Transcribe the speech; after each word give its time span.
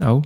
Nou, 0.00 0.22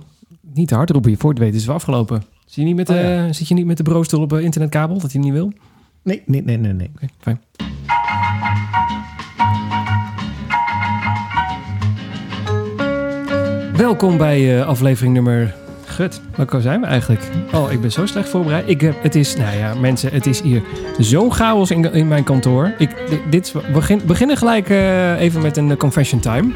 niet 0.53 0.67
te 0.67 0.75
hard 0.75 0.89
roepen. 0.89 1.11
Je 1.11 1.17
voor 1.17 1.29
het 1.29 1.39
weten 1.39 1.55
is 1.55 1.61
het 1.65 1.71
afgelopen. 1.75 2.23
Zit 2.45 2.55
je 2.55 2.63
niet 2.63 2.75
met 2.75 2.87
de, 2.87 2.93
Oh, 2.93 2.99
ja. 2.99 3.33
zit 3.33 3.47
je 3.47 3.53
niet 3.53 3.65
met 3.65 3.77
de 3.77 3.83
broodstoel 3.83 4.21
op 4.21 4.33
eh, 4.33 4.39
internetkabel 4.43 4.97
dat 4.99 5.11
hij 5.11 5.21
niet 5.21 5.33
wil? 5.33 5.45
Oké, 5.45 5.55
Nee, 6.03 6.21
nee, 6.25 6.41
nee, 6.41 6.57
nee. 6.57 6.73
nee. 6.73 7.09
fijn. 7.19 7.39
Welkom 13.75 14.17
bij 14.17 14.59
eh, 14.59 14.67
aflevering 14.67 15.13
nummer... 15.13 15.53
Gut, 15.85 16.21
welke 16.35 16.61
zijn 16.61 16.81
we 16.81 16.85
eigenlijk? 16.87 17.21
Oh, 17.53 17.71
ik 17.71 17.81
ben 17.81 17.91
zo 17.91 18.05
slecht 18.05 18.29
voorbereid. 18.29 18.69
Ik 18.69 18.81
heb, 18.81 19.03
het 19.03 19.15
is, 19.15 19.35
nou 19.35 19.57
ja, 19.57 19.73
mensen, 19.75 20.11
het 20.13 20.25
is 20.25 20.41
hier 20.41 20.61
zo'n 20.97 21.31
chaos 21.33 21.71
in, 21.71 21.93
in 21.93 22.07
mijn 22.07 22.23
kantoor. 22.23 22.73
Ik, 22.77 22.95
di- 23.09 23.21
dit, 23.29 23.51
we 23.51 23.61
begin, 23.73 24.01
beginnen 24.05 24.37
gelijk 24.37 24.69
eh, 24.69 25.19
even 25.21 25.41
met 25.41 25.57
een 25.57 25.77
confession 25.77 26.19
time. 26.21 26.53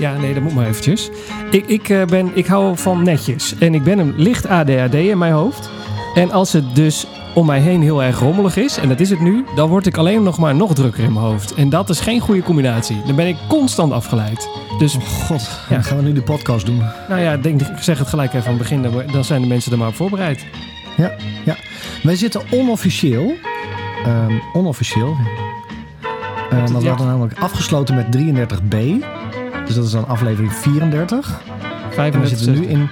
Ja, 0.00 0.16
nee, 0.16 0.34
dat 0.34 0.42
moet 0.42 0.54
maar 0.54 0.66
eventjes. 0.66 1.10
Ik, 1.50 1.66
ik, 1.66 1.88
eh, 1.88 2.04
ben, 2.04 2.30
ik 2.34 2.46
hou 2.46 2.76
van 2.78 3.02
netjes. 3.02 3.54
En 3.58 3.74
ik 3.74 3.84
ben 3.84 3.98
een 3.98 4.14
licht 4.16 4.46
ADHD 4.48 4.94
in 4.94 5.18
mijn 5.18 5.32
hoofd. 5.32 5.70
En 6.14 6.30
als 6.30 6.52
het 6.52 6.74
dus 6.74 7.06
om 7.34 7.46
mij 7.46 7.58
heen 7.60 7.82
heel 7.82 8.02
erg 8.02 8.18
rommelig 8.18 8.56
is, 8.56 8.76
en 8.78 8.88
dat 8.88 9.00
is 9.00 9.10
het 9.10 9.20
nu, 9.20 9.44
dan 9.54 9.68
word 9.68 9.86
ik 9.86 9.96
alleen 9.96 10.22
nog 10.22 10.38
maar 10.38 10.54
nog 10.54 10.74
drukker 10.74 11.04
in 11.04 11.12
mijn 11.12 11.24
hoofd. 11.24 11.54
En 11.54 11.68
dat 11.68 11.88
is 11.88 12.00
geen 12.00 12.20
goede 12.20 12.42
combinatie. 12.42 13.02
Dan 13.06 13.16
ben 13.16 13.26
ik 13.26 13.36
constant 13.48 13.92
afgeleid. 13.92 14.48
Dus, 14.78 14.94
Oh 14.96 15.02
god, 15.02 15.60
Ja. 15.68 15.74
dan 15.74 15.84
gaan 15.84 15.96
we 15.96 16.02
nu 16.02 16.12
de 16.12 16.22
podcast 16.22 16.66
doen. 16.66 16.82
nou 17.08 17.20
ja, 17.20 17.32
ik 17.32 17.42
denk, 17.42 17.60
ik 17.60 17.66
zeg 17.82 17.98
het 17.98 18.08
gelijk 18.08 18.32
even 18.34 18.46
aan 18.50 18.58
het 18.58 18.62
begin, 18.62 18.82
dan- 19.12 19.24
zijn 19.24 19.40
de 19.42 19.46
mensen 19.48 19.72
er 19.72 19.78
maar 19.78 19.88
op 19.88 19.94
voorbereid. 19.94 20.46
Wij 22.02 22.16
zitten 22.16 22.40
onofficieel, 22.50 23.32
ehm, 24.04 24.32
onofficieel, 24.52 25.16
eh, 26.50 26.56
want 26.58 26.70
we 26.70 26.80
Ja. 26.80 26.88
hadden 26.88 27.06
namelijk 27.06 27.38
afgesloten 27.38 27.94
met 27.94 28.12
33b. 28.12 29.04
Dus 29.70 29.78
dat 29.78 29.88
is 29.88 29.94
dan 29.94 30.08
aflevering 30.08 30.52
34. 30.52 31.40
En 31.82 31.88
we 31.88 31.94
35 31.94 32.38
zitten 32.38 32.62
nu 32.62 32.66
in, 32.68 32.88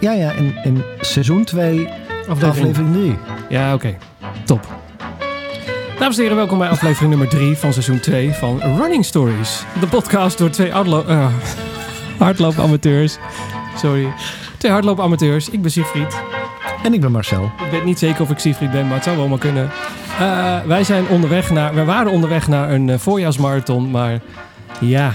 ja, 0.00 0.12
ja, 0.12 0.30
in, 0.30 0.54
in 0.64 0.82
seizoen 1.00 1.44
2, 1.44 1.88
aflevering. 2.28 2.42
aflevering 2.42 2.92
3. 2.92 3.16
Ja, 3.48 3.74
oké. 3.74 3.96
Top. 4.44 4.66
Dames 5.98 6.16
en 6.16 6.22
heren, 6.22 6.36
welkom 6.36 6.58
bij 6.58 6.68
aflevering 6.68 7.10
nummer 7.10 7.28
3 7.28 7.56
van 7.56 7.72
seizoen 7.72 8.00
2 8.00 8.32
van 8.32 8.60
Running 8.60 9.04
Stories. 9.04 9.64
De 9.80 9.86
podcast 9.86 10.38
door 10.38 10.50
twee 10.50 10.70
eh, 10.70 11.28
hardloopamateurs. 12.18 13.18
Sorry. 13.76 14.12
Twee 14.58 14.72
hardloopamateurs. 14.72 15.50
Ik 15.50 15.62
ben 15.62 15.70
Siegfried. 15.70 16.22
En 16.82 16.94
ik 16.94 17.00
ben 17.00 17.12
Marcel. 17.12 17.52
Ik 17.64 17.70
weet 17.70 17.84
niet 17.84 17.98
zeker 17.98 18.22
of 18.22 18.30
ik 18.30 18.38
Siegfried 18.38 18.70
ben, 18.70 18.86
maar 18.86 18.94
het 18.94 19.04
zou 19.04 19.16
wel 19.16 19.28
maar 19.28 19.38
kunnen. 19.38 19.70
Eh, 20.18 20.60
wij 20.66 20.84
zijn 20.84 21.08
onderweg 21.08 21.50
naar... 21.50 21.74
We 21.74 21.84
waren 21.84 22.12
onderweg 22.12 22.48
naar 22.48 22.70
een 22.70 22.90
eh, 22.90 22.98
voorjaarsmarathon, 22.98 23.90
maar 23.90 24.20
ja... 24.80 25.12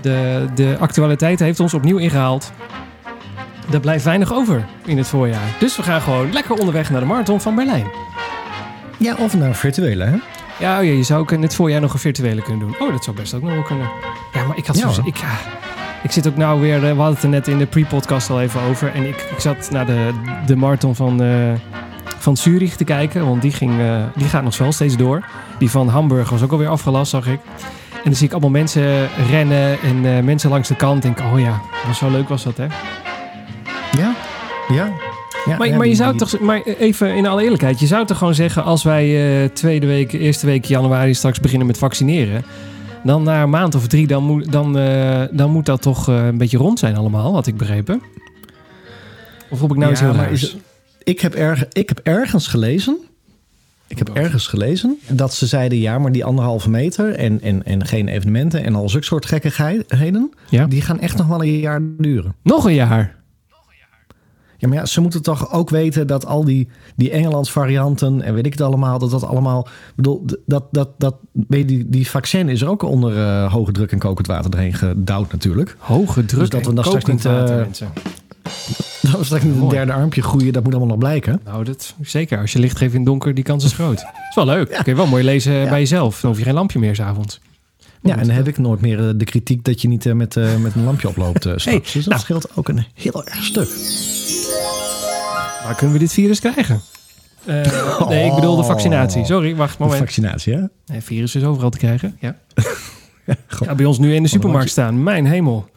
De, 0.00 0.46
de 0.54 0.76
actualiteit 0.80 1.38
heeft 1.38 1.60
ons 1.60 1.74
opnieuw 1.74 1.98
ingehaald. 1.98 2.52
Er 3.72 3.80
blijft 3.80 4.04
weinig 4.04 4.32
over 4.32 4.64
in 4.84 4.96
het 4.98 5.06
voorjaar. 5.08 5.56
Dus 5.58 5.76
we 5.76 5.82
gaan 5.82 6.00
gewoon 6.00 6.32
lekker 6.32 6.54
onderweg 6.54 6.90
naar 6.90 7.00
de 7.00 7.06
marathon 7.06 7.40
van 7.40 7.54
Berlijn. 7.54 7.86
Ja, 8.96 9.14
of 9.18 9.36
naar 9.36 9.54
virtuele, 9.54 10.04
hè? 10.04 10.16
Ja, 10.58 10.78
oh 10.78 10.84
ja, 10.84 10.90
je 10.92 11.02
zou 11.02 11.20
ook 11.20 11.32
in 11.32 11.40
dit 11.40 11.54
voorjaar 11.54 11.80
nog 11.80 11.92
een 11.92 11.98
virtuele 11.98 12.42
kunnen 12.42 12.66
doen. 12.66 12.76
Oh, 12.80 12.92
dat 12.92 13.04
zou 13.04 13.16
best 13.16 13.34
ook 13.34 13.42
nog 13.42 13.52
wel 13.52 13.62
kunnen. 13.62 13.88
Ja, 14.32 14.44
maar 14.46 14.56
ik 14.56 14.66
had 14.66 14.78
Ja, 14.78 14.88
zo... 14.90 15.02
Ik, 15.04 15.16
ja, 15.16 15.30
ik 16.02 16.10
zit 16.10 16.26
ook 16.28 16.36
nou 16.36 16.60
weer... 16.60 16.74
eh, 16.74 16.80
We 16.80 16.86
hadden 16.86 17.14
het 17.14 17.22
er 17.22 17.28
net 17.28 17.48
in 17.48 17.58
de 17.58 17.66
pre-podcast 17.66 18.30
al 18.30 18.40
even 18.40 18.60
over. 18.60 18.92
En 18.94 19.02
ik, 19.08 19.16
ik 19.30 19.40
zat 19.40 19.68
naar 19.70 19.86
de, 19.86 20.10
de 20.46 20.56
marathon 20.56 20.94
van, 20.94 21.22
eh, 21.22 21.28
van 22.18 22.36
Zurich 22.36 22.76
te 22.76 22.84
kijken. 22.84 23.26
Want 23.26 23.42
die, 23.42 23.52
ging, 23.52 23.80
eh, 23.80 24.02
die 24.14 24.28
gaat 24.28 24.42
nog 24.42 24.58
wel 24.58 24.72
steeds 24.72 24.96
door. 24.96 25.24
Die 25.58 25.70
van 25.70 25.88
Hamburg 25.88 26.30
was 26.30 26.42
ook 26.42 26.52
alweer 26.52 26.68
afgelast, 26.68 27.10
zag 27.10 27.26
ik. 27.26 27.40
En 27.98 28.04
dan 28.04 28.14
zie 28.14 28.26
ik 28.26 28.32
allemaal 28.32 28.50
mensen 28.50 29.08
rennen 29.30 29.80
en 29.80 30.16
eh, 30.16 30.22
mensen 30.22 30.50
langs 30.50 30.68
de 30.68 30.76
kant. 30.76 31.04
En 31.04 31.14
denk, 31.14 31.32
oh 31.32 31.40
ja, 31.40 31.60
was 31.86 31.98
zo 31.98 32.10
leuk 32.10 32.28
was 32.28 32.42
dat, 32.44 32.56
hè? 32.56 32.64
Ja, 33.98 34.14
ja. 34.68 34.92
ja 35.44 35.56
Maar, 35.58 35.68
ja, 35.68 35.76
maar 35.76 35.86
je 35.86 35.94
zou 35.94 36.10
die- 36.10 36.20
toch, 36.26 36.40
maar 36.40 36.62
even 36.62 37.14
in 37.14 37.26
alle 37.26 37.42
eerlijkheid, 37.42 37.80
je 37.80 37.86
zou 37.86 38.06
toch 38.06 38.18
gewoon 38.18 38.34
zeggen 38.34 38.64
als 38.64 38.82
wij 38.82 39.40
eh, 39.42 39.48
tweede 39.50 39.86
week, 39.86 40.12
eerste 40.12 40.46
week 40.46 40.64
januari 40.64 41.14
straks 41.14 41.40
beginnen 41.40 41.66
met 41.66 41.78
vaccineren, 41.78 42.44
dan 43.04 43.22
na 43.22 43.42
een 43.42 43.50
maand 43.50 43.74
of 43.74 43.86
drie, 43.86 44.06
dan 44.06 44.22
moet, 44.22 44.52
dan, 44.52 44.78
eh, 44.78 45.22
dan 45.30 45.50
moet 45.50 45.66
dat 45.66 45.82
toch 45.82 46.08
eh, 46.08 46.26
een 46.26 46.38
beetje 46.38 46.58
rond 46.58 46.78
zijn 46.78 46.96
allemaal, 46.96 47.34
had 47.34 47.46
ik 47.46 47.56
begrepen. 47.56 48.02
Of 49.50 49.60
heb 49.60 49.70
ik 49.70 49.76
nou 49.76 49.86
Ja, 49.86 49.90
iets 49.90 50.00
heel 50.00 50.12
raars? 50.12 50.42
is 50.42 50.56
ik, 51.04 51.20
heb 51.20 51.34
erg, 51.34 51.64
ik 51.72 51.88
heb 51.88 52.00
ergens 52.02 52.46
gelezen. 52.46 52.98
Ik 53.88 53.98
heb 53.98 54.08
ergens 54.08 54.46
gelezen 54.46 54.98
dat 55.08 55.34
ze 55.34 55.46
zeiden: 55.46 55.78
ja, 55.78 55.98
maar 55.98 56.12
die 56.12 56.24
anderhalve 56.24 56.70
meter 56.70 57.14
en, 57.14 57.40
en, 57.40 57.64
en 57.64 57.86
geen 57.86 58.08
evenementen 58.08 58.64
en 58.64 58.74
al 58.74 58.88
zulke 58.88 59.06
soort 59.06 59.26
gekkigheden, 59.26 60.30
Ja? 60.50 60.66
die 60.66 60.82
gaan 60.82 61.00
echt 61.00 61.16
nog 61.16 61.26
wel 61.26 61.42
een 61.42 61.58
jaar 61.58 61.80
duren. 61.98 62.34
Nog 62.42 62.64
een 62.64 62.74
jaar. 62.74 63.16
Ja, 64.60 64.68
maar 64.68 64.76
ja, 64.76 64.86
ze 64.86 65.00
moeten 65.00 65.22
toch 65.22 65.52
ook 65.52 65.70
weten 65.70 66.06
dat 66.06 66.26
al 66.26 66.44
die, 66.44 66.68
die 66.96 67.10
Engelands 67.10 67.52
varianten 67.52 68.22
en 68.22 68.34
weet 68.34 68.46
ik 68.46 68.52
het 68.52 68.60
allemaal, 68.60 68.98
dat 68.98 69.10
dat 69.10 69.24
allemaal. 69.24 69.66
Ik 69.66 69.92
bedoel, 69.96 70.24
dat, 70.46 70.64
dat, 70.70 70.88
dat, 70.98 71.16
weet 71.32 71.60
je, 71.60 71.66
die, 71.66 71.88
die 71.88 72.10
vaccin 72.10 72.48
is 72.48 72.60
er 72.60 72.68
ook 72.68 72.82
onder 72.82 73.18
eh, 73.18 73.52
hoge 73.52 73.72
druk 73.72 73.92
en 73.92 73.98
kokend 73.98 74.26
water 74.26 74.50
erheen 74.50 74.74
gedouwd 74.74 75.32
natuurlijk. 75.32 75.76
Hoge 75.78 76.24
druk 76.24 76.40
Dus 76.40 76.48
dat 76.48 76.66
we 76.66 76.74
dan 76.74 76.84
straks 76.84 77.04
niet, 77.04 77.24
eh, 77.24 77.32
water, 77.32 77.56
mensen. 77.56 77.88
Dat 79.10 79.16
was 79.16 79.26
straks 79.26 79.44
een 79.44 79.68
derde 79.68 79.92
armpje 79.92 80.22
groeien, 80.22 80.52
dat 80.52 80.62
moet 80.64 80.72
allemaal 80.72 80.90
nog 80.90 80.98
blijken. 80.98 81.40
Nou, 81.44 81.64
dat, 81.64 81.94
zeker. 82.00 82.38
Als 82.40 82.52
je 82.52 82.58
licht 82.58 82.76
geeft 82.76 82.92
in 82.92 82.98
het 82.98 83.08
donker, 83.08 83.34
die 83.34 83.44
kans 83.44 83.64
is 83.64 83.72
groot. 83.72 83.98
is 84.28 84.34
wel 84.34 84.44
leuk. 84.44 84.68
Kun 84.68 84.82
je 84.84 84.94
wel 84.94 85.06
mooi 85.06 85.24
lezen 85.24 85.52
Ja. 85.52 85.68
bij 85.68 85.78
jezelf. 85.78 86.20
Dan 86.20 86.30
hoef 86.30 86.38
je 86.38 86.44
geen 86.44 86.54
lampje 86.54 86.78
meer 86.78 86.94
s'avonds. 86.94 87.40
Ja, 88.02 88.16
en 88.16 88.26
dan 88.26 88.36
heb 88.36 88.48
ik 88.48 88.58
nooit 88.58 88.80
meer 88.80 89.08
eh, 89.08 89.14
de 89.16 89.24
kritiek 89.24 89.64
dat 89.64 89.82
je 89.82 89.88
niet 89.88 90.06
eh, 90.06 90.12
met, 90.12 90.36
eh, 90.36 90.56
met 90.56 90.74
een 90.74 90.84
lampje 90.84 91.08
oploopt 91.08 91.46
eh, 91.46 91.52
dus 91.82 91.92
dat 91.92 92.04
nou. 92.04 92.20
scheelt 92.20 92.56
ook 92.56 92.68
een 92.68 92.84
heel 92.94 93.24
erg 93.26 93.44
stuk. 93.44 93.68
Waar 95.64 95.74
kunnen 95.76 95.92
we 95.96 95.98
dit 96.02 96.12
virus 96.12 96.40
krijgen? 96.40 96.80
Eh, 97.44 98.08
nee, 98.08 98.26
ik 98.26 98.34
bedoel 98.34 98.56
de 98.56 98.64
vaccinatie. 98.64 99.24
Sorry, 99.24 99.56
wacht, 99.56 99.78
De 99.78 99.82
moment. 99.82 100.00
vaccinatie, 100.00 100.54
hè? 100.54 100.60
Nee, 100.86 101.00
virus 101.00 101.34
is 101.34 101.44
overal 101.44 101.70
te 101.70 101.78
krijgen. 101.78 102.16
Ja. 102.20 102.36
Ja, 103.64 103.74
bij 103.74 103.84
ons 103.86 103.98
nu 103.98 104.14
in 104.14 104.22
de 104.22 104.28
supermarkt 104.28 104.70
staan. 104.70 105.02
Mijn 105.02 105.26
hemel. 105.26 105.68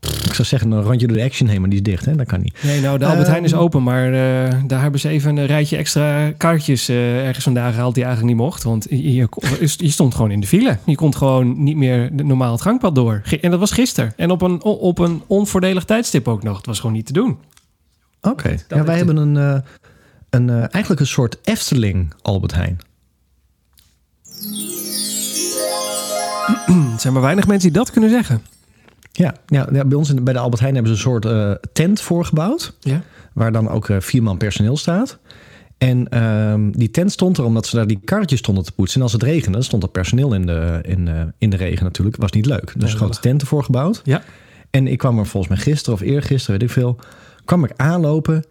Ik 0.00 0.34
zou 0.34 0.48
zeggen, 0.48 0.70
een 0.70 0.82
randje 0.82 1.06
door 1.06 1.16
de 1.16 1.22
action 1.22 1.48
heen, 1.48 1.60
maar 1.60 1.70
die 1.70 1.78
is 1.78 1.84
dicht, 1.84 2.04
hè? 2.04 2.16
Dat 2.16 2.26
kan 2.26 2.40
niet. 2.40 2.62
Nee, 2.62 2.80
nou, 2.80 2.98
de 2.98 3.04
Albert 3.04 3.22
Ehm. 3.22 3.30
Heijn 3.30 3.44
is 3.44 3.54
open, 3.54 3.82
maar 3.82 4.04
eh, 4.06 4.54
daar 4.66 4.80
hebben 4.82 5.00
ze 5.00 5.08
even 5.08 5.36
een 5.36 5.46
rijtje 5.46 5.76
extra 5.76 6.30
kaartjes 6.30 6.88
eh, 6.88 7.26
ergens 7.26 7.44
vandaan 7.44 7.72
gehaald 7.72 7.94
die 7.94 8.04
eigenlijk 8.04 8.34
niet 8.34 8.44
mocht. 8.44 8.62
Want 8.62 8.86
je, 8.90 9.12
je, 9.14 9.28
je 9.76 9.90
stond 9.90 10.14
gewoon 10.14 10.30
in 10.30 10.40
de 10.40 10.46
file. 10.46 10.78
Je 10.84 10.94
kon 10.94 11.14
gewoon 11.14 11.62
niet 11.62 11.76
meer 11.76 12.10
normaal 12.12 12.52
het 12.52 12.62
gangpad 12.62 12.94
door. 12.94 13.22
En 13.40 13.50
dat 13.50 13.60
was 13.60 13.70
gisteren. 13.72 14.12
En 14.16 14.30
op 14.30 14.42
een, 14.42 14.62
op 14.62 14.98
een 14.98 15.22
onvoordelig 15.26 15.84
tijdstip 15.84 16.28
ook 16.28 16.42
nog. 16.42 16.56
Het 16.56 16.66
was 16.66 16.80
gewoon 16.80 16.94
niet 16.94 17.06
te 17.06 17.12
doen. 17.12 17.38
Oké. 18.20 18.56
Ja, 18.68 18.84
wij 18.84 18.96
hebben 18.96 19.16
een, 19.16 19.36
eh, 19.36 19.60
een, 20.30 20.50
eigenlijk 20.50 21.00
een 21.00 21.06
soort 21.06 21.38
Efteling 21.44 22.12
Albert 22.22 22.54
Heijn. 22.54 22.78
Er 26.66 27.00
zijn 27.00 27.12
maar 27.12 27.22
weinig 27.22 27.46
mensen 27.46 27.70
die 27.70 27.78
dat 27.78 27.90
kunnen 27.90 28.10
zeggen. 28.10 28.42
Ja, 29.18 29.34
ja, 29.46 29.84
bij 29.84 29.98
ons 29.98 30.10
in, 30.10 30.24
bij 30.24 30.32
de 30.32 30.38
Albert 30.38 30.60
Heijn 30.60 30.74
hebben 30.74 30.96
ze 30.96 30.98
een 30.98 31.10
soort 31.10 31.24
eh, 31.24 31.52
tent 31.72 32.00
voorgebouwd. 32.00 32.76
Ja. 32.80 33.02
Waar 33.32 33.52
dan 33.52 33.68
ook 33.68 33.88
eh, 33.88 33.96
vier 34.00 34.22
man 34.22 34.36
personeel 34.36 34.76
staat. 34.76 35.18
En 35.78 36.08
ehm, 36.08 36.70
die 36.70 36.90
tent 36.90 37.12
stond 37.12 37.38
er 37.38 37.44
omdat 37.44 37.66
ze 37.66 37.76
daar 37.76 37.86
die 37.86 38.00
karretjes 38.04 38.38
stonden 38.38 38.64
te 38.64 38.72
poetsen. 38.72 38.96
En 38.96 39.02
als 39.02 39.12
het 39.12 39.22
regende, 39.22 39.62
stond 39.62 39.82
er 39.82 39.88
personeel 39.88 40.34
in 40.34 40.46
de, 40.46 40.78
in, 40.82 41.08
eh, 41.08 41.22
in 41.38 41.50
de 41.50 41.56
regen 41.56 41.84
natuurlijk. 41.84 42.16
Was 42.16 42.30
niet 42.30 42.46
leuk. 42.46 42.72
Dus 42.76 42.94
grote 42.94 43.20
tenten 43.20 43.46
voorgebouwd. 43.46 44.00
Ja. 44.04 44.22
En 44.70 44.86
ik 44.86 44.98
kwam 44.98 45.18
er 45.18 45.26
volgens 45.26 45.52
mij 45.52 45.62
gisteren 45.62 45.94
of 45.94 46.06
eergisteren, 46.06 46.60
weet 46.60 46.68
ik 46.68 46.74
veel. 46.74 46.98
kwam 47.44 47.64
ik 47.64 47.72
aanlopen. 47.76 48.44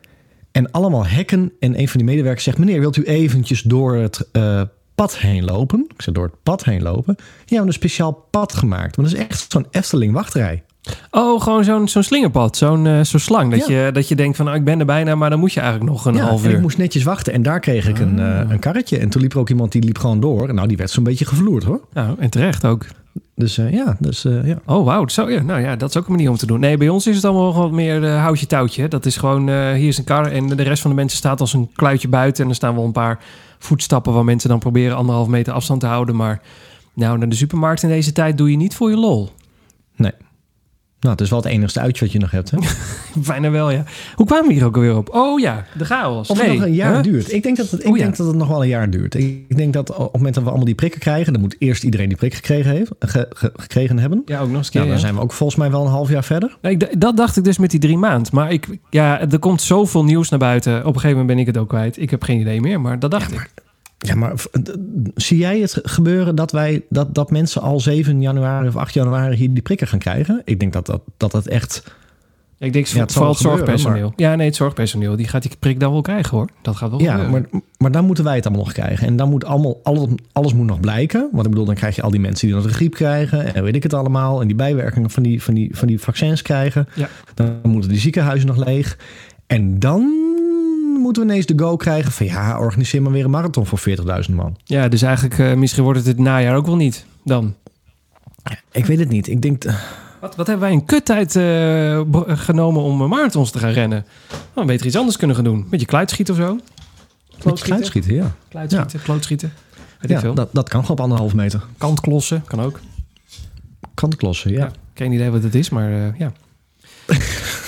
En 0.51 0.71
allemaal 0.71 1.05
hekken. 1.05 1.51
En 1.59 1.79
een 1.79 1.87
van 1.87 1.97
die 1.97 2.09
medewerkers 2.09 2.43
zegt: 2.43 2.57
Meneer, 2.57 2.79
wilt 2.79 2.97
u 2.97 3.03
eventjes 3.03 3.61
door 3.61 3.95
het 3.95 4.29
eh, 4.31 4.61
pad 4.97 5.17
heen 5.17 5.45
lopen? 5.45 5.85
Ik 5.95 6.01
zeg: 6.01 6.13
Door 6.13 6.23
het 6.25 6.43
pad 6.43 6.63
heen 6.63 6.81
lopen. 6.81 7.15
Ja, 7.17 7.23
we 7.25 7.45
hebben 7.47 7.67
een 7.67 7.73
speciaal 7.73 8.27
pad 8.31 8.53
gemaakt. 8.53 8.97
Maar 8.97 9.05
dat 9.05 9.13
is 9.15 9.19
echt 9.27 9.45
zo'n 9.51 9.65
Efteling 9.71 10.13
wachtrij. 10.13 10.63
Oh, 11.11 11.41
gewoon 11.41 11.63
zo'n 11.63 11.87
zo'n 11.87 12.03
slingerpad. 12.03 12.57
Zo'n 12.57 13.05
zo'n 13.05 13.19
slang. 13.19 13.51
Dat, 13.51 13.67
Ja. 13.67 13.85
je, 13.85 13.91
dat 13.91 14.07
je 14.07 14.15
denkt 14.15 14.35
van, 14.37 14.45
nou, 14.45 14.57
ik 14.57 14.63
ben 14.63 14.79
er 14.79 14.85
bijna, 14.85 15.15
maar 15.15 15.29
dan 15.29 15.39
moet 15.39 15.53
je 15.53 15.59
eigenlijk 15.59 15.91
nog 15.91 16.05
een 16.05 16.13
ja, 16.15 16.23
half 16.23 16.45
uur. 16.45 16.51
ik 16.51 16.61
moest 16.61 16.77
netjes 16.77 17.03
wachten. 17.03 17.33
En 17.33 17.41
daar 17.41 17.59
kreeg 17.59 17.87
ik 17.87 17.99
een, 17.99 18.19
Ah. 18.19 18.39
eh, 18.41 18.49
een 18.49 18.59
karretje. 18.59 18.97
En 18.97 19.09
toen 19.09 19.21
liep 19.21 19.33
er 19.33 19.39
ook 19.39 19.49
iemand 19.49 19.71
die 19.71 19.83
liep 19.83 19.97
gewoon 19.97 20.19
door. 20.19 20.49
En 20.49 20.55
nou, 20.55 20.67
die 20.67 20.77
werd 20.77 20.89
zo'n 20.89 21.03
beetje 21.03 21.25
gevloerd 21.25 21.63
hoor. 21.63 21.81
Nou, 21.93 22.15
en 22.19 22.29
terecht 22.29 22.65
ook. 22.65 22.85
Dus 23.35 23.57
eh, 23.57 23.73
ja, 23.73 23.95
dus 23.99 24.21
ja. 24.43 24.59
Oh, 24.65 24.85
wauw. 24.85 25.07
Zo, 25.07 25.29
ja, 25.29 25.41
nou 25.41 25.61
ja, 25.61 25.75
dat 25.75 25.89
is 25.89 25.97
ook 25.97 26.05
een 26.05 26.11
manier 26.11 26.29
om 26.29 26.37
te 26.37 26.45
doen. 26.45 26.59
Nee, 26.59 26.77
bij 26.77 26.89
ons 26.89 27.07
is 27.07 27.15
het 27.15 27.25
allemaal 27.25 27.53
wat 27.53 27.71
meer 27.71 28.03
uh, 28.03 28.21
houtje 28.21 28.45
touwtje. 28.45 28.87
Dat 28.87 29.05
is 29.05 29.17
gewoon, 29.17 29.49
hier 29.73 29.87
is 29.87 29.97
een 29.97 30.03
kar 30.03 30.31
en 30.31 30.47
de 30.47 30.63
rest 30.63 30.81
van 30.81 30.89
de 30.91 30.95
mensen 30.97 31.17
staat 31.17 31.39
als 31.39 31.53
een 31.53 31.69
kluitje 31.75 32.07
buiten. 32.07 32.43
En 32.43 32.49
er 32.49 32.55
staan 32.55 32.75
wel 32.75 32.83
een 32.85 32.91
paar 32.91 33.19
voetstappen 33.57 34.13
waar 34.13 34.23
mensen 34.23 34.49
dan 34.49 34.59
proberen 34.59 34.97
anderhalf 34.97 35.27
meter 35.27 35.53
afstand 35.53 35.79
te 35.79 35.87
houden. 35.87 36.15
Maar 36.15 36.41
nou, 36.93 37.17
naar 37.17 37.29
de 37.29 37.35
supermarkt 37.35 37.83
in 37.83 37.89
deze 37.89 38.11
tijd 38.11 38.37
doe 38.37 38.51
je 38.51 38.57
niet 38.57 38.75
voor 38.75 38.89
je 38.89 38.97
lol. 38.97 39.29
Nee. 39.95 40.11
Nou, 41.07 41.19
het 41.19 41.21
is 41.21 41.29
wel 41.29 41.39
het 41.39 41.47
enigste 41.51 41.79
uitje 41.79 42.03
wat 42.05 42.13
je 42.13 42.19
nog 42.19 42.31
hebt, 42.31 42.51
hè? 42.51 42.57
Bijna 43.27 43.49
wel, 43.49 43.71
ja. 43.71 43.83
Hoe 44.15 44.25
kwamen 44.25 44.47
we 44.47 44.53
hier 44.53 44.65
ook 44.65 44.75
alweer 44.75 44.95
op? 44.97 45.09
Oh 45.13 45.39
ja, 45.39 45.65
de 45.77 45.85
chaos. 45.85 46.29
Of 46.29 46.41
het 46.41 46.53
nog 46.53 46.61
een 46.61 46.73
jaar 46.73 46.93
Huh? 46.93 47.03
duurt. 47.03 47.31
Ik 47.33 47.43
denk 47.43 47.57
dat 47.57 47.69
het, 47.71 47.79
ik 47.83 47.87
Oh, 47.89 47.97
ja. 47.97 48.03
denk 48.03 48.17
dat 48.17 48.27
het 48.27 48.35
nog 48.35 48.47
wel 48.47 48.61
een 48.61 48.67
jaar 48.69 48.89
duurt. 48.89 49.15
Ik 49.15 49.57
denk 49.57 49.73
dat 49.73 49.89
op 49.95 50.03
het 50.03 50.13
moment 50.15 50.33
dat 50.33 50.43
we 50.43 50.49
allemaal 50.49 50.65
die 50.65 50.75
prikken 50.75 50.99
krijgen... 50.99 51.33
dan 51.33 51.41
moet 51.41 51.55
eerst 51.59 51.83
iedereen 51.83 52.07
die 52.07 52.17
prik 52.17 52.33
gekregen, 52.33 52.71
heeft, 52.71 52.91
ge- 52.99 53.25
ge- 53.29 53.51
gekregen 53.55 53.99
hebben. 53.99 54.21
Ja, 54.25 54.39
ook 54.39 54.47
nog 54.47 54.57
eens 54.57 54.65
een 54.65 54.71
keer. 54.71 54.81
Nou, 54.81 54.91
dan 54.93 54.99
ja. 54.99 55.05
zijn 55.05 55.15
we 55.15 55.21
ook 55.21 55.33
volgens 55.33 55.59
mij 55.59 55.71
wel 55.71 55.81
een 55.85 55.91
half 55.91 56.09
jaar 56.09 56.23
verder. 56.23 56.57
Nee, 56.61 56.73
ik 56.77 57.01
dat 57.01 57.17
dacht 57.17 57.37
ik 57.37 57.43
dus 57.43 57.57
met 57.57 57.71
die 57.71 57.79
drie 57.79 57.97
maand. 57.97 58.31
Maar 58.31 58.51
ik, 58.51 58.67
ja, 58.89 59.19
er 59.29 59.39
komt 59.39 59.61
zoveel 59.61 60.03
nieuws 60.03 60.29
naar 60.29 60.39
buiten. 60.39 60.77
Op 60.79 60.85
een 60.85 60.93
gegeven 60.93 61.09
moment 61.09 61.27
ben 61.27 61.37
ik 61.37 61.45
het 61.45 61.57
ook 61.57 61.69
kwijt. 61.69 62.01
Ik 62.01 62.09
heb 62.09 62.23
geen 62.23 62.39
idee 62.39 62.61
meer, 62.61 62.81
maar 62.81 62.99
dat 62.99 63.11
dacht 63.11 63.31
ik. 63.31 63.49
Ja, 63.97 64.15
maar 64.15 64.33
zie 65.15 65.37
jij 65.37 65.59
het 65.59 65.79
gebeuren 65.83 66.35
dat, 66.35 66.51
wij, 66.51 66.83
dat, 66.89 67.15
dat 67.15 67.31
mensen 67.31 67.61
al 67.61 67.79
7 67.79 68.21
januari 68.21 68.67
of 68.67 68.75
8 68.75 68.93
januari 68.93 69.35
hier 69.35 69.53
die 69.53 69.61
prikken 69.61 69.87
gaan 69.87 69.99
krijgen? 69.99 70.41
Ik 70.45 70.59
denk 70.59 70.73
dat 70.73 70.85
dat, 70.85 71.01
dat, 71.17 71.31
het 71.31 71.47
echt... 71.47 71.95
Ik 72.59 72.73
denk 72.73 72.85
Ja, 72.85 72.99
het 72.99 73.11
vooral 73.11 73.31
het 73.31 73.39
gebeuren, 73.41 73.65
zorgpersoneel. 73.65 74.13
Ja, 74.15 74.35
nee, 74.35 74.45
het 74.47 74.55
zorgpersoneel. 74.55 75.15
Die 75.15 75.27
gaat 75.27 75.41
die 75.41 75.51
prik 75.59 75.79
dan 75.79 75.91
wel 75.91 76.01
krijgen 76.01 76.37
hoor. 76.37 76.49
Dat 76.61 76.75
gaat 76.75 76.89
wel 76.89 77.01
Ja, 77.01 77.15
gebeuren. 77.17 77.47
maar, 77.51 77.61
maar 77.77 77.91
dan 77.91 78.05
moeten 78.05 78.23
wij 78.23 78.35
het 78.35 78.45
allemaal 78.45 78.63
nog 78.63 78.73
krijgen. 78.73 79.07
En 79.07 79.15
dan 79.15 79.29
moet 79.29 79.45
allemaal, 79.45 79.79
alles, 79.83 80.07
alles 80.31 80.53
moet 80.53 80.65
nog 80.65 80.79
blijken. 80.79 81.29
Want 81.31 81.43
ik 81.43 81.49
bedoel, 81.49 81.65
dan 81.65 81.75
krijg 81.75 81.95
je 81.95 82.01
al 82.01 82.11
die 82.11 82.19
mensen 82.19 82.47
die 82.47 82.55
nog 82.55 82.65
de 82.65 82.73
griep 82.73 82.93
krijgen. 82.93 83.55
En 83.55 83.63
weet 83.63 83.75
ik 83.75 83.83
het 83.83 83.93
allemaal. 83.93 84.41
En 84.41 84.47
die 84.47 84.55
bijwerkingen 84.55 85.09
van 85.09 85.23
die, 85.23 85.43
van 85.43 85.53
die, 85.53 85.75
van 85.75 85.87
die 85.87 85.99
vaccins 85.99 86.41
krijgen. 86.41 86.87
Ja. 86.95 87.09
Dan 87.33 87.59
moeten 87.63 87.89
die 87.89 87.99
ziekenhuizen 87.99 88.47
nog 88.47 88.65
leeg. 88.65 88.97
En 89.47 89.79
dan 89.79 90.25
moeten 91.07 91.25
we 91.25 91.31
ineens 91.31 91.45
de 91.45 91.63
go 91.63 91.75
krijgen 91.75 92.11
van... 92.11 92.25
ja, 92.25 92.59
organiseer 92.59 93.01
maar 93.01 93.11
weer 93.11 93.23
een 93.23 93.29
marathon 93.29 93.65
voor 93.65 93.79
40.000 94.29 94.33
man. 94.35 94.57
Ja, 94.63 94.87
dus 94.87 95.01
eigenlijk 95.01 95.39
eh, 95.39 95.53
misschien 95.53 95.83
wordt 95.83 95.99
het 95.99 96.07
het 96.07 96.19
najaar 96.19 96.55
ook 96.55 96.65
wel 96.65 96.75
niet 96.75 97.05
dan. 97.23 97.55
Ik 98.71 98.85
weet 98.85 98.99
het 98.99 99.09
niet. 99.09 99.27
Ik 99.27 99.41
denk... 99.41 99.63
Wat, 100.21 100.35
wat 100.35 100.47
hebben 100.47 100.65
wij 100.65 100.75
een 100.75 100.85
kuttijd 100.85 101.35
eh, 101.35 102.01
br- 102.11 102.33
genomen 102.33 102.81
om 102.81 103.01
eh, 103.01 103.07
marathons 103.07 103.51
te 103.51 103.59
gaan 103.59 103.71
rennen? 103.71 104.05
Oh, 104.53 104.65
beter 104.65 104.85
iets 104.85 104.95
anders 104.97 105.17
kunnen 105.17 105.35
gaan 105.35 105.45
doen. 105.45 105.67
Beetje 105.69 105.85
kluitschieten 105.85 106.33
of 106.33 106.39
zo. 106.39 106.59
Met 107.43 107.61
kluitschieten, 107.61 108.13
ja. 108.13 108.35
Kluitschieten, 108.49 109.01
klootschieten. 109.01 109.53
Weet 109.75 110.03
ik 110.03 110.09
ja 110.09 110.19
veel. 110.19 110.33
dat, 110.33 110.49
dat 110.51 110.69
kan 110.69 110.81
gewoon 110.81 110.97
op 110.97 111.03
anderhalf 111.03 111.33
meter. 111.33 111.63
Kantklossen, 111.77 112.43
kan 112.45 112.61
ook. 112.61 112.79
Kantklossen, 113.93 114.51
ja. 114.51 114.59
Ja. 114.59 114.71
Geen 114.93 115.11
idee 115.11 115.29
wat 115.29 115.43
het 115.43 115.55
is, 115.55 115.69
maar 115.69 115.91
eh, 115.91 116.19
ja. 116.19 116.31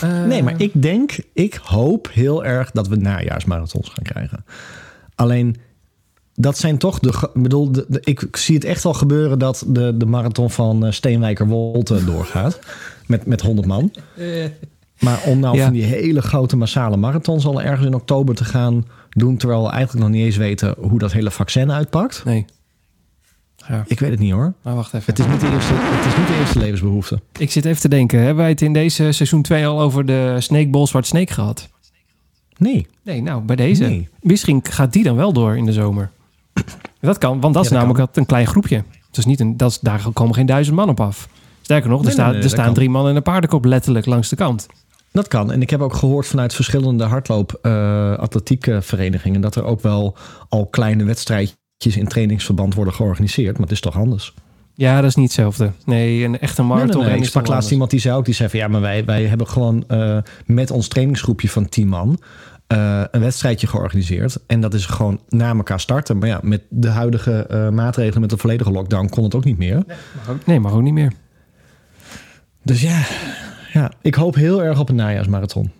Eh, 0.02 0.24
Nee, 0.24 0.44
maar 0.44 0.62
ik 0.62 0.82
denk, 0.82 1.18
ik 1.34 1.60
hoop 1.64 2.10
heel 2.14 2.46
erg 2.46 2.72
dat 2.72 2.88
we 2.88 2.96
najaarsmarathons 2.96 3.88
gaan 3.90 4.04
krijgen. 4.04 4.46
Alleen, 5.16 5.56
dat 6.36 6.58
zijn 6.58 6.78
toch 6.78 7.00
de. 7.00 7.30
bedoel, 7.34 7.72
de, 7.72 7.86
de- 7.88 8.02
ik 8.04 8.28
zie 8.38 8.56
het 8.56 8.64
echt 8.64 8.86
al 8.86 8.94
gebeuren 8.94 9.40
dat 9.40 9.64
de, 9.68 9.98
de 9.98 10.06
marathon 10.06 10.50
van 10.52 10.86
eh, 10.86 10.92
Steenwijker-Wolte 10.92 12.06
doorgaat. 12.06 12.60
Met, 13.08 13.26
met 13.26 13.42
100 13.42 13.68
man. 13.68 13.92
Maar 15.00 15.22
om 15.26 15.40
nou 15.40 15.56
Ja. 15.58 15.64
van 15.64 15.74
die 15.74 15.84
hele 15.84 16.22
grote 16.22 16.56
massale 16.58 16.98
marathons 16.98 17.46
al 17.46 17.62
ergens 17.62 17.86
in 17.88 17.94
oktober 17.94 18.36
te 18.36 18.46
gaan 18.46 18.86
doen. 19.10 19.38
terwijl 19.38 19.64
we 19.64 19.70
eigenlijk 19.70 20.06
nog 20.06 20.16
niet 20.16 20.26
eens 20.26 20.38
weten 20.38 20.76
hoe 20.78 21.00
dat 21.00 21.12
hele 21.12 21.32
vaccin 21.32 21.72
uitpakt. 21.72 22.22
nee. 22.26 22.46
Ja, 23.68 23.84
Ik 23.88 24.00
weet 24.00 24.10
het 24.12 24.20
niet 24.20 24.32
hoor. 24.32 24.54
maar 24.62 24.76
wacht 24.76 24.94
even. 24.94 25.14
Het 25.16 25.20
is 25.20 25.26
niet 25.32 25.40
de 25.42 25.50
eerste, 25.52 25.74
het 25.76 26.06
is 26.06 26.18
niet 26.18 26.28
de 26.28 26.38
eerste 26.40 26.60
levensbehoefte. 26.60 27.20
Ik 27.38 27.52
zit 27.52 27.66
even 27.66 27.82
te 27.82 27.88
denken. 27.90 28.18
Hebben 28.20 28.38
wij 28.38 28.50
het 28.50 28.62
in 28.62 28.74
deze 28.74 29.12
seizoen 29.12 29.42
2 29.42 29.68
al 29.68 29.82
over 29.82 30.06
de 30.06 30.36
Snakeball 30.40 30.86
Zwart 30.86 31.08
Snake 31.08 31.34
gehad? 31.34 31.70
Nee. 32.58 32.88
Nee, 33.04 33.22
nou, 33.22 33.42
bij 33.42 33.56
deze. 33.56 33.84
Nee. 33.84 34.10
Misschien 34.22 34.62
gaat 34.70 34.94
die 34.94 35.04
dan 35.04 35.16
wel 35.16 35.34
door 35.34 35.58
in 35.58 35.66
de 35.66 35.74
zomer. 35.74 36.10
Dat 37.00 37.18
kan, 37.18 37.40
want 37.42 37.54
dat 37.54 37.64
is 37.64 37.70
dat 37.70 37.78
namelijk 37.80 38.00
kan. 38.00 38.08
dat 38.08 38.18
een 38.18 38.26
klein 38.26 38.48
groepje. 38.48 38.84
Is 39.12 39.26
niet 39.26 39.40
een, 39.40 39.58
dat 39.58 39.72
is, 39.72 39.80
daar 39.80 40.02
komen 40.14 40.36
geen 40.36 40.46
duizend 40.46 40.76
man 40.76 40.90
op 40.90 41.00
af. 41.00 41.30
Sterker 41.62 41.90
nog, 41.90 42.06
er, 42.06 42.18
Nee, 42.18 42.28
nee, 42.28 42.36
er 42.42 42.50
staan 42.50 42.74
drie 42.74 42.90
man 42.90 43.08
en 43.08 43.16
een 43.16 43.22
paardenkop 43.22 43.66
letterlijk 43.66 44.06
langs 44.06 44.30
de 44.30 44.36
kant. 44.36 44.68
Dat 45.12 45.28
kan. 45.28 45.52
En 45.52 45.62
ik 45.62 45.70
heb 45.70 45.82
ook 45.82 45.94
gehoord 45.94 46.28
vanuit 46.28 46.54
verschillende 46.54 47.04
hardloop-atletiekverenigingen... 47.04 49.42
dat 49.42 49.56
er 49.56 49.64
ook 49.64 49.82
wel 49.82 50.16
al 50.50 50.66
kleine 50.66 51.04
wedstrijdjes 51.04 51.58
in 51.86 52.08
trainingsverband 52.08 52.74
worden 52.74 52.94
georganiseerd. 52.94 53.54
Maar 53.54 53.62
het 53.62 53.72
is 53.72 53.80
toch 53.80 53.96
anders? 53.98 54.34
Ja, 54.74 54.96
dat 55.02 55.10
is 55.10 55.16
niet 55.16 55.26
hetzelfde. 55.26 55.72
Nee, 55.86 56.24
een 56.24 56.40
echte 56.40 56.62
marathon 56.64 57.02
nee, 57.02 57.10
nee. 57.12 57.20
Ik 57.20 57.26
sprak 57.26 57.48
laatst 57.48 57.72
iemand 57.72 57.90
die 57.90 58.00
zei 58.00 58.16
ook... 58.18 58.26
die 58.26 58.34
zei 58.34 58.50
van 58.50 58.60
ja, 58.60 58.68
maar 58.68 58.82
wij, 58.82 59.06
wij 59.06 59.26
hebben 59.26 59.48
gewoon 59.48 59.84
eh, 59.88 60.18
met 60.46 60.72
ons 60.72 60.88
trainingsgroepje 60.88 61.50
van 61.50 61.70
10 61.70 61.88
man... 61.88 62.20
eh, 62.68 63.04
een 63.12 63.22
wedstrijdje 63.22 63.68
georganiseerd. 63.68 64.38
En 64.48 64.62
dat 64.62 64.74
is 64.74 64.86
gewoon 64.86 65.20
na 65.30 65.50
elkaar 65.56 65.80
starten. 65.80 66.18
Maar 66.18 66.28
ja, 66.28 66.40
met 66.44 66.62
de 66.70 66.88
huidige 66.88 67.32
eh, 67.46 67.70
maatregelen... 67.70 68.22
met 68.22 68.30
de 68.30 68.38
volledige 68.38 68.72
lockdown 68.72 69.10
kon 69.10 69.24
het 69.24 69.36
ook 69.36 69.44
niet 69.46 69.58
meer. 69.58 69.84
Mag 70.16 70.30
ook- 70.30 70.46
Nee, 70.46 70.60
mag 70.60 70.72
ook 70.72 70.82
niet 70.82 70.94
meer. 70.94 71.12
Dus 72.64 72.82
ja, 72.82 73.02
ja, 73.74 73.92
ik 74.02 74.16
hoop 74.16 74.36
heel 74.36 74.64
erg 74.64 74.80
op 74.80 74.90
een 74.90 74.96
najaarsmarathon. 74.96 75.72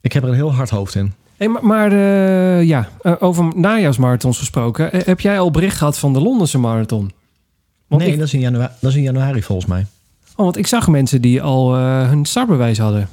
Ik 0.00 0.12
heb 0.12 0.22
er 0.22 0.28
een 0.28 0.34
heel 0.34 0.54
hard 0.54 0.70
hoofd 0.70 0.94
in. 0.94 1.12
Hey, 1.40 1.48
maar 1.48 1.66
maar 1.66 1.92
eh, 1.92 2.62
ja, 2.66 2.88
eh, 3.02 3.14
over 3.18 3.56
najaarsmarathons 3.56 4.38
gesproken. 4.38 4.92
Eh, 4.92 5.00
heb 5.04 5.20
jij 5.20 5.40
al 5.40 5.50
bericht 5.50 5.76
gehad 5.76 5.98
van 5.98 6.12
de 6.12 6.20
Londense 6.20 6.58
marathon? 6.58 7.12
Want 7.86 8.02
nee, 8.02 8.12
ik, 8.12 8.18
dat, 8.18 8.26
is 8.26 8.34
in 8.34 8.40
januari, 8.40 8.72
dat 8.80 8.90
is 8.90 8.96
in 8.96 9.02
januari 9.02 9.42
volgens 9.42 9.66
mij. 9.66 9.86
oh, 10.36 10.44
want 10.44 10.56
ik 10.56 10.66
zag 10.66 10.88
mensen 10.88 11.20
die 11.20 11.42
al 11.42 11.74
hun 11.76 12.24
startbewijs 12.24 12.78
hadden 12.78 13.08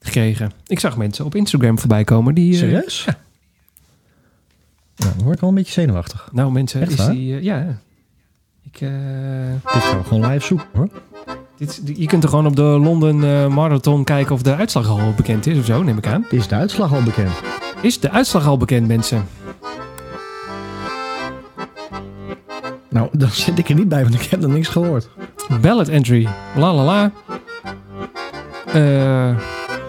gekregen. 0.00 0.52
Ik 0.66 0.80
zag 0.80 0.96
mensen 0.96 1.24
op 1.24 1.34
Instagram 1.34 1.78
voorbij 1.78 2.04
komen 2.04 2.34
die... 2.34 2.54
Serieus? 2.54 3.04
Ja. 3.04 3.18
Nou, 4.96 5.12
dan 5.14 5.22
word 5.22 5.34
ik 5.34 5.40
wel 5.40 5.50
een 5.50 5.56
beetje 5.56 5.72
zenuwachtig. 5.72 6.28
Nou, 6.32 6.52
mensen, 6.52 6.80
Echt 6.80 6.90
is 6.90 6.96
waar? 6.96 7.10
die... 7.10 7.42
ja. 7.42 7.78
Ik, 8.62 8.78
Dit 8.78 8.88
gaan 9.64 9.98
we 9.98 10.04
gewoon 10.04 10.30
live 10.30 10.46
zoeken 10.46 10.66
hoor. 10.72 10.88
dit, 11.56 11.82
je 11.96 12.06
kunt 12.06 12.22
er 12.22 12.28
gewoon 12.28 12.46
op 12.46 12.56
de 12.56 12.62
London 12.62 13.24
eh, 13.24 13.48
Marathon 13.48 14.04
kijken 14.04 14.34
of 14.34 14.42
de 14.42 14.54
uitslag 14.54 14.88
al 14.88 15.12
bekend 15.16 15.46
is 15.46 15.58
of 15.58 15.64
zo, 15.64 15.82
neem 15.82 15.98
ik 15.98 16.06
aan. 16.06 16.26
Is 16.30 16.48
de 16.48 16.54
uitslag 16.54 16.94
al 16.94 17.02
bekend? 17.02 17.32
Is 17.80 18.00
de 18.00 18.10
uitslag 18.10 18.46
al 18.46 18.56
bekend, 18.56 18.86
mensen? 18.86 19.26
Nou, 22.88 23.08
dan 23.12 23.30
zit 23.30 23.58
ik 23.58 23.68
er 23.68 23.74
niet 23.74 23.88
bij, 23.88 24.02
want 24.02 24.14
ik 24.14 24.22
heb 24.22 24.40
nog 24.40 24.50
niks 24.50 24.68
gehoord. 24.68 25.08
Ballot 25.60 25.88
entry. 25.88 26.28
La 26.56 26.74
la 26.74 26.84
la. 26.84 27.12
Eh, 28.66 29.36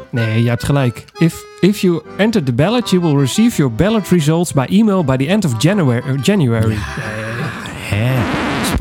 nee, 0.10 0.44
je 0.44 0.50
hebt 0.50 0.64
gelijk. 0.64 1.06
If, 1.18 1.44
if 1.60 1.80
you 1.80 2.02
enter 2.18 2.44
the 2.44 2.54
ballot, 2.54 2.90
you 2.90 3.02
will 3.02 3.20
receive 3.20 3.56
your 3.56 3.74
ballot 3.74 4.08
results 4.08 4.54
by 4.54 4.66
email 4.70 5.04
by 5.04 5.16
the 5.18 5.28
end 5.28 5.46
of 5.46 5.54
January. 5.58 6.20
January. 6.22 6.78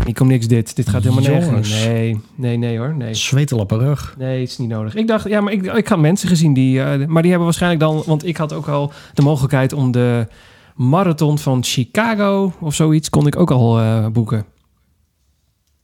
Ik 0.07 0.15
kom 0.15 0.29
niks 0.29 0.47
dit. 0.47 0.77
Dit 0.77 0.89
gaat 0.89 1.03
helemaal 1.03 1.25
nergens. 1.25 1.85
Nee, 1.85 2.21
nee, 2.35 2.57
nee 2.57 2.79
hoor. 2.79 2.95
Nee. 2.95 3.15
Zwetel 3.15 3.59
op 3.59 3.71
een 3.71 3.79
rug. 3.79 4.15
Nee, 4.19 4.41
het 4.41 4.49
is 4.49 4.59
niet 4.59 4.69
nodig. 4.69 4.95
Ik 4.95 5.07
dacht, 5.07 5.29
ja, 5.29 5.41
maar 5.41 5.53
ik, 5.53 5.65
ik 5.65 5.89
had 5.89 5.99
mensen 5.99 6.29
gezien 6.29 6.55
die, 6.55 6.83
eh, 6.83 7.07
maar 7.07 7.23
die 7.23 7.31
hebben 7.31 7.49
waarschijnlijk 7.49 7.83
dan, 7.83 8.03
want 8.07 8.27
ik 8.27 8.37
had 8.37 8.53
ook 8.53 8.69
al 8.69 8.93
de 9.15 9.23
mogelijkheid 9.23 9.73
om 9.73 9.91
de 9.91 10.27
marathon 10.75 11.39
van 11.39 11.65
Chicago 11.65 12.53
of 12.61 12.75
zoiets 12.75 13.11
kon 13.11 13.27
ik 13.27 13.37
ook 13.37 13.51
al 13.51 13.81
eh, 13.81 14.07
boeken. 14.07 14.45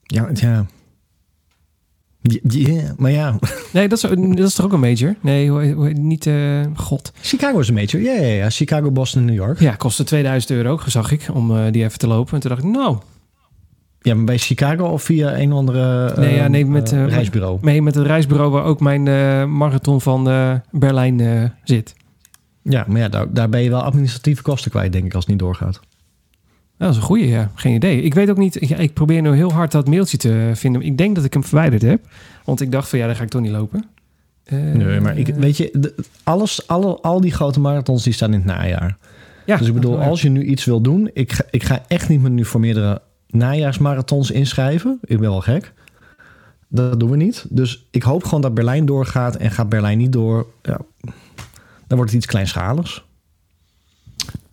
Ja, 0.02 0.28
ja. 0.32 0.66
Ja, 2.42 2.94
maar 2.96 3.10
ja, 3.10 3.38
Nee, 3.72 3.88
dat 3.88 4.04
is, 4.04 4.10
dat 4.10 4.48
is 4.48 4.54
toch 4.54 4.66
ook 4.66 4.72
een 4.72 4.80
major? 4.80 5.14
Nee, 5.20 5.50
niet, 5.94 6.26
eh, 6.26 6.60
god. 6.74 7.12
Chicago 7.20 7.58
is 7.58 7.68
een 7.68 7.74
major. 7.74 8.00
Ja, 8.02 8.12
ja, 8.12 8.26
ja. 8.26 8.50
Chicago, 8.50 8.90
Boston, 8.90 9.24
New 9.24 9.34
York. 9.34 9.60
Ja, 9.60 9.74
kostte 9.74 10.04
2000 10.04 10.50
euro 10.52 10.80
zag 10.86 11.10
ik, 11.10 11.28
om 11.32 11.70
die 11.70 11.84
even 11.84 11.98
te 11.98 12.06
lopen. 12.06 12.34
En 12.34 12.40
toen 12.40 12.50
dacht 12.50 12.62
ik, 12.62 12.70
nou, 12.70 12.98
Ja, 14.02 14.14
bij 14.14 14.38
Chicago 14.38 14.84
of 14.84 15.02
via 15.02 15.38
een 15.38 15.52
of 15.52 15.58
andere 15.58 16.12
Nee, 16.20 16.34
ja, 16.34 16.48
nee, 16.48 16.66
met, 16.66 16.92
eh, 16.92 17.06
reisbureau. 17.06 17.58
mee 17.60 17.82
met 17.82 17.94
het 17.94 18.06
reisbureau 18.06 18.50
waar 18.50 18.64
ook 18.64 18.80
mijn 18.80 19.08
eh, 19.08 19.44
marathon 19.44 20.00
van 20.00 20.24
Berlijn 20.70 21.52
zit. 21.64 21.94
Ja, 22.62 22.84
maar 22.88 23.00
ja, 23.00 23.08
daar, 23.08 23.32
daar 23.32 23.48
ben 23.48 23.62
je 23.62 23.70
wel 23.70 23.82
administratieve 23.82 24.42
kosten 24.42 24.70
kwijt, 24.70 24.92
denk 24.92 25.04
ik, 25.04 25.14
als 25.14 25.24
het 25.24 25.32
niet 25.32 25.42
doorgaat. 25.42 25.80
Dat 26.78 26.90
is 26.90 26.96
een 26.96 27.02
goeie, 27.02 27.28
ja. 27.28 27.50
Geen 27.54 27.74
idee. 27.74 28.02
Ik 28.02 28.14
weet 28.14 28.30
ook 28.30 28.36
niet, 28.36 28.70
ik 28.80 28.92
probeer 28.92 29.22
nu 29.22 29.34
heel 29.34 29.52
hard 29.52 29.72
dat 29.72 29.88
mailtje 29.88 30.16
te 30.16 30.50
vinden. 30.54 30.82
Ik 30.82 30.98
denk 30.98 31.14
dat 31.14 31.24
ik 31.24 31.32
hem 31.32 31.44
verwijderd 31.44 31.82
heb. 31.82 32.00
Want 32.44 32.60
ik 32.60 32.72
dacht 32.72 32.88
van, 32.88 32.98
ja, 32.98 33.06
dan 33.06 33.16
ga 33.16 33.22
ik 33.22 33.28
toch 33.28 33.40
niet 33.42 33.50
lopen. 33.50 33.84
Nee, 34.50 35.00
maar 35.00 35.18
ik, 35.18 35.26
weet 35.26 35.56
je, 35.56 35.68
de- 35.78 35.94
alles, 36.22 36.66
alle, 36.66 36.98
al 37.00 37.20
die 37.20 37.32
grote 37.32 37.60
marathons 37.60 38.02
die 38.04 38.12
staan 38.12 38.32
in 38.32 38.38
het 38.38 38.44
najaar. 38.44 38.96
ja, 39.46 39.56
dus 39.56 39.68
ik 39.68 39.74
bedoel, 39.74 39.98
als 40.02 40.22
je 40.22 40.28
nu 40.28 40.42
iets 40.44 40.64
wil 40.64 40.80
doen, 40.80 41.10
ik 41.12 41.32
ga, 41.32 41.44
ik 41.50 41.62
ga 41.62 41.82
echt 41.88 42.08
niet 42.08 42.20
meer 42.20 42.30
nu 42.30 42.44
voor 42.44 42.60
meerdere 42.60 43.00
najaarsmarathons 43.32 44.30
inschrijven. 44.30 44.98
Ik 45.02 45.18
ben 45.20 45.30
wel 45.30 45.40
gek. 45.40 45.72
Dat 46.68 47.00
doen 47.00 47.10
we 47.10 47.16
niet. 47.16 47.46
Dus 47.48 47.86
ik 47.90 48.02
hoop 48.02 48.24
gewoon 48.24 48.40
dat 48.40 48.54
Berlijn 48.54 48.86
doorgaat 48.86 49.36
en 49.36 49.50
gaat 49.50 49.68
Berlijn 49.68 49.98
niet 49.98 50.12
door. 50.12 50.46
Ja, 50.62 50.78
dan 51.86 51.96
wordt 51.98 52.10
het 52.12 52.12
iets 52.12 52.26
kleinschaligs. 52.26 53.04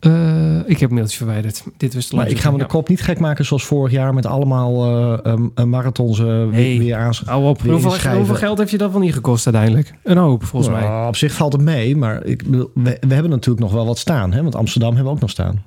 Eh, 0.00 0.58
ik 0.68 0.78
heb 0.80 0.88
een 0.90 0.94
mailtje 0.94 1.16
verwijderd. 1.16 1.64
Dit 1.76 1.94
was 1.94 2.10
Maar 2.12 2.28
ik 2.28 2.38
ga 2.38 2.50
me 2.50 2.58
de 2.58 2.66
kop 2.66 2.88
niet 2.88 3.00
gek 3.02 3.18
maken 3.18 3.44
zoals 3.44 3.64
vorig 3.64 3.92
jaar 3.92 4.14
met 4.14 4.26
allemaal 4.26 4.88
um, 5.26 5.50
eh, 5.54 5.64
marathons 5.64 6.18
eh, 6.18 6.24
weer- 6.26 6.46
Nee. 6.46 6.78
weer 6.78 6.96
aansch- 6.96 7.22
Hou 7.26 7.44
op. 7.48 7.62
weer 7.62 7.72
Hoeveel, 7.72 8.34
geld 8.34 8.58
heeft 8.58 8.70
je 8.70 8.78
dat 8.78 8.90
wel 8.90 9.00
niet 9.00 9.14
gekost 9.14 9.46
uiteindelijk? 9.46 9.94
Een 10.02 10.16
hoop, 10.16 10.44
volgens 10.44 10.72
mij. 10.72 11.06
Op 11.06 11.16
zich 11.16 11.32
valt 11.32 11.52
het 11.52 11.62
mee, 11.62 11.96
maar 11.96 12.24
ik, 12.24 12.42
we, 12.42 12.68
we 13.00 13.14
hebben 13.14 13.30
natuurlijk 13.30 13.60
nog 13.60 13.72
wel 13.72 13.86
wat 13.86 13.98
staan. 13.98 14.32
Hè? 14.32 14.42
Want 14.42 14.54
Amsterdam 14.54 14.88
hebben 14.90 15.08
we 15.08 15.14
ook 15.14 15.20
nog 15.20 15.30
staan. 15.30 15.62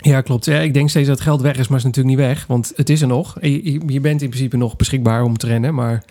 Ja, 0.00 0.20
klopt. 0.20 0.44
Ja, 0.44 0.58
ik 0.58 0.74
denk 0.74 0.88
steeds 0.88 1.08
dat 1.08 1.18
het 1.18 1.26
geld 1.26 1.40
weg 1.40 1.56
is, 1.56 1.68
maar 1.68 1.78
het 1.78 1.86
is 1.86 1.92
natuurlijk 1.96 2.16
niet 2.16 2.26
weg. 2.26 2.46
Want 2.46 2.72
het 2.76 2.90
is 2.90 3.00
er 3.00 3.06
nog. 3.06 3.36
Je, 3.40 4.00
bent 4.00 4.22
in 4.22 4.28
principe 4.28 4.56
nog 4.56 4.76
beschikbaar 4.76 5.22
om 5.22 5.36
te 5.36 5.46
rennen, 5.46 5.74
maar... 5.74 6.02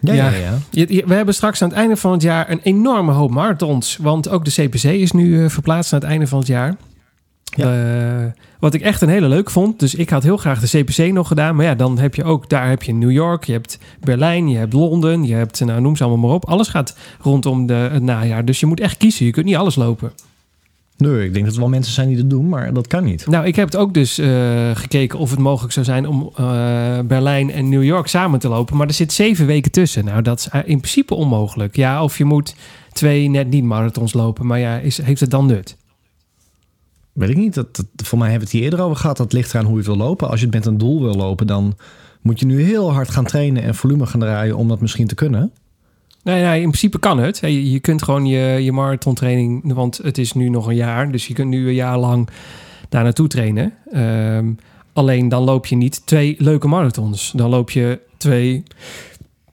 Ja, 0.00 0.12
Ja. 0.12 0.58
ja, 0.70 1.06
We 1.06 1.14
hebben 1.14 1.34
straks 1.34 1.62
aan 1.62 1.68
het 1.68 1.78
einde 1.78 1.96
van 1.96 2.12
het 2.12 2.22
jaar 2.22 2.50
een 2.50 2.60
enorme 2.62 3.12
hoop 3.12 3.30
marathons. 3.30 3.96
Want 3.96 4.28
ook 4.28 4.44
de 4.44 4.50
CPC 4.50 4.82
is 4.82 5.12
nu 5.12 5.44
eh, 5.44 5.50
verplaatst 5.50 5.92
aan 5.92 5.98
het 5.98 6.08
einde 6.08 6.26
van 6.26 6.38
het 6.38 6.48
jaar. 6.48 6.76
Eh, 7.56 8.24
wat 8.60 8.74
ik 8.74 8.82
echt 8.82 9.00
een 9.00 9.08
hele 9.08 9.28
leuk 9.28 9.50
vond. 9.50 9.80
Dus 9.80 9.94
ik 9.94 10.10
had 10.10 10.22
heel 10.22 10.36
graag 10.36 10.60
de 10.60 10.82
CPC 10.82 11.12
nog 11.12 11.28
gedaan. 11.28 11.56
Maar 11.56 11.64
ja, 11.64 11.74
dan 11.74 11.98
heb 11.98 12.14
je 12.14 12.24
ook, 12.24 12.48
daar 12.48 12.68
heb 12.68 12.82
je 12.82 12.92
New 12.94 13.10
York, 13.10 13.44
je 13.44 13.52
hebt 13.52 13.78
Berlijn, 14.00 14.48
je 14.48 14.56
hebt 14.56 14.72
Londen, 14.72 15.24
je 15.24 15.34
hebt, 15.34 15.60
nou 15.64 15.80
noem 15.80 15.96
ze 15.96 16.04
allemaal 16.04 16.26
maar 16.26 16.36
op. 16.36 16.48
Alles 16.48 16.68
gaat 16.68 16.96
rondom 17.20 17.66
de, 17.66 17.74
het 17.74 18.02
najaar. 18.02 18.44
Dus 18.44 18.60
je 18.60 18.66
moet 18.66 18.80
echt 18.80 18.96
kiezen. 18.96 19.26
Je 19.26 19.32
kunt 19.32 19.46
niet 19.46 19.56
alles 19.56 19.74
lopen. 19.74 20.12
Nee, 20.98 21.24
ik 21.24 21.32
denk 21.32 21.44
dat 21.44 21.54
er 21.54 21.60
wel 21.60 21.68
mensen 21.68 21.92
zijn 21.92 22.08
die 22.08 22.16
dat 22.16 22.30
doen, 22.30 22.48
maar 22.48 22.72
dat 22.72 22.86
kan 22.86 23.04
niet. 23.04 23.26
Nou, 23.26 23.46
ik 23.46 23.56
heb 23.56 23.64
het 23.64 23.76
ook 23.76 23.94
dus 23.94 24.18
eh, 24.18 24.70
gekeken 24.74 25.18
of 25.18 25.30
het 25.30 25.38
mogelijk 25.38 25.72
zou 25.72 25.86
zijn 25.86 26.06
om 26.06 26.30
eh, 26.36 26.98
Berlijn 27.04 27.50
en 27.50 27.68
New 27.68 27.84
York 27.84 28.06
samen 28.06 28.38
te 28.38 28.48
lopen. 28.48 28.76
Maar 28.76 28.86
er 28.86 28.94
zit 28.94 29.12
zeven 29.12 29.46
weken 29.46 29.70
tussen. 29.70 30.04
Nou, 30.04 30.22
dat 30.22 30.38
is 30.38 30.48
in 30.64 30.78
principe 30.78 31.14
onmogelijk. 31.14 31.76
Ja, 31.76 32.02
of 32.02 32.18
je 32.18 32.24
moet 32.24 32.54
twee 32.92 33.28
net 33.28 33.48
niet 33.48 33.64
marathons 33.64 34.12
lopen. 34.12 34.46
Maar 34.46 34.58
ja, 34.58 34.78
is, 34.78 35.02
heeft 35.02 35.20
het 35.20 35.30
dan 35.30 35.46
nut? 35.46 35.76
Weet 37.12 37.30
ik 37.30 37.36
niet. 37.36 37.54
Dat, 37.54 37.76
dat, 37.76 37.86
voor 37.96 38.18
mij 38.18 38.30
hebben 38.30 38.48
we 38.48 38.54
het 38.54 38.62
hier 38.62 38.72
eerder 38.72 38.86
over 38.86 38.96
gehad. 38.96 39.16
Dat 39.16 39.32
ligt 39.32 39.50
eraan 39.50 39.64
hoe 39.64 39.72
je 39.72 39.78
het 39.78 39.86
wil 39.86 40.06
lopen. 40.06 40.28
Als 40.28 40.40
je 40.40 40.46
het 40.46 40.54
met 40.54 40.66
een 40.66 40.78
doel 40.78 41.02
wil 41.02 41.14
lopen, 41.14 41.46
dan 41.46 41.76
moet 42.22 42.40
je 42.40 42.46
nu 42.46 42.62
heel 42.62 42.92
hard 42.92 43.10
gaan 43.10 43.24
trainen 43.24 43.62
en 43.62 43.74
volume 43.74 44.06
gaan 44.06 44.20
draaien 44.20 44.56
om 44.56 44.68
dat 44.68 44.80
misschien 44.80 45.06
te 45.06 45.14
kunnen. 45.14 45.52
Nee, 46.22 46.42
nee, 46.42 46.56
in 46.60 46.66
principe 46.68 46.98
kan 46.98 47.18
het. 47.18 47.38
Je, 47.38 47.80
kunt 47.80 48.02
gewoon 48.02 48.26
je, 48.26 48.38
je 48.64 48.72
marathontraining, 48.72 49.72
want 49.72 49.96
het 50.02 50.18
is 50.18 50.32
nu 50.32 50.48
nog 50.48 50.66
een 50.66 50.74
jaar. 50.74 51.12
Dus 51.12 51.26
je 51.26 51.34
kunt 51.34 51.48
nu 51.48 51.68
een 51.68 51.74
jaar 51.74 51.98
lang 51.98 52.28
daar 52.88 53.02
naartoe 53.02 53.28
trainen. 53.28 53.72
Ehm, 53.92 54.50
alleen 54.92 55.28
dan 55.28 55.42
loop 55.42 55.66
je 55.66 55.76
niet 55.76 56.06
twee 56.06 56.34
leuke 56.38 56.68
marathons. 56.68 57.32
Dan 57.36 57.50
loop 57.50 57.70
je 57.70 58.00
twee 58.16 58.62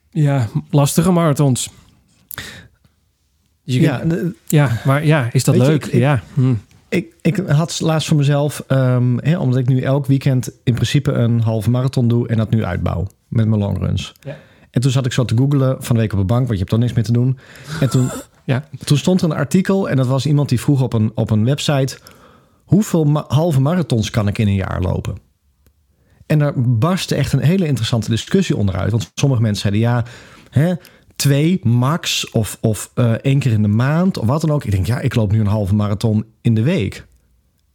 ja, 0.10 0.48
lastige 0.70 1.12
marathons. 1.12 1.70
Dus 3.64 3.74
je 3.76 3.82
Ja, 3.82 3.98
kunt- 3.98 4.36
ja, 4.48 4.82
maar 4.86 5.06
ja, 5.06 5.30
is 5.32 5.44
dat 5.44 5.56
je, 5.56 5.62
leuk? 5.62 5.86
ik- 5.86 5.94
ik- 5.94 6.00
ja. 6.00 6.24
Hm. 6.34 6.54
ik, 6.90 7.14
ik 7.22 7.36
had 7.48 7.80
laatst 7.80 8.08
voor 8.08 8.18
mezelf, 8.18 8.64
ehm, 8.68 9.18
hè, 9.18 9.38
omdat 9.38 9.60
ik 9.60 9.68
nu 9.68 9.80
elk 9.82 10.06
weekend 10.06 10.50
in 10.64 10.74
principe 10.74 11.12
een 11.12 11.40
halve 11.42 11.70
marathon 11.70 12.08
doe 12.08 12.28
en 12.28 12.38
dat 12.38 12.50
nu 12.50 12.64
uitbouw 12.66 13.08
met 13.28 13.48
mijn 13.48 13.62
longruns. 13.62 14.14
Ja. 14.22 14.38
En 14.76 14.82
toen 14.82 14.92
zat 14.92 15.06
ik 15.06 15.14
zo 15.14 15.26
te 15.26 15.38
googelen 15.38 15.84
van 15.84 15.96
de 15.96 16.02
week 16.02 16.12
op 16.14 16.20
de 16.20 16.26
bank, 16.26 16.40
want 16.42 16.52
je 16.52 16.58
hebt 16.58 16.70
dan 16.70 16.80
niks 16.80 16.94
meer 16.94 17.04
te 17.04 17.12
doen. 17.12 17.38
En 17.80 17.90
toen, 17.90 18.10
Ja. 18.44 18.68
toen 18.84 18.98
stond 18.98 19.22
er 19.22 19.30
een 19.30 19.36
artikel 19.38 19.90
en 19.90 19.96
dat 19.96 20.08
was 20.08 20.26
iemand 20.26 20.50
die 20.50 20.60
vroeg 20.60 20.82
op 20.82 20.94
een, 20.94 21.12
op 21.16 21.30
een 21.30 21.46
website: 21.46 21.98
hoeveel 22.64 23.04
ma- 23.04 23.26
halve 23.28 23.62
marathons 23.62 24.10
kan 24.10 24.28
ik 24.28 24.38
in 24.38 24.48
een 24.48 24.54
jaar 24.56 24.82
lopen? 24.82 25.16
En 26.26 26.40
daar 26.40 26.54
barstte 26.56 27.16
echt 27.16 27.34
een 27.34 27.40
hele 27.40 27.68
interessante 27.68 28.10
discussie 28.10 28.56
onderuit. 28.58 28.92
Want 28.92 29.12
sommige 29.14 29.42
mensen 29.42 29.62
zeiden 29.62 29.82
ja, 29.92 30.06
hè, 30.50 30.74
twee 31.16 31.60
max 31.64 32.30
of, 32.32 32.58
of 32.62 32.92
eh, 32.94 33.12
één 33.12 33.40
keer 33.40 33.52
in 33.52 33.62
de 33.62 33.68
maand 33.68 34.18
of 34.18 34.28
wat 34.28 34.42
dan 34.42 34.52
ook. 34.52 34.64
Ik 34.64 34.72
denk 34.72 34.86
ja, 34.86 35.00
ik 35.00 35.16
loop 35.16 35.32
nu 35.32 35.40
een 35.40 35.48
halve 35.48 35.76
marathon 35.76 36.26
in 36.42 36.54
de 36.56 36.64
week. 36.64 37.06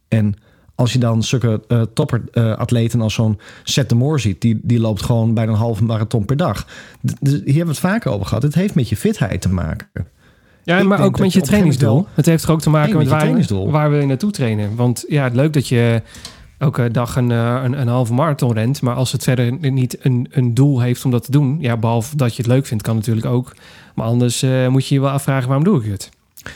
En 0.07 0.35
als 0.75 0.93
je 0.93 0.99
dan 0.99 1.23
zulke 1.23 1.61
eh 1.67 1.81
topper-atleten 1.93 3.01
als 3.01 3.13
zo'n 3.13 3.39
Seth 3.63 3.89
de 3.89 3.95
Moore 3.95 4.19
ziet, 4.19 4.41
die, 4.41 4.59
die 4.63 4.79
loopt 4.79 5.01
gewoon 5.03 5.33
bijna 5.33 5.51
een 5.51 5.57
halve 5.57 5.83
marathon 5.83 6.25
per 6.25 6.37
dag. 6.37 6.63
D- 6.63 7.19
hier 7.21 7.29
hebben 7.45 7.55
we 7.55 7.69
het 7.69 7.79
vaker 7.79 8.11
over 8.11 8.25
gehad. 8.25 8.43
Het 8.43 8.55
heeft 8.55 8.75
met 8.75 8.89
je 8.89 8.95
fitheid 8.97 9.41
te 9.41 9.49
maken. 9.49 9.87
Ja, 10.63 10.77
Ik 10.77 10.85
maar 10.85 10.99
ook 11.03 11.19
met 11.19 11.33
je 11.33 11.41
trainingsdoel. 11.41 12.07
Het 12.13 12.25
heeft 12.25 12.43
er 12.43 12.51
ook 12.51 12.61
te 12.61 12.69
maken 12.69 12.97
met 12.97 13.07
waar, 13.07 13.19
waar 13.71 13.89
wil 13.89 13.99
je 13.99 14.05
naartoe 14.05 14.31
trainen. 14.31 14.75
Want 14.75 15.05
ja, 15.07 15.29
leuk 15.33 15.53
dat 15.53 15.67
je 15.67 16.01
elke 16.57 16.91
dag 16.91 17.15
een, 17.15 17.31
eh, 17.31 17.61
een, 17.63 17.81
een 17.81 17.87
halve 17.87 18.13
marathon 18.13 18.53
rent. 18.53 18.81
Maar 18.81 18.95
als 18.95 19.11
het 19.11 19.23
verder 19.23 19.71
niet 19.71 19.97
een, 20.05 20.27
een 20.31 20.53
doel 20.53 20.81
heeft 20.81 21.05
om 21.05 21.11
dat 21.11 21.23
te 21.23 21.31
doen... 21.31 21.57
ja, 21.59 21.77
behalve 21.77 22.15
dat 22.15 22.35
je 22.35 22.41
het 22.41 22.51
leuk 22.51 22.65
vindt, 22.65 22.83
kan 22.83 22.95
natuurlijk 22.95 23.25
ook. 23.25 23.55
Maar 23.95 24.05
anders 24.05 24.41
eh, 24.41 24.67
moet 24.67 24.87
je 24.87 24.95
je 24.95 25.01
wel 25.01 25.09
afvragen, 25.09 25.47
waarom 25.47 25.65
doe 25.65 25.83
ik 25.83 25.91
het? 25.91 26.09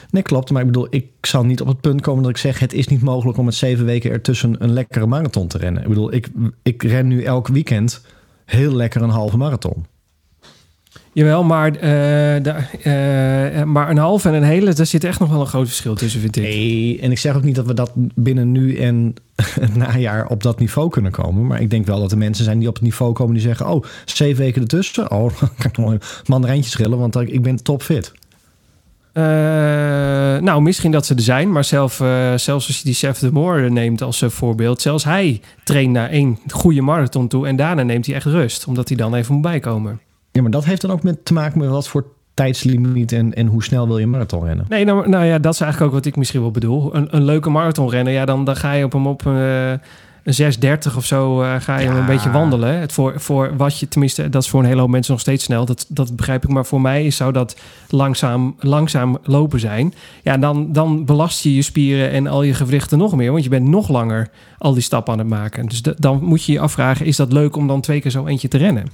Nee, 0.10 0.24
klopt. 0.24 0.52
Maar 0.52 0.62
ik 0.62 0.68
bedoel, 0.68 0.88
ik 0.90 1.08
zal 1.22 1.46
niet 1.46 1.62
op 1.62 1.68
het 1.68 1.82
punt 1.82 2.02
komen 2.02 2.24
dat 2.24 2.32
ik 2.32 2.38
zeg... 2.38 2.60
het 2.60 2.74
is 2.74 2.88
niet 2.88 3.02
mogelijk 3.02 3.38
om 3.38 3.46
met 3.46 3.56
zeven 3.56 3.86
weken 3.86 4.12
ertussen 4.12 4.56
een 4.60 4.74
lekkere 4.74 5.06
marathon 5.06 5.48
te 5.48 5.58
rennen. 5.58 5.82
Ik 5.82 5.88
bedoel, 5.88 6.14
ik, 6.14 6.28
ik 6.64 6.84
ren 6.84 7.08
nu 7.08 7.24
elk 7.24 7.48
weekend 7.48 8.02
heel 8.46 8.74
lekker 8.74 9.02
een 9.02 9.10
halve 9.10 9.38
marathon. 9.38 9.86
Jawel, 11.14 11.44
maar, 11.44 11.72
eh, 11.72 12.44
de, 12.44 12.54
eh, 12.84 13.64
maar 13.64 13.90
een 13.90 13.98
halve 13.98 14.30
en 14.30 14.34
een 14.34 14.44
hele... 14.44 14.74
daar 14.74 14.86
zit 14.86 15.04
echt 15.04 15.20
nog 15.20 15.30
wel 15.30 15.40
een 15.40 15.48
groot 15.48 15.68
verschil 15.68 15.96
tussen, 15.96 16.22
vind 16.22 16.36
ik. 16.36 16.44
Nee, 16.44 17.00
en 17.02 17.12
ik 17.12 17.20
zeg 17.20 17.36
ook 17.36 17.44
niet 17.44 17.56
dat 17.56 17.66
we 17.66 17.74
dat 17.74 17.92
binnen 18.16 18.52
nu 18.52 18.76
en 18.76 19.14
het 19.60 19.76
najaar 19.76 20.28
op 20.28 20.44
dat 20.44 20.60
niveau 20.60 20.90
kunnen 20.90 21.12
komen. 21.12 21.48
Maar 21.48 21.62
ik 21.62 21.70
denk 21.70 21.86
wel 21.86 22.00
dat 22.00 22.12
er 22.12 22.18
mensen 22.18 22.46
zijn 22.46 22.60
die 22.60 22.68
op 22.68 22.74
het 22.74 22.84
niveau 22.84 23.14
komen 23.14 23.34
die 23.34 23.42
zeggen... 23.42 23.68
oh, 23.68 23.84
zeven 24.06 24.44
weken 24.44 24.62
ertussen? 24.62 25.12
Oh, 25.12 25.32
dan 25.40 25.50
kan 25.58 25.70
ik 25.70 25.78
nog 25.78 25.92
een 25.92 26.02
mandarijntje 26.26 26.70
schillen, 26.70 26.98
want 26.98 27.16
ik 27.16 27.42
ben 27.42 27.64
topfit. 27.64 28.12
Eh, 29.16 29.24
nou, 30.42 30.62
misschien 30.62 30.92
dat 30.92 31.06
ze 31.06 31.16
er 31.16 31.22
zijn, 31.22 31.52
maar 31.52 31.64
zelf, 31.64 32.00
eh, 32.00 32.34
zelfs 32.36 32.68
als 32.68 32.78
je 32.78 32.84
die 32.84 32.94
Chef 32.94 33.20
de 33.20 33.32
Moore 33.32 33.70
neemt 33.70 34.02
als 34.02 34.22
eh, 34.22 34.30
voorbeeld, 34.30 34.82
zelfs 34.82 35.04
hij 35.04 35.42
traint 35.64 35.92
naar 35.92 36.10
één 36.10 36.38
goede 36.48 36.82
marathon 36.82 37.28
toe 37.28 37.48
en 37.48 37.56
daarna 37.56 37.84
neemt 37.84 38.06
hij 38.06 38.16
echt 38.16 38.26
rust, 38.26 38.68
omdat 38.68 38.88
hij 38.88 38.98
dan 38.98 39.16
even 39.16 39.34
moet 39.34 39.44
bijkomen. 39.44 40.00
Ja, 40.32 40.42
maar 40.42 40.52
dat 40.52 40.66
heeft 40.66 40.82
dan 40.82 40.92
ook 40.92 41.04
met 41.04 41.26
te 41.26 41.34
maken 41.34 41.60
met 41.60 41.70
wat 41.70 41.88
voor 41.88 42.06
tijdslimiet 42.34 43.12
en, 43.12 43.34
en 43.34 43.48
hoe 43.48 43.64
snel 43.64 43.88
wil 43.88 43.98
je 43.98 44.04
een 44.04 44.10
marathon 44.10 44.46
rennen. 44.46 44.66
Nee, 44.70 44.86
nou, 44.86 45.10
nou 45.10 45.26
ja, 45.26 45.40
dat 45.40 45.54
is 45.54 45.62
eigenlijk 45.62 45.92
ook 45.92 45.98
wat 45.98 46.08
ik 46.08 46.16
misschien 46.16 46.42
wel 46.42 46.52
bedoel. 46.52 46.96
Een, 46.96 47.08
een 47.16 47.24
leuke 47.24 47.50
marathonrenner, 47.50 48.14
ja, 48.14 48.26
dan, 48.26 48.46
dan 48.46 48.56
ga 48.56 48.72
je 48.72 48.84
op 48.84 48.92
hem 48.92 49.08
op 49.08 49.22
een 50.26 50.34
6.30 50.90 50.96
of 50.98 51.06
zo, 51.06 51.42
eh, 51.42 51.56
ga 51.60 51.78
je 51.80 51.86
Ja. 51.90 51.98
een 51.98 52.06
beetje 52.06 52.32
wandelen. 52.32 52.80
Het 52.80 52.92
voor, 52.92 53.14
voor 53.20 53.56
wat 53.58 53.80
je, 53.80 53.88
tenminste, 53.88 54.30
dat 54.30 54.44
is 54.44 54.50
voor 54.50 54.60
een 54.60 54.66
hele 54.66 54.80
hoop 54.82 54.90
mensen 54.90 55.12
nog 55.12 55.22
steeds 55.22 55.44
snel, 55.44 55.66
dat, 55.66 55.86
dat 55.90 56.16
begrijp 56.16 56.44
ik, 56.44 56.50
maar 56.50 56.66
voor 56.66 56.82
mij 56.82 57.10
zou 57.10 57.32
dat 57.34 57.56
langzaam, 57.90 58.56
langzaam 58.60 59.18
lopen 59.24 59.60
zijn. 59.60 59.94
Ja, 60.24 60.38
dan, 60.38 60.72
dan 60.72 61.06
belast 61.06 61.44
je 61.44 61.56
je 61.56 61.62
spieren 61.62 62.12
en 62.12 62.28
al 62.28 62.44
je 62.44 62.54
gewrichten 62.54 62.98
nog 62.98 63.16
meer, 63.16 63.32
want 63.32 63.44
je 63.44 63.50
bent 63.50 63.68
nog 63.68 63.90
langer 63.90 64.30
al 64.58 64.74
die 64.74 64.82
stappen 64.84 65.14
aan 65.14 65.20
het 65.20 65.28
maken. 65.28 65.66
Dus 65.66 65.82
de- 65.82 65.96
dan 65.98 66.24
moet 66.24 66.44
je 66.44 66.52
je 66.52 66.60
afvragen, 66.60 67.06
is 67.06 67.16
dat 67.16 67.32
leuk 67.34 67.56
om 67.56 67.68
dan 67.68 67.82
twee 67.82 68.02
keer 68.02 68.12
zo 68.12 68.26
eentje 68.26 68.48
te 68.48 68.58
rennen? 68.58 68.86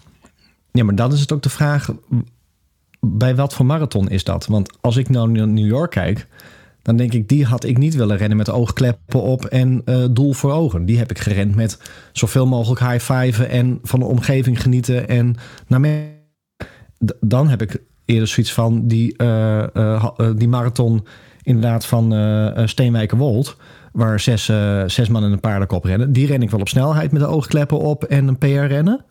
Ja, 0.72 0.84
maar 0.84 0.96
dan 0.96 1.14
is 1.14 1.20
het 1.20 1.32
ook 1.32 1.42
de 1.44 1.50
vraag... 1.50 1.90
bij 3.00 3.36
wat 3.36 3.54
voor 3.54 3.66
marathon 3.66 4.10
is 4.10 4.24
dat? 4.24 4.46
Want 4.48 4.70
als 4.82 4.98
ik 4.98 5.10
nou 5.10 5.32
naar 5.32 5.48
New 5.48 5.68
York 5.68 5.92
kijk... 5.92 6.28
dan 6.82 6.98
denk 6.98 7.14
ik, 7.14 7.30
die 7.30 7.46
had 7.46 7.64
ik 7.64 7.78
niet 7.78 7.96
willen 7.96 8.18
rennen 8.18 8.38
met 8.38 8.50
oogkleppen 8.50 9.22
op 9.22 9.46
en 9.46 9.82
eh, 9.86 10.06
doel 10.12 10.34
voor 10.34 10.52
ogen. 10.52 10.86
Die 10.86 10.98
heb 10.98 11.10
ik 11.10 11.20
gerend 11.20 11.56
met 11.56 11.80
zoveel 12.12 12.48
mogelijk 12.48 12.82
high-fiven... 12.82 13.50
en 13.50 13.80
van 13.84 14.00
de 14.00 14.06
omgeving 14.06 14.62
genieten 14.62 15.08
en 15.08 15.36
naar 15.68 16.10
dan 17.20 17.48
heb 17.48 17.62
ik 17.62 17.84
eerder 18.06 18.28
zoiets 18.28 18.54
van 18.54 18.88
die, 18.88 19.14
ha- 19.18 20.14
eh, 20.18 20.30
die 20.36 20.48
marathon... 20.48 21.06
inderdaad 21.42 21.86
van 21.86 22.14
Steenwijkerwold... 22.68 23.58
waar 23.92 24.20
zes, 24.20 24.46
zes 24.86 25.10
man 25.10 25.24
in 25.24 25.32
een 25.32 25.40
paardenkop 25.40 25.84
rennen. 25.84 26.14
Die 26.14 26.28
ren 26.28 26.42
ik 26.42 26.50
wel 26.50 26.60
op 26.60 26.68
snelheid 26.68 27.12
met 27.12 27.22
de 27.22 27.28
oogkleppen 27.28 27.80
op 27.80 28.04
en 28.04 28.28
een 28.28 28.38
PR 28.38 28.46
rennen... 28.46 29.06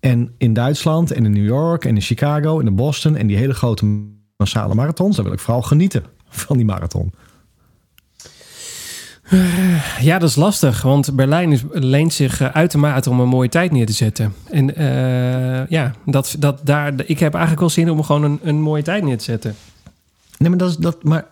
En 0.00 0.34
in 0.38 0.52
Duitsland 0.52 1.10
en 1.10 1.24
in 1.24 1.32
New 1.32 1.44
York 1.44 1.84
en 1.84 1.94
in 1.94 2.00
Chicago 2.00 2.60
en 2.60 2.66
in 2.66 2.76
Boston 2.76 3.16
en 3.16 3.26
die 3.26 3.36
hele 3.36 3.54
grote 3.54 4.08
massale 4.36 4.74
marathons, 4.74 5.16
dan 5.16 5.24
wil 5.24 5.34
ik 5.34 5.40
vooral 5.40 5.62
genieten 5.62 6.02
van 6.30 6.56
die 6.56 6.66
marathon. 6.66 7.12
Ja, 10.00 10.18
dat 10.18 10.28
is 10.28 10.36
lastig, 10.36 10.82
want 10.82 11.16
Berlijn 11.16 11.52
is, 11.52 11.62
leent 11.72 12.12
zich 12.12 12.40
eh, 12.40 12.48
uitermate 12.48 13.10
om 13.10 13.20
een 13.20 13.28
mooie 13.28 13.48
tijd 13.48 13.72
neer 13.72 13.86
te 13.86 13.92
zetten. 13.92 14.34
En 14.50 14.76
eh, 14.76 15.66
ja, 15.68 15.94
dat, 16.06 16.36
dat, 16.38 16.60
daar, 16.62 16.92
ik 17.06 17.18
heb 17.18 17.32
eigenlijk 17.32 17.60
wel 17.60 17.70
zin 17.70 17.90
om 17.90 18.02
gewoon 18.02 18.22
een, 18.22 18.38
een 18.42 18.60
mooie 18.60 18.82
tijd 18.82 19.04
neer 19.04 19.18
te 19.18 19.24
zetten. 19.24 19.54
Nee, 20.38 20.48
maar 20.48 20.58
dat 20.58 20.70
is 20.70 20.76
dat. 20.76 21.02
Maar 21.02 21.26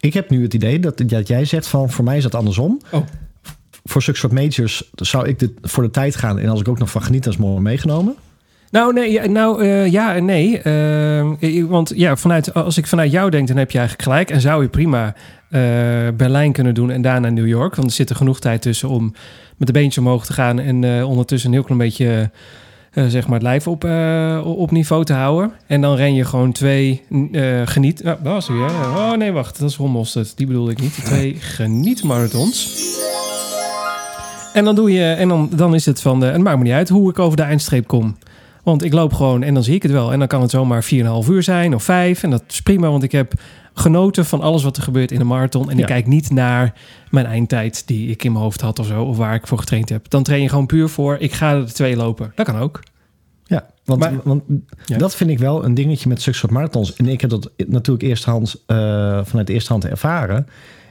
ik 0.00 0.14
heb 0.14 0.30
nu 0.30 0.42
het 0.42 0.54
idee 0.54 0.78
dat, 0.78 1.02
dat 1.06 1.28
jij 1.28 1.44
zegt 1.44 1.66
van 1.66 1.90
voor 1.90 2.04
mij 2.04 2.16
is 2.16 2.22
dat 2.22 2.34
andersom. 2.34 2.80
Oh. 2.90 3.06
Voor 3.84 4.02
zulke 4.02 4.18
soort 4.18 4.32
majors 4.32 4.90
zou 4.94 5.28
ik 5.28 5.38
dit 5.38 5.50
voor 5.62 5.82
de 5.82 5.90
tijd 5.90 6.16
gaan 6.16 6.38
en 6.38 6.48
als 6.48 6.60
ik 6.60 6.68
ook 6.68 6.78
nog 6.78 6.90
van 6.90 7.02
geniet, 7.02 7.24
dat 7.24 7.32
is 7.32 7.38
mooi 7.38 7.60
meegenomen. 7.60 8.14
Nou, 8.72 8.92
nee, 8.92 9.10
ja, 9.10 9.26
nou 9.26 9.62
eh, 9.62 9.90
ja 9.90 10.14
en 10.14 10.24
nee. 10.24 10.58
Eh, 10.60 11.64
want 11.64 11.92
ja, 11.96 12.16
vanuit, 12.16 12.54
als 12.54 12.78
ik 12.78 12.86
vanuit 12.86 13.10
jou 13.10 13.30
denk, 13.30 13.48
dan 13.48 13.56
heb 13.56 13.70
je 13.70 13.78
eigenlijk 13.78 14.08
gelijk. 14.08 14.30
En 14.30 14.40
zou 14.40 14.62
je 14.62 14.68
prima 14.68 15.14
eh, 15.50 15.60
Berlijn 16.16 16.52
kunnen 16.52 16.74
doen 16.74 16.90
en 16.90 17.02
daarna 17.02 17.30
New 17.30 17.46
York. 17.46 17.74
Want 17.74 17.88
er 17.88 17.94
zit 17.94 18.10
er 18.10 18.16
genoeg 18.16 18.40
tijd 18.40 18.62
tussen 18.62 18.88
om 18.88 19.14
met 19.56 19.66
de 19.66 19.72
beentjes 19.72 20.04
omhoog 20.04 20.26
te 20.26 20.32
gaan. 20.32 20.58
En 20.58 21.04
ondertussen 21.04 21.48
een 21.48 21.54
heel 21.54 21.64
klein 21.64 21.80
beetje, 21.80 22.30
zeg 22.92 23.26
maar, 23.26 23.34
het 23.34 23.42
lijf 23.42 23.66
op, 23.66 23.84
op 24.44 24.70
niveau 24.70 25.04
te 25.04 25.12
houden. 25.12 25.52
En 25.66 25.80
dan 25.80 25.96
ren 25.96 26.14
je 26.14 26.24
gewoon 26.24 26.52
twee 26.52 27.02
geniet... 27.64 28.02
Nou, 28.02 28.16
dat 28.22 28.32
was 28.32 28.48
hè? 28.48 28.54
Oh 28.54 29.12
nee, 29.12 29.32
wacht, 29.32 29.58
dat 29.58 29.70
is 29.70 29.76
Ron 29.76 29.90
Mostert. 29.90 30.36
Die 30.36 30.46
bedoelde 30.46 30.70
ik 30.70 30.80
niet. 30.80 31.04
Twee 31.04 31.34
genietmarathons. 31.34 32.90
En 34.52 34.64
dan 34.64 34.74
doe 34.74 34.92
je, 34.92 35.12
en 35.12 35.28
dan, 35.28 35.50
dan 35.54 35.74
is 35.74 35.86
het 35.86 36.00
van, 36.00 36.24
eh, 36.24 36.32
het 36.32 36.40
maakt 36.40 36.58
me 36.58 36.64
niet 36.64 36.72
uit 36.72 36.88
hoe 36.88 37.10
ik 37.10 37.18
over 37.18 37.36
de 37.36 37.42
eindstreep 37.42 37.86
kom. 37.86 38.16
Want 38.62 38.84
ik 38.84 38.92
loop 38.92 39.12
gewoon 39.12 39.42
en 39.42 39.54
dan 39.54 39.62
zie 39.62 39.74
ik 39.74 39.82
het 39.82 39.92
wel. 39.92 40.12
En 40.12 40.18
dan 40.18 40.28
kan 40.28 40.40
het 40.40 40.50
zomaar 40.50 40.84
4,5 40.84 41.28
uur 41.30 41.42
zijn 41.42 41.74
of 41.74 41.82
5. 41.84 42.22
En 42.22 42.30
dat 42.30 42.42
is 42.48 42.60
prima, 42.62 42.90
want 42.90 43.02
ik 43.02 43.12
heb 43.12 43.32
genoten 43.74 44.24
van 44.24 44.40
alles 44.40 44.62
wat 44.62 44.76
er 44.76 44.82
gebeurt 44.82 45.10
in 45.12 45.18
de 45.18 45.24
marathon. 45.24 45.70
En 45.70 45.74
Ja. 45.76 45.80
ik 45.82 45.86
kijk 45.88 46.06
niet 46.06 46.30
naar 46.30 46.74
mijn 47.10 47.26
eindtijd 47.26 47.86
die 47.86 48.08
ik 48.10 48.24
in 48.24 48.32
mijn 48.32 48.44
hoofd 48.44 48.60
had 48.60 48.78
of 48.78 48.86
zo. 48.86 49.02
Of 49.04 49.16
waar 49.16 49.34
ik 49.34 49.46
voor 49.46 49.58
getraind 49.58 49.88
heb. 49.88 50.10
Dan 50.10 50.22
train 50.22 50.42
je 50.42 50.48
gewoon 50.48 50.66
puur 50.66 50.88
voor, 50.88 51.16
ik 51.20 51.32
ga 51.32 51.52
er 51.52 51.66
de 51.66 51.72
twee 51.72 51.96
lopen. 51.96 52.32
Dat 52.34 52.46
kan 52.46 52.58
ook. 52.58 52.80
Ja. 53.44 53.66
Want, 53.84 54.00
Maar- 54.00 54.20
want 54.24 54.42
Ja. 54.86 54.98
dat 54.98 55.14
vind 55.14 55.30
ik 55.30 55.38
wel 55.38 55.64
een 55.64 55.74
dingetje 55.74 56.08
met 56.08 56.22
zulke 56.22 56.38
soort 56.38 56.52
marathons. 56.52 56.96
En 56.96 57.08
ik 57.08 57.20
heb 57.20 57.30
dat 57.30 57.50
natuurlijk 57.66 58.04
eerstehands, 58.08 58.64
eh 58.66 59.20
vanuit 59.24 59.48
eerste 59.48 59.72
hand 59.72 59.86
ervaren. 59.86 60.46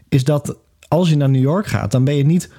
Is 0.09 0.23
dat 0.23 0.57
als 0.87 1.09
je 1.09 1.15
naar 1.17 1.29
New 1.29 1.41
York 1.41 1.67
gaat, 1.67 1.91
dan 1.91 2.03
ben 2.03 2.15
je 2.15 2.25
niet 2.25 2.49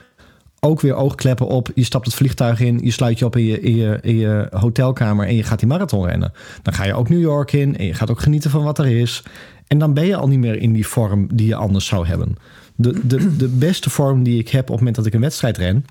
ook 0.67 0.81
weer 0.81 0.95
oogkleppen 0.95 1.47
op. 1.47 1.71
Je 1.75 1.85
stapt 1.85 2.07
het 2.07 2.15
vliegtuig 2.15 2.61
in, 2.61 2.81
je 2.83 2.91
sluit 2.91 3.19
je 3.19 3.25
op 3.25 3.37
in 3.37 3.45
je, 3.45 3.61
in 3.61 3.77
je, 3.77 3.99
in 4.03 4.17
je 4.17 4.47
hotelkamer 4.51 5.27
en 5.27 5.35
je 5.35 5.43
gaat 5.43 5.59
die 5.59 5.69
marathon 5.69 6.07
rennen. 6.07 6.33
Dan 6.63 6.75
ga 6.75 6.85
je 6.85 6.95
ook 6.95 7.09
New 7.09 7.21
York 7.21 7.53
in 7.53 7.77
en 7.77 7.87
je 7.87 7.95
gaat 7.95 8.11
ook 8.11 8.21
genieten 8.21 8.51
van 8.51 8.63
wat 8.63 8.79
er 8.79 8.87
is. 8.87 9.23
En 9.67 9.79
dan 9.79 9.95
ben 9.95 10.07
je 10.07 10.17
al 10.17 10.29
niet 10.29 10.39
meer 10.39 10.57
in 10.57 10.73
die 10.73 10.87
vorm 10.87 11.29
die 11.35 11.47
je 11.47 11.55
anders 11.55 11.87
zou 11.87 12.07
hebben. 12.07 12.37
De, 12.75 13.07
de, 13.07 13.37
de 13.37 13.49
beste 13.49 13.91
vorm 13.91 14.23
die 14.23 14.39
ik 14.39 14.49
heb 14.49 14.63
op 14.63 14.69
het 14.69 14.79
moment 14.79 14.97
dat 14.97 15.07
ik 15.07 15.15
een 15.15 15.21
wedstrijd 15.21 15.59
ren, 15.59 15.85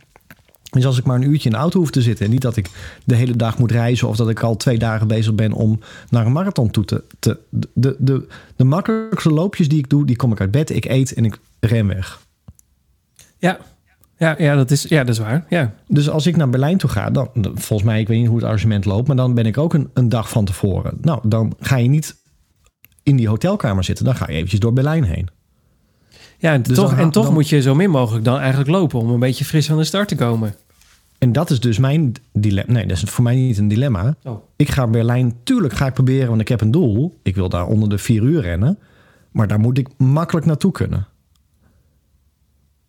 is 0.72 0.86
als 0.86 0.98
ik 0.98 1.06
maar 1.06 1.16
een 1.16 1.30
uurtje 1.30 1.50
in 1.50 1.56
de 1.56 1.62
auto 1.62 1.80
hoef 1.80 1.92
te 1.92 2.01
zitten. 2.01 2.25
En 2.25 2.32
niet 2.32 2.42
dat 2.42 2.56
ik 2.56 2.70
de 3.04 3.16
hele 3.16 3.36
dag 3.36 3.58
moet 3.58 3.72
reizen 3.72 4.08
of 4.08 4.16
dat 4.16 4.30
ik 4.30 4.40
al 4.40 4.58
twee 4.58 4.78
dagen 4.78 5.08
bezig 5.08 5.36
ben 5.36 5.51
om 5.51 5.80
naar 6.10 6.25
een 6.25 6.32
marathon 6.32 6.72
toe 6.72 6.86
te. 6.86 7.04
te 7.20 7.38
de, 7.50 7.70
de, 7.74 7.96
de, 8.00 8.28
de 8.56 8.63
makkelijkste 8.63 9.32
loopjes 9.32 9.70
die 9.70 9.80
ik 9.80 9.90
doe, 9.90 10.06
die 10.06 10.16
kom 10.16 10.32
ik 10.32 10.40
uit 10.40 10.51
bed, 10.51 10.70
ik 10.70 10.86
eet 10.86 11.13
en 11.13 11.25
ik 11.25 11.40
ren 11.60 11.88
weg. 11.88 12.22
Ja, 13.38 13.60
ja, 14.22 14.36
ja, 14.38 14.56
dat, 14.56 14.72
is, 14.72 14.84
ja 14.84 15.00
dat 15.04 15.10
is 15.16 15.20
waar. 15.22 15.46
Ja. 15.50 15.74
Dus 15.88 16.10
als 16.10 16.25
ik 16.28 16.36
naar 16.38 16.50
Berlijn 16.50 16.78
toe 16.78 16.90
ga, 16.90 17.10
dan, 17.10 17.30
volgens 17.42 17.84
mij, 17.90 18.00
ik 18.00 18.08
weet 18.08 18.20
niet 18.20 18.28
hoe 18.28 18.38
het 18.38 18.46
argument 18.46 18.86
loopt, 18.86 19.08
maar 19.08 19.16
dan 19.16 19.34
ben 19.34 19.46
ik 19.46 19.58
ook 19.58 19.74
een, 19.74 19.90
een 19.94 20.10
dag 20.10 20.30
van 20.30 20.46
tevoren. 20.46 20.98
Nou, 21.01 21.20
dan 21.24 21.54
ga 21.60 21.75
je 21.75 21.90
niet 21.90 22.16
in 23.04 23.16
die 23.16 23.28
hotelkamer 23.28 23.84
zitten, 23.84 24.06
dan 24.06 24.16
ga 24.16 24.25
je 24.28 24.34
eventjes 24.34 24.60
door 24.60 24.74
Berlijn 24.74 25.04
heen. 25.04 25.28
Ja, 26.38 26.54
en 26.54 26.62
Dus 26.62 26.75
toch, 26.75 26.90
dan 26.90 27.00
en 27.00 27.12
toch 27.12 27.25
dan- 27.25 27.34
moet 27.34 27.50
je 27.50 27.62
zo 27.62 27.75
min 27.75 27.90
mogelijk 27.90 28.25
dan 28.25 28.40
eigenlijk 28.40 28.70
lopen 28.70 29.00
om 29.00 29.10
een 29.10 29.20
beetje 29.20 29.46
fris 29.46 29.68
van 29.68 29.78
de 29.78 29.84
start 29.84 30.08
te 30.08 30.16
komen. 30.16 30.56
En 31.18 31.32
dat 31.32 31.50
is 31.50 31.60
dus 31.60 31.78
mijn 31.78 32.13
dilemma. 32.34 32.72
Nee, 32.74 32.86
dat 32.86 32.98
is 32.98 33.04
voor 33.04 33.24
mij 33.24 33.36
niet 33.36 33.58
een 33.58 33.68
dilemma. 33.68 34.16
Oh. 34.24 34.44
Ik 34.56 34.70
ga 34.70 34.88
Berlijn, 34.88 35.36
tuurlijk 35.44 35.74
ga 35.74 35.86
ik 35.88 35.94
proberen, 35.94 36.30
want 36.30 36.42
ik 36.42 36.48
heb 36.48 36.62
een 36.62 36.72
doel. 36.72 37.20
Ik 37.24 37.36
wil 37.36 37.50
daar 37.50 37.66
onder 37.68 37.90
de 37.90 37.98
vier 37.98 38.24
uur 38.24 38.42
rennen. 38.42 38.80
Maar 39.32 39.48
daar 39.48 39.60
moet 39.60 39.78
ik 39.78 39.88
makkelijk 39.98 40.46
naartoe 40.46 40.72
kunnen. 40.72 41.08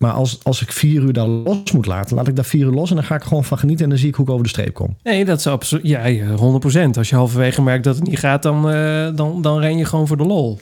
Maar 0.03 0.11
als, 0.13 0.39
als 0.43 0.61
ik 0.61 0.71
vier 0.71 1.01
uur 1.01 1.13
daar 1.13 1.27
los 1.27 1.71
moet 1.71 1.85
laten, 1.85 2.15
laat 2.15 2.27
ik 2.27 2.35
daar 2.35 2.45
vier 2.45 2.65
uur 2.65 2.71
los 2.71 2.89
en 2.89 2.95
dan 2.95 3.05
ga 3.05 3.15
ik 3.15 3.23
gewoon 3.23 3.43
van 3.43 3.57
genieten 3.57 3.83
en 3.83 3.89
dan 3.89 3.99
zie 3.99 4.07
ik 4.07 4.15
hoe 4.15 4.25
ik 4.25 4.31
over 4.31 4.43
de 4.43 4.49
streep 4.49 4.73
kom. 4.73 4.95
Nee, 5.03 5.25
dat 5.25 5.39
is 5.39 5.47
absoluut. 5.47 5.87
Ja, 5.87 6.05
ja, 6.05 6.25
100%. 6.25 6.97
Als 6.97 7.09
je 7.09 7.15
halverwege 7.15 7.61
merkt 7.61 7.83
dat 7.83 7.95
het 7.95 8.07
niet 8.07 8.19
gaat, 8.19 8.43
dan, 8.43 8.69
eh, 8.69 9.07
dan, 9.15 9.41
dan 9.41 9.59
ren 9.59 9.77
je 9.77 9.85
gewoon 9.85 10.07
voor 10.07 10.17
de 10.17 10.23
lol. 10.23 10.59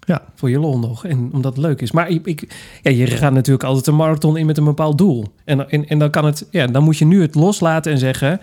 Ja. 0.00 0.22
Voor 0.34 0.50
je 0.50 0.58
lol 0.58 0.78
nog. 0.78 1.04
En 1.04 1.28
omdat 1.32 1.56
het 1.56 1.64
leuk 1.64 1.80
is. 1.80 1.92
Maar 1.92 2.08
ik, 2.08 2.26
ik, 2.26 2.56
ja, 2.82 2.90
je 2.90 3.06
gaat 3.06 3.32
natuurlijk 3.32 3.64
altijd 3.64 3.86
een 3.86 3.96
marathon 3.96 4.36
in 4.36 4.46
met 4.46 4.58
een 4.58 4.64
bepaald 4.64 4.98
doel. 4.98 5.24
En, 5.44 5.70
en, 5.70 5.88
en 5.88 5.98
dan 5.98 6.10
kan 6.10 6.24
het. 6.24 6.46
Ja, 6.50 6.66
dan 6.66 6.82
moet 6.82 6.98
je 6.98 7.04
nu 7.04 7.20
het 7.22 7.34
loslaten 7.34 7.92
en 7.92 7.98
zeggen. 7.98 8.40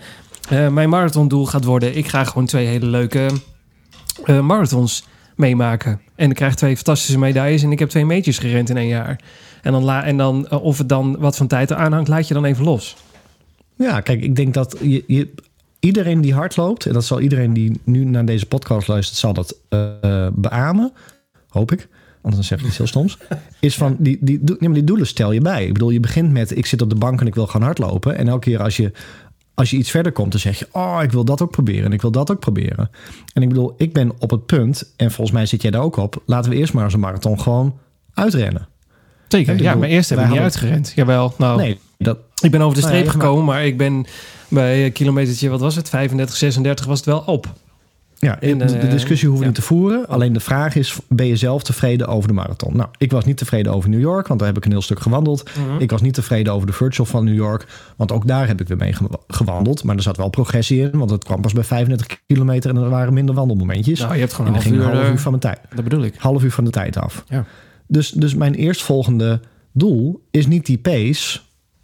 eh, 0.48 0.68
mijn 0.68 0.88
marathondoel 0.88 1.46
gaat 1.46 1.64
worden. 1.64 1.96
Ik 1.96 2.08
ga 2.08 2.24
gewoon 2.24 2.46
twee 2.46 2.66
hele 2.66 2.86
leuke 2.86 3.26
eh, 4.24 4.40
marathons 4.40 5.06
meemaken. 5.36 6.00
En 6.16 6.30
ik 6.30 6.36
krijg 6.36 6.54
twee 6.54 6.76
fantastische 6.76 7.18
medailles. 7.18 7.62
En 7.62 7.72
ik 7.72 7.78
heb 7.78 7.88
twee 7.88 8.06
meetjes 8.06 8.38
gerend 8.38 8.70
in 8.70 8.76
één 8.76 8.88
jaar. 8.88 9.20
En 9.62 9.72
dan, 9.72 9.84
la, 9.84 10.04
en 10.04 10.16
dan 10.16 10.48
eh, 10.48 10.62
of 10.62 10.78
het 10.78 10.88
dan 10.88 11.16
wat 11.18 11.36
van 11.36 11.46
tijd 11.46 11.72
aanhangt, 11.72 12.08
laat 12.08 12.28
je 12.28 12.34
dan 12.34 12.44
even 12.44 12.64
los. 12.64 12.96
Ja, 13.76 14.00
kijk, 14.00 14.22
ik 14.22 14.36
denk 14.36 14.54
dat 14.54 14.76
je, 14.82 15.04
je, 15.06 15.28
iedereen 15.80 16.20
die 16.20 16.34
hard 16.34 16.56
loopt, 16.56 16.86
en 16.86 16.92
dat 16.92 17.04
zal 17.04 17.20
iedereen 17.20 17.52
die 17.52 17.80
nu 17.84 18.04
naar 18.04 18.24
deze 18.24 18.46
podcast 18.46 18.88
luistert, 18.88 19.18
zal 19.18 19.32
dat 19.32 19.56
eh, 19.68 20.28
beamen. 20.32 20.92
Hoop 21.48 21.72
ik. 21.72 21.88
Anders 22.22 22.48
dan 22.48 22.58
zeg 22.58 22.60
ik 22.60 22.66
iets 22.66 22.78
heel 22.78 22.86
stoms. 22.86 23.18
Is 23.60 23.76
van 23.76 23.96
die, 23.98 24.18
die, 24.20 24.38
doe- 24.42 24.56
nee, 24.58 24.68
maar 24.68 24.78
die 24.78 24.86
doelen 24.86 25.06
stel 25.06 25.32
je 25.32 25.40
bij. 25.40 25.66
Ik 25.66 25.72
bedoel, 25.72 25.90
je 25.90 26.00
begint 26.00 26.32
met: 26.32 26.56
ik 26.56 26.66
zit 26.66 26.82
op 26.82 26.90
de 26.90 26.96
bank 26.96 27.20
en 27.20 27.26
ik 27.26 27.34
wil 27.34 27.46
gaan 27.46 27.62
hardlopen. 27.62 28.16
En 28.16 28.28
elke 28.28 28.50
keer 28.50 28.62
als 28.62 28.76
je, 28.76 28.92
als 29.56 29.70
je 29.70 29.76
iets 29.76 29.90
verder 29.90 30.12
komt, 30.12 30.30
dan 30.30 30.40
zeg 30.40 30.58
je: 30.58 30.68
Oh, 30.72 30.98
ik 31.02 31.12
wil 31.12 31.24
dat 31.24 31.42
ook 31.42 31.50
proberen. 31.50 31.84
En 31.84 31.92
ik 31.92 32.02
wil 32.02 32.10
dat 32.10 32.30
ook 32.30 32.38
proberen. 32.40 32.90
En 33.32 33.42
ik 33.42 33.48
bedoel, 33.48 33.74
ik 33.76 33.92
ben 33.92 34.12
op 34.18 34.30
het 34.30 34.46
punt, 34.46 34.92
en 34.96 35.10
volgens 35.10 35.36
mij 35.36 35.46
zit 35.46 35.62
jij 35.62 35.70
daar 35.70 35.82
ook 35.82 35.96
op. 35.96 36.22
Laten 36.26 36.50
we 36.50 36.56
eerst 36.56 36.72
maar 36.72 36.84
eens 36.84 36.94
een 36.94 37.00
marathon 37.00 37.40
gewoon 37.40 37.78
uitrennen. 38.14 38.68
Zeker. 39.28 39.62
Ja, 39.62 39.74
maar 39.74 39.88
eerst 39.88 40.10
heb 40.10 40.18
ik 40.18 40.28
niet 40.28 40.38
uitgerend. 40.38 40.92
Jawel. 40.94 41.34
Nou, 41.38 41.56
Nee, 41.60 41.78
dat, 41.98 42.18
Ik 42.40 42.50
ben 42.50 42.60
over 42.60 42.74
de 42.74 42.80
Nou 42.80 42.92
streep 42.92 43.06
ja, 43.06 43.12
maar- 43.12 43.22
gekomen, 43.22 43.44
maar 43.44 43.66
ik 43.66 43.76
ben 43.76 44.06
bij 44.48 44.84
eh, 44.84 44.92
kilometertje, 44.92 45.48
wat 45.48 45.60
was 45.60 45.74
het? 45.76 45.88
35, 45.88 46.36
36 46.36 46.86
was 46.86 46.96
het 46.98 47.06
wel 47.06 47.18
op. 47.26 47.52
Ja, 48.18 48.40
En, 48.40 48.58
de, 48.58 48.64
de 48.64 48.76
eh, 48.78 48.90
discussie 48.90 49.28
hoeven 49.28 49.32
we 49.32 49.38
ja. 49.38 49.46
niet 49.46 49.54
te 49.54 49.62
voeren. 49.74 50.08
Alleen 50.08 50.32
de 50.32 50.40
vraag 50.40 50.74
is, 50.74 50.98
ben 51.08 51.26
je 51.26 51.36
zelf 51.36 51.62
tevreden 51.62 52.06
over 52.06 52.28
de 52.28 52.34
marathon? 52.34 52.76
Nou, 52.76 52.88
ik 52.98 53.10
was 53.10 53.24
niet 53.24 53.36
tevreden 53.36 53.72
over 53.72 53.90
New 53.90 54.00
York, 54.00 54.26
want 54.26 54.38
daar 54.40 54.48
heb 54.48 54.58
ik 54.58 54.64
een 54.64 54.70
heel 54.70 54.82
stuk 54.82 55.00
gewandeld. 55.00 55.50
Ik 55.78 55.90
was 55.90 56.00
niet 56.00 56.14
tevreden 56.14 56.52
over 56.52 56.66
de 56.66 56.72
virtual 56.72 57.06
van 57.06 57.24
New 57.24 57.34
York, 57.34 57.66
want 57.96 58.12
ook 58.12 58.26
daar 58.26 58.46
heb 58.46 58.60
ik 58.60 58.68
weer 58.68 58.76
mee 58.76 58.92
gewa- 58.92 59.18
gewandeld. 59.28 59.84
Maar 59.84 59.96
er 59.96 60.02
zat 60.02 60.16
wel 60.16 60.28
progressie 60.28 60.80
in, 60.80 60.98
want 60.98 61.10
het 61.10 61.24
kwam 61.24 61.40
pas 61.40 61.52
bij 61.52 61.64
35 61.64 62.20
kilometer 62.26 62.70
en 62.70 62.76
er 62.76 62.90
waren 62.90 63.14
minder 63.14 63.34
wandelmomentjes. 63.34 63.98
Nou, 64.00 64.14
je 64.14 64.20
hebt 64.20 64.32
gewoon 64.32 64.46
en 64.46 64.52
half 64.52 64.64
ging 64.64 64.76
uur, 64.76 64.82
een 64.84 64.90
half 64.90 65.04
eh, 65.04 65.10
uur 65.10 65.18
van 65.18 65.30
mijn 65.30 65.42
tijd. 65.42 65.58
Dat 65.74 65.84
bedoel 65.84 66.02
ik. 66.02 66.14
Half 66.18 66.42
uur 66.42 66.52
van 66.52 66.64
de 66.64 66.70
tijd 66.70 66.96
af. 66.96 67.24
Ja. 67.28 67.44
Dus, 67.86 68.10
dus 68.10 68.34
mijn 68.34 68.54
eerstvolgende 68.54 69.40
doel 69.72 70.26
is 70.30 70.46
niet 70.46 70.66
die 70.66 70.78
pace. 70.78 71.40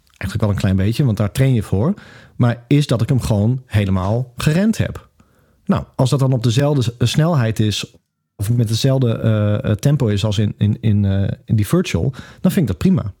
Eigenlijk 0.07 0.41
wel 0.41 0.49
een 0.49 0.55
klein 0.55 0.75
beetje, 0.75 1.05
want 1.05 1.17
daar 1.17 1.31
train 1.31 1.53
je 1.53 1.63
voor. 1.63 1.93
Maar 2.35 2.63
is 2.67 2.87
dat 2.87 3.01
ik 3.01 3.09
hem 3.09 3.21
gewoon 3.21 3.61
helemaal 3.65 4.33
gerend 4.37 4.77
heb. 4.77 5.09
Nou, 5.65 5.83
als 5.95 6.09
dat 6.09 6.19
dan 6.19 6.33
op 6.33 6.43
dezelfde 6.43 6.81
s- 6.81 6.91
snelheid 7.11 7.59
is... 7.59 7.93
of 8.35 8.49
met 8.49 8.69
hetzelfde 8.69 9.17
eh, 9.17 9.71
eh, 9.71 9.77
tempo 9.77 10.07
is 10.07 10.25
als 10.25 10.37
in, 10.37 10.53
in, 10.57 10.77
in, 10.81 11.05
eh, 11.05 11.27
in 11.45 11.55
die 11.55 11.67
virtual... 11.67 12.11
dan 12.41 12.51
vind 12.51 12.55
ik 12.55 12.67
dat 12.67 12.77
prima. 12.77 13.13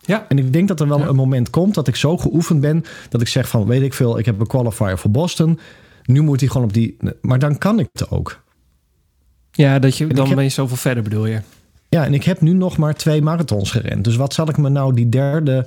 Ja. 0.00 0.26
En 0.28 0.38
ik 0.38 0.52
denk 0.52 0.68
dat 0.68 0.80
er 0.80 0.88
wel 0.88 0.98
Ja. 0.98 1.06
een 1.06 1.14
moment 1.16 1.50
komt 1.50 1.74
dat 1.74 1.88
ik 1.88 1.96
zo 1.96 2.16
geoefend 2.16 2.60
ben... 2.60 2.84
dat 3.08 3.20
ik 3.20 3.28
zeg 3.28 3.48
van, 3.48 3.66
weet 3.66 3.82
ik 3.82 3.94
veel, 3.94 4.18
ik 4.18 4.24
heb 4.26 4.40
een 4.40 4.46
qualifier 4.46 4.98
voor 4.98 5.10
Boston... 5.10 5.58
nu 6.04 6.20
moet 6.20 6.40
hij 6.40 6.48
gewoon 6.48 6.66
op 6.66 6.72
die... 6.72 6.96
Maar 7.20 7.38
dan 7.38 7.58
kan 7.58 7.78
ik 7.78 7.88
het 7.92 8.10
ook. 8.10 8.42
Ja, 9.52 9.78
dat 9.78 9.96
je, 9.96 10.06
dan 10.06 10.26
heb- 10.26 10.34
ben 10.34 10.44
je 10.44 10.50
zoveel 10.50 10.76
verder, 10.76 11.02
bedoel 11.02 11.26
je. 11.26 11.40
Ja, 11.88 12.04
en 12.04 12.14
ik 12.14 12.24
heb 12.24 12.40
nu 12.40 12.52
nog 12.52 12.76
maar 12.76 12.94
twee 12.94 13.22
marathons 13.22 13.70
gerend. 13.70 14.04
Dus 14.04 14.16
wat 14.16 14.34
zal 14.34 14.48
ik 14.48 14.56
me 14.56 14.68
nou 14.68 14.94
die 14.94 15.08
derde 15.08 15.66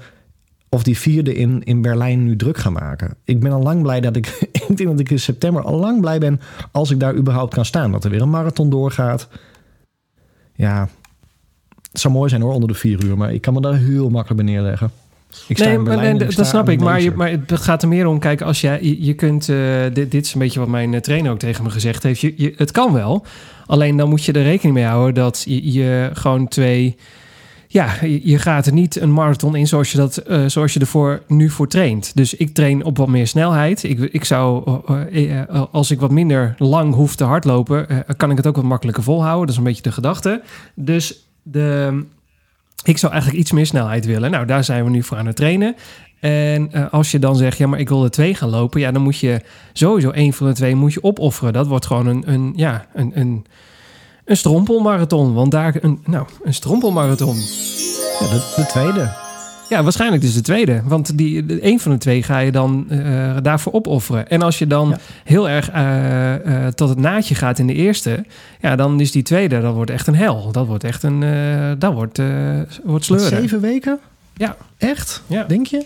of 0.75 0.83
die 0.83 0.97
vierde 0.97 1.35
in, 1.35 1.63
in 1.63 1.81
Berlijn 1.81 2.23
nu 2.23 2.35
druk 2.35 2.57
gaan 2.57 2.73
maken? 2.73 3.15
Ik 3.23 3.39
ben 3.39 3.51
al 3.51 3.61
lang 3.61 3.81
blij 3.81 4.01
dat 4.01 4.15
ik... 4.15 4.27
ik 4.67 4.77
denk 4.77 4.89
dat 4.89 4.99
ik 4.99 5.09
in 5.09 5.19
september 5.19 5.63
al 5.63 5.79
lang 5.79 6.01
blij 6.01 6.19
ben... 6.19 6.41
als 6.71 6.91
ik 6.91 6.99
daar 6.99 7.15
überhaupt 7.15 7.53
kan 7.53 7.65
staan. 7.65 7.91
Dat 7.91 8.03
er 8.03 8.09
weer 8.09 8.21
een 8.21 8.29
marathon 8.29 8.69
doorgaat. 8.69 9.27
Ja, 10.55 10.89
het 11.91 11.99
zou 11.99 12.13
mooi 12.13 12.29
zijn 12.29 12.41
hoor, 12.41 12.53
onder 12.53 12.69
de 12.69 12.75
vier 12.75 13.03
uur. 13.03 13.17
Maar 13.17 13.33
ik 13.33 13.41
kan 13.41 13.53
me 13.53 13.61
daar 13.61 13.75
heel 13.75 14.09
makkelijk 14.09 14.43
bij 14.43 14.53
neerleggen. 14.53 14.91
Ik 15.47 15.57
sta 15.57 15.65
nee, 15.65 15.75
maar, 15.75 15.85
Berlijn 15.85 16.17
nee, 16.17 16.35
dat 16.35 16.47
snap 16.47 16.69
ik. 16.69 16.79
Maar, 16.79 17.01
je, 17.01 17.11
maar 17.11 17.29
het 17.29 17.59
gaat 17.59 17.81
er 17.81 17.88
meer 17.88 18.07
om, 18.07 18.19
kijk, 18.19 18.41
als 18.41 18.61
jij, 18.61 18.79
je, 18.81 19.05
je 19.05 19.13
kunt, 19.13 19.49
eh, 19.49 19.57
dit, 19.93 20.11
dit 20.11 20.25
is 20.25 20.33
een 20.33 20.39
beetje 20.39 20.59
wat 20.59 20.67
mijn 20.67 20.93
eh, 20.93 20.99
trainer 20.99 21.31
ook 21.31 21.39
tegen 21.39 21.63
me 21.63 21.69
gezegd 21.69 22.03
heeft. 22.03 22.19
Je, 22.19 22.33
je, 22.38 22.53
het 22.57 22.71
kan 22.71 22.93
wel, 22.93 23.25
alleen 23.65 23.97
dan 23.97 24.09
moet 24.09 24.23
je 24.23 24.31
er 24.31 24.43
rekening 24.43 24.75
mee 24.75 24.85
houden 24.85 25.13
dat 25.13 25.43
je, 25.47 25.71
je 25.71 26.09
gewoon 26.13 26.47
twee, 26.47 26.95
ja, 27.75 27.95
je, 28.23 28.39
gaat 28.39 28.65
er 28.65 28.73
niet 28.73 29.01
een 29.01 29.13
marathon 29.13 29.55
in 29.55 29.67
zoals 29.67 29.91
je, 29.91 29.97
dat, 29.97 30.17
eh, 30.17 30.45
zoals 30.45 30.73
je 30.73 30.79
ervoor 30.79 31.21
nu 31.27 31.49
voor 31.49 31.67
traint. 31.67 32.11
Dus 32.15 32.33
ik 32.33 32.53
train 32.53 32.83
op 32.83 32.97
wat 32.97 33.07
meer 33.07 33.27
snelheid. 33.27 33.83
Ik, 33.83 33.99
ik 33.99 34.23
zou, 34.23 34.79
eh, 34.88 35.39
eh, 35.39 35.63
als 35.71 35.91
ik 35.91 35.99
wat 35.99 36.11
minder 36.11 36.55
lang 36.57 36.93
hoef 36.93 37.15
te 37.15 37.23
hardlopen, 37.23 38.05
kan 38.17 38.31
ik 38.31 38.38
het 38.38 38.47
ook 38.47 38.55
wat 38.55 38.65
makkelijker 38.65 39.03
volhouden. 39.03 39.41
Dat 39.45 39.49
is 39.49 39.57
een 39.57 39.63
beetje 39.63 39.81
de 39.81 39.91
gedachte. 39.91 40.41
Dus 40.73 41.27
de, 41.43 42.03
ik 42.83 42.97
zou 42.97 43.11
eigenlijk 43.11 43.41
iets 43.41 43.51
meer 43.51 43.65
snelheid 43.65 44.05
willen. 44.05 44.31
Nou, 44.31 44.45
daar 44.45 44.63
zijn 44.63 44.83
we 44.83 44.89
nu 44.89 45.03
voor 45.03 45.17
aan 45.17 45.27
het 45.27 45.35
trainen. 45.35 45.75
En 46.19 46.91
als 46.91 47.11
je 47.11 47.19
dan 47.19 47.35
zegt, 47.35 47.57
ja, 47.57 47.67
maar 47.67 47.79
ik 47.79 47.89
wil 47.89 48.03
er 48.03 48.11
twee 48.11 48.35
gaan 48.35 48.49
lopen, 48.49 48.79
ja, 48.79 48.91
dan 48.91 49.01
moet 49.01 49.19
je 49.19 49.41
sowieso 49.73 50.09
één 50.09 50.33
van 50.33 50.47
de 50.47 50.53
twee 50.53 50.75
moet 50.75 50.93
je 50.93 51.03
opofferen. 51.03 51.53
Dat 51.53 51.67
wordt 51.67 51.85
gewoon 51.85 52.07
een, 52.07 52.23
een 52.25 52.53
ja, 52.55 52.85
een, 52.93 53.11
een, 53.13 53.45
een 54.25 54.38
strompelmarathon. 54.38 55.33
Want 55.33 55.51
daar, 55.51 55.75
een, 55.81 55.99
nou, 56.05 56.27
een 56.43 56.53
strompelmarathon. 56.53 57.35
Ja, 58.19 58.27
de, 58.29 58.53
de 58.55 58.65
tweede. 58.67 59.11
Ja, 59.69 59.83
waarschijnlijk 59.83 60.21
dus 60.21 60.33
de 60.33 60.41
tweede. 60.41 60.81
Want 60.85 61.17
die, 61.17 61.45
de, 61.45 61.65
een 61.65 61.79
van 61.79 61.91
de 61.91 61.97
twee 61.97 62.23
ga 62.23 62.39
je 62.39 62.51
dan 62.51 62.85
eh, 62.89 63.35
daarvoor 63.41 63.73
opofferen. 63.73 64.29
En 64.29 64.41
als 64.41 64.59
je 64.59 64.67
dan 64.67 64.89
Ja. 64.89 64.97
heel 65.23 65.49
erg 65.49 65.69
eh, 65.69 66.65
eh, 66.65 66.73
tot 66.73 66.89
het 66.89 66.97
naadje 66.97 67.35
gaat 67.35 67.59
in 67.59 67.67
de 67.67 67.73
eerste, 67.73 68.25
ja, 68.61 68.75
dan 68.75 68.99
is 68.99 69.11
die 69.11 69.23
tweede, 69.23 69.61
dat 69.61 69.73
wordt 69.73 69.91
echt 69.91 70.07
een 70.07 70.15
hel. 70.15 70.51
Dat 70.51 70.67
wordt 70.67 70.83
echt 70.83 71.03
een, 71.03 71.19
dat 71.79 71.93
wordt, 71.93 72.21
wordt 72.83 73.05
sleuren. 73.05 73.27
Zeven 73.41 73.61
weken? 73.61 73.99
Ja. 74.33 74.55
Echt? 74.77 75.21
Ja. 75.27 75.43
Denk 75.43 75.67
je? 75.67 75.85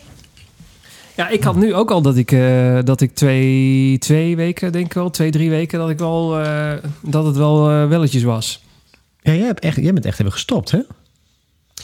Ja, 1.20 1.30
ik 1.30 1.44
had 1.44 1.56
nu 1.56 1.74
ook 1.74 1.92
al 1.92 2.02
dat 2.02 2.18
ik, 2.18 2.32
eh, 2.32 2.80
dat 2.84 3.02
ik 3.02 3.14
twee, 3.16 3.98
twee 3.98 4.36
weken, 4.36 4.72
denk 4.72 4.86
ik 4.86 4.94
wel, 4.94 5.10
twee, 5.10 5.32
drie 5.32 5.50
weken, 5.50 5.80
dat 5.80 5.90
ik 5.90 5.98
wel, 5.98 6.40
eh, 6.40 6.72
dat 7.02 7.26
het 7.26 7.36
wel 7.38 7.70
eh, 7.70 7.88
welletjes 7.88 8.24
was. 8.24 8.64
Ja, 9.22 9.34
jij, 9.34 9.46
hebt 9.46 9.60
echt, 9.60 9.76
jij 9.76 9.94
bent 9.94 10.06
echt 10.06 10.20
even 10.20 10.32
gestopt, 10.32 10.72
hè? 10.72 10.80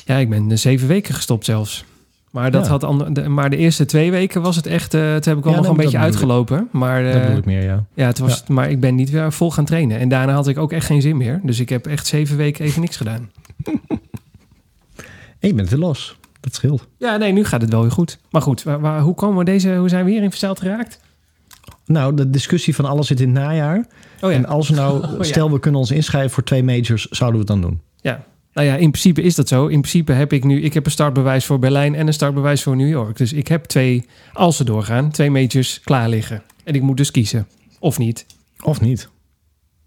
Ja, 0.06 0.15
ik 0.17 0.30
ben 0.30 0.60
zeven 0.60 0.88
weken 0.88 1.13
gestopt 1.13 1.45
zelfs. 1.45 1.86
Maar, 2.32 2.52
dat 2.52 2.63
Ja. 2.65 2.69
had 2.71 2.84
ander, 2.84 3.13
de, 3.13 3.30
maar 3.30 3.50
de 3.50 3.58
eerste 3.58 3.86
twee 3.86 4.12
weken 4.12 4.41
was 4.41 4.56
het 4.56 4.65
echt, 4.65 4.93
eh 4.93 5.13
het 5.13 5.26
heb 5.26 5.38
ik 5.38 5.43
wel 5.43 5.54
Ja, 5.54 5.60
nog 5.60 5.69
een 5.69 5.76
beetje 5.78 5.98
ik. 5.98 6.04
uitgelopen. 6.04 6.67
Maar, 6.71 7.04
dat 7.04 7.21
bedoel 7.21 7.38
ik 7.38 7.45
meer, 7.45 7.63
ja. 7.63 7.84
ja, 7.93 8.06
het 8.08 8.19
was, 8.19 8.43
maar 8.48 8.69
ik 8.69 8.80
ben 8.80 8.95
niet 8.95 9.10
weer 9.10 9.34
vol 9.34 9.52
gaan 9.52 9.65
trainen. 9.65 10.00
En 10.00 10.10
daarna 10.10 10.34
had 10.34 10.48
ik 10.48 10.58
ook 10.58 10.71
echt 10.71 10.86
geen 10.86 11.02
zin 11.02 11.17
meer. 11.17 11.39
Dus 11.43 11.60
ik 11.60 11.69
heb 11.69 11.88
echt 11.88 12.08
zeven 12.08 12.38
weken 12.38 12.65
even 12.65 12.82
niks 12.82 12.98
gedaan. 12.98 13.30
En 15.39 15.48
je 15.48 15.54
bent 15.54 15.69
weer 15.69 15.80
los. 15.80 16.17
Dat 16.46 16.56
scheelt. 16.56 16.88
Ja, 16.98 17.18
nee, 17.18 17.32
nu 17.32 17.44
gaat 17.46 17.62
het 17.62 17.70
wel 17.72 17.82
weer 17.82 17.92
goed. 17.92 18.20
Maar 18.30 18.42
goed, 18.42 18.64
waar, 18.64 18.80
waar- 18.80 19.02
hoe, 19.02 19.16
komen 19.16 19.38
we 19.38 19.44
deze, 19.44 19.76
hoe 19.76 19.90
zijn 19.90 20.06
we 20.06 20.12
hierin 20.12 20.30
verzeild 20.30 20.60
geraakt? 20.60 21.00
Nou, 21.86 22.14
de 22.14 22.30
discussie 22.30 22.76
van 22.76 22.86
alles 22.86 23.08
zit 23.08 23.20
in 23.20 23.36
het 23.36 23.44
najaar. 23.44 23.86
Oh 24.22 24.32
ja. 24.32 24.38
En 24.38 24.46
als 24.46 24.70
we 24.70 24.76
nou, 24.76 25.04
Oh 25.06 25.18
ja. 25.18 25.24
stel 25.24 25.52
we 25.52 25.60
kunnen 25.60 25.80
ons 25.80 25.92
inschrijven 25.92 26.32
voor 26.32 26.44
twee 26.44 26.64
majors, 26.64 27.06
zouden 27.06 27.42
we 27.42 27.52
het 27.52 27.62
dan 27.62 27.70
doen? 27.70 27.82
Ja. 28.02 28.24
Nou 28.54 28.68
ja, 28.68 28.74
in 28.76 28.90
principe 28.92 29.22
is 29.22 29.36
dat 29.36 29.48
zo. 29.48 29.68
In 29.68 29.80
principe 29.82 30.12
heb 30.12 30.34
ik 30.34 30.44
nu... 30.44 30.62
Ik 30.62 30.74
heb 30.74 30.86
een 30.86 30.92
startbewijs 30.92 31.46
voor 31.46 31.60
Berlijn 31.60 31.96
en 31.96 32.08
een 32.08 32.14
startbewijs 32.14 32.64
voor 32.64 32.76
New 32.76 32.90
York. 32.90 33.18
Dus 33.18 33.34
ik 33.34 33.48
heb 33.48 33.66
twee, 33.66 34.06
als 34.34 34.58
ze 34.58 34.64
doorgaan, 34.64 35.12
twee 35.12 35.32
majors 35.32 35.82
klaar 35.84 36.10
liggen. 36.10 36.44
En 36.64 36.74
ik 36.74 36.82
moet 36.82 36.98
dus 36.98 37.12
kiezen. 37.12 37.48
Of 37.80 37.98
niet. 37.98 38.26
Of 38.64 38.82
niet? 38.82 39.10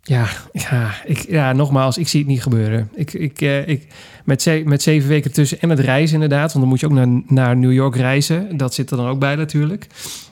Ja, 0.08 0.28
ja, 0.52 0.94
ik, 1.04 1.26
ja 1.28 1.52
nogmaals, 1.52 1.98
ik 1.98 2.08
zie 2.08 2.20
het 2.20 2.28
niet 2.28 2.42
gebeuren. 2.42 2.90
Ik, 2.94 3.12
ik, 3.12 3.40
eh, 3.40 3.68
ik, 3.68 3.86
met, 4.24 4.42
ze, 4.42 4.62
met 4.64 4.82
zeven 4.82 5.08
weken 5.08 5.32
tussen 5.32 5.60
en 5.60 5.70
het 5.70 5.78
reizen 5.78 6.14
inderdaad. 6.14 6.52
Want 6.52 6.60
dan 6.60 6.68
moet 6.68 6.80
je 6.80 6.86
ook 6.86 6.92
naar, 6.92 7.22
naar 7.26 7.56
New 7.56 7.72
York 7.72 7.96
reizen. 7.96 8.56
Dat 8.56 8.74
zit 8.74 8.90
er 8.90 8.96
dan 8.96 9.06
ook 9.06 9.18
bij 9.18 9.36
natuurlijk. 9.36 9.86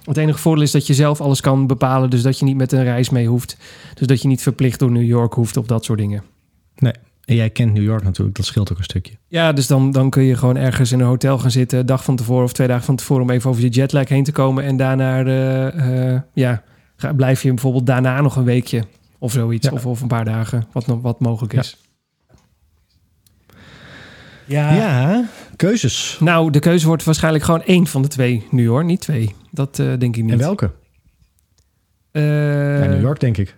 Het 0.04 0.16
enige 0.16 0.38
voordeel 0.38 0.62
is 0.62 0.70
dat 0.70 0.86
je 0.86 0.94
zelf 0.94 1.20
alles 1.20 1.40
kan 1.40 1.66
bepalen. 1.66 2.10
Dus 2.10 2.22
dat 2.22 2.38
je 2.38 2.44
niet 2.44 2.56
met 2.56 2.72
een 2.72 2.82
reis 2.82 3.10
mee 3.10 3.26
hoeft. 3.26 3.56
Dus 3.94 4.06
dat 4.06 4.22
je 4.22 4.28
niet 4.28 4.42
verplicht 4.42 4.78
door 4.78 4.90
New 4.90 5.06
York 5.06 5.32
hoeft 5.32 5.56
of 5.56 5.66
dat 5.66 5.84
soort 5.84 5.98
dingen. 5.98 6.22
Nee. 6.76 6.94
En 7.24 7.34
jij 7.34 7.50
kent 7.50 7.72
New 7.72 7.84
York 7.84 8.02
natuurlijk, 8.02 8.36
dat 8.36 8.46
scheelt 8.46 8.72
ook 8.72 8.78
een 8.78 8.84
stukje. 8.84 9.12
Ja, 9.28 9.52
dus 9.52 9.66
dan, 9.66 9.90
dan 9.90 10.10
kun 10.10 10.22
je 10.22 10.36
gewoon 10.36 10.56
ergens 10.56 10.92
in 10.92 11.00
een 11.00 11.06
hotel 11.06 11.38
gaan 11.38 11.50
zitten... 11.50 11.78
een 11.78 11.86
dag 11.86 12.04
van 12.04 12.16
tevoren 12.16 12.44
of 12.44 12.52
twee 12.52 12.68
dagen 12.68 12.84
van 12.84 12.96
tevoren... 12.96 13.22
om 13.22 13.30
even 13.30 13.50
over 13.50 13.62
je 13.62 13.68
jetlag 13.68 14.08
heen 14.08 14.24
te 14.24 14.32
komen. 14.32 14.64
En 14.64 14.76
daarna 14.76 15.24
eh, 15.24 16.12
eh, 16.14 16.20
ja, 16.32 16.62
blijf 17.16 17.42
je 17.42 17.48
bijvoorbeeld 17.48 17.86
daarna 17.86 18.20
nog 18.20 18.36
een 18.36 18.44
weekje 18.44 18.82
of 19.18 19.32
zoiets. 19.32 19.66
Ja. 19.66 19.72
Of, 19.72 19.86
of 19.86 20.00
een 20.00 20.08
paar 20.08 20.24
dagen, 20.24 20.66
wat, 20.72 20.86
nog- 20.86 21.00
wat 21.02 21.20
mogelijk 21.20 21.52
is. 21.52 21.76
Ja. 24.44 24.74
Ja, 24.74 25.24
keuzes. 25.56 26.16
Nou, 26.20 26.50
de 26.50 26.58
keuze 26.58 26.86
wordt 26.86 27.04
waarschijnlijk 27.04 27.44
gewoon 27.44 27.62
één 27.62 27.86
van 27.86 28.02
de 28.02 28.08
twee 28.08 28.46
nu 28.50 28.68
hoor. 28.68 28.84
Niet 28.84 29.00
twee. 29.00 29.34
Dat 29.50 29.78
eh, 29.78 29.86
denk 29.98 30.16
ik 30.16 30.22
niet. 30.22 30.32
En 30.32 30.38
welke? 30.38 30.70
Eh, 32.10 32.80
Ja, 32.80 32.86
New 32.86 33.00
York, 33.00 33.20
denk 33.20 33.36
ik. 33.36 33.56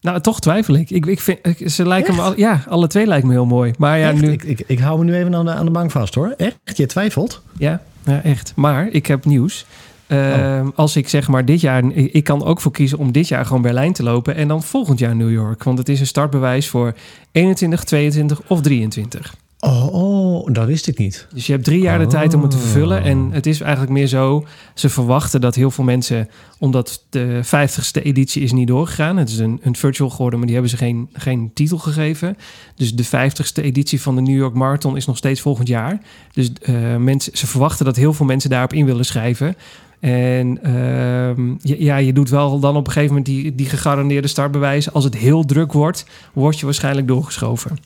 Nou, 0.00 0.20
toch 0.20 0.40
twijfel 0.40 0.74
ik. 0.74 0.90
ik, 0.90 1.06
ik 1.06 1.20
vind, 1.20 1.38
ik- 1.46 1.68
ze 1.70 1.86
lijken 1.86 2.14
me 2.14 2.20
al, 2.22 2.38
ja, 2.38 2.64
alle 2.68 2.86
twee 2.86 3.06
lijken 3.06 3.28
me 3.28 3.34
heel 3.34 3.46
mooi. 3.46 3.72
Maar 3.78 3.98
ja, 3.98 4.10
Echt? 4.10 4.20
nu, 4.20 4.30
Ik, 4.32 4.42
ik, 4.42 4.60
ik 4.66 4.78
hou 4.78 4.98
me 4.98 5.04
nu 5.04 5.14
even 5.14 5.34
aan 5.34 5.44
de, 5.44 5.52
aan 5.52 5.64
de 5.64 5.70
bank 5.70 5.90
vast 5.90 6.14
hoor. 6.14 6.34
Echt? 6.36 6.56
Je 6.76 6.86
twijfelt? 6.86 7.42
Ja, 7.58 7.82
ja, 8.04 8.22
echt. 8.22 8.52
Maar 8.56 8.88
ik 8.88 9.06
heb 9.06 9.24
nieuws. 9.24 9.66
Ehm, 10.06 10.68
Als 10.74 10.96
ik 10.96 11.08
zeg 11.08 11.28
maar 11.28 11.44
dit 11.44 11.60
jaar... 11.60 11.84
Ik 11.92 12.24
kan 12.24 12.44
ook 12.44 12.60
voor 12.60 12.72
kiezen 12.72 12.98
om 12.98 13.12
dit 13.12 13.28
jaar 13.28 13.46
gewoon 13.46 13.62
Berlijn 13.62 13.92
te 13.92 14.02
lopen... 14.02 14.34
en 14.34 14.48
dan 14.48 14.62
volgend 14.62 14.98
jaar 14.98 15.16
New 15.16 15.32
York. 15.32 15.62
Want 15.62 15.78
het 15.78 15.88
is 15.88 16.00
een 16.00 16.06
startbewijs 16.06 16.68
voor 16.68 16.94
21, 17.32 17.84
22 17.84 18.40
of 18.46 18.60
23. 18.60 19.34
Oh, 19.60 19.94
oh, 19.94 20.52
dat 20.52 20.66
wist 20.66 20.86
ik 20.88 20.98
niet. 20.98 21.26
Dus 21.34 21.46
je 21.46 21.52
hebt 21.52 21.64
drie 21.64 21.80
jaar 21.80 21.98
de 21.98 22.06
tijd 22.06 22.34
om 22.34 22.42
het 22.42 22.50
te 22.50 22.56
Oh. 22.56 22.62
vervullen. 22.62 23.02
En 23.02 23.28
het 23.32 23.46
is 23.46 23.60
eigenlijk 23.60 23.92
meer 23.92 24.06
zo... 24.06 24.46
Ze 24.74 24.88
verwachten 24.88 25.40
dat 25.40 25.54
heel 25.54 25.70
veel 25.70 25.84
mensen... 25.84 26.28
omdat 26.58 27.04
de 27.10 27.40
50ste 27.44 28.02
editie 28.02 28.42
is 28.42 28.52
niet 28.52 28.66
doorgegaan. 28.68 29.16
Het 29.16 29.28
is 29.28 29.38
een, 29.38 29.60
een 29.62 29.76
virtual 29.76 30.10
geworden, 30.10 30.38
maar 30.38 30.48
die 30.48 30.56
hebben 30.56 30.78
ze 30.78 30.84
geen, 30.84 31.08
geen 31.12 31.50
titel 31.54 31.78
gegeven. 31.78 32.36
Dus 32.74 32.94
de 32.94 33.04
50ste 33.06 33.62
editie 33.64 34.00
van 34.00 34.14
de 34.14 34.20
New 34.20 34.36
York 34.36 34.54
Marathon 34.54 34.96
is 34.96 35.06
nog 35.06 35.16
steeds 35.16 35.40
volgend 35.40 35.68
jaar. 35.68 36.00
Dus 36.32 36.52
eh, 36.62 36.96
mensen, 36.96 37.36
ze 37.36 37.46
verwachten 37.46 37.84
dat 37.84 37.96
heel 37.96 38.12
veel 38.12 38.26
mensen 38.26 38.50
daarop 38.50 38.72
in 38.72 38.86
willen 38.86 39.04
schrijven. 39.04 39.56
En 40.00 40.62
ehm, 40.62 41.54
ja, 41.60 41.96
je 41.96 42.12
doet 42.12 42.28
wel 42.28 42.60
dan 42.60 42.76
op 42.76 42.86
een 42.86 42.92
gegeven 42.92 43.16
moment 43.16 43.26
die, 43.26 43.54
die 43.54 43.66
gegarandeerde 43.66 44.28
startbewijs. 44.28 44.92
Als 44.92 45.04
het 45.04 45.16
heel 45.16 45.44
druk 45.44 45.72
wordt, 45.72 46.06
word 46.32 46.58
je 46.58 46.64
waarschijnlijk 46.64 47.06
doorgeschoven. 47.08 47.78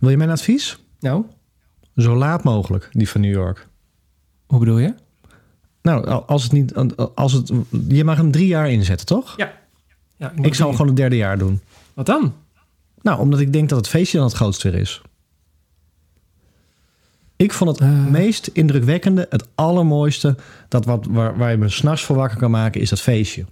Wil 0.00 0.10
je 0.10 0.16
mijn 0.16 0.30
advies? 0.30 0.78
Nou, 1.00 1.24
Zo 1.96 2.16
laat 2.16 2.44
mogelijk, 2.44 2.88
die 2.92 3.08
van 3.08 3.20
New 3.20 3.32
York. 3.32 3.68
hoe 4.46 4.58
bedoel 4.58 4.78
je? 4.78 4.94
Nou, 5.82 6.06
als 6.06 6.42
het 6.42 6.52
niet, 6.52 6.74
als 7.14 7.32
het, 7.32 7.52
je 7.88 8.04
mag 8.04 8.16
hem 8.16 8.30
drie 8.30 8.46
jaar 8.46 8.70
inzetten, 8.70 9.06
toch? 9.06 9.36
Ja. 9.36 9.52
ja 10.16 10.32
Ik 10.40 10.54
zou 10.54 10.70
gewoon 10.70 10.86
het 10.86 10.96
derde 10.96 11.16
jaar 11.16 11.38
doen. 11.38 11.60
Wat 11.94 12.06
dan? 12.06 12.34
Nou, 13.02 13.20
omdat 13.20 13.40
ik 13.40 13.52
denk 13.52 13.68
dat 13.68 13.78
het 13.78 13.88
feestje 13.88 14.16
dan 14.18 14.26
het 14.26 14.36
grootste 14.36 14.70
weer 14.70 14.80
is. 14.80 15.02
Ik 17.42 17.52
vond 17.52 17.70
het 17.70 17.80
Eh. 17.80 18.06
meest 18.06 18.46
indrukwekkende, 18.52 19.26
het 19.30 19.48
allermooiste, 19.54 20.36
dat 20.68 20.84
wat, 20.84 21.06
waar, 21.10 21.36
waar 21.38 21.50
je 21.50 21.56
me 21.56 21.68
s'nachts 21.68 22.04
voor 22.04 22.16
wakker 22.16 22.38
kan 22.38 22.50
maken, 22.50 22.80
is 22.80 22.90
dat 22.90 23.00
feestje. 23.00 23.44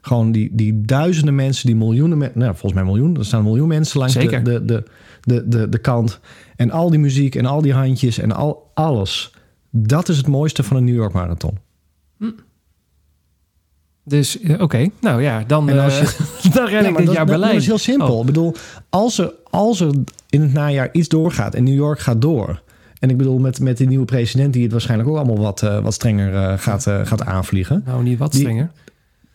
Gewoon 0.00 0.32
die, 0.32 0.48
die 0.52 0.80
duizenden 0.80 1.34
mensen, 1.34 1.66
die 1.66 1.76
miljoenen 1.76 2.18
mensen, 2.18 2.38
nou 2.38 2.50
volgens 2.50 2.72
mij 2.72 2.84
miljoen, 2.84 3.16
er 3.18 3.24
staan 3.24 3.42
miljoen 3.42 3.68
mensen 3.68 3.98
langs 3.98 4.14
de, 4.14 4.42
de, 4.42 4.64
de, 4.64 4.84
de, 5.20 5.48
de, 5.48 5.68
de 5.68 5.78
kant. 5.78 6.20
En 6.56 6.70
al 6.70 6.90
die 6.90 6.98
muziek 6.98 7.34
en 7.34 7.46
al 7.46 7.62
die 7.62 7.72
handjes 7.74 8.18
en 8.18 8.32
al, 8.32 8.70
alles. 8.74 9.34
Dat 9.70 10.08
is 10.08 10.16
het 10.16 10.26
mooiste 10.26 10.62
van 10.62 10.76
een 10.76 10.84
New 10.84 10.94
York 10.94 11.12
Marathon. 11.12 11.58
Dus, 14.04 14.40
eh, 14.40 14.60
oké. 14.60 14.88
Nou 15.00 15.22
ja, 15.22 15.44
dan, 15.46 15.68
En 15.68 15.78
als 15.78 16.00
eh, 16.00 16.52
dan 16.54 16.66
ren 16.66 16.82
Ja, 16.82 16.88
ik 16.88 16.96
dit 16.96 17.06
dat, 17.06 17.14
jaar 17.14 17.26
dat- 17.26 17.26
Berlijn. 17.26 17.52
Dat 17.52 17.60
is 17.60 17.66
heel 17.66 17.78
simpel. 17.78 18.14
Oh. 18.14 18.20
Ik 18.20 18.26
bedoel, 18.26 18.54
als 18.90 19.18
er, 19.18 19.32
als 19.50 19.80
er 19.80 19.90
in 20.28 20.40
het 20.40 20.52
najaar 20.52 20.88
iets 20.92 21.08
doorgaat 21.08 21.54
en 21.54 21.64
New 21.64 21.74
York 21.74 21.98
gaat 21.98 22.20
door. 22.22 22.62
En 23.02 23.10
ik 23.10 23.16
bedoel, 23.16 23.38
met, 23.38 23.60
met 23.60 23.76
die 23.76 23.86
nieuwe 23.88 24.04
president 24.04 24.52
die 24.52 24.62
het 24.62 24.72
waarschijnlijk 24.72 25.08
ook 25.08 25.16
allemaal 25.16 25.38
wat, 25.38 25.62
eh, 25.62 25.82
wat 25.82 25.94
strenger 25.94 26.34
eh, 26.34 26.58
gaat, 26.58 26.86
eh, 26.86 27.06
gaat 27.06 27.24
aanvliegen. 27.24 27.82
Nou, 27.86 28.02
niet 28.02 28.18
wat 28.18 28.32
Die- 28.32 28.40
strenger. 28.40 28.70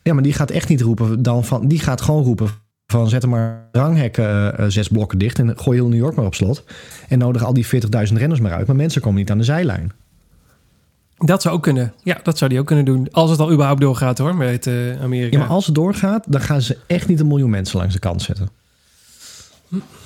Ja, 0.04 0.14
maar 0.14 0.24
die 0.24 0.34
gaat 0.34 0.52
echt 0.52 0.70
niet 0.70 0.82
roepen 0.82 1.22
dan 1.24 1.46
van. 1.46 1.68
Die 1.68 1.80
gaat 1.80 2.02
gewoon 2.02 2.24
roepen 2.24 2.48
van 2.86 3.10
zet 3.10 3.24
er 3.24 3.30
maar 3.30 3.68
ranghekken 3.72 4.72
zes 4.72 4.88
blokken 4.88 5.18
dicht 5.18 5.40
en 5.40 5.58
gooi 5.60 5.78
heel 5.78 5.88
New 5.88 6.00
York 6.00 6.16
maar 6.16 6.26
op 6.26 6.36
slot. 6.36 6.64
En 7.08 7.18
nodig 7.18 7.44
al 7.44 7.54
die 7.54 7.66
40.000 7.66 8.18
renners 8.18 8.40
maar 8.40 8.52
uit. 8.52 8.68
Maar 8.68 8.76
mensen 8.76 9.02
komen 9.02 9.20
niet 9.20 9.32
aan 9.32 9.38
de 9.38 9.44
zijlijn. 9.44 9.92
Dat 11.18 11.42
zou 11.42 11.56
ook 11.56 11.64
kunnen. 11.64 11.94
Ja, 12.04 12.20
dat 12.24 12.38
zou 12.38 12.50
die 12.50 12.60
ook 12.60 12.66
kunnen 12.66 12.86
doen. 12.86 13.08
Als 13.12 13.30
het 13.30 13.40
al 13.40 13.52
überhaupt 13.52 13.82
doorgaat 13.82 14.18
hoor, 14.18 14.36
met 14.36 14.68
Amerika. 15.02 15.38
Ja, 15.38 15.44
maar 15.44 15.54
als 15.54 15.66
het 15.66 15.76
doorgaat, 15.76 16.26
dan 16.28 16.42
gaan 16.42 16.62
ze 16.62 16.78
echt 16.88 17.08
niet 17.08 17.20
een 17.20 17.28
miljoen 17.28 17.50
mensen 17.50 17.78
langs 17.80 17.94
de 17.94 18.00
kant 18.00 18.22
zetten. 18.22 18.50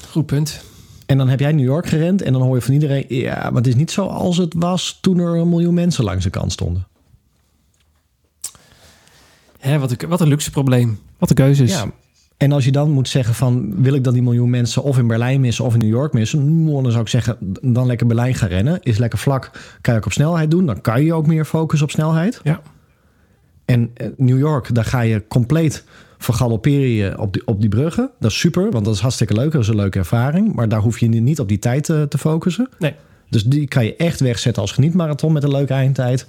Goed 0.10 0.26
punt. 0.26 0.64
En 1.12 1.18
dan 1.18 1.30
heb 1.30 1.40
jij 1.40 1.52
New 1.52 1.66
York 1.66 1.88
gerend 1.88 2.22
en 2.22 2.34
dan 2.34 2.42
hoor 2.42 2.56
je 2.56 2.62
van 2.62 2.74
iedereen... 2.74 3.06
ja, 3.08 3.36
maar 3.36 3.62
het 3.62 3.68
is 3.68 3.76
niet 3.76 3.92
zoals 3.92 4.38
het 4.38 4.54
was 4.58 4.98
toen 5.02 5.20
er 5.20 5.36
een 5.36 5.50
miljoen 5.50 5.74
mensen 5.74 6.04
langs 6.04 6.24
de 6.24 6.30
kant 6.30 6.52
stonden. 6.52 6.88
Hè, 9.60 9.80
wat, 9.80 9.92
een, 9.92 10.10
wat 10.10 10.22
een 10.22 10.28
luxe 10.28 10.52
probleem. 10.52 11.00
Wat 11.18 11.30
een 11.30 11.36
keuzes. 11.36 11.72
Ja, 11.72 11.92
en 12.38 12.52
als 12.52 12.66
je 12.66 12.72
dan 12.72 12.92
moet 12.92 13.10
zeggen 13.10 13.34
van... 13.34 13.82
wil 13.82 13.94
ik 13.94 14.04
dan 14.04 14.14
die 14.14 14.22
miljoen 14.22 14.50
mensen 14.50 14.84
of 14.84 14.98
in 14.98 15.08
Berlijn 15.08 15.42
missen 15.42 15.66
of 15.66 15.74
in 15.74 15.80
New 15.80 15.90
York 15.90 16.14
missen... 16.14 16.64
nou, 16.64 16.84
dan 16.84 16.92
zou 16.92 17.04
ik 17.04 17.10
zeggen, 17.10 17.38
dan 17.62 17.86
lekker 17.86 18.08
Berlijn 18.08 18.36
gaan 18.36 18.50
rennen. 18.50 18.80
Is 18.82 18.98
lekker 18.98 19.20
vlak, 19.20 19.52
kan 19.82 19.94
je 19.94 20.00
ook 20.00 20.06
op 20.06 20.12
snelheid 20.12 20.52
doen. 20.52 20.66
Dan 20.66 20.82
kan 20.82 21.04
je 21.04 21.14
ook 21.14 21.28
meer 21.28 21.46
focussen 21.46 21.88
op 21.88 21.94
snelheid. 21.94 22.40
Ja. 22.44 22.62
En 23.66 23.92
eh, 23.94 24.08
New 24.18 24.38
York, 24.38 24.76
daar 24.76 24.86
ga 24.86 25.02
je 25.02 25.28
compleet 25.28 25.84
vergalopperen 26.24 26.90
je 26.90 27.20
op 27.20 27.34
die, 27.34 27.48
op 27.48 27.60
die 27.60 27.70
bruggen. 27.70 28.10
Dat 28.20 28.32
is 28.32 28.40
super, 28.40 28.72
want 28.72 28.86
dat 28.86 28.94
is 28.94 29.00
hartstikke 29.00 29.34
leuk. 29.34 29.52
Dat 29.52 29.62
is 29.62 29.68
een 29.68 29.76
leuke 29.76 30.00
ervaring. 30.00 30.54
Maar 30.54 30.70
daar 30.70 30.80
hoef 30.80 31.00
je 31.00 31.08
niet 31.08 31.40
op 31.40 31.48
die 31.48 31.60
tijd 31.60 31.90
eh, 31.90 32.02
te 32.02 32.18
focussen. 32.18 32.70
Nee. 32.80 32.96
Dus 33.30 33.44
die 33.44 33.68
kan 33.68 33.86
je 33.86 33.96
echt 33.96 34.20
wegzetten 34.20 34.62
als 34.62 34.72
genietmarathon 34.72 35.34
met 35.34 35.44
een 35.44 35.52
leuke 35.52 35.74
eindtijd. 35.74 36.28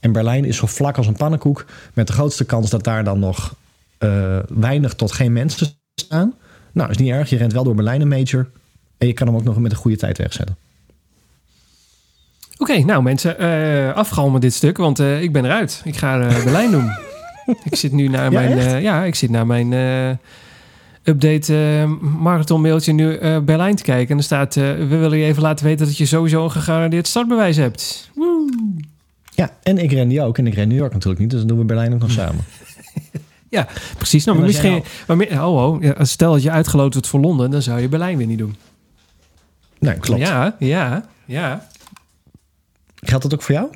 En 0.00 0.12
Berlijn 0.12 0.44
is 0.44 0.56
zo 0.56 0.66
vlak 0.66 0.96
als 0.96 1.06
een 1.06 1.16
pannenkoek. 1.16 1.64
Met 1.94 2.06
de 2.06 2.12
grootste 2.12 2.44
kans 2.44 2.70
dat 2.70 2.84
daar 2.84 3.04
dan 3.04 3.18
nog 3.18 3.54
eh, 3.98 4.38
weinig 4.48 4.94
tot 4.94 5.12
geen 5.12 5.32
mensen 5.32 5.66
staan. 5.94 6.34
Nou, 6.72 6.90
is 6.90 6.96
niet 6.96 7.10
erg. 7.10 7.30
Je 7.30 7.36
rent 7.36 7.52
wel 7.52 7.64
door 7.64 7.74
Berlijn 7.74 8.00
een 8.00 8.08
major. 8.08 8.48
En 8.98 9.06
je 9.06 9.12
kan 9.12 9.26
hem 9.26 9.36
ook 9.36 9.44
nog 9.44 9.58
met 9.58 9.70
een 9.72 9.76
goede 9.76 9.96
tijd 9.96 10.18
wegzetten. 10.18 10.56
Oké, 12.58 12.78
nou 12.78 13.02
mensen, 13.02 13.38
eh 13.38 13.94
afgalmen 13.94 14.40
dit 14.40 14.54
stuk, 14.54 14.76
want 14.76 14.98
ik 14.98 15.32
ben 15.32 15.44
eruit. 15.44 15.80
Ik 15.84 15.96
ga 15.96 16.18
Berlijn 16.18 16.70
doen. 16.70 17.11
ik 17.70 17.76
zit 17.76 17.92
nu 17.92 18.08
naar 18.08 18.32
Ja, 18.32 18.40
mijn, 18.40 18.58
eh, 18.58 18.82
ja, 18.82 19.04
ik 19.04 19.14
zit 19.14 19.30
naar 19.30 19.46
mijn 19.46 19.72
eh, 19.72 20.08
update 21.02 21.78
eh, 21.82 22.10
marathon 22.20 22.60
mailtje 22.60 22.92
nu 22.92 23.18
Berlijn 23.40 23.74
te 23.76 23.82
kijken. 23.82 24.10
En 24.10 24.16
er 24.18 24.24
staat, 24.24 24.54
we 24.54 24.86
willen 24.86 25.18
je 25.18 25.24
even 25.24 25.42
laten 25.42 25.64
weten 25.64 25.86
dat 25.86 25.96
je 25.96 26.06
sowieso 26.06 26.44
een 26.44 26.50
gegarandeerd 26.50 27.06
startbewijs 27.06 27.56
hebt. 27.56 28.10
Woe. 28.14 28.50
Ja, 29.34 29.50
en 29.62 29.78
ik 29.78 29.92
ren 29.92 30.08
die 30.08 30.22
ook. 30.22 30.38
En 30.38 30.46
ik 30.46 30.54
ren 30.54 30.68
New 30.68 30.78
York 30.78 30.92
natuurlijk 30.92 31.20
niet. 31.20 31.30
Dus 31.30 31.38
dan 31.38 31.48
doen 31.48 31.58
we 31.58 31.64
Berlijn 31.64 31.94
ook 31.94 32.00
nog 32.00 32.10
samen. 32.10 32.44
Ja, 33.48 33.66
precies. 33.96 34.24
Nou, 34.24 34.36
maar 34.38 34.46
misschien, 34.46 34.82
maar, 35.06 35.16
mi- 35.16 35.28
oh, 35.38 35.82
oh, 35.82 35.82
stel 36.00 36.32
dat 36.32 36.42
je 36.42 36.50
uitgeloot 36.50 36.92
wordt 36.92 37.08
voor 37.08 37.20
Londen, 37.20 37.50
dan 37.50 37.62
zou 37.62 37.80
je 37.80 37.88
Berlijn 37.88 38.16
weer 38.16 38.26
niet 38.26 38.38
doen. 38.38 38.56
Nee, 39.78 39.94
klopt. 39.94 40.20
Ja, 40.20 40.56
ja, 40.58 41.04
ja. 41.24 41.66
Geldt 42.96 43.22
dat 43.22 43.34
ook 43.34 43.42
voor 43.42 43.54
jou? 43.54 43.68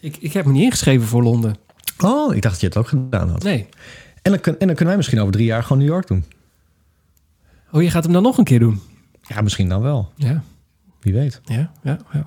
Ik, 0.00 0.16
ik 0.20 0.32
heb 0.32 0.44
me 0.44 0.52
niet 0.52 0.62
ingeschreven 0.62 1.06
voor 1.06 1.22
Londen. 1.22 1.56
Oh, 2.04 2.34
ik 2.34 2.42
dacht 2.42 2.52
dat 2.54 2.60
je 2.60 2.66
het 2.66 2.76
ook 2.76 2.88
gedaan 2.88 3.28
had. 3.28 3.42
Nee. 3.42 3.66
En, 4.22 4.30
dan 4.30 4.40
kun- 4.40 4.52
en 4.58 4.66
dan 4.66 4.68
kunnen 4.68 4.86
wij 4.86 4.96
misschien 4.96 5.20
over 5.20 5.32
drie 5.32 5.44
jaar 5.46 5.62
gewoon 5.62 5.78
New 5.78 5.88
York 5.92 6.06
doen. 6.06 6.24
Oh, 7.72 7.82
je 7.82 7.90
gaat 7.90 8.04
hem 8.04 8.12
dan 8.12 8.22
nog 8.22 8.38
een 8.38 8.44
keer 8.44 8.58
doen? 8.58 8.80
Ja, 9.22 9.40
misschien 9.40 9.68
dan 9.68 9.82
wel. 9.82 10.12
Ja. 10.16 10.42
Wie 11.00 11.12
weet. 11.12 11.40
Ja, 11.44 11.70
ja, 11.82 11.98
ja. 12.12 12.26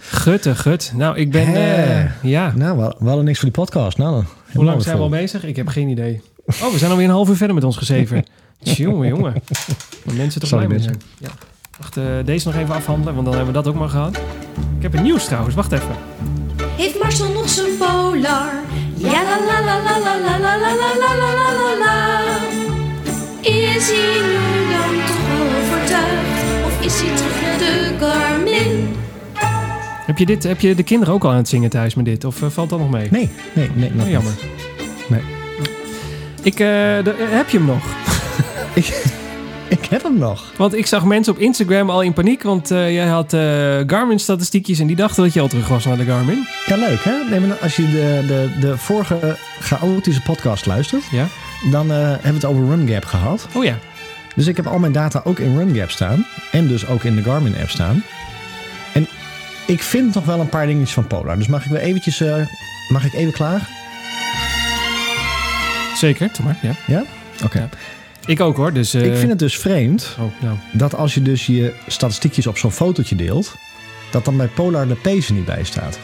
Gutte, 0.00 0.54
gut. 0.54 0.92
Nou, 0.94 1.16
ik 1.16 1.30
ben... 1.30 1.54
Eh, 1.54 2.22
ja. 2.22 2.52
Nou, 2.56 2.78
we, 2.78 2.94
we 2.98 3.06
hadden 3.06 3.24
niks 3.24 3.38
voor 3.38 3.48
die 3.50 3.58
podcast. 3.60 3.98
Nou, 3.98 4.12
dan 4.14 4.26
Hoe 4.54 4.64
lang 4.64 4.82
zijn 4.82 4.96
we 4.96 5.02
al 5.02 5.08
bezig? 5.08 5.44
Ik 5.44 5.56
heb 5.56 5.68
geen 5.68 5.88
idee. 5.88 6.20
Oh, 6.46 6.72
we 6.72 6.78
zijn 6.78 6.90
alweer 6.90 7.06
een 7.06 7.12
half 7.12 7.28
uur 7.28 7.36
verder 7.36 7.54
met 7.54 7.64
ons 7.64 7.76
gezeven. 7.76 8.24
Jongen, 8.58 9.08
jongen. 9.08 9.32
Maar 10.04 10.14
mensen 10.14 10.40
toch 10.40 10.48
Sorry, 10.48 10.66
blij 10.66 10.78
mee 10.78 10.86
zijn. 10.86 11.00
Ja. 11.18 11.28
Wacht, 11.78 11.96
eh, 11.96 12.04
deze 12.24 12.46
nog 12.48 12.56
even 12.56 12.74
afhandelen, 12.74 13.14
want 13.14 13.26
dan 13.26 13.36
hebben 13.36 13.54
we 13.54 13.60
dat 13.62 13.68
ook 13.72 13.78
maar 13.78 13.88
gehad. 13.88 14.16
Ik 14.76 14.82
heb 14.82 14.92
het 14.92 15.02
nieuws 15.02 15.24
trouwens. 15.24 15.54
Wacht 15.54 15.72
even. 15.72 15.94
Heeft 16.76 16.98
Marcel 17.02 17.32
nog 17.32 17.48
zijn 17.48 17.76
polar? 17.78 18.52
Ja 19.02 19.22
la 19.22 19.38
la 19.48 19.60
la 19.60 19.76
la 19.78 19.98
la 19.98 20.14
la 20.18 20.38
la 20.38 20.56
la 20.56 20.56
la 20.56 20.90
la 21.02 21.14
la 21.20 21.30
la 21.38 21.52
la 21.60 21.72
la. 21.84 21.94
Is 23.40 23.90
hij 23.90 24.20
nu 24.22 24.70
dan 24.72 25.06
toch 25.06 25.28
overtuigd? 25.40 26.64
Of 26.66 26.84
is 26.84 27.00
hij 27.00 27.16
terug 27.16 27.40
naar 27.42 27.58
de 27.58 27.94
Garmin? 28.00 28.96
Heb 30.06 30.18
je, 30.18 30.26
dit, 30.26 30.42
heb 30.42 30.60
je 30.60 30.74
de 30.74 30.82
kinderen 30.82 31.14
ook 31.14 31.24
al 31.24 31.30
aan 31.30 31.36
het 31.36 31.48
zingen 31.48 31.70
thuis 31.70 31.94
met 31.94 32.04
dit? 32.04 32.24
Of 32.24 32.42
eh, 32.42 32.48
valt 32.50 32.70
dat 32.70 32.78
nog 32.78 32.90
mee? 32.90 33.08
Nee, 33.10 33.30
nee, 33.52 33.70
nee. 33.74 33.90
nog 33.94 34.04
Oh, 34.04 34.10
jammer. 34.10 34.32
niet. 34.42 35.08
Nee. 35.08 35.20
Ik, 36.42 36.52
eh, 36.52 36.58
de- 37.04 37.26
eh, 37.30 37.36
heb 37.36 37.48
je 37.50 37.56
hem 37.58 37.66
nog? 37.66 37.84
Ik, 39.78 39.84
heb 39.84 40.02
hem 40.02 40.18
nog. 40.18 40.52
Want 40.56 40.74
ik 40.74 40.86
zag 40.86 41.04
mensen 41.04 41.32
op 41.32 41.38
Instagram 41.38 41.90
al 41.90 42.02
in 42.02 42.12
paniek. 42.12 42.42
Want 42.42 42.70
eh, 42.70 42.94
jij 42.94 43.06
had 43.06 43.32
eh, 43.32 43.40
Garmin-statistiekjes 43.86 44.78
en 44.78 44.86
die 44.86 44.96
dachten 44.96 45.22
dat 45.22 45.32
je 45.32 45.40
al 45.40 45.48
terug 45.48 45.68
was 45.68 45.84
naar 45.84 45.96
de 45.96 46.04
Garmin. 46.04 46.46
Ja, 46.66 46.76
leuk 46.76 47.04
hè? 47.04 47.12
Nee, 47.30 47.40
maar 47.40 47.56
als 47.56 47.76
je 47.76 47.90
de, 47.90 48.24
de, 48.26 48.58
de 48.60 48.78
vorige 48.78 49.36
chaotische 49.60 50.22
podcast 50.22 50.66
luistert, 50.66 51.04
Ja? 51.10 51.26
dan 51.70 51.90
eh, 51.90 51.96
hebben 51.98 52.20
we 52.22 52.28
het 52.32 52.44
over 52.44 52.64
RunGap 52.64 53.04
gehad. 53.04 53.46
Oh 53.54 53.64
ja. 53.64 53.78
Dus 54.34 54.46
ik 54.46 54.56
heb 54.56 54.66
al 54.66 54.78
mijn 54.78 54.92
data 54.92 55.20
ook 55.24 55.38
in 55.38 55.58
RunGap 55.58 55.90
staan. 55.90 56.26
En 56.52 56.68
dus 56.68 56.86
ook 56.86 57.04
in 57.04 57.16
de 57.16 57.22
Garmin 57.22 57.56
app 57.60 57.70
staan. 57.70 58.02
En 58.92 59.06
ik 59.66 59.82
vind 59.82 60.14
nog 60.14 60.24
wel 60.24 60.40
een 60.40 60.48
paar 60.48 60.66
dingetjes 60.66 60.92
van 60.92 61.06
Polar. 61.06 61.36
Dus 61.36 61.46
mag 61.46 61.64
ik 61.64 61.70
weer 61.70 61.80
eventjes, 61.80 62.22
mag 62.88 63.04
ik 63.04 63.12
even 63.12 63.32
klaar? 63.32 63.68
Zeker, 65.96 66.28
doe 66.36 66.44
maar. 66.44 66.58
Ja. 66.62 66.72
Ja? 66.86 67.04
Oké. 67.44 67.58
Ja. 67.58 67.68
Ik 68.26 68.40
ook 68.40 68.56
hoor. 68.56 68.72
Dus, 68.72 68.94
eh, 68.94 69.06
Ik 69.06 69.16
vind 69.16 69.30
het 69.30 69.38
dus 69.38 69.58
vreemd 69.58 70.16
Oh, 70.20 70.24
nou. 70.42 70.56
dat 70.72 70.94
als 70.94 71.14
je 71.14 71.22
dus 71.22 71.46
je 71.46 71.74
statistiekjes 71.86 72.46
op 72.46 72.58
zo'n 72.58 72.72
fotootje 72.72 73.16
deelt, 73.16 73.54
dat 74.10 74.24
dan 74.24 74.36
bij 74.36 74.46
Polar 74.46 74.88
de 74.88 74.94
pace 74.94 75.28
er 75.28 75.34
niet 75.34 75.44
bij 75.44 75.64
staat. 75.64 75.98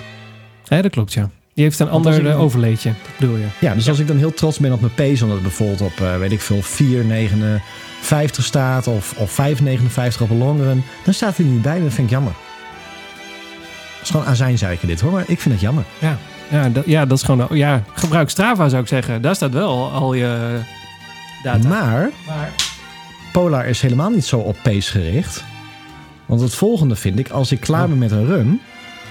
Ja, 0.64 0.82
dat 0.82 0.90
klopt 0.90 1.12
ja. 1.12 1.30
Die 1.54 1.64
heeft 1.64 1.78
een 1.78 1.88
Want 1.88 2.06
ander 2.06 2.20
eh, 2.26 2.32
dan- 2.32 2.40
overleedje. 2.40 2.88
Dat 2.88 3.18
bedoel 3.18 3.36
je. 3.36 3.46
Ja, 3.60 3.74
dus 3.74 3.88
als 3.88 3.98
ik 3.98 4.06
dan 4.06 4.16
heel 4.16 4.34
trots 4.34 4.58
ben 4.58 4.72
op 4.72 4.80
mijn 4.80 4.94
pace, 4.94 5.22
omdat 5.22 5.38
het 5.38 5.42
bijvoorbeeld 5.46 5.80
op, 5.80 6.00
eh, 6.00 6.16
weet 6.18 6.32
ik 6.32 6.40
veel, 6.40 6.62
4,59 6.62 8.44
staat 8.44 8.86
of, 8.86 9.14
of 9.16 9.30
5,59 9.30 10.20
op 10.20 10.30
een 10.30 10.38
longrun, 10.38 10.82
dan 11.04 11.14
staat 11.14 11.36
hij 11.36 11.46
niet 11.46 11.62
bij. 11.62 11.80
Dat 11.80 11.92
vind 11.92 12.06
ik 12.06 12.12
jammer. 12.12 12.32
Dat 13.94 14.02
is 14.02 14.10
gewoon 14.10 14.26
azijnzeiken 14.26 14.88
dit 14.88 15.00
hoor, 15.00 15.12
maar 15.12 15.24
ik 15.26 15.40
vind 15.40 15.54
het 15.54 15.62
jammer. 15.62 15.84
Ja, 15.98 16.18
ja, 16.50 16.68
dat, 16.68 16.84
ja, 16.86 17.06
dat 17.06 17.18
is 17.18 17.24
gewoon... 17.24 17.46
Ja, 17.50 17.82
gebruik 17.94 18.30
Strava 18.30 18.68
zou 18.68 18.82
ik 18.82 18.88
zeggen. 18.88 19.22
Daar 19.22 19.34
staat 19.34 19.52
wel 19.52 19.90
al 19.90 20.14
je 20.14 20.58
data. 21.52 21.68
Maar 21.68 22.10
Maar- 22.26 22.52
Polar 23.32 23.66
is 23.66 23.80
helemaal 23.80 24.10
niet 24.10 24.24
zo 24.24 24.38
op 24.38 24.56
pace 24.62 24.90
gericht. 24.90 25.44
Want 26.26 26.40
het 26.40 26.54
volgende 26.54 26.96
vind 26.96 27.18
ik, 27.18 27.28
als 27.30 27.52
ik 27.52 27.60
klaar 27.60 27.82
Oh. 27.82 27.88
ben 27.88 27.98
met 27.98 28.10
een 28.10 28.26
run, 28.26 28.60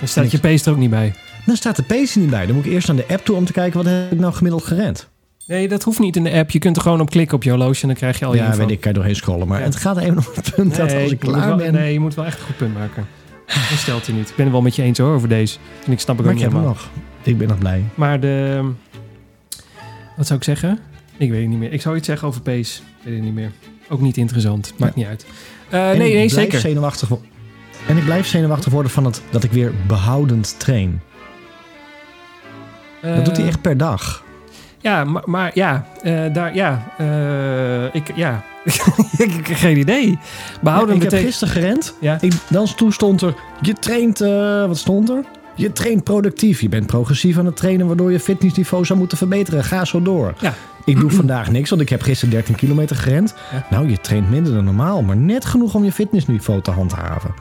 Er 0.01 0.07
staat 0.07 0.31
je 0.31 0.39
pace 0.39 0.65
er 0.65 0.71
ook 0.71 0.77
niet 0.77 0.89
bij. 0.89 1.13
dan 1.45 1.55
staat 1.55 1.75
de 1.75 1.83
pace 1.83 2.13
er 2.13 2.19
niet 2.21 2.29
bij. 2.29 2.45
Dan 2.45 2.55
moet 2.55 2.65
ik 2.65 2.71
eerst 2.71 2.87
naar 2.87 2.95
de 2.95 3.05
app 3.07 3.25
toe 3.25 3.35
om 3.35 3.45
te 3.45 3.51
kijken 3.51 3.83
wat 3.83 3.91
heb 3.91 4.11
ik 4.11 4.19
nou 4.19 4.33
gemiddeld 4.33 4.63
gerend. 4.63 5.09
Nee, 5.47 5.67
dat 5.67 5.83
hoeft 5.83 5.99
niet 5.99 6.15
in 6.15 6.23
de 6.23 6.31
app. 6.31 6.49
Je 6.51 6.59
kunt 6.59 6.75
er 6.75 6.81
gewoon 6.81 7.01
op 7.01 7.09
klikken 7.09 7.35
op 7.35 7.43
je 7.43 7.49
horloge 7.49 7.81
en 7.81 7.87
dan 7.87 7.97
krijg 7.97 8.19
je 8.19 8.25
al 8.25 8.33
je 8.33 8.37
ja, 8.39 8.45
info. 8.45 8.57
weet 8.57 8.71
ik, 8.71 8.79
kan 8.81 8.91
je 8.91 8.97
doorheen 8.97 9.15
scrollen. 9.15 9.47
Maar 9.47 9.59
Ja. 9.59 9.65
het 9.65 9.75
gaat 9.75 9.97
even 9.97 10.17
om 10.17 10.23
het 10.33 10.51
punt 10.55 10.75
dat 10.75 10.93
als 10.93 11.11
ik 11.11 11.19
klaar 11.19 11.47
wel- 11.47 11.55
ben... 11.57 11.73
Nee, 11.73 11.93
je 11.93 11.99
moet 11.99 12.13
wel 12.13 12.25
echt 12.25 12.39
een 12.39 12.45
goed 12.45 12.57
punt 12.57 12.73
maken. 12.73 13.07
Dat 13.45 13.77
stelt 13.77 14.05
je 14.05 14.13
niet. 14.13 14.29
Ik 14.29 14.35
ben 14.35 14.45
het 14.45 14.53
wel 14.53 14.61
met 14.63 14.75
je 14.75 14.81
eens 14.81 14.97
hoor, 14.97 15.13
over 15.15 15.27
deze. 15.29 15.57
En 15.85 15.91
ik 15.91 15.99
snap 15.99 16.17
het 16.17 16.25
maar 16.25 16.35
ook 16.35 16.39
ik 16.41 16.45
niet 16.45 16.53
helemaal. 16.55 16.73
nog. 16.73 16.89
Ik 17.23 17.37
ben 17.37 17.47
nog 17.47 17.57
blij. 17.57 17.83
Maar 17.95 18.19
de... 18.19 18.61
Wat 20.17 20.27
zou 20.27 20.39
ik 20.39 20.45
zeggen? 20.45 20.79
Ik 21.17 21.29
weet 21.29 21.39
het 21.41 21.49
niet 21.49 21.59
meer. 21.59 21.73
Ik 21.73 21.81
zou 21.81 21.95
iets 21.95 22.07
zeggen 22.07 22.27
over 22.27 22.41
pace. 22.41 22.81
Ik 22.81 23.03
weet 23.03 23.13
het 23.15 23.23
niet 23.23 23.33
meer. 23.33 23.51
Ook 23.89 24.01
niet 24.01 24.17
interessant. 24.17 24.73
Maakt 24.77 24.95
niet 24.95 25.05
uit. 25.05 25.25
Eh, 25.69 25.89
En 25.91 25.97
nee, 25.97 26.07
ik 26.07 26.13
nee, 26.13 26.27
blijf 26.27 26.31
zeker. 26.31 26.59
Zenuwachtig, 26.59 27.09
en 27.87 27.97
ik 27.97 28.03
blijf 28.03 28.27
zenuwachtig 28.27 28.71
worden 28.71 28.91
van 28.91 29.05
het, 29.05 29.21
dat 29.29 29.43
ik 29.43 29.51
weer 29.51 29.71
behoudend 29.87 30.59
train. 30.59 31.01
Dat 33.01 33.25
doet 33.25 33.35
hij 33.35 33.45
Eh, 33.45 33.51
echt 33.51 33.61
per 33.61 33.77
dag. 33.77 34.23
Ja, 34.79 35.03
maar, 35.03 35.23
maar 35.25 35.51
ja, 35.53 35.87
eh, 36.01 36.33
daar, 36.33 36.55
ja, 36.55 36.93
ik, 37.93 38.15
ja, 38.15 38.43
ik 39.17 39.31
heb 39.47 39.57
geen 39.57 39.77
idee. 39.77 40.19
Behouden 40.61 40.95
ik 40.95 41.01
heb 41.01 41.11
gisteren 41.13 41.53
gerend. 41.53 41.95
Ja. 42.01 42.17
Ik, 42.21 42.33
dan 42.49 42.75
toen 42.75 42.91
stond 42.91 43.21
er, 43.21 43.33
je 43.61 43.73
traint, 43.73 44.19
wat 44.67 44.77
stond 44.77 45.09
er? 45.09 45.23
Je 45.55 45.71
traint 45.71 46.03
productief. 46.03 46.61
Je 46.61 46.69
bent 46.69 46.85
progressief 46.85 47.37
aan 47.37 47.45
het 47.45 47.55
trainen, 47.57 47.87
waardoor 47.87 48.11
je 48.11 48.19
fitnessniveau 48.19 48.85
zou 48.85 48.99
moeten 48.99 49.17
verbeteren. 49.17 49.63
Ga 49.63 49.85
zo 49.85 50.01
door. 50.01 50.33
Ja. 50.39 50.53
Ik 50.85 50.99
doe 50.99 51.11
vandaag 51.11 51.51
niks, 51.51 51.69
want 51.69 51.81
ik 51.81 51.89
heb 51.89 52.01
gisteren 52.01 52.33
13 52.33 52.55
kilometer 52.55 52.95
gerend. 52.95 53.35
Ja. 53.51 53.65
Nou, 53.69 53.89
je 53.89 53.97
traint 54.01 54.29
minder 54.29 54.53
dan 54.53 54.63
normaal, 54.63 55.01
maar 55.01 55.17
net 55.17 55.45
genoeg 55.45 55.73
om 55.75 55.83
je 55.83 55.91
fitnessniveau 55.91 56.61
te 56.61 56.71
handhaven. 56.71 57.33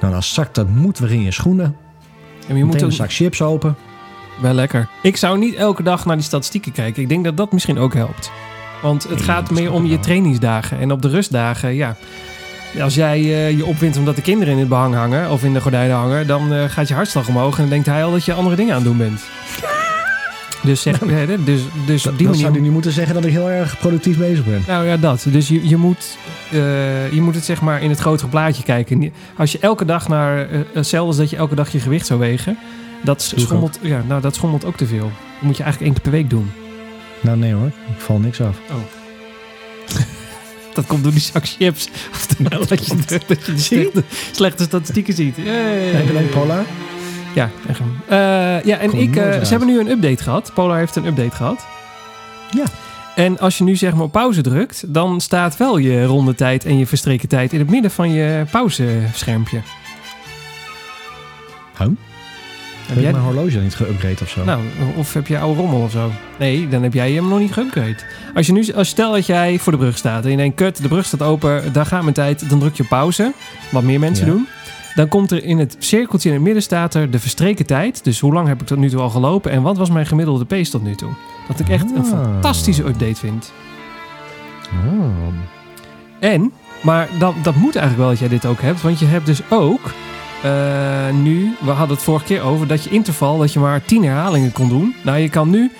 Nou, 0.00 0.12
dan 0.12 0.22
zakt 0.22 0.54
dat 0.54 0.68
moed 0.68 0.98
weer 0.98 1.12
in 1.12 1.22
je 1.22 1.30
schoenen. 1.30 1.76
Ja, 2.40 2.46
maar 2.48 2.56
je 2.56 2.64
moet 2.64 2.82
een 2.82 2.92
zak 2.92 3.12
chips 3.12 3.42
open. 3.42 3.76
wel 4.40 4.52
lekker. 4.52 4.88
Ik 5.02 5.16
zou 5.16 5.38
niet 5.38 5.54
elke 5.54 5.82
dag 5.82 6.04
naar 6.06 6.16
die 6.16 6.24
statistieken 6.24 6.72
kijken. 6.72 7.02
Ik 7.02 7.08
denk 7.08 7.24
dat 7.24 7.36
dat 7.36 7.52
misschien 7.52 7.78
ook 7.78 7.94
helpt. 7.94 8.30
Want 8.82 9.02
het 9.02 9.12
Nee, 9.12 9.22
gaat 9.22 9.50
meer 9.50 9.72
om 9.72 9.86
je 9.86 9.98
trainingsdagen. 10.00 10.78
En 10.78 10.92
op 10.92 11.02
de 11.02 11.08
rustdagen, 11.08 11.74
ja. 11.74 11.96
Als 12.82 12.94
jij 12.94 13.18
eh, 13.18 13.56
je 13.56 13.66
opwint 13.66 13.96
omdat 13.96 14.16
de 14.16 14.22
kinderen 14.22 14.52
in 14.52 14.58
het 14.60 14.68
behang 14.68 14.94
hangen 14.94 15.30
of 15.30 15.44
in 15.44 15.52
de 15.52 15.60
gordijnen 15.60 15.96
hangen, 15.96 16.26
dan 16.26 16.52
eh, 16.52 16.64
gaat 16.68 16.88
je 16.88 16.94
hartslag 16.94 17.28
omhoog 17.28 17.54
en 17.54 17.60
dan 17.60 17.70
denkt 17.70 17.86
hij 17.86 18.04
al 18.04 18.10
dat 18.10 18.24
je 18.24 18.32
andere 18.32 18.56
dingen 18.56 18.74
aan 18.74 18.80
het 18.80 18.88
doen 18.88 18.98
bent. 18.98 19.20
Dus, 20.66 20.82
zeg, 20.82 21.02
eh, 21.02 21.28
dus, 21.44 21.60
dus 21.86 22.06
op 22.06 22.18
die 22.18 22.26
Dan 22.26 22.36
zou 22.36 22.46
manier. 22.46 22.52
je 22.52 22.66
nu 22.66 22.70
moeten 22.70 22.92
zeggen 22.92 23.14
dat 23.14 23.24
ik 23.24 23.30
heel 23.30 23.50
erg 23.50 23.78
productief 23.78 24.18
bezig 24.18 24.44
ben. 24.44 24.62
Nou 24.66 24.86
ja, 24.86 24.96
dat. 24.96 25.26
Dus 25.28 25.48
je, 25.48 25.68
je, 25.68 25.76
moet, 25.76 26.18
eh, 26.50 27.12
je 27.12 27.20
moet 27.20 27.34
het 27.34 27.44
zeg 27.44 27.60
maar 27.60 27.82
in 27.82 27.90
het 27.90 27.98
grotere 27.98 28.28
plaatje 28.28 28.62
kijken. 28.62 29.12
Als 29.36 29.52
je 29.52 29.58
elke 29.58 29.84
dag 29.84 30.08
naar... 30.08 30.48
hetzelfde 30.72 31.08
als 31.08 31.16
dat 31.16 31.30
je 31.30 31.36
elke 31.36 31.54
dag 31.54 31.72
je 31.72 31.80
gewicht 31.80 32.06
zou 32.06 32.20
wegen. 32.20 32.58
Dat, 33.02 33.32
Doe 33.34 33.44
schommelt, 33.44 33.78
ja, 33.82 34.02
nou, 34.08 34.20
dat 34.20 34.34
schommelt 34.34 34.64
ook 34.64 34.76
te 34.76 34.86
veel. 34.86 35.10
Dat 35.34 35.42
moet 35.42 35.56
je 35.56 35.62
eigenlijk 35.62 35.92
één 35.92 36.02
keer 36.02 36.10
per 36.10 36.20
week 36.20 36.30
doen. 36.30 36.50
Nou 37.20 37.38
nee 37.38 37.52
hoor, 37.52 37.66
ik 37.66 38.00
val 38.00 38.18
niks 38.18 38.40
af. 38.40 38.58
Dat 40.76 40.86
komt 40.86 41.02
door 41.02 41.12
die 41.12 41.20
zak 41.20 41.46
chips. 41.46 41.88
Of 42.12 42.26
de- 42.26 42.66
dat, 42.66 42.86
je, 42.86 42.96
dat 43.26 43.46
je 43.46 43.52
de 43.52 43.58
slechte, 43.58 44.04
slechte 44.32 44.62
statistieken 44.62 45.14
ziet. 45.14 45.36
Yay. 45.36 45.54
Heb 45.78 46.06
je? 46.06 46.62
Ja, 47.34 47.50
echt. 47.68 47.80
Eh, 48.08 48.16
ja, 48.64 48.78
en 48.78 48.90
Komt 48.90 49.02
ik, 49.02 49.16
eh, 49.16 49.32
ze 49.42 49.48
hebben 49.50 49.68
nu 49.68 49.80
een 49.80 49.90
update 49.90 50.22
gehad. 50.22 50.50
Polar 50.54 50.78
heeft 50.78 50.96
een 50.96 51.06
update 51.06 51.36
gehad. 51.36 51.66
Ja. 52.50 52.64
En 53.14 53.38
als 53.38 53.58
je 53.58 53.64
nu 53.64 53.76
zeg 53.76 53.92
maar 53.94 54.02
op 54.02 54.12
pauze 54.12 54.40
drukt, 54.40 54.84
dan 54.94 55.20
staat 55.20 55.56
wel 55.56 55.76
je 55.76 56.04
rondetijd 56.04 56.64
en 56.64 56.78
je 56.78 56.86
verstreken 56.86 57.28
tijd 57.28 57.52
in 57.52 57.58
het 57.58 57.70
midden 57.70 57.90
van 57.90 58.10
je 58.12 58.44
pauzeschermpje. 58.50 59.60
Huh? 61.78 61.88
Heb 62.86 62.98
jij, 63.00 63.10
mijn 63.12 63.24
horloge 63.24 63.58
niet 63.58 63.76
geüpgrade 63.82 64.22
of 64.22 64.28
zo? 64.28 64.44
nou, 64.44 64.60
of 64.96 65.12
heb 65.12 65.26
je 65.26 65.38
oude 65.38 65.60
rommel 65.60 65.80
of 65.80 65.90
zo? 65.90 66.10
Nee, 66.38 66.68
dan 66.68 66.82
heb 66.82 66.92
jij 66.94 67.12
hem 67.12 67.28
nog 67.28 67.38
niet 67.38 67.52
geüpgrade. 67.52 67.96
Als 68.34 68.46
je 68.46 68.52
nu, 68.52 68.72
als 68.74 68.88
stel 68.88 69.12
dat 69.12 69.26
jij 69.26 69.58
voor 69.58 69.72
de 69.72 69.78
brug 69.78 69.96
staat 69.98 70.24
en 70.24 70.30
je 70.30 70.36
denkt, 70.36 70.56
kut, 70.56 70.82
de 70.82 70.88
brug 70.88 71.04
staat 71.06 71.22
open, 71.22 71.72
daar 71.72 71.86
gaat 71.86 72.02
mijn 72.02 72.14
tijd. 72.14 72.48
Dan 72.50 72.58
druk 72.58 72.74
je 72.76 72.84
pauze, 72.84 73.32
wat 73.70 73.82
meer 73.82 74.00
mensen 74.00 74.26
Ja. 74.26 74.32
doen. 74.32 74.48
Dan 74.94 75.08
komt 75.08 75.30
er 75.30 75.44
in 75.44 75.58
het 75.58 75.76
cirkeltje 75.78 76.28
in 76.28 76.34
het 76.34 76.44
midden 76.44 76.62
staat 76.62 76.94
er 76.94 77.10
de 77.10 77.18
verstreken 77.18 77.66
tijd. 77.66 78.04
Dus 78.04 78.20
hoe 78.20 78.32
lang 78.32 78.48
heb 78.48 78.60
ik 78.60 78.66
tot 78.66 78.78
nu 78.78 78.88
toe 78.90 79.00
al 79.00 79.10
gelopen 79.10 79.50
en 79.50 79.62
wat 79.62 79.76
was 79.76 79.90
mijn 79.90 80.06
gemiddelde 80.06 80.44
pace 80.44 80.70
tot 80.70 80.82
nu 80.82 80.94
toe? 80.94 81.10
Dat 81.48 81.60
ik 81.60 81.68
echt 81.68 81.90
een 81.90 81.98
Ah. 82.04 82.08
fantastische 82.10 82.84
update 82.86 83.14
vind. 83.14 83.52
Oh. 84.86 85.04
En, 86.20 86.52
maar 86.82 87.08
dat, 87.18 87.34
dat 87.42 87.54
moet 87.54 87.76
eigenlijk 87.76 87.96
wel 87.98 88.08
dat 88.08 88.18
jij 88.18 88.28
dit 88.28 88.46
ook 88.46 88.60
hebt. 88.60 88.82
Want 88.82 88.98
je 88.98 89.06
hebt 89.06 89.26
dus 89.26 89.40
ook 89.50 89.80
eh, 90.46 91.14
nu, 91.14 91.54
we 91.60 91.70
hadden 91.70 91.96
het 91.96 92.04
vorige 92.04 92.24
keer 92.24 92.42
over, 92.42 92.66
dat 92.66 92.84
je 92.84 92.90
interval, 92.90 93.38
dat 93.38 93.52
je 93.52 93.58
maar 93.58 93.84
10 93.84 94.04
herhalingen 94.04 94.52
kon 94.52 94.68
doen. 94.68 94.94
Nou, 95.04 95.18
je 95.18 95.28
kan 95.28 95.50
nu 95.50 95.70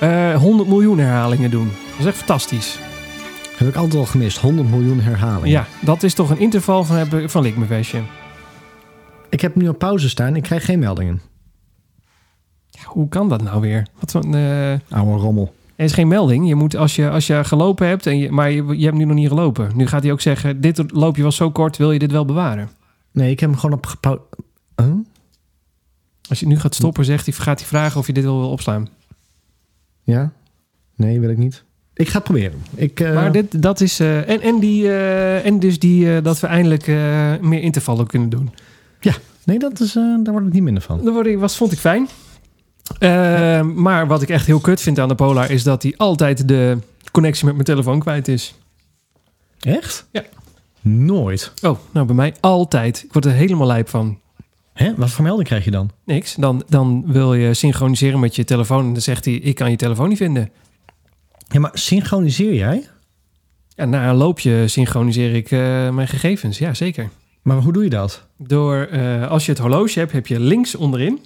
eh 0.00 0.34
100 0.34 0.68
miljoen 0.68 0.98
herhalingen 0.98 1.50
doen. 1.50 1.66
Dat 1.90 1.98
is 1.98 2.06
echt 2.06 2.16
fantastisch. 2.16 2.78
Heb 3.56 3.68
ik 3.68 3.74
altijd 3.74 3.94
al 3.94 4.06
gemist. 4.06 4.38
100 4.38 4.70
miljoen 4.70 5.00
herhalingen. 5.00 5.48
Ja, 5.50 5.66
dat 5.80 6.02
is 6.02 6.14
toch 6.14 6.30
een 6.30 6.38
interval 6.38 6.84
van, 6.84 7.06
van 7.26 7.42
Likmevestje. 7.42 8.00
Ik 9.28 9.40
heb 9.40 9.54
nu 9.54 9.68
op 9.68 9.78
pauze 9.78 10.08
staan. 10.08 10.36
Ik 10.36 10.42
krijg 10.42 10.64
geen 10.64 10.78
meldingen. 10.78 11.20
Ja, 12.70 12.80
hoe 12.84 13.08
kan 13.08 13.28
dat 13.28 13.42
nou 13.42 13.60
weer? 13.60 13.86
Wat 13.98 14.10
voor, 14.10 14.34
eh, 14.34 14.72
Oude 14.90 15.22
rommel. 15.22 15.54
er 15.76 15.84
is 15.84 15.92
geen 15.92 16.08
melding. 16.08 16.48
Je 16.48 16.54
moet, 16.54 16.76
als, 16.76 16.96
je, 16.96 17.10
als 17.10 17.26
je 17.26 17.44
gelopen 17.44 17.86
hebt, 17.86 18.06
en 18.06 18.18
je, 18.18 18.30
maar 18.30 18.50
je, 18.50 18.78
je 18.78 18.84
hebt 18.84 18.96
nu 18.96 19.04
nog 19.04 19.16
niet 19.16 19.28
gelopen. 19.28 19.70
Nu 19.74 19.86
gaat 19.86 20.02
hij 20.02 20.12
ook 20.12 20.20
zeggen, 20.20 20.60
dit 20.60 20.92
loopje 20.92 21.22
was 21.22 21.36
zo 21.36 21.50
kort, 21.50 21.76
wil 21.76 21.92
je 21.92 21.98
dit 21.98 22.12
wel 22.12 22.24
bewaren? 22.24 22.68
Nee, 23.12 23.30
ik 23.30 23.40
heb 23.40 23.50
hem 23.50 23.58
gewoon 23.58 23.76
op. 23.76 24.20
Huh? 24.76 24.94
Als 26.28 26.40
je 26.40 26.46
nu 26.46 26.58
gaat 26.60 26.74
stoppen, 26.74 27.04
zegt 27.04 27.26
hij, 27.26 27.34
gaat 27.34 27.58
hij 27.58 27.68
vragen 27.68 28.00
of 28.00 28.06
je 28.06 28.12
dit 28.12 28.24
wel 28.24 28.38
wil 28.40 28.50
opslaan. 28.50 28.88
Ja? 30.02 30.32
Nee, 30.96 31.20
wil 31.20 31.30
ik 31.30 31.36
niet. 31.38 31.64
Ik 31.94 32.08
ga 32.08 32.14
het 32.14 32.24
proberen. 32.24 32.62
Ik, 32.74 33.00
eh, 33.00 33.14
Maar 33.14 33.32
dit, 33.32 33.62
dat 33.62 33.80
is. 33.80 34.00
eh, 34.00 34.28
en, 34.28 34.40
en, 34.40 34.58
die, 34.60 34.88
eh, 34.88 35.46
en 35.46 35.58
dus 35.58 35.78
die, 35.78 36.20
dat 36.22 36.40
we 36.40 36.46
eindelijk 36.46 36.86
meer 37.42 37.60
intervallen 37.60 38.06
kunnen 38.06 38.28
doen. 38.28 38.50
Nee, 39.44 39.58
dat 39.58 39.80
is, 39.80 39.92
daar 39.92 40.22
word 40.32 40.46
ik 40.46 40.52
niet 40.52 40.62
minder 40.62 40.82
van. 40.82 41.04
Dat 41.04 41.12
word 41.14 41.26
ik- 41.26 41.38
was, 41.38 41.56
vond 41.56 41.72
ik 41.72 41.78
fijn. 41.78 42.08
Maar 43.74 44.06
wat 44.06 44.22
ik 44.22 44.28
echt 44.28 44.46
heel 44.46 44.60
kut 44.60 44.80
vind 44.80 44.98
aan 44.98 45.08
de 45.08 45.14
Polar 45.14 45.50
is 45.50 45.62
dat 45.62 45.82
hij 45.82 45.94
altijd 45.96 46.48
de 46.48 46.78
connectie 47.10 47.44
met 47.44 47.54
mijn 47.54 47.66
telefoon 47.66 47.98
kwijt 48.00 48.28
is. 48.28 48.54
Echt? 49.60 50.06
Ja. 50.12 50.22
Nooit. 50.82 51.52
Oh, 51.62 51.78
nou 51.92 52.06
bij 52.06 52.14
mij 52.14 52.34
altijd. 52.40 53.02
Ik 53.04 53.12
word 53.12 53.24
er 53.24 53.32
helemaal 53.32 53.66
lijp 53.66 53.88
van. 53.88 54.18
Hè? 54.72 54.94
Wat 54.96 55.10
voor 55.10 55.24
melding 55.24 55.48
krijg 55.48 55.64
je 55.64 55.70
dan? 55.70 55.90
Niks. 56.04 56.34
Dan, 56.34 56.62
dan 56.68 57.04
wil 57.06 57.34
je 57.34 57.54
synchroniseren 57.54 58.20
met 58.20 58.36
je 58.36 58.44
telefoon. 58.44 58.84
En 58.86 58.92
dan 58.92 59.02
zegt 59.02 59.24
hij, 59.24 59.34
ik 59.34 59.54
kan 59.54 59.70
je 59.70 59.76
telefoon 59.76 60.08
niet 60.08 60.18
vinden. 60.18 60.50
Ja, 61.48 61.60
maar 61.60 61.70
synchroniseer 61.74 62.54
jij? 62.54 62.86
Ja, 63.68 63.84
na 63.84 64.08
een 64.08 64.14
loopje 64.16 64.68
synchroniseer 64.68 65.34
ik 65.34 65.50
eh, 65.50 65.58
mijn 65.90 66.08
gegevens. 66.08 66.58
Ja, 66.58 66.74
zeker. 66.74 67.08
Maar 67.42 67.56
hoe 67.56 67.72
doe 67.72 67.84
je 67.84 67.90
dat? 67.90 68.26
Door, 68.38 68.76
eh, 68.90 69.28
als 69.30 69.44
je 69.46 69.52
het 69.52 69.60
horloge 69.60 69.98
hebt, 69.98 70.12
heb 70.12 70.26
je 70.26 70.40
links 70.40 70.74
onderin. 70.74 71.18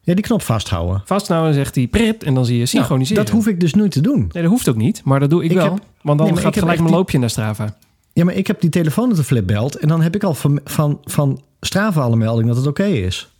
Ja, 0.00 0.14
die 0.14 0.24
knop 0.24 0.42
vasthouden. 0.42 1.02
Vasthouden 1.04 1.54
zegt 1.54 1.74
hij 1.74 1.86
prit 1.86 2.22
en 2.22 2.34
dan 2.34 2.44
zie 2.46 2.58
je 2.58 2.66
synchroniseren. 2.66 3.22
Nou, 3.22 3.26
dat 3.34 3.44
hoef 3.44 3.54
ik 3.54 3.60
dus 3.60 3.74
nooit 3.74 3.90
te 3.92 4.00
doen. 4.00 4.18
Nee, 4.18 4.42
dat 4.42 4.52
hoeft 4.52 4.68
ook 4.68 4.76
niet. 4.76 5.00
Maar 5.04 5.20
dat 5.20 5.30
doe 5.30 5.44
ik, 5.44 5.50
Ik 5.50 5.56
wel. 5.56 5.64
heb- 5.74 5.82
want 6.02 6.18
dan 6.18 6.26
Nee, 6.26 6.36
gaat 6.36 6.52
gelijk 6.54 6.72
echt 6.72 6.82
mijn 6.82 6.94
loopje 6.94 7.18
naar 7.18 7.30
Strava. 7.30 7.76
Ja, 8.12 8.24
maar 8.24 8.34
ik 8.34 8.46
heb 8.46 8.60
die 8.60 8.70
telefoon 8.70 9.10
op 9.10 9.16
de 9.16 9.24
flipbelt 9.24 9.76
en 9.76 9.88
dan 9.88 10.02
heb 10.02 10.14
ik 10.14 10.22
al 10.24 10.34
van, 10.34 10.60
van, 10.64 11.00
van 11.04 11.42
Strava 11.60 12.00
alle 12.02 12.16
melding 12.16 12.48
dat 12.48 12.56
het 12.56 12.66
oké 12.66 12.84
is. 12.84 13.30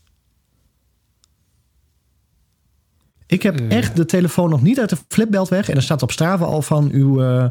Ik 3.26 3.42
heb 3.42 3.61
Eh. 3.61 3.76
echt 3.76 3.96
de 3.96 4.04
telefoon 4.04 4.50
nog 4.50 4.62
niet 4.62 4.80
uit 4.80 4.88
de 4.90 4.96
flipbelt 5.08 5.48
weg 5.48 5.68
en 5.68 5.76
er 5.76 5.82
staat 5.82 6.02
op 6.02 6.11
Strava 6.12 6.44
al 6.44 6.62
van 6.62 6.90
uw... 6.92 7.22
eh, 7.22 7.46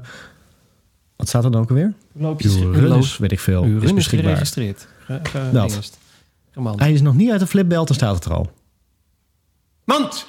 wat 1.16 1.28
staat 1.28 1.44
er 1.44 1.52
dan 1.52 1.62
ook 1.62 1.70
alweer? 1.70 1.94
Loopjes, 2.12 2.56
Uw 2.56 2.72
run 2.72 2.98
is, 2.98 3.18
weet 3.18 3.32
ik 3.32 3.40
veel, 3.40 3.64
uw 3.64 3.82
is 3.82 3.94
beschikbaar. 3.94 4.30
geregistreerd. 4.30 4.88
Ge- 5.06 5.20
ge- 5.24 5.50
Dat. 5.54 5.92
Hij 6.76 6.94
is 6.94 7.02
nog 7.02 7.16
niet 7.16 7.32
uit 7.32 7.40
de 7.40 7.48
flipbelt, 7.48 7.88
dan 7.88 7.96
staat 7.96 8.16
het 8.16 8.26
er 8.26 8.34
al. 8.34 8.52
Mand! 9.84 10.26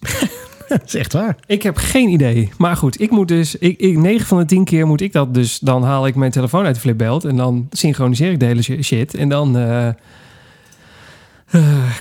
dat 0.78 0.82
is 0.86 0.94
echt 0.94 1.12
waar. 1.12 1.36
Ik 1.46 1.62
heb 1.62 1.76
geen 1.76 2.08
idee. 2.08 2.50
Maar 2.58 2.76
goed, 2.76 3.00
ik 3.00 3.10
moet 3.10 3.28
dus... 3.28 3.54
Ik, 3.56 3.78
ik, 3.78 3.98
9 3.98 4.26
van 4.26 4.38
de 4.38 4.44
10 4.44 4.64
keer 4.64 4.86
moet 4.86 5.00
ik 5.00 5.12
dat 5.12 5.34
dus... 5.34 5.58
Dan 5.58 5.82
haal 5.82 6.06
ik 6.06 6.14
mijn 6.14 6.30
telefoon 6.30 6.64
uit 6.64 6.74
de 6.74 6.80
flipbelt... 6.80 7.24
en 7.24 7.36
dan 7.36 7.66
synchroniseer 7.70 8.30
ik 8.32 8.40
de 8.40 8.46
hele 8.46 8.62
shi- 8.62 8.82
shit. 8.82 9.14
En 9.14 9.28
dan 9.28 9.56
eh, 9.56 9.88
eh, 9.88 9.94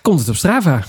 komt 0.01 0.19
het 0.19 0.29
op 0.29 0.35
Strava. 0.35 0.83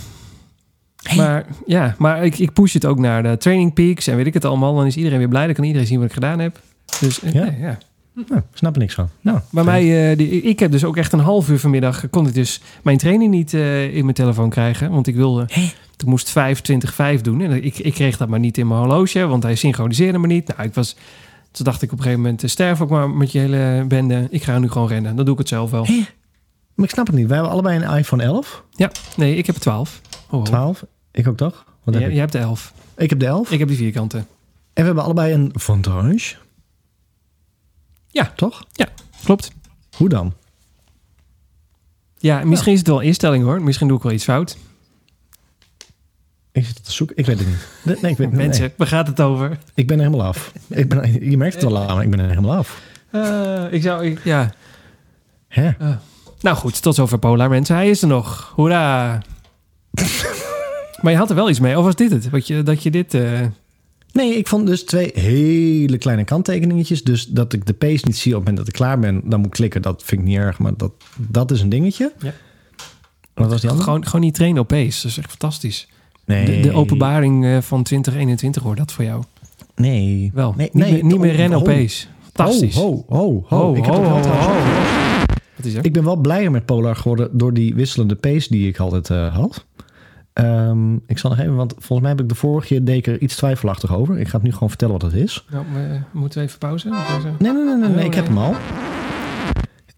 Maar 1.17 1.47
ja, 1.67 1.95
maar 1.99 2.25
ik, 2.25 2.38
ik 2.38 2.53
push 2.53 2.73
het 2.75 2.85
ook 2.87 2.99
naar 2.99 3.23
de 3.23 3.37
training 3.37 3.75
peaks... 3.75 4.07
en 4.07 4.17
weet 4.17 4.27
ik 4.27 4.35
het 4.35 4.45
allemaal. 4.45 4.75
Dan 4.75 4.87
is 4.87 4.97
iedereen 4.97 5.19
weer 5.19 5.29
blij. 5.29 5.47
Dan 5.47 5.55
kan 5.55 5.64
iedereen 5.64 5.87
zien 5.87 5.99
wat 5.99 6.07
ik 6.09 6.12
gedaan 6.14 6.38
heb. 6.38 6.61
Dus 7.01 7.23
eh, 7.23 7.33
Ja. 7.33 7.45
ja. 7.45 7.55
ja. 7.61 7.79
Nou, 8.28 8.40
ik 8.40 8.57
snap 8.57 8.74
er 8.74 8.81
niks 8.81 8.94
van. 8.94 9.09
Nou, 9.20 9.40
Bij 9.50 9.64
mij, 9.64 10.11
eh, 10.11 10.16
die, 10.16 10.28
ik 10.42 10.59
heb 10.59 10.70
dus 10.70 10.85
ook 10.85 10.96
echt 10.96 11.12
een 11.12 11.18
half 11.18 11.48
uur 11.48 11.59
vanmiddag... 11.59 12.11
kon 12.11 12.26
ik 12.26 12.35
dus 12.35 12.61
mijn 12.83 12.98
training 12.98 13.31
niet 13.31 13.54
eh, 13.54 13.94
in 13.94 14.02
mijn 14.02 14.14
telefoon 14.14 14.50
krijgen. 14.50 14.90
Want 14.90 15.07
ik 15.07 15.14
wilde... 15.14 15.46
Ik 15.96 16.04
moest 16.07 16.31
25, 16.31 16.94
5 16.94 17.20
doen. 17.20 17.40
En 17.40 17.64
ik, 17.64 17.78
ik 17.78 17.94
kreeg 17.94 18.16
dat 18.16 18.28
maar 18.28 18.38
niet 18.38 18.59
in 18.59 18.66
mijn 18.66 18.81
horloge, 18.81 19.26
want 19.26 19.42
hij 19.42 19.54
synchroniseerde 19.54 20.18
me 20.18 20.26
niet. 20.26 20.46
Nou, 20.48 20.62
ik 20.68 20.74
was... 20.74 20.96
Toen 21.50 21.64
dacht 21.64 21.83
ik 21.83 21.92
op 21.92 21.96
een 21.98 22.02
gegeven 22.04 22.22
moment... 22.22 22.42
eh, 22.42 22.48
sterf 22.48 22.81
ook 22.81 22.90
maar 22.90 23.11
met 23.11 23.33
je 23.33 23.38
hele 23.38 23.85
bende. 23.88 24.26
Ik 24.31 24.42
ga 24.42 24.59
nu 24.59 24.70
gewoon 24.70 24.88
rennen. 24.88 25.16
Dan 25.16 25.24
doe 25.24 25.35
ik 25.35 25.40
het 25.40 25.48
zelf 25.48 25.70
wel. 25.70 25.87
Hè? 25.87 26.04
Maar 26.74 26.87
ik 26.87 26.90
snap 26.92 27.07
het 27.07 27.16
niet. 27.16 27.26
Wij 27.26 27.35
hebben 27.37 27.52
allebei 27.52 27.83
een 27.85 27.96
iPhone 27.98 28.22
11, 28.22 28.64
Ja, 28.70 28.90
nee, 29.16 29.37
ik 29.37 29.46
heb 29.46 29.57
12. 29.57 30.00
Oh, 30.31 30.38
oh. 30.38 30.44
12. 30.44 30.85
Ik 31.12 31.28
ook 31.28 31.37
toch? 31.37 31.64
Wat 31.85 31.94
heb 31.94 32.02
Jij, 32.02 32.02
ik? 32.02 32.11
jij 32.11 32.20
hebt 32.20 32.33
de 32.33 32.38
11. 32.38 32.72
ik 32.96 33.11
heb 33.11 33.18
de 33.20 33.26
11. 33.26 33.50
Ik 33.50 33.59
heb 33.59 33.68
die 33.68 33.76
vierkanten. 33.76 34.18
En 34.18 34.26
we 34.74 34.83
hebben 34.83 35.04
allebei 35.04 35.33
een 35.33 35.50
Vantage. 35.54 36.35
Ja. 38.18 38.33
Toch? 38.37 38.64
Klopt. 39.24 39.50
Hoe 39.96 40.09
dan? 40.09 40.35
Ja, 42.18 42.44
misschien 42.44 42.72
is 42.72 42.78
het 42.78 42.88
wel 42.88 43.00
instelling 43.00 43.44
hoor. 43.44 43.62
Misschien 43.62 43.88
doe 43.88 43.96
ik 43.96 44.02
wel 44.02 44.12
iets 44.12 44.24
fout. 44.24 44.57
Ik 46.52 46.64
zit 46.64 46.85
te 46.85 46.92
zoeken. 46.92 47.16
Ik 47.16 47.26
weet 47.26 47.38
het 47.38 47.46
niet. 47.48 47.57
Nee, 47.83 47.96
nee, 48.02 48.11
ik, 48.12 48.18
weet, 48.18 48.33
nee. 48.33 48.46
Mensen, 48.46 48.72
waar 48.76 48.87
gaat 48.87 49.07
het 49.07 49.20
over? 49.20 49.59
ik 49.74 49.87
ben 49.87 49.98
er 49.98 50.04
helemaal 50.04 50.26
af. 50.26 50.52
Ik 50.68 50.88
ben, 50.88 51.31
je 51.31 51.37
merkt 51.37 51.54
het 51.54 51.64
wel 51.64 51.78
aan, 51.88 51.94
maar 51.94 52.04
ik 52.04 52.11
ben 52.11 52.20
er 52.20 52.28
helemaal 52.28 52.57
af. 52.57 52.83
Eh, 53.11 53.64
ik 53.70 53.83
zou... 53.83 54.07
ik- 54.07 54.24
ja. 54.24 54.52
Hè? 55.48 55.70
Nou 56.40 56.57
goed, 56.57 56.83
tot 56.83 56.94
zover 56.94 57.18
Polar 57.18 57.48
mensen. 57.48 57.74
Hij 57.74 57.90
is 57.90 58.02
er 58.02 58.09
nog. 58.09 58.52
Hoera. 58.54 59.22
maar 61.02 61.12
je 61.12 61.18
had 61.18 61.31
er 61.31 61.37
wel 61.37 61.48
iets 61.50 61.61
mee. 61.61 61.78
Of 61.78 61.85
was 61.85 61.94
dit 61.94 62.11
het? 62.11 62.31
Wat 62.31 62.46
je, 62.46 62.62
dat 62.62 62.83
je 62.83 62.90
dit... 62.90 63.14
eh, 63.14 63.40
Nee, 64.12 64.37
ik 64.37 64.49
vond 64.49 64.66
dus 64.66 64.85
twee 64.85 65.11
hele 65.14 65.99
kleine 65.99 66.25
kanttekeningetjes. 66.25 67.03
Dus 67.03 67.27
dat 67.27 67.53
ik 67.53 67.66
de 67.66 67.75
pace 67.75 68.05
niet 68.07 68.16
zie 68.16 68.33
op 68.33 68.38
het 68.38 68.49
moment 68.49 68.57
dat 68.57 68.68
ik 68.68 68.75
klaar 68.75 68.99
ben, 68.99 69.21
dan 69.25 69.38
moet 69.38 69.49
ik 69.49 69.53
klikken. 69.53 69.83
Dat 69.83 70.03
vind 70.05 70.21
ik 70.21 70.27
niet 70.27 70.37
erg, 70.37 70.59
maar 70.59 70.77
dat, 70.77 70.92
dat 71.16 71.51
is 71.51 71.61
een 71.61 71.68
dingetje. 71.68 72.12
Ja. 72.18 72.33
Wat 73.35 73.51
was 73.51 73.61
die 73.61 73.71
andere? 73.71 73.88
Gewoon, 73.88 74.05
gewoon 74.05 74.21
niet 74.21 74.35
trainen 74.35 74.62
op 74.62 74.68
pace. 74.68 75.03
Dat 75.03 75.11
is 75.11 75.18
echt 75.18 75.29
fantastisch. 75.31 75.88
nee. 76.25 76.47
De, 76.47 76.68
de 76.68 76.73
openbaring 76.73 77.44
eh, 77.44 77.59
van 77.61 77.83
2021 77.83 78.62
hoor, 78.62 78.77
dat 78.77 78.92
voor 78.92 79.05
jou. 79.05 79.23
Nee. 79.75 80.31
Wel. 80.35 80.55
Nee, 80.57 80.71
niet, 80.73 80.85
nee, 80.85 80.92
meer, 80.92 81.05
niet 81.05 81.18
meer 81.18 81.31
oh, 81.31 81.37
rennen 81.37 81.59
op 81.59 81.68
oh. 81.68 81.75
pace. 81.75 82.07
Fantastisch. 82.33 82.75
Ho, 82.75 83.05
ho, 83.09 83.44
ho, 83.47 83.75
ik, 83.75 83.85
heb 83.85 83.94
ho, 83.94 84.01
wel 84.01 84.11
ho, 84.11 84.21
trouwens- 84.21 84.47
ho. 84.47 84.79
Wat 85.57 85.66
is 85.66 85.75
er? 85.75 85.85
ik 85.85 85.92
ben 85.92 86.05
wel 86.05 86.16
blijer 86.16 86.51
met 86.51 86.64
Polar 86.64 86.97
geworden 86.97 87.29
door 87.33 87.53
die 87.53 87.75
wisselende 87.75 88.14
pace 88.14 88.49
die 88.51 88.68
ik 88.68 88.79
altijd 88.79 89.11
eh, 89.11 89.35
had. 89.35 89.66
Ehm, 90.38 90.94
ik 91.07 91.18
zal 91.18 91.31
nog 91.31 91.38
even, 91.38 91.55
want 91.57 91.72
volgens 91.72 92.01
mij 92.01 92.11
heb 92.11 92.20
ik 92.20 92.29
de 92.29 92.35
vorige 92.35 92.66
keer 92.66 92.85
deed 92.85 92.96
ik 92.96 93.07
er 93.07 93.20
iets 93.20 93.37
twijfelachtig 93.37 93.94
over. 93.94 94.18
Ik 94.18 94.29
ga 94.29 94.35
het 94.37 94.42
nu 94.42 94.53
gewoon 94.53 94.68
vertellen 94.68 94.92
wat 95.01 95.03
het 95.12 95.12
is. 95.20 95.44
Nou, 95.51 95.64
we- 95.72 96.01
moeten 96.12 96.40
we 96.40 96.46
even 96.46 96.59
pauze? 96.59 96.88
Nee, 96.88 96.98
nee, 97.38 97.53
nee, 97.53 97.77
nee, 97.77 97.88
nee, 97.88 97.98
Oh, 97.98 98.05
ik 98.05 98.14
heb 98.14 98.27
hem 98.27 98.38
al. 98.38 98.55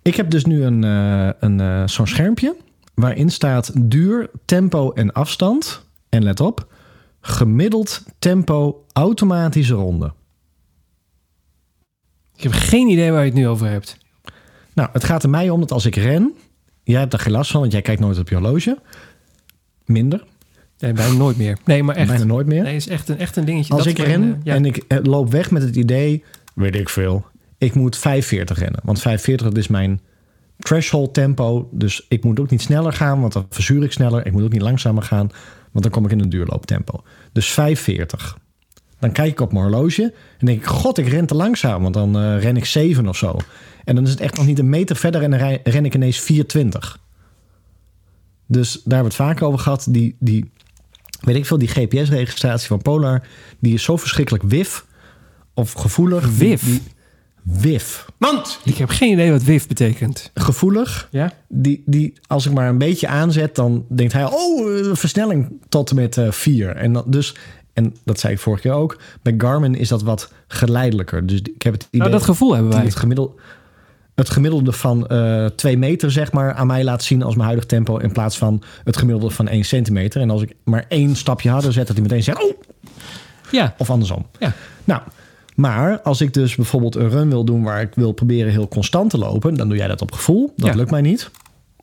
Ik 0.02 0.14
heb 0.16 0.30
dus 0.30 0.44
nu 0.44 0.64
een, 0.64 0.84
eh, 0.84 1.28
een, 1.40 1.60
eh, 1.60 1.86
zo'n 1.86 2.06
schermpje 2.06 2.56
waarin 2.94 3.30
staat 3.30 3.90
duur, 3.90 4.30
tempo 4.44 4.92
en 4.92 5.12
afstand. 5.12 5.86
En 6.08 6.22
let 6.22 6.40
op, 6.40 6.66
gemiddeld 7.20 8.04
tempo 8.18 8.84
automatische 8.92 9.74
ronde. 9.74 10.12
Ik 12.36 12.42
heb 12.42 12.52
geen 12.52 12.88
idee 12.88 13.10
waar 13.10 13.20
je 13.20 13.26
het 13.30 13.38
nu 13.38 13.48
over 13.48 13.66
hebt. 13.68 13.96
Nou, 14.74 14.88
het 14.92 15.04
gaat 15.04 15.22
er 15.22 15.30
mij 15.30 15.50
om 15.50 15.60
dat 15.60 15.72
als 15.72 15.86
ik 15.86 15.94
ren, 15.96 16.32
jij 16.82 16.98
hebt 16.98 17.10
daar 17.10 17.20
geen 17.20 17.32
last 17.32 17.50
van, 17.50 17.60
want 17.60 17.72
jij 17.72 17.82
kijkt 17.82 18.00
nooit 18.00 18.18
op 18.18 18.28
je 18.28 18.34
horloge. 18.34 18.78
Minder, 19.84 20.24
Nee, 20.80 20.92
bijna 20.92 21.14
nooit 21.14 21.36
meer. 21.36 21.58
Nee, 21.64 21.82
maar 21.82 21.96
echt. 21.96 22.08
bijna 22.08 22.24
nooit 22.24 22.46
meer. 22.46 22.62
Nee, 22.62 22.76
is 22.76 22.88
echt 22.88 23.08
een, 23.08 23.18
echt 23.18 23.36
een 23.36 23.44
dingetje. 23.44 23.74
Als 23.74 23.84
Dat 23.84 23.98
ik 23.98 24.06
ren 24.06 24.22
een, 24.22 24.32
eh, 24.32 24.38
ja. 24.42 24.54
en 24.54 24.64
ik 24.64 24.76
eh, 24.76 24.98
loop 25.02 25.30
weg 25.30 25.50
met 25.50 25.62
het 25.62 25.76
idee, 25.76 26.24
weet 26.54 26.74
ik 26.74 26.88
veel, 26.88 27.26
ik 27.58 27.74
moet 27.74 27.96
45 27.96 28.58
rennen. 28.58 28.80
Want 28.84 29.00
45 29.00 29.46
dat 29.46 29.56
is 29.56 29.68
mijn 29.68 30.00
threshold 30.58 31.14
tempo. 31.14 31.68
Dus 31.72 32.06
ik 32.08 32.24
moet 32.24 32.40
ook 32.40 32.50
niet 32.50 32.62
sneller 32.62 32.92
gaan, 32.92 33.20
want 33.20 33.32
dan 33.32 33.46
verzuur 33.50 33.82
ik 33.82 33.92
sneller. 33.92 34.26
Ik 34.26 34.32
moet 34.32 34.42
ook 34.42 34.52
niet 34.52 34.62
langzamer 34.62 35.02
gaan, 35.02 35.30
want 35.70 35.84
dan 35.84 35.92
kom 35.92 36.04
ik 36.04 36.10
in 36.10 36.20
een 36.20 36.28
duurlooptempo. 36.28 37.02
Dus 37.32 37.50
45. 37.50 38.38
Dan 38.98 39.12
kijk 39.12 39.30
ik 39.30 39.40
op 39.40 39.52
mijn 39.52 39.64
horloge 39.64 40.14
en 40.38 40.46
denk 40.46 40.58
ik, 40.58 40.66
god, 40.66 40.98
ik 40.98 41.08
ren 41.08 41.26
te 41.26 41.34
langzaam, 41.34 41.82
want 41.82 41.94
dan 41.94 42.16
eh, 42.16 42.42
ren 42.42 42.56
ik 42.56 42.64
7 42.64 43.08
of 43.08 43.16
zo. 43.16 43.36
En 43.84 43.94
dan 43.94 44.04
is 44.04 44.10
het 44.10 44.20
echt 44.20 44.36
nog 44.36 44.46
niet 44.46 44.58
een 44.58 44.68
meter 44.68 44.96
verder 44.96 45.22
en 45.22 45.30
dan 45.30 45.58
ren 45.62 45.84
ik 45.84 45.94
ineens 45.94 46.20
420. 46.20 46.98
Dus 48.46 48.72
daar 48.72 48.98
hebben 48.98 49.16
we 49.16 49.22
het 49.22 49.28
vaak 49.28 49.42
over 49.42 49.58
gehad. 49.58 49.86
Die, 49.90 50.16
die 50.18 50.50
weet 51.20 51.36
ik 51.36 51.46
veel, 51.46 51.58
die 51.58 51.68
GPS-registratie 51.68 52.68
van 52.68 52.82
Polar, 52.82 53.22
die 53.58 53.74
is 53.74 53.82
zo 53.82 53.96
verschrikkelijk 53.96 54.44
wif 54.44 54.84
of 55.54 55.72
gevoelig. 55.72 56.36
Wif? 56.36 56.64
Die, 56.64 56.82
wif. 57.42 58.06
Mand! 58.18 58.60
Ik 58.64 58.76
heb 58.76 58.88
geen 58.88 59.12
idee 59.12 59.30
wat 59.30 59.42
WIF 59.42 59.68
betekent. 59.68 60.30
Gevoelig. 60.34 61.08
Ja? 61.10 61.32
Die, 61.48 61.82
die, 61.86 62.12
als 62.26 62.46
ik 62.46 62.52
maar 62.52 62.68
een 62.68 62.78
beetje 62.78 63.08
aanzet, 63.08 63.54
dan 63.54 63.84
denkt 63.88 64.12
hij, 64.12 64.24
oh, 64.24 64.78
eh, 64.78 64.94
versnelling 64.94 65.52
tot 65.68 65.90
en 65.90 65.96
met 65.96 66.16
eh 66.16 66.30
4. 66.30 66.76
En 66.76 66.92
dan, 66.92 67.04
dus, 67.06 67.36
en 67.72 67.96
dat 68.04 68.20
zei 68.20 68.32
ik 68.32 68.38
vorige 68.38 68.62
keer 68.62 68.72
ook, 68.72 68.98
bij 69.22 69.34
Garmin 69.38 69.74
is 69.74 69.88
dat 69.88 70.02
wat 70.02 70.32
geleidelijker. 70.46 71.26
Dus 71.26 71.40
ik 71.40 71.62
heb 71.62 71.72
het 71.72 71.82
idee 71.82 72.00
Nou, 72.00 72.12
dat 72.12 72.22
gevoel 72.22 72.54
hebben 72.54 72.72
wij. 72.72 72.84
het, 72.84 72.96
gemiddelde, 72.96 73.32
het 74.20 74.30
gemiddelde 74.30 74.72
van 74.72 75.06
eh 75.06 75.46
2 75.46 75.78
meter, 75.78 76.10
zeg 76.10 76.32
maar, 76.32 76.54
aan 76.54 76.66
mij 76.66 76.84
laat 76.84 77.02
zien 77.02 77.22
als 77.22 77.34
mijn 77.34 77.46
huidig 77.46 77.66
tempo. 77.66 77.96
In 77.96 78.12
plaats 78.12 78.38
van 78.38 78.62
het 78.84 78.96
gemiddelde 78.96 79.34
van 79.34 79.48
1 79.48 79.64
centimeter. 79.64 80.20
En 80.20 80.30
als 80.30 80.42
ik 80.42 80.54
maar 80.64 80.84
één 80.88 81.16
stapje 81.16 81.50
harder 81.50 81.72
zet, 81.72 81.86
dat 81.86 81.96
hij 81.96 82.04
meteen 82.06 82.22
zegt, 82.22 82.42
oh, 82.42 82.52
Ja. 83.50 83.74
of 83.78 83.90
andersom. 83.90 84.26
Ja. 84.38 84.52
Nou, 84.84 85.00
maar 85.54 86.00
als 86.00 86.20
ik 86.20 86.34
dus 86.34 86.54
bijvoorbeeld 86.54 86.94
een 86.94 87.08
run 87.10 87.28
wil 87.28 87.44
doen 87.44 87.62
waar 87.62 87.80
ik 87.80 87.94
wil 87.94 88.12
proberen 88.12 88.52
heel 88.52 88.68
constant 88.68 89.10
te 89.10 89.18
lopen, 89.18 89.54
dan 89.54 89.68
doe 89.68 89.76
jij 89.76 89.88
dat 89.88 90.02
op 90.02 90.12
gevoel. 90.12 90.52
Dat 90.56 90.68
Ja. 90.68 90.74
lukt 90.74 90.90
mij 90.90 91.00
niet. 91.00 91.30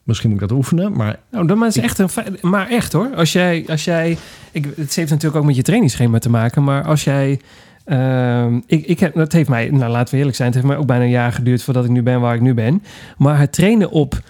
Misschien 0.03 0.29
moet 0.29 0.41
ik 0.41 0.47
dat 0.47 0.57
oefenen, 0.57 0.91
maar 0.93 1.19
Nou, 1.31 1.47
dat 1.47 1.61
is 1.63 1.77
echt 1.77 1.99
een. 1.99 2.09
Maar 2.41 2.67
echt 2.69 2.93
hoor. 2.93 3.09
Als 3.15 3.31
jij, 3.31 3.65
als 3.67 3.83
jij 3.83 4.17
ik, 4.51 4.65
het 4.75 4.95
heeft 4.95 5.09
natuurlijk 5.09 5.35
ook 5.41 5.45
met 5.45 5.55
je 5.55 5.61
trainingsschema 5.61 6.19
te 6.19 6.29
maken. 6.29 6.63
Maar 6.63 6.83
als 6.83 7.03
jij. 7.03 7.39
Ehm, 7.87 8.59
ik, 8.65 8.85
ik 8.85 8.99
heb, 8.99 9.13
dat 9.13 9.31
heeft 9.31 9.49
mij, 9.49 9.69
nou 9.69 9.91
laten 9.91 10.13
we 10.13 10.17
eerlijk 10.17 10.37
zijn, 10.37 10.47
het 10.47 10.57
heeft 10.57 10.69
mij 10.69 10.77
ook 10.77 10.87
bijna 10.87 11.03
een 11.03 11.09
jaar 11.09 11.31
geduurd 11.31 11.63
voordat 11.63 11.85
ik 11.85 11.89
nu 11.89 12.03
ben 12.03 12.19
waar 12.21 12.35
ik 12.35 12.41
nu 12.41 12.53
ben. 12.53 12.83
Maar 13.17 13.39
het 13.39 13.53
trainen 13.53 13.91
op 13.91 14.21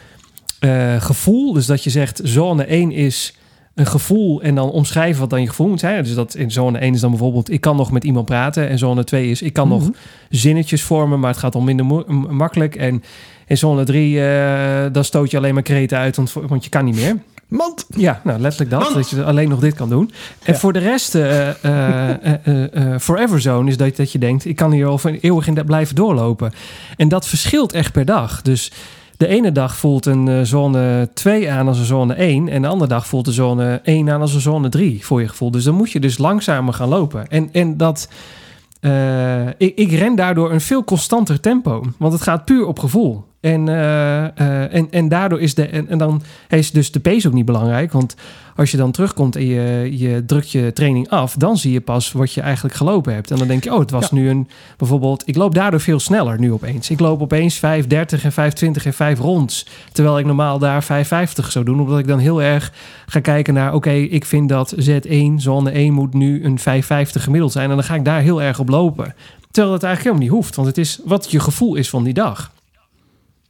eh, 0.59 1.01
gevoel, 1.01 1.53
dus 1.53 1.65
dat 1.65 1.83
je 1.83 1.89
zegt 1.89 2.21
zone 2.23 2.63
1 2.63 2.91
is 2.91 3.37
een 3.75 3.85
gevoel 3.85 4.41
en 4.41 4.55
dan 4.55 4.71
omschrijven 4.71 5.19
wat 5.19 5.29
dan 5.29 5.41
je 5.41 5.47
gevoel 5.47 5.67
moet 5.67 5.79
zijn. 5.79 6.03
Dus 6.03 6.13
dat 6.13 6.35
in 6.35 6.51
zone 6.51 6.77
1 6.77 6.93
is 6.93 6.99
dan 6.99 7.09
bijvoorbeeld 7.09 7.51
ik 7.51 7.61
kan 7.61 7.75
nog 7.75 7.91
met 7.91 8.03
iemand 8.03 8.25
praten 8.25 8.69
en 8.69 8.77
zone 8.77 9.03
2 9.03 9.29
is 9.29 9.41
ik 9.41 9.53
kan 9.53 9.67
nog 9.67 9.89
zinnetjes 10.29 10.83
vormen, 10.83 11.19
maar 11.19 11.29
het 11.29 11.39
gaat 11.39 11.55
al 11.55 11.61
minder 11.61 11.85
makkelijk. 12.29 12.75
En 12.75 13.03
in 13.47 13.57
zone 13.57 13.83
3 13.83 14.21
eh 14.21 14.85
dan 14.91 15.03
stoot 15.03 15.31
je 15.31 15.37
alleen 15.37 15.53
maar 15.53 15.63
kreten 15.63 15.97
uit, 15.97 16.15
want, 16.15 16.33
want 16.33 16.63
je 16.63 16.69
kan 16.69 16.85
niet 16.85 16.95
meer. 16.95 17.17
Mand. 17.47 17.85
Ja, 17.95 18.21
nou 18.23 18.39
letterlijk 18.39 18.71
dat. 18.71 18.93
Dat 18.93 19.09
je 19.09 19.23
alleen 19.23 19.49
nog 19.49 19.59
dit 19.59 19.73
kan 19.73 19.89
doen. 19.89 20.11
En 20.43 20.53
Ja. 20.53 20.59
voor 20.59 20.73
de 20.73 20.79
rest, 20.79 21.15
eh, 21.15 21.49
eh, 21.63 22.99
Forever 22.99 23.41
Zone 23.41 23.69
is 23.69 23.77
dat, 23.77 23.95
dat 23.95 24.11
je 24.11 24.19
denkt... 24.19 24.45
ik 24.45 24.55
kan 24.55 24.71
hier 24.71 24.87
over 24.87 25.19
eeuwig 25.21 25.47
in 25.47 25.65
blijven 25.65 25.95
doorlopen. 25.95 26.53
En 26.97 27.07
dat 27.07 27.27
verschilt 27.27 27.71
echt 27.71 27.91
per 27.91 28.05
dag. 28.05 28.41
Dus 28.41 28.71
de 29.17 29.27
ene 29.27 29.51
dag 29.51 29.75
voelt 29.75 30.05
een 30.05 30.45
zone 30.45 31.09
2 31.13 31.51
aan 31.51 31.67
als 31.67 31.79
een 31.79 31.85
zone 31.85 32.13
1 32.13 32.49
en 32.49 32.61
de 32.61 32.67
andere 32.67 32.89
dag 32.89 33.07
voelt 33.07 33.25
de 33.25 33.31
zone 33.31 33.79
1 33.83 34.09
aan 34.09 34.21
als 34.21 34.33
een 34.33 34.41
zone 34.41 34.69
3 34.69 35.05
voor 35.05 35.21
je 35.21 35.27
gevoel. 35.27 35.51
Dus 35.51 35.63
dan 35.63 35.75
moet 35.75 35.91
je 35.91 35.99
dus 35.99 36.17
langzamer 36.17 36.73
gaan 36.73 36.89
lopen. 36.89 37.27
En, 37.27 37.49
en 37.51 37.77
dat, 37.77 38.09
ik, 39.57 39.75
ik 39.75 39.91
ren 39.91 40.15
daardoor 40.15 40.51
een 40.51 40.61
veel 40.61 40.83
constanter 40.83 41.39
tempo, 41.39 41.83
want 41.97 42.13
het 42.13 42.21
gaat 42.21 42.45
puur 42.45 42.65
op 42.65 42.79
gevoel. 42.79 43.25
En, 43.47 43.69
eh, 43.69 44.25
eh, 44.25 44.73
en, 44.73 44.87
en 44.91 45.07
daardoor 45.07 45.41
is 45.41 45.53
de. 45.53 45.67
En, 45.67 45.89
en 45.89 45.97
dan 45.97 46.21
is 46.49 46.71
dus 46.71 46.91
de 46.91 46.99
pace 46.99 47.27
ook 47.27 47.33
niet 47.33 47.45
belangrijk. 47.45 47.91
Want 47.91 48.15
als 48.55 48.71
je 48.71 48.77
dan 48.77 48.91
terugkomt 48.91 49.35
en 49.35 49.45
je, 49.45 49.97
je 49.97 50.25
drukt 50.25 50.51
je 50.51 50.73
training 50.73 51.09
af, 51.09 51.33
dan 51.33 51.57
zie 51.57 51.71
je 51.71 51.81
pas 51.81 52.11
wat 52.11 52.33
je 52.33 52.41
eigenlijk 52.41 52.75
gelopen 52.75 53.13
hebt. 53.13 53.31
En 53.31 53.37
dan 53.37 53.47
denk 53.47 53.63
je, 53.63 53.73
oh, 53.73 53.79
het 53.79 53.91
was 53.91 54.11
nu 54.11 54.29
een. 54.29 54.47
Bijvoorbeeld, 54.77 55.27
ik 55.27 55.35
loop 55.35 55.55
daardoor 55.55 55.79
veel 55.79 55.99
sneller 55.99 56.39
nu 56.39 56.51
opeens. 56.51 56.89
Ik 56.89 56.99
loop 56.99 57.21
opeens 57.21 57.55
5,30 57.55 57.61
en 57.61 58.31
5,20 58.31 58.83
en 58.83 58.93
5 58.93 59.19
ronds. 59.19 59.67
Terwijl 59.91 60.19
ik 60.19 60.25
normaal 60.25 60.59
daar 60.59 60.83
5,50 60.83 61.47
zou 61.47 61.65
doen. 61.65 61.79
Omdat 61.79 61.99
ik 61.99 62.07
dan 62.07 62.19
heel 62.19 62.41
erg 62.41 62.71
ga 63.05 63.19
kijken 63.19 63.53
naar, 63.53 63.73
oké, 63.73 63.91
ik 63.91 64.25
vind 64.25 64.49
dat 64.49 64.75
Z1, 64.75 65.33
zone 65.35 65.71
1 65.71 65.93
moet 65.93 66.13
nu 66.13 66.43
een 66.43 66.59
5,50 66.59 66.63
gemiddeld 67.11 67.51
zijn. 67.51 67.69
En 67.69 67.75
dan 67.75 67.85
ga 67.85 67.95
ik 67.95 68.05
daar 68.05 68.21
heel 68.21 68.41
erg 68.41 68.59
op 68.59 68.69
lopen. 68.69 69.13
Terwijl 69.51 69.73
het 69.73 69.83
eigenlijk 69.83 70.15
helemaal 70.15 70.35
niet 70.35 70.43
hoeft. 70.43 70.55
Want 70.55 70.67
het 70.67 70.77
is 70.77 70.99
wat 71.05 71.31
je 71.31 71.39
gevoel 71.39 71.75
is 71.75 71.89
van 71.89 72.03
die 72.03 72.13
dag. 72.13 72.55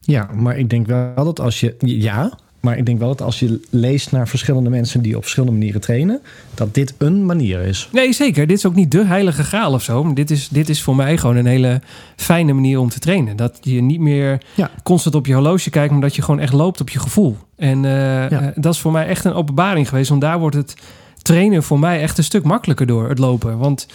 Ja, 0.08 0.30
maar 0.36 0.58
ik 0.58 0.70
denk 0.70 0.88
wel 0.88 1.14
dat 1.16 1.40
als 1.40 1.60
je. 1.60 1.76
Ja, 1.80 2.38
maar 2.60 2.78
ik 2.78 2.86
denk 2.86 3.00
wel 3.00 3.08
dat 3.08 3.22
als 3.22 3.40
je 3.40 3.60
leest 3.70 4.12
naar 4.12 4.28
verschillende 4.28 4.70
mensen 4.70 5.02
die 5.02 5.16
op 5.16 5.22
verschillende 5.22 5.56
manieren 5.58 5.82
trainen, 5.82 6.22
dat 6.54 6.74
dit 6.74 6.94
een 6.98 7.26
manier 7.26 7.60
is. 7.62 7.90
Nee, 7.92 8.14
zeker. 8.14 8.48
Dit 8.48 8.58
is 8.58 8.66
ook 8.66 8.76
niet 8.76 8.92
de 8.92 9.06
heilige 9.06 9.44
graal 9.44 9.74
of 9.74 9.84
zo. 9.84 10.04
Maar 10.04 10.14
dit 10.14 10.32
is, 10.32 10.48
dit 10.48 10.70
is 10.70 10.82
voor 10.82 10.96
mij 10.96 11.18
gewoon 11.18 11.36
een 11.36 11.46
hele 11.46 11.82
fijne 12.16 12.54
manier 12.54 12.80
om 12.80 12.90
te 12.90 13.00
trainen. 13.00 13.36
Dat 13.36 13.58
je 13.62 13.82
niet 13.82 14.00
meer 14.00 14.42
Ja. 14.56 14.72
constant 14.84 15.16
op 15.16 15.26
je 15.26 15.34
horloge 15.34 15.70
kijkt, 15.70 15.92
maar 15.92 16.02
dat 16.02 16.16
je 16.16 16.22
gewoon 16.22 16.40
echt 16.40 16.54
loopt 16.54 16.82
op 16.82 16.90
je 16.90 17.00
gevoel. 17.00 17.38
En 17.56 17.86
eh, 17.86 18.32
eh, 18.32 18.44
dat 18.56 18.74
is 18.74 18.80
voor 18.80 18.92
mij 18.92 19.08
echt 19.08 19.26
een 19.26 19.34
openbaring 19.34 19.90
geweest. 19.90 20.10
Want 20.10 20.22
daar 20.22 20.40
wordt 20.40 20.56
het 20.56 20.74
trainen 21.22 21.64
voor 21.64 21.80
mij 21.80 22.02
echt 22.02 22.18
een 22.18 22.24
stuk 22.24 22.44
makkelijker 22.44 22.86
door 22.86 23.10
het 23.10 23.20
lopen. 23.20 23.58
Want 23.58 23.88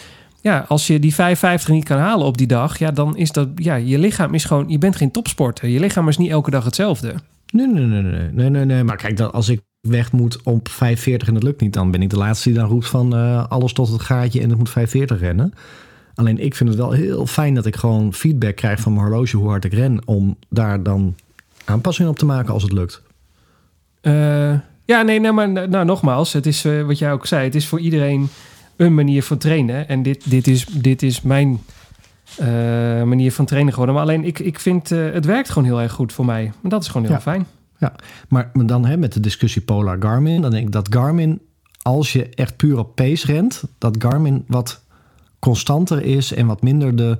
ja, 0.43 0.64
als 0.68 0.86
je 0.86 0.99
die 0.99 1.14
5,50 1.14 1.18
niet 1.66 1.84
kan 1.84 1.99
halen 1.99 2.26
op 2.26 2.38
die 2.38 2.47
dag, 2.47 2.78
ja, 2.78 2.90
dan 2.90 3.16
is 3.16 3.32
dat, 3.32 3.49
ja, 3.55 3.74
je 3.74 3.99
lichaam 3.99 4.34
is 4.34 4.45
gewoon, 4.45 4.68
je 4.68 4.78
bent 4.78 4.97
geen 4.97 5.11
topsporter. 5.11 5.68
Je 5.68 5.80
lichaam 5.80 6.09
is 6.09 6.16
niet 6.16 6.30
elke 6.30 6.51
dag 6.51 6.64
hetzelfde. 6.64 7.14
Nee, 7.53 7.66
nee, 7.66 7.84
nee, 7.84 8.03
nee, 8.03 8.28
nee, 8.32 8.51
nee, 8.51 8.64
nee. 8.64 8.84
Maar 8.84 8.97
kijk, 8.97 9.16
dat 9.16 9.32
als 9.32 9.49
ik 9.49 9.61
weg 9.80 10.12
moet 10.12 10.43
op 10.43 10.68
5,40 10.68 10.74
en 11.05 11.34
het 11.34 11.43
lukt 11.43 11.61
niet, 11.61 11.72
dan 11.72 11.90
ben 11.90 12.03
ik 12.03 12.11
de 12.11 12.16
laatste 12.16 12.49
die 12.49 12.59
dan 12.59 12.68
roept 12.68 12.86
van 12.86 13.14
eh, 13.14 13.47
alles 13.49 13.72
tot 13.72 13.88
het 13.88 14.03
gaatje 14.03 14.40
en 14.40 14.49
het 14.49 14.59
moet 14.59 14.70
5,40 14.70 15.18
rennen. 15.18 15.55
Alleen 16.14 16.38
ik 16.38 16.55
vind 16.55 16.68
het 16.68 16.78
wel 16.78 16.90
heel 16.90 17.26
fijn 17.26 17.55
dat 17.55 17.66
ik 17.66 17.76
gewoon 17.76 18.14
feedback 18.14 18.57
krijg 18.57 18.80
van 18.80 18.93
mijn 18.93 19.07
horloge 19.07 19.36
hoe 19.36 19.49
hard 19.49 19.64
ik 19.64 19.72
ren, 19.72 19.99
om 20.05 20.36
daar 20.49 20.82
dan 20.82 21.14
aanpassingen 21.64 22.11
op 22.11 22.18
te 22.18 22.24
maken 22.24 22.53
als 22.53 22.62
het 22.62 22.72
lukt. 22.72 23.03
Eh, 24.01 24.55
ja, 24.84 25.03
nee, 25.03 25.20
nee, 25.20 25.32
maar 25.32 25.68
nou, 25.68 25.84
nogmaals, 25.84 26.32
het 26.32 26.47
is 26.47 26.64
eh, 26.64 26.82
wat 26.82 26.99
jij 26.99 27.12
ook 27.12 27.26
zei, 27.26 27.45
het 27.45 27.55
is 27.55 27.66
voor 27.66 27.80
iedereen 27.80 28.28
een 28.77 28.95
manier 28.95 29.23
van 29.23 29.39
trainen. 29.39 29.89
En 29.89 30.03
dit, 30.03 30.31
dit, 30.31 30.47
is, 30.47 30.64
dit 30.66 31.03
is 31.03 31.20
mijn 31.23 31.61
eh, 32.37 32.47
manier 33.03 33.33
van 33.33 33.45
trainen 33.45 33.73
geworden. 33.73 33.95
Maar 33.95 34.05
alleen, 34.05 34.25
ik, 34.25 34.39
ik 34.39 34.59
vind, 34.59 34.91
eh, 34.91 35.12
het 35.12 35.25
werkt 35.25 35.49
gewoon 35.51 35.68
heel 35.68 35.81
erg 35.81 35.93
goed 35.93 36.12
voor 36.12 36.25
mij. 36.25 36.53
En 36.62 36.68
dat 36.68 36.83
is 36.83 36.89
gewoon 36.89 37.07
heel 37.07 37.14
Ja. 37.16 37.20
fijn. 37.20 37.47
Maar 38.29 38.51
dan 38.66 38.85
hè, 38.87 38.97
met 38.97 39.12
de 39.12 39.20
discussie 39.20 39.62
Polar 39.62 39.97
Garmin, 40.01 40.41
dan 40.41 40.51
denk 40.51 40.66
ik 40.66 40.73
dat 40.73 40.95
Garmin, 40.95 41.41
als 41.83 42.12
je 42.12 42.29
echt 42.29 42.57
puur 42.57 42.79
op 42.79 42.95
pace 42.95 43.27
rent, 43.27 43.62
dat 43.79 43.97
Garmin 43.99 44.45
wat 44.47 44.83
constanter 45.39 46.03
is 46.03 46.33
en 46.33 46.47
wat 46.47 46.62
minder 46.62 46.97
de, 46.97 47.18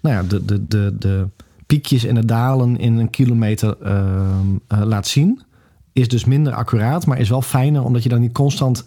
nou 0.00 0.14
ja, 0.16 0.22
de, 0.22 0.44
de, 0.44 0.66
de, 0.68 0.96
de 0.98 1.28
piekjes 1.66 2.04
en 2.04 2.14
de 2.14 2.24
dalen 2.24 2.76
in 2.78 2.96
een 2.96 3.10
kilometer 3.10 3.76
ehm, 3.82 4.46
eh, 4.68 4.80
laat 4.82 5.06
zien. 5.06 5.42
Is 5.92 6.08
dus 6.08 6.24
minder 6.24 6.52
accuraat, 6.52 7.06
maar 7.06 7.18
is 7.18 7.28
wel 7.28 7.42
fijner 7.42 7.84
omdat 7.84 8.02
je 8.02 8.08
dan 8.08 8.20
niet 8.20 8.32
constant 8.32 8.84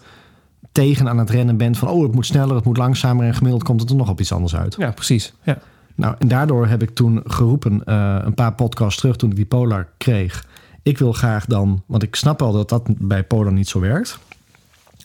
tegen 0.72 1.08
aan 1.08 1.18
het 1.18 1.30
rennen 1.30 1.56
bent 1.56 1.78
van 1.78 1.88
oh 1.88 2.02
het 2.02 2.14
moet 2.14 2.26
sneller, 2.26 2.54
het 2.54 2.64
moet 2.64 2.76
langzamer 2.76 3.26
en 3.26 3.34
gemiddeld 3.34 3.62
komt 3.62 3.80
het 3.80 3.90
er 3.90 3.96
nog 3.96 4.08
op 4.08 4.20
iets 4.20 4.32
anders 4.32 4.56
uit. 4.56 4.74
Ja, 4.78 4.90
precies. 4.90 5.34
Ja. 5.42 5.58
Nou, 5.94 6.14
en 6.18 6.28
daardoor 6.28 6.66
heb 6.66 6.82
ik 6.82 6.90
toen 6.90 7.20
geroepen, 7.24 7.84
eh, 7.84 8.18
een 8.20 8.34
paar 8.34 8.54
podcasts 8.54 9.00
terug 9.00 9.16
toen 9.16 9.30
ik 9.30 9.36
die 9.36 9.46
Polar 9.46 9.88
kreeg. 9.96 10.46
Ik 10.82 10.98
wil 10.98 11.12
graag 11.12 11.46
dan, 11.46 11.82
want 11.86 12.02
ik 12.02 12.16
snap 12.16 12.40
wel 12.40 12.52
dat 12.52 12.68
dat 12.68 12.82
bij 12.98 13.24
Polar 13.24 13.52
niet 13.52 13.68
zo 13.68 13.80
werkt. 13.80 14.18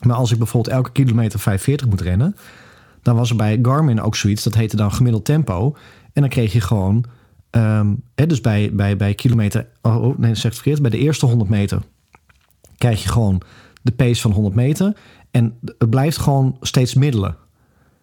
Maar 0.02 0.16
als 0.16 0.32
ik 0.32 0.38
bijvoorbeeld 0.38 0.76
elke 0.76 0.92
kilometer 0.92 1.40
540 1.40 1.88
moet 1.88 2.02
rennen, 2.02 2.36
dan 3.02 3.16
was 3.16 3.30
er 3.30 3.36
bij 3.36 3.60
Garmin 3.62 4.02
ook 4.02 4.16
zoiets, 4.16 4.44
dat 4.44 4.54
heette 4.54 4.76
dan 4.76 4.92
gemiddeld 4.92 5.26
tempo. 5.26 5.76
En 6.14 6.22
dan 6.22 6.30
kreeg 6.30 6.54
je 6.54 6.62
gewoon, 6.62 7.06
ehm, 7.50 7.94
hè, 8.16 8.26
dus 8.26 8.42
bij, 8.42 8.70
bij, 8.74 8.98
bij 8.98 9.14
kilometer, 9.14 9.68
oh, 9.82 10.04
oh, 10.04 10.18
nee, 10.18 10.30
dat 10.30 10.38
zeg 10.38 10.52
ik 10.52 10.58
verkeerd, 10.58 10.82
bij 10.82 10.92
de 10.92 10.98
eerste 10.98 11.26
100 11.26 11.50
meter 11.50 11.82
krijg 12.84 13.04
je 13.04 13.10
gewoon 13.10 13.42
de 13.82 13.92
pace 13.92 14.22
van 14.22 14.32
100 14.32 14.56
meter. 14.56 14.96
En 15.34 15.58
het 15.78 15.90
blijft 15.90 16.18
gewoon 16.18 16.58
steeds 16.62 16.94
middelen. 16.94 17.36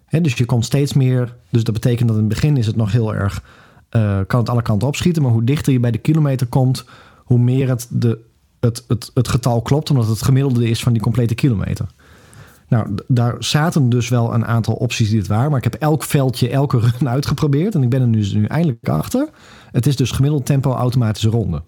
Dus 0.09 0.35
je 0.35 0.45
komt 0.45 0.65
steeds 0.65 0.93
meer. 0.93 1.37
Dus 1.51 1.65
dat 1.65 1.75
betekent 1.75 2.09
dat 2.09 2.17
in 2.17 2.25
het 2.25 2.33
begin 2.33 2.57
is 2.57 2.67
het 2.67 2.77
nog 2.77 2.93
heel 2.93 3.15
erg. 3.15 3.43
eh, 3.89 4.21
kan 4.27 4.41
het 4.41 4.49
alle 4.49 4.63
kanten 4.63 4.89
opschieten. 4.89 5.23
Maar 5.23 5.33
hoe 5.33 5.45
dichter 5.45 5.73
je 5.73 5.81
bij 5.81 5.91
de 5.91 5.99
kilometer 5.99 6.47
komt, 6.47 6.85
hoe 7.25 7.39
meer 7.39 7.69
het, 7.69 7.87
de, 7.91 8.19
het, 8.61 8.85
het, 8.89 9.11
het 9.15 9.29
getal 9.29 9.63
klopt. 9.63 9.91
Omdat 9.91 10.07
het 10.07 10.23
gemiddelde 10.23 10.69
is 10.69 10.83
van 10.83 10.93
die 10.93 11.03
complete 11.03 11.35
kilometer. 11.35 11.87
Nou, 12.69 12.95
daar 13.07 13.37
zaten 13.39 13.89
dus 13.89 14.09
wel 14.09 14.35
een 14.35 14.47
aantal 14.47 14.75
opties 14.75 15.09
die 15.09 15.19
het 15.19 15.29
waren. 15.29 15.49
Maar 15.51 15.59
ik 15.65 15.73
heb 15.73 15.83
elk 15.83 16.03
veldje, 16.03 16.49
elke 16.49 16.79
run 16.99 17.09
uitgeprobeerd. 17.09 17.75
En 17.75 17.83
ik 17.83 17.91
ben 17.91 18.01
er 18.01 18.09
nu, 18.09 18.27
nu 18.33 18.45
eindelijk 18.45 18.89
achter. 18.89 19.29
Het 19.73 19.87
is 19.87 19.97
dus 19.97 20.11
gemiddeld 20.11 20.47
tempo 20.47 20.73
automatische 20.73 21.29
ronde. 21.29 21.63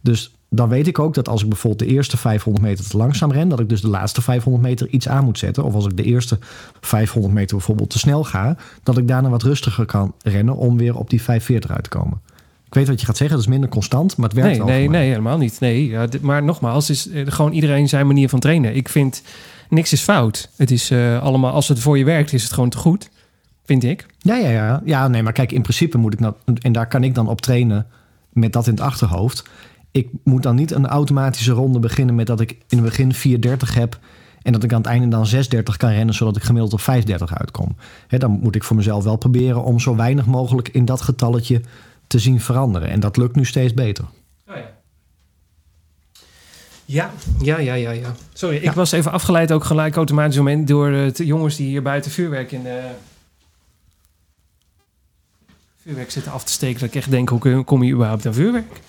Dus 0.00 0.34
dan 0.52 0.68
weet 0.68 0.86
ik 0.86 0.98
ook 0.98 1.14
dat 1.14 1.28
als 1.28 1.42
ik 1.42 1.48
bijvoorbeeld 1.48 1.88
de 1.88 1.94
eerste 1.94 2.16
500 2.16 2.64
meter 2.66 2.88
te 2.88 2.96
langzaam 2.96 3.32
ren, 3.32 3.48
dat 3.48 3.60
ik 3.60 3.68
dus 3.68 3.80
de 3.80 3.88
laatste 3.88 4.22
500 4.22 4.64
meter 4.64 4.88
iets 4.88 5.08
aan 5.08 5.24
moet 5.24 5.38
zetten. 5.38 5.64
Of 5.64 5.74
als 5.74 5.86
ik 5.86 5.96
de 5.96 6.02
eerste 6.02 6.38
500 6.80 7.34
meter 7.34 7.56
bijvoorbeeld 7.56 7.90
te 7.90 7.98
snel 7.98 8.24
ga, 8.24 8.56
dat 8.82 8.98
ik 8.98 9.08
daarna 9.08 9.28
wat 9.28 9.42
rustiger 9.42 9.86
kan 9.86 10.14
rennen 10.22 10.56
om 10.56 10.76
weer 10.76 10.96
op 10.96 11.10
die 11.10 11.22
540 11.22 11.70
uit 11.70 11.82
te 11.84 11.98
komen. 11.98 12.20
Ik 12.66 12.74
weet 12.74 12.88
wat 12.88 13.00
je 13.00 13.06
gaat 13.06 13.16
zeggen, 13.16 13.36
dat 13.36 13.44
is 13.46 13.52
minder 13.52 13.70
constant, 13.70 14.16
maar 14.16 14.28
het 14.28 14.38
werkt 14.38 14.50
Nee, 14.50 14.58
wel. 14.58 14.66
nee, 14.68 14.88
nee, 14.88 15.08
helemaal 15.08 15.38
niet. 15.38 15.60
Nee, 15.60 15.88
ja, 15.88 16.06
maar 16.20 16.42
nogmaals, 16.42 16.90
is 16.90 17.08
eh, 17.08 17.22
gewoon 17.26 17.52
iedereen 17.52 17.88
zijn 17.88 18.06
manier 18.06 18.28
van 18.28 18.40
trainen. 18.40 18.76
Ik 18.76 18.88
vind, 18.88 19.22
niks 19.68 19.92
is 19.92 20.00
fout. 20.00 20.50
Het 20.56 20.70
is 20.70 20.90
eh, 20.90 21.22
allemaal, 21.22 21.52
als 21.52 21.68
het 21.68 21.78
voor 21.78 21.98
je 21.98 22.04
werkt, 22.04 22.32
is 22.32 22.42
het 22.42 22.52
gewoon 22.52 22.68
te 22.68 22.76
goed. 22.78 23.10
Vind 23.64 23.84
ik. 23.84 24.06
Ja, 24.18 24.36
ja, 24.36 24.50
ja. 24.50 24.82
Ja, 24.84 25.08
nee, 25.08 25.22
maar 25.22 25.32
kijk, 25.32 25.52
in 25.52 25.62
principe 25.62 25.98
moet 25.98 26.12
ik 26.12 26.20
nou, 26.20 26.34
en 26.62 26.72
daar 26.72 26.86
kan 26.88 27.04
ik 27.04 27.14
dan 27.14 27.28
op 27.28 27.40
trainen 27.40 27.86
met 28.32 28.52
dat 28.52 28.66
in 28.66 28.72
het 28.72 28.82
achterhoofd. 28.82 29.42
Ik 29.90 30.08
moet 30.24 30.42
dan 30.42 30.54
niet 30.56 30.70
een 30.70 30.86
automatische 30.86 31.52
ronde 31.52 31.78
beginnen 31.78 32.14
met 32.14 32.26
dat 32.26 32.40
ik 32.40 32.50
in 32.50 32.58
het 32.78 32.82
begin 32.84 33.14
430 33.14 33.74
heb 33.74 33.98
en 34.42 34.52
dat 34.52 34.62
ik 34.64 34.72
aan 34.72 34.78
het 34.80 34.86
einde 34.90 35.08
dan 35.08 35.26
630 35.26 35.76
kan 35.76 35.90
rennen, 35.90 36.14
zodat 36.14 36.36
ik 36.36 36.42
gemiddeld 36.42 36.72
op 36.72 36.80
530 36.80 37.38
uitkom. 37.38 37.76
Dan 38.08 38.30
moet 38.30 38.54
ik 38.54 38.64
voor 38.64 38.76
mezelf 38.76 39.04
wel 39.04 39.16
proberen 39.16 39.62
om 39.64 39.80
zo 39.80 39.96
weinig 39.96 40.26
mogelijk 40.26 40.68
in 40.68 40.84
dat 40.84 41.00
getalletje 41.00 41.60
te 42.06 42.18
zien 42.18 42.40
veranderen. 42.40 42.88
En 42.90 43.00
dat 43.00 43.16
lukt 43.16 43.36
nu 43.36 43.44
steeds 43.44 43.74
beter. 43.74 44.04
Oh 44.48 44.56
ja. 44.56 44.70
Ja, 46.84 47.10
ja, 47.40 47.58
ja, 47.58 47.74
ja, 47.74 47.90
ja. 47.90 48.14
Sorry, 48.32 48.56
ik 48.56 48.62
Ja. 48.62 48.72
was 48.72 48.92
even 48.92 49.12
afgeleid 49.12 49.52
ook 49.52 49.64
gelijk 49.64 49.96
automatisch 49.96 50.36
moment 50.36 50.68
door 50.68 50.90
de 50.90 51.10
t- 51.12 51.18
jongens 51.18 51.56
die 51.56 51.66
hier 51.68 51.82
buiten 51.82 52.10
vuurwerk 52.10 52.52
in 52.52 52.62
de 52.62 52.90
vuurwerk 55.82 56.10
zitten 56.10 56.32
af 56.32 56.44
te 56.44 56.52
steken. 56.52 56.80
Dat 56.80 56.88
ik 56.88 56.94
echt 56.94 57.10
denk, 57.10 57.28
hoe 57.28 57.64
kom 57.64 57.82
je 57.82 57.92
überhaupt 57.92 58.26
aan 58.26 58.34
vuurwerk? 58.34 58.80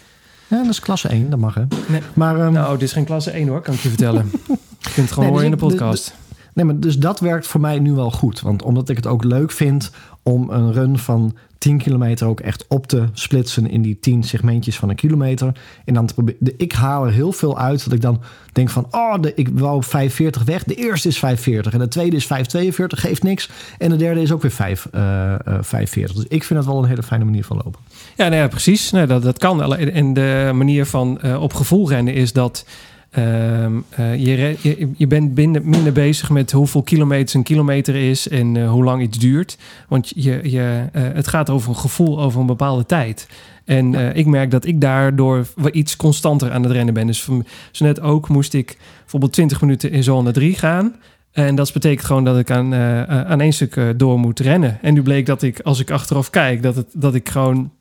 Ja, 0.52 0.58
dat 0.58 0.70
is 0.72 0.80
klasse 0.80 1.08
1, 1.08 1.30
dat 1.30 1.40
mag 1.40 1.54
hè. 1.54 1.64
Nee. 1.88 2.02
Maar, 2.14 2.40
ehm, 2.40 2.52
Nou, 2.54 2.74
dit 2.78 2.88
is 2.88 2.94
geen 2.94 3.06
klasse 3.06 3.32
1 3.38 3.48
hoor, 3.48 3.62
kan 3.62 3.74
ik 3.74 3.80
je 3.80 3.88
vertellen. 3.90 4.30
je 4.32 4.58
kunt 4.82 4.96
het 4.96 5.12
gewoon 5.12 5.24
Nee, 5.24 5.30
horen 5.30 5.46
in 5.46 5.52
de 5.52 5.58
dus 5.58 5.72
ik- 5.72 5.78
podcast. 5.78 6.14
Nee, 6.54 6.66
maar 6.66 6.80
dus 6.80 6.98
dat 6.98 7.20
werkt 7.20 7.48
voor 7.48 7.62
mij 7.62 7.80
nu 7.80 7.92
wel 7.94 8.12
goed. 8.12 8.42
Want 8.42 8.64
omdat 8.64 8.90
ik 8.90 8.96
het 8.96 9.08
ook 9.08 9.24
leuk 9.24 9.52
vind 9.52 9.92
om 10.24 10.50
een 10.50 10.74
run 10.74 10.98
van 10.98 11.36
10 11.58 11.78
kilometer 11.78 12.28
ook 12.28 12.40
echt 12.40 12.66
op 12.68 12.88
te 12.88 13.04
splitsen 13.14 13.70
in 13.70 13.82
die 13.82 14.00
10 14.00 14.24
segmentjes 14.24 14.78
van 14.78 14.90
een 14.90 14.96
kilometer. 14.96 15.52
En 15.86 15.94
dan 15.94 16.06
te 16.06 16.14
proberen. 16.14 16.40
de- 16.44 16.54
Ik 16.58 16.72
haal 16.72 17.06
er 17.06 17.12
heel 17.12 17.32
veel 17.32 17.58
uit 17.58 17.84
dat 17.84 17.94
ik 17.94 18.02
dan 18.02 18.22
denk 18.52 18.70
van, 18.70 18.88
oh, 18.92 19.22
de, 19.22 19.34
ik 19.36 19.50
wou 19.54 19.84
540 19.84 20.44
weg. 20.44 20.64
De 20.64 20.76
eerste 20.76 21.08
is 21.08 21.20
540 21.20 21.74
en 21.74 21.80
de 21.80 21.88
tweede 21.88 22.16
is 22.16 22.26
542, 22.26 23.00
geeft 23.02 23.24
niks. 23.24 23.50
En 23.78 23.90
de 23.90 23.96
derde 23.96 24.22
is 24.22 24.32
ook 24.32 24.42
weer 24.42 24.52
5, 24.52 24.88
eh, 24.92 25.02
eh, 25.34 25.40
540. 25.46 26.16
Dus 26.16 26.26
ik 26.28 26.44
vind 26.44 26.60
dat 26.60 26.68
wel 26.74 26.84
een 26.84 26.90
hele 26.90 27.04
fijne 27.04 27.26
manier 27.26 27.44
van 27.46 27.62
lopen. 27.64 27.80
Ja, 28.18 28.28
nou 28.28 28.36
ja, 28.42 28.48
precies. 28.48 28.92
Nee, 28.92 29.06
dat, 29.06 29.24
dat 29.24 29.38
kan. 29.38 29.76
En 29.76 30.14
de 30.14 30.52
manier 30.54 30.86
van 30.86 31.22
eh, 31.22 31.42
op 31.42 31.54
gevoel 31.54 31.90
rennen 31.90 32.14
is 32.14 32.34
dat 32.34 32.66
ehm, 33.12 33.72
eh, 33.90 34.16
je, 34.16 34.56
je, 34.62 34.90
je 34.98 35.08
bent 35.08 35.34
binnen, 35.34 35.62
minder 35.70 35.94
bezig 35.94 36.30
met 36.30 36.52
hoeveel 36.52 36.82
kilometers 36.82 37.34
een 37.34 37.44
kilometer 37.44 37.96
is 37.96 38.28
en 38.28 38.58
eh, 38.58 38.70
hoe 38.70 38.84
lang 38.84 39.02
iets 39.02 39.18
duurt. 39.18 39.58
Want 39.88 40.12
je, 40.16 40.40
je, 40.44 40.84
het 40.92 41.28
gaat 41.28 41.50
over 41.50 41.70
een 41.70 41.76
gevoel 41.76 42.22
over 42.22 42.40
een 42.40 42.46
bepaalde 42.46 42.86
tijd. 42.86 43.28
En 43.66 44.16
ik 44.16 44.26
merk 44.26 44.52
dat 44.52 44.66
ik 44.66 44.82
daardoor 44.82 45.48
iets 45.72 45.96
constanter 45.96 46.52
aan 46.52 46.64
het 46.64 46.72
rennen 46.72 46.94
ben. 46.94 47.08
Dus 47.08 47.24
van- 47.24 47.46
zo 47.72 47.86
net 47.86 48.02
ook 48.02 48.30
moest 48.30 48.54
ik 48.54 48.78
bijvoorbeeld 49.02 49.34
20 49.34 49.62
minuten 49.62 49.92
in 49.92 50.04
zone 50.04 50.32
3 50.32 50.56
gaan. 50.56 50.96
En 51.32 51.56
dat 51.56 51.74
betekent 51.74 52.06
gewoon 52.06 52.24
dat 52.24 52.38
ik 52.38 52.52
aan, 52.52 52.74
eh, 52.74 53.04
aan 53.04 53.42
één 53.42 53.54
stuk 53.54 53.80
door 53.98 54.20
moet 54.20 54.40
rennen. 54.40 54.78
En 54.82 54.94
nu 54.94 55.02
bleek 55.02 55.26
dat 55.26 55.42
ik, 55.42 55.60
als 55.60 55.80
ik 55.80 55.92
achteraf 55.92 56.30
kijk, 56.30 56.62
dat, 56.64 56.76
het, 56.76 56.88
dat 56.94 57.16
ik 57.16 57.30
gewoon 57.30 57.72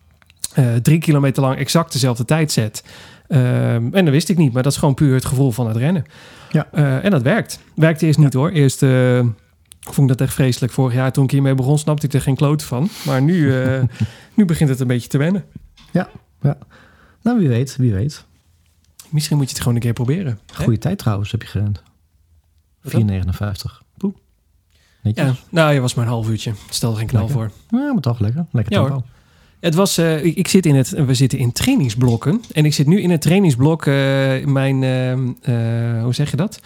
eh, 0.55 0.75
drie 0.75 0.99
kilometer 0.99 1.43
lang 1.43 1.57
exact 1.57 1.93
dezelfde 1.93 2.25
tijd 2.25 2.53
zet. 2.53 2.85
Ehm, 3.29 3.89
en 3.93 4.05
dat 4.05 4.09
wist 4.09 4.29
ik 4.29 4.37
niet, 4.37 4.53
maar 4.53 4.63
dat 4.63 4.73
is 4.73 4.79
gewoon 4.79 4.95
puur 4.95 5.15
het 5.15 5.25
gevoel 5.25 5.51
van 5.53 5.67
het 5.67 5.77
rennen. 5.77 6.05
Ja. 6.53 6.69
Eh, 6.73 7.05
en 7.05 7.11
dat 7.11 7.23
werkt. 7.23 7.61
Werkte 7.75 8.07
eerst 8.07 8.19
niet 8.19 8.33
hoor. 8.33 8.51
Eerst 8.51 8.83
eh, 8.83 9.21
vond 9.81 10.11
ik 10.11 10.19
dat 10.19 10.27
echt 10.27 10.35
vreselijk. 10.35 10.73
Vorig 10.73 10.95
jaar 10.95 11.13
toen 11.13 11.25
ik 11.25 11.31
hiermee 11.31 11.55
begon, 11.55 11.79
snapte 11.79 12.07
ik 12.07 12.13
er 12.13 12.21
geen 12.21 12.37
kloot 12.37 12.63
van. 12.63 12.89
Maar 13.07 13.23
nu, 13.23 13.53
nu 14.35 14.45
begint 14.45 14.71
het 14.71 14.81
een 14.81 14.87
beetje 14.87 15.09
te 15.09 15.19
wennen. 15.19 15.45
Nou, 17.23 17.39
wie 17.39 17.49
weet, 17.49 17.77
wie 17.77 17.93
weet. 17.93 18.25
Misschien 19.09 19.37
moet 19.37 19.47
je 19.47 19.53
het 19.53 19.61
gewoon 19.63 19.75
een 19.75 19.83
keer 19.83 19.93
proberen. 19.93 20.39
Goede 20.55 20.79
tijd 20.79 20.99
trouwens 20.99 21.31
heb 21.31 21.43
je 21.43 21.49
gerend. 21.49 21.83
Wat 22.83 22.93
dan? 22.93 23.09
4,59. 23.09 23.87
Poeh. 23.97 24.15
Netjes. 25.03 25.27
Ja, 25.27 25.35
nou, 25.51 25.73
je 25.73 25.81
was 25.81 25.95
maar 25.95 26.05
een 26.05 26.11
half 26.11 26.29
uurtje. 26.29 26.53
Stel 26.71 26.91
er 26.91 26.97
geen 26.97 27.07
knal 27.07 27.27
Lekker. 27.27 27.51
voor. 27.69 27.79
Ja, 27.81 27.93
maar 27.93 28.03
toch 28.03 28.19
lekker. 28.19 28.47
Lekker 28.51 28.81
Ja. 28.81 29.03
Het 29.61 29.75
was, 29.75 29.99
eh, 29.99 30.25
ik, 30.25 30.37
ik 30.37 30.49
zit 30.49 30.67
in 30.67 30.75
het, 30.75 30.91
we 30.91 31.15
zitten 31.15 31.39
in 31.39 31.53
trainingsblokken. 31.53 32.41
En 32.53 32.65
ik 32.65 32.75
zit 32.75 32.87
nu 32.87 33.01
in 33.01 33.11
het 33.11 33.21
trainingsblok, 33.23 33.87
eh, 33.87 33.95
mijn, 34.45 34.83
eh, 34.83 36.03
hoe 36.03 36.15
zeg 36.15 36.31
je 36.31 36.37
dat? 36.37 36.61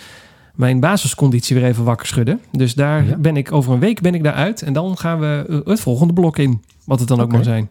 Mijn 0.55 0.81
basisconditie 0.81 1.57
weer 1.57 1.65
even 1.65 1.85
wakker 1.85 2.07
schudden. 2.07 2.41
Dus 2.53 2.75
daar 2.75 3.07
Ja. 3.07 3.17
ben 3.17 3.37
ik, 3.37 3.53
over 3.53 3.73
een 3.73 3.79
week 3.81 4.01
ben 4.01 4.15
ik 4.15 4.23
daar 4.23 4.33
uit. 4.33 4.63
En 4.63 4.73
dan 4.73 4.99
gaan 4.99 5.21
we 5.21 5.63
het 5.65 5.81
volgende 5.81 6.13
blok 6.13 6.39
in. 6.39 6.63
Wat 6.85 6.99
het 6.99 7.09
dan 7.09 7.21
ook 7.21 7.33
mag 7.33 7.45
zijn. 7.45 7.69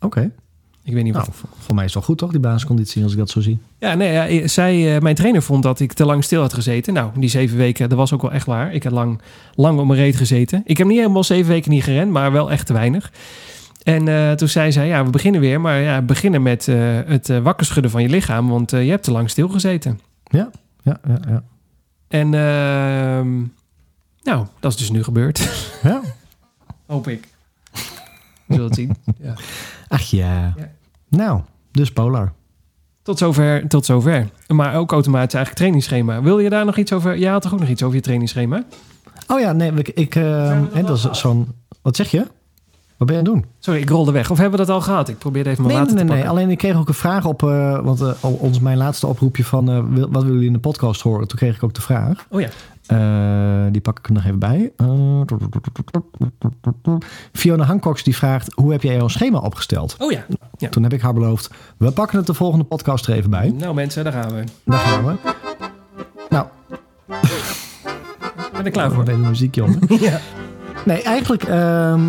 Oké. 0.00 0.30
Ik 0.84 0.94
weet 0.94 1.04
niet 1.04 1.12
Nou, 1.12 1.26
voor, 1.58 1.74
mij 1.74 1.84
is 1.84 1.94
het 1.94 1.94
wel 1.94 2.02
goed 2.02 2.18
toch, 2.18 2.30
die 2.30 2.40
basisconditie, 2.40 3.02
als 3.02 3.12
ik 3.12 3.18
dat 3.18 3.30
zo 3.30 3.40
zie. 3.40 3.58
Ja, 3.78 3.94
nee, 3.94 4.12
ja, 4.12 4.48
zij, 4.48 5.00
mijn 5.00 5.14
trainer 5.14 5.42
vond 5.42 5.62
dat 5.62 5.80
ik 5.80 5.92
te 5.92 6.04
lang 6.04 6.24
stil 6.24 6.40
had 6.40 6.52
gezeten. 6.54 6.94
Nou, 6.94 7.10
die 7.16 7.28
zeven 7.28 7.56
weken, 7.56 7.88
dat 7.88 7.98
was 7.98 8.12
ook 8.12 8.22
wel 8.22 8.32
echt 8.32 8.46
waar. 8.46 8.74
Ik 8.74 8.82
had 8.82 8.92
lang, 8.92 9.20
lang 9.54 9.78
op 9.78 9.86
mijn 9.86 9.98
reet 10.00 10.16
gezeten. 10.16 10.62
Ik 10.64 10.78
heb 10.78 10.86
niet 10.86 10.98
helemaal 10.98 11.24
zeven 11.24 11.50
weken 11.50 11.70
niet 11.70 11.82
gerend, 11.84 12.10
maar 12.10 12.32
wel 12.32 12.50
echt 12.50 12.66
te 12.66 12.72
weinig. 12.72 13.12
En 13.82 14.08
eh, 14.08 14.32
toen 14.32 14.48
zei 14.48 14.72
zij, 14.72 14.86
ja, 14.86 15.04
we 15.04 15.10
beginnen 15.10 15.40
weer. 15.40 15.60
Maar 15.60 15.80
ja, 15.80 16.02
beginnen 16.02 16.42
met 16.42 16.68
eh, 16.68 16.76
het 17.06 17.28
eh, 17.28 17.38
wakker 17.38 17.66
schudden 17.66 17.90
van 17.90 18.02
je 18.02 18.08
lichaam. 18.08 18.48
Want 18.48 18.70
je 18.70 18.76
hebt 18.76 19.04
te 19.04 19.12
lang 19.12 19.30
stilgezeten. 19.30 20.00
Ja, 20.24 20.50
ja, 20.82 21.00
ja. 21.08 21.18
ja. 21.28 21.42
En 22.08 22.34
ehm, 22.34 23.38
nou, 24.22 24.46
dat 24.60 24.72
is 24.72 24.76
dus 24.76 24.90
nu 24.90 25.02
gebeurd. 25.02 25.48
ja. 25.82 26.00
Hoop 26.86 27.08
ik. 27.08 27.28
We 27.72 28.54
zullen 28.54 28.64
het 28.64 28.74
zien. 28.74 28.96
Ja. 29.22 29.34
Ach 29.88 30.02
ja. 30.02 30.54
Ja. 30.56 30.70
Nou, 31.08 31.40
dus 31.70 31.92
Polar. 31.92 32.32
Tot 33.02 33.18
zover, 33.18 33.68
tot 33.68 33.84
zover. 33.84 34.28
Maar 34.48 34.74
ook 34.74 34.92
automatisch 34.92 35.34
eigenlijk 35.34 35.54
trainingsschema. 35.54 36.22
Wil 36.22 36.38
je 36.38 36.50
daar 36.50 36.64
nog 36.64 36.76
iets 36.76 36.92
over? 36.92 37.18
Jij 37.18 37.30
had 37.30 37.42
toch 37.42 37.52
ook 37.52 37.60
nog 37.60 37.68
iets 37.68 37.82
over 37.82 37.96
je 37.96 38.02
trainingsschema? 38.02 38.64
Oh 39.26 39.40
ja, 39.40 39.52
nee, 39.52 39.72
ik, 39.72 39.88
ik 39.88 40.14
eh, 40.14 40.60
hè, 40.72 40.82
dat 40.82 40.96
is 40.96 41.20
zo'n... 41.20 41.48
Wat 41.82 41.96
zeg 41.96 42.10
je? 42.10 42.26
Wat 43.02 43.10
ben 43.10 43.20
je 43.22 43.28
aan 43.28 43.34
het 43.34 43.42
doen? 43.42 43.52
Sorry, 43.58 43.80
ik 43.80 43.88
rolde 43.90 44.12
weg. 44.12 44.30
Of 44.30 44.38
hebben 44.38 44.58
we 44.58 44.66
dat 44.66 44.74
al 44.74 44.80
gehad? 44.80 45.08
Ik 45.08 45.18
probeerde 45.18 45.50
even 45.50 45.62
mijn 45.62 45.74
Nee, 45.74 45.84
water 45.84 45.96
nee, 45.96 46.04
nee, 46.04 46.12
te 46.14 46.18
nee. 46.18 46.28
pakken. 46.28 46.42
Alleen 46.42 46.52
ik 46.52 46.58
kreeg 46.58 46.76
ook 46.76 46.88
een 46.88 46.94
vraag 46.94 47.24
op... 47.24 47.42
eh, 47.42 47.80
want 47.80 48.00
eh, 48.00 48.12
ons, 48.22 48.60
mijn 48.60 48.76
laatste 48.76 49.06
oproepje 49.06 49.44
van... 49.44 49.70
eh, 49.70 49.76
wat 50.10 50.22
willen 50.22 50.32
jullie 50.32 50.46
in 50.46 50.52
de 50.52 50.58
podcast 50.58 51.00
horen? 51.00 51.28
Toen 51.28 51.38
kreeg 51.38 51.56
ik 51.56 51.62
ook 51.62 51.74
de 51.74 51.80
vraag. 51.80 52.26
Oh 52.30 52.40
ja. 52.40 52.48
Die 53.70 53.80
pak 53.80 53.98
ik 53.98 54.06
er 54.06 54.12
nog 54.12 54.24
even 54.24 54.38
bij. 54.38 54.72
Fiona 57.32 57.64
Hancox 57.64 58.02
die 58.02 58.16
vraagt... 58.16 58.52
Hoe 58.54 58.72
heb 58.72 58.82
jij 58.82 58.94
jouw 58.96 59.08
schema 59.08 59.38
opgesteld? 59.38 59.96
Oh 59.98 60.12
ja. 60.12 60.24
Ja. 60.56 60.68
Toen 60.68 60.82
heb 60.82 60.92
ik 60.92 61.00
haar 61.00 61.14
beloofd... 61.14 61.50
We 61.76 61.90
pakken 61.90 62.18
het 62.18 62.26
de 62.26 62.34
volgende 62.34 62.64
podcast 62.64 63.06
er 63.06 63.14
even 63.14 63.30
bij. 63.30 63.54
Nou 63.58 63.74
mensen, 63.74 64.04
daar 64.04 64.12
gaan 64.12 64.34
we. 64.34 64.44
Daar 64.64 64.78
gaan 64.78 65.04
we. 65.04 65.14
Nou, 66.28 66.46
Ben 68.52 68.64
er 68.64 68.70
klaar 68.70 68.90
voor? 68.94 69.18
Muziek, 69.18 69.54
jongen. 69.54 69.78
ja. 70.00 70.20
Nee, 70.84 71.02
eigenlijk, 71.02 71.42
ehm, 71.42 72.00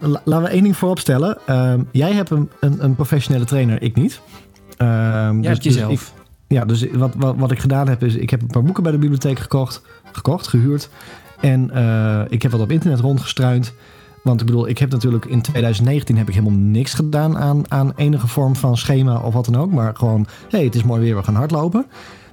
la- 0.00 0.20
laten 0.24 0.42
we 0.42 0.48
één 0.48 0.62
ding 0.62 0.76
voorop 0.76 0.98
stellen. 0.98 1.38
Ehm, 1.46 1.80
jij 1.92 2.12
hebt 2.12 2.30
een, 2.30 2.50
een, 2.60 2.84
een 2.84 2.94
professionele 2.94 3.44
trainer, 3.44 3.82
ik 3.82 3.94
niet. 3.96 4.20
Jij 5.40 5.50
hebt 5.50 5.64
jezelf. 5.64 5.92
ik- 5.92 6.16
ja, 6.46 6.64
dus 6.64 6.86
wat, 6.92 7.14
wat, 7.16 7.34
wat 7.36 7.50
ik 7.50 7.58
gedaan 7.58 7.88
heb, 7.88 8.02
is 8.04 8.14
ik 8.14 8.30
heb 8.30 8.40
een 8.42 8.46
paar 8.46 8.62
boeken 8.62 8.82
bij 8.82 8.92
de 8.92 8.98
bibliotheek 8.98 9.38
gekocht, 9.38 9.82
gekocht 10.12 10.46
gehuurd. 10.48 10.88
En 11.40 11.70
eh, 11.70 12.20
ik 12.28 12.42
heb 12.42 12.50
wat 12.52 12.60
op 12.60 12.70
internet 12.70 13.00
rondgestruind. 13.00 13.72
Want 14.22 14.40
ik 14.40 14.46
bedoel, 14.46 14.68
ik 14.68 14.78
heb 14.78 14.90
natuurlijk 14.90 15.24
in 15.24 15.42
2019 15.42 16.16
heb 16.16 16.28
ik 16.28 16.34
helemaal 16.34 16.58
niks 16.58 16.94
gedaan 16.94 17.38
aan, 17.38 17.62
aan 17.70 17.92
enige 17.96 18.26
vorm 18.26 18.56
van 18.56 18.76
schema 18.76 19.18
of 19.18 19.34
wat 19.34 19.44
dan 19.44 19.56
ook. 19.56 19.72
Maar 19.72 19.96
gewoon, 19.96 20.26
hé, 20.48 20.56
hey, 20.56 20.64
het 20.64 20.74
is 20.74 20.82
mooi 20.82 21.00
weer, 21.00 21.16
we 21.16 21.22
gaan 21.22 21.34
hardlopen. 21.34 21.86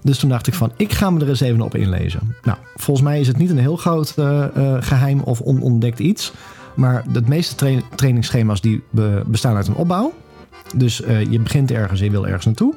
Dus 0.05 0.19
toen 0.19 0.29
dacht 0.29 0.47
ik 0.47 0.53
van, 0.53 0.71
ik 0.77 0.93
ga 0.93 1.09
me 1.09 1.19
er 1.19 1.29
eens 1.29 1.39
even 1.41 1.61
op 1.61 1.75
inlezen. 1.75 2.35
Nou, 2.43 2.57
volgens 2.75 3.05
mij 3.07 3.19
is 3.19 3.27
het 3.27 3.37
niet 3.37 3.49
een 3.49 3.57
heel 3.57 3.75
groot 3.75 4.13
eh, 4.17 4.43
eh, 4.43 4.83
geheim 4.83 5.19
of 5.19 5.41
onontdekt 5.41 5.99
iets. 5.99 6.33
Maar 6.75 7.03
de 7.11 7.21
meeste 7.25 7.55
tra 7.55 7.69
trainingsschema's 7.95 8.61
die 8.61 8.83
be- 8.89 9.23
bestaan 9.25 9.55
uit 9.55 9.67
een 9.67 9.75
opbouw. 9.75 10.13
Dus 10.75 11.01
eh, 11.01 11.31
je 11.31 11.39
begint 11.39 11.71
ergens 11.71 11.99
en 11.99 12.05
je 12.05 12.11
wil 12.11 12.25
ergens 12.25 12.45
naartoe. 12.45 12.73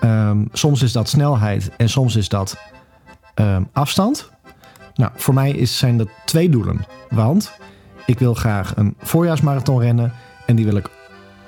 Ehm, 0.00 0.44
soms 0.52 0.82
is 0.82 0.92
dat 0.92 1.08
snelheid 1.08 1.70
en 1.76 1.88
soms 1.88 2.16
is 2.16 2.28
dat 2.28 2.56
ehm, 3.34 3.62
afstand. 3.72 4.30
Nou, 4.94 5.12
voor 5.14 5.34
mij 5.34 5.66
zijn 5.66 5.98
dat 5.98 6.08
twee 6.24 6.50
doelen. 6.50 6.84
Want 7.10 7.52
ik 8.06 8.18
wil 8.18 8.34
graag 8.34 8.76
een 8.76 8.94
voorjaarsmarathon 8.98 9.80
rennen. 9.80 10.12
En 10.46 10.56
die 10.56 10.64
wil 10.64 10.76
ik 10.76 10.90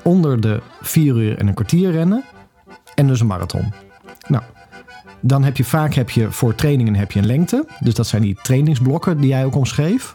onder 0.03 0.41
de 0.41 0.61
vier 0.81 1.17
uur 1.17 1.39
en 1.39 1.47
een 1.47 1.55
kwartier 1.55 1.91
rennen. 1.91 2.25
En 2.95 3.07
dus 3.07 3.21
een 3.21 3.27
marathon. 3.27 3.73
Nou, 4.29 4.43
dan 5.27 5.45
heb 5.45 5.57
je 5.57 5.65
vaak 5.65 5.95
heb 5.95 6.11
je 6.11 6.33
voor 6.33 6.55
trainingen 6.55 6.95
heb 6.95 7.13
je 7.13 7.19
een 7.19 7.27
lengte. 7.27 7.67
Dus 7.81 7.95
dat 7.95 8.07
zijn 8.07 8.23
die 8.23 8.39
trainingsblokken 8.43 9.21
die 9.21 9.29
jij 9.29 9.45
ook 9.45 9.55
omschreef. 9.55 10.15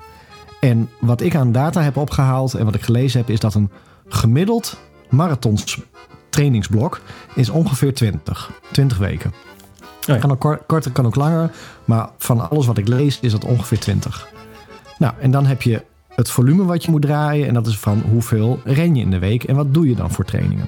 En 0.60 0.90
wat 1.00 1.22
ik 1.22 1.36
aan 1.36 1.52
data 1.52 1.82
heb 1.82 1.98
opgehaald 1.98 2.54
en 2.54 2.66
wat 2.66 2.76
ik 2.76 2.82
gelezen 2.82 3.20
heb, 3.20 3.30
is 3.30 3.40
dat 3.40 3.54
een 3.54 3.72
gemiddeld 4.08 4.78
marathons 5.10 5.80
trainingsblok 6.30 7.02
is 7.36 7.50
ongeveer 7.50 7.94
20. 7.94 8.52
20 8.72 8.98
weken. 8.98 9.34
ja. 10.06 10.18
Kan 10.18 10.32
ook 10.32 10.40
kort- 10.40 10.66
korter, 10.66 10.92
kan 10.92 11.06
ook 11.06 11.16
langer. 11.16 11.52
Maar 11.86 12.10
van 12.18 12.50
alles 12.50 12.66
wat 12.66 12.78
ik 12.78 12.88
lees 12.88 13.20
is 13.20 13.32
dat 13.32 13.46
ongeveer 13.46 13.80
20. 13.80 14.28
Nou, 14.98 15.14
en 15.20 15.32
dan 15.32 15.46
heb 15.46 15.62
je 15.62 15.84
het 16.16 16.30
volume 16.30 16.64
wat 16.66 16.84
je 16.84 16.92
moet 16.92 17.02
draaien. 17.02 17.48
En 17.48 17.54
dat 17.54 17.68
is 17.68 17.78
van 17.78 18.04
hoeveel 18.12 18.60
ren 18.64 18.96
je 18.96 19.02
in 19.02 19.12
de 19.12 19.20
week 19.20 19.44
en 19.44 19.56
wat 19.56 19.74
doe 19.74 19.88
je 19.90 19.96
dan 19.96 20.12
voor 20.12 20.26
trainingen. 20.26 20.68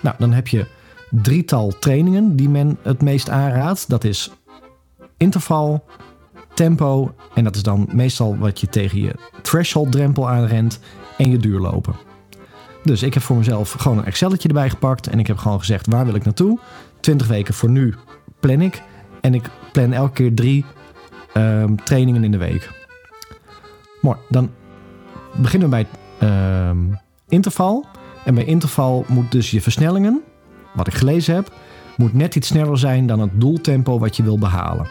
Nou, 0.00 0.16
dan 0.18 0.32
heb 0.32 0.48
je 0.48 0.66
drietal 1.10 1.72
trainingen 1.78 2.36
die 2.36 2.48
men 2.48 2.78
het 2.82 3.02
meest 3.02 3.28
aanraadt. 3.28 3.88
Dat 3.88 4.04
is 4.04 4.30
interval, 5.16 5.84
tempo 6.54 7.14
en 7.34 7.44
dat 7.44 7.56
is 7.56 7.62
dan 7.62 7.88
meestal 7.92 8.38
wat 8.38 8.60
je 8.60 8.68
tegen 8.68 9.00
je 9.00 9.14
threshold 9.42 9.92
drempel 9.92 10.28
aanrent 10.28 10.80
en 11.16 11.30
je 11.30 11.38
duurlopen. 11.38 11.94
Dus 12.84 13.02
ik 13.02 13.14
heb 13.14 13.22
voor 13.22 13.36
mezelf 13.36 13.72
gewoon 13.72 13.98
een 13.98 14.04
Excelletje 14.04 14.48
erbij 14.48 14.70
gepakt 14.70 15.06
en 15.06 15.18
ik 15.18 15.26
heb 15.26 15.38
gewoon 15.38 15.58
gezegd 15.58 15.86
waar 15.86 16.04
wil 16.04 16.14
ik 16.14 16.24
naartoe. 16.24 16.58
20 17.00 17.26
weken 17.26 17.54
voor 17.54 17.70
nu 17.70 17.94
plan 18.40 18.60
ik 18.60 18.82
en 19.20 19.34
ik 19.34 19.50
plan 19.72 19.92
elke 19.92 20.12
keer 20.12 20.34
drie 20.34 20.64
ehm, 21.32 21.74
trainingen 21.74 22.24
in 22.24 22.30
de 22.30 22.38
week. 22.38 22.70
Mooi, 24.00 24.16
dan 24.28 24.50
beginnen 25.36 25.70
we 25.70 25.76
bij 25.76 25.86
ehm, 26.28 26.78
interval. 27.28 27.86
En 28.24 28.34
bij 28.34 28.44
interval 28.44 29.04
moet 29.08 29.32
dus 29.32 29.50
je 29.50 29.60
versnellingen, 29.60 30.22
wat 30.74 30.86
ik 30.86 30.94
gelezen 30.94 31.34
heb, 31.34 31.52
moet 31.96 32.14
net 32.14 32.34
iets 32.34 32.48
sneller 32.48 32.78
zijn 32.78 33.06
dan 33.06 33.20
het 33.20 33.30
doeltempo 33.40 33.98
wat 33.98 34.16
je 34.16 34.22
wil 34.22 34.38
behalen. 34.38 34.86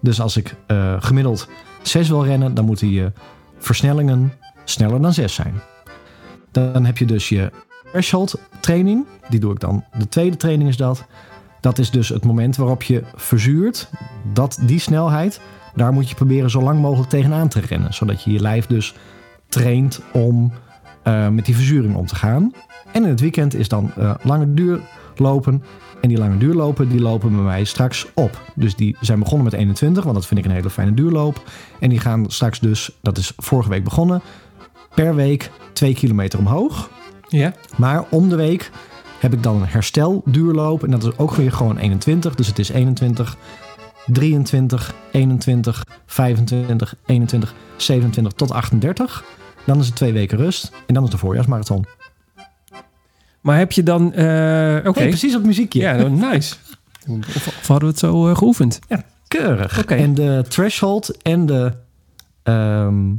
Dus 0.00 0.20
als 0.20 0.36
ik 0.36 0.54
eh, 0.66 0.94
gemiddeld 0.98 1.48
6 1.82 2.08
wil 2.08 2.24
rennen, 2.24 2.54
dan 2.54 2.64
moeten 2.64 2.90
je 2.90 3.12
versnellingen 3.58 4.32
sneller 4.64 5.02
dan 5.02 5.12
6 5.12 5.34
zijn. 5.34 5.54
Dan 6.50 6.84
heb 6.84 6.98
je 6.98 7.04
dus 7.04 7.28
je 7.28 7.50
threshold 7.92 8.40
training. 8.60 9.06
Die 9.28 9.40
doe 9.40 9.52
ik 9.52 9.60
dan. 9.60 9.84
De 9.98 10.08
tweede 10.08 10.36
training 10.36 10.68
is 10.68 10.76
dat. 10.76 11.04
Dat 11.60 11.78
is 11.78 11.90
dus 11.90 12.08
het 12.08 12.24
moment 12.24 12.56
waarop 12.56 12.82
je 12.82 13.02
verzuurt. 13.14 13.90
Dat 14.32 14.58
die 14.62 14.78
snelheid, 14.78 15.40
daar 15.74 15.92
moet 15.92 16.08
je 16.08 16.14
proberen 16.14 16.50
zo 16.50 16.62
lang 16.62 16.80
mogelijk 16.80 17.10
tegenaan 17.10 17.48
te 17.48 17.60
rennen. 17.60 17.94
Zodat 17.94 18.22
je 18.22 18.32
je 18.32 18.40
lijf 18.40 18.66
dus 18.66 18.94
traint 19.48 20.00
om 20.12 20.52
eh, 21.02 21.28
met 21.28 21.44
die 21.44 21.54
verzuring 21.54 21.96
om 21.96 22.06
te 22.06 22.14
gaan. 22.14 22.52
En 22.92 23.02
in 23.02 23.08
het 23.08 23.20
weekend 23.20 23.54
is 23.54 23.68
dan 23.68 23.90
eh, 23.96 24.14
lange 24.22 24.54
duur 24.54 24.80
lopen. 25.16 25.62
En 26.00 26.08
die 26.08 26.18
lange 26.18 26.38
duurlopen, 26.38 26.88
die 26.88 27.00
lopen 27.00 27.30
bij 27.30 27.44
mij 27.44 27.64
straks 27.64 28.06
op. 28.14 28.40
Dus 28.54 28.76
die 28.76 28.96
zijn 29.00 29.18
begonnen 29.18 29.44
met 29.44 29.52
21, 29.52 30.04
want 30.04 30.16
dat 30.16 30.26
vind 30.26 30.40
ik 30.40 30.46
een 30.46 30.52
hele 30.52 30.70
fijne 30.70 30.94
duurloop. 30.94 31.42
En 31.80 31.88
die 31.88 31.98
gaan 31.98 32.30
straks 32.30 32.60
dus, 32.60 32.90
dat 33.02 33.18
is 33.18 33.32
vorige 33.36 33.68
week 33.68 33.84
begonnen, 33.84 34.22
per 34.94 35.14
week 35.14 35.50
2 35.72 35.94
kilometer 35.94 36.38
omhoog. 36.38 36.90
Ja. 37.28 37.54
Maar 37.76 38.04
om 38.08 38.28
de 38.28 38.36
week 38.36 38.70
heb 39.18 39.32
ik 39.32 39.42
dan 39.42 39.56
een 39.56 39.68
herstelduurloop. 39.68 40.84
En 40.84 40.90
dat 40.90 41.04
is 41.04 41.18
ook 41.18 41.34
weer 41.34 41.52
gewoon 41.52 41.76
21. 41.76 42.34
Dus 42.34 42.46
het 42.46 42.58
is 42.58 42.68
21, 42.68 43.36
23, 44.06 44.94
21, 45.12 45.86
25, 46.06 46.94
21, 47.06 47.54
27 47.76 48.32
tot 48.32 48.50
38. 48.50 49.24
Dan 49.66 49.78
is 49.80 49.86
het 49.86 49.94
twee 49.96 50.12
weken 50.12 50.38
rust. 50.38 50.72
En 50.86 50.94
dan 50.94 51.04
is 51.04 51.10
de 51.10 51.18
voorjaarsmarathon. 51.18 51.84
Maar 53.40 53.58
heb 53.58 53.72
je 53.72 53.82
dan... 53.82 54.12
eh, 54.12 54.76
Oké. 54.86 54.98
Hey, 54.98 55.08
precies 55.08 55.36
op 55.36 55.44
muziekje. 55.44 55.80
Ja, 55.80 56.08
nice. 56.08 56.54
Of, 57.08 57.46
of 57.46 57.66
hadden 57.66 57.78
we 57.78 57.86
het 57.86 57.98
zo 57.98 58.28
eh, 58.28 58.36
geoefend? 58.36 58.78
Keurig. 59.28 59.78
Oké. 59.78 59.94
En 59.94 60.14
de 60.14 60.44
threshold 60.48 61.22
en 61.22 61.46
de... 61.46 61.72
ehm, 62.42 63.12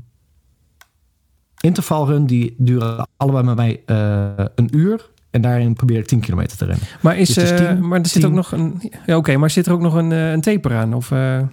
intervalrun 1.60 2.26
die 2.26 2.56
duren 2.58 3.08
allebei 3.18 3.44
bij 3.46 3.56
mij 3.56 3.82
eh, 3.86 4.46
een 4.56 4.70
uur. 4.78 5.10
En 5.32 5.41
daarin 5.41 5.74
probeer 5.74 5.98
ik 5.98 6.06
10 6.08 6.20
kilometer 6.20 6.58
te 6.58 6.66
rennen. 6.66 6.88
Maar, 7.02 7.18
is, 7.18 7.34
Dus 7.34 7.52
is 7.52 7.60
eh, 7.60 7.78
maar 7.80 8.00
er 8.00 8.08
zit 8.08 8.26
ook 8.26 8.32
nog 8.34 8.52
een... 8.52 8.91
Ja, 9.06 9.18
oké, 9.18 9.38
maar 9.38 9.50
zit 9.50 9.66
er 9.66 9.74
ook 9.74 9.82
nog 9.82 9.94
een, 9.94 10.12
een 10.12 10.41
taper 10.41 10.76
aan? 10.76 10.94
Of, 10.94 11.10
Ja, 11.10 11.50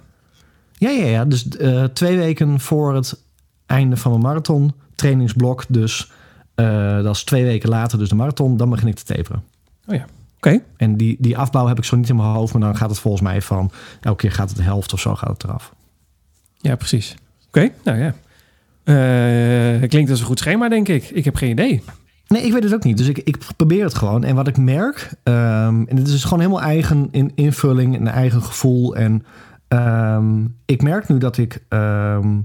ja, 0.77 0.89
ja. 0.89 1.25
Dus 1.25 1.47
twee 1.93 2.17
weken 2.17 2.59
voor 2.59 2.95
het 2.95 3.17
einde 3.71 3.97
van 3.97 4.11
mijn 4.11 4.23
marathon 4.23 4.73
trainingsblok. 4.95 5.65
Dus 5.67 6.11
eh, 6.55 7.03
dat 7.03 7.15
is 7.15 7.23
twee 7.23 7.43
weken 7.43 7.69
later, 7.69 7.97
dus 7.97 8.09
de 8.09 8.15
marathon. 8.15 8.57
Dan 8.57 8.69
begin 8.69 8.87
ik 8.87 8.95
te 8.95 9.03
taperen. 9.03 9.43
Oké, 10.37 10.61
En 10.77 10.97
die, 10.97 11.15
die 11.19 11.37
afbouw 11.37 11.67
heb 11.67 11.77
ik 11.77 11.83
zo 11.83 11.95
niet 11.95 12.09
in 12.09 12.15
mijn 12.15 12.27
hoofd. 12.27 12.53
Maar 12.53 12.61
dan 12.61 12.77
gaat 12.77 12.89
het 12.89 12.99
volgens 12.99 13.23
mij 13.23 13.41
van... 13.41 13.71
Elke 14.01 14.17
keer 14.17 14.31
gaat 14.31 14.47
het 14.47 14.57
de 14.57 14.63
helft 14.63 14.93
of 14.93 14.99
zo 14.99 15.15
gaat 15.15 15.29
het 15.29 15.43
eraf. 15.43 15.73
ja, 16.57 16.75
precies. 16.75 17.15
Oké, 17.47 17.69
nou 17.83 17.97
ja. 17.99 18.13
Eh, 18.83 19.81
het 19.81 19.89
klinkt 19.89 20.09
als 20.09 20.19
een 20.19 20.25
goed 20.25 20.39
schema, 20.39 20.69
denk 20.69 20.87
ik. 20.87 21.09
Ik 21.09 21.25
heb 21.25 21.35
geen 21.35 21.49
idee. 21.49 21.83
Nee, 22.27 22.41
ik 22.41 22.51
weet 22.51 22.63
het 22.63 22.73
ook 22.73 22.83
niet. 22.83 22.97
Dus 22.97 23.07
ik, 23.07 23.17
ik 23.17 23.37
probeer 23.57 23.83
het 23.83 23.95
gewoon. 23.95 24.23
En 24.23 24.35
wat 24.35 24.47
ik 24.47 24.57
merk... 24.57 25.13
ehm, 25.23 25.83
en 25.87 25.97
het 25.97 26.07
is 26.07 26.23
gewoon 26.23 26.39
helemaal 26.39 26.61
eigen 26.61 27.07
in, 27.11 27.31
invulling 27.35 27.95
en 27.95 28.07
eigen 28.07 28.43
gevoel. 28.43 28.95
En 28.95 29.25
ehm, 29.67 30.45
ik 30.65 30.81
merk 30.81 31.07
nu 31.07 31.17
dat 31.17 31.37
ik... 31.37 31.63
ehm, 31.69 32.39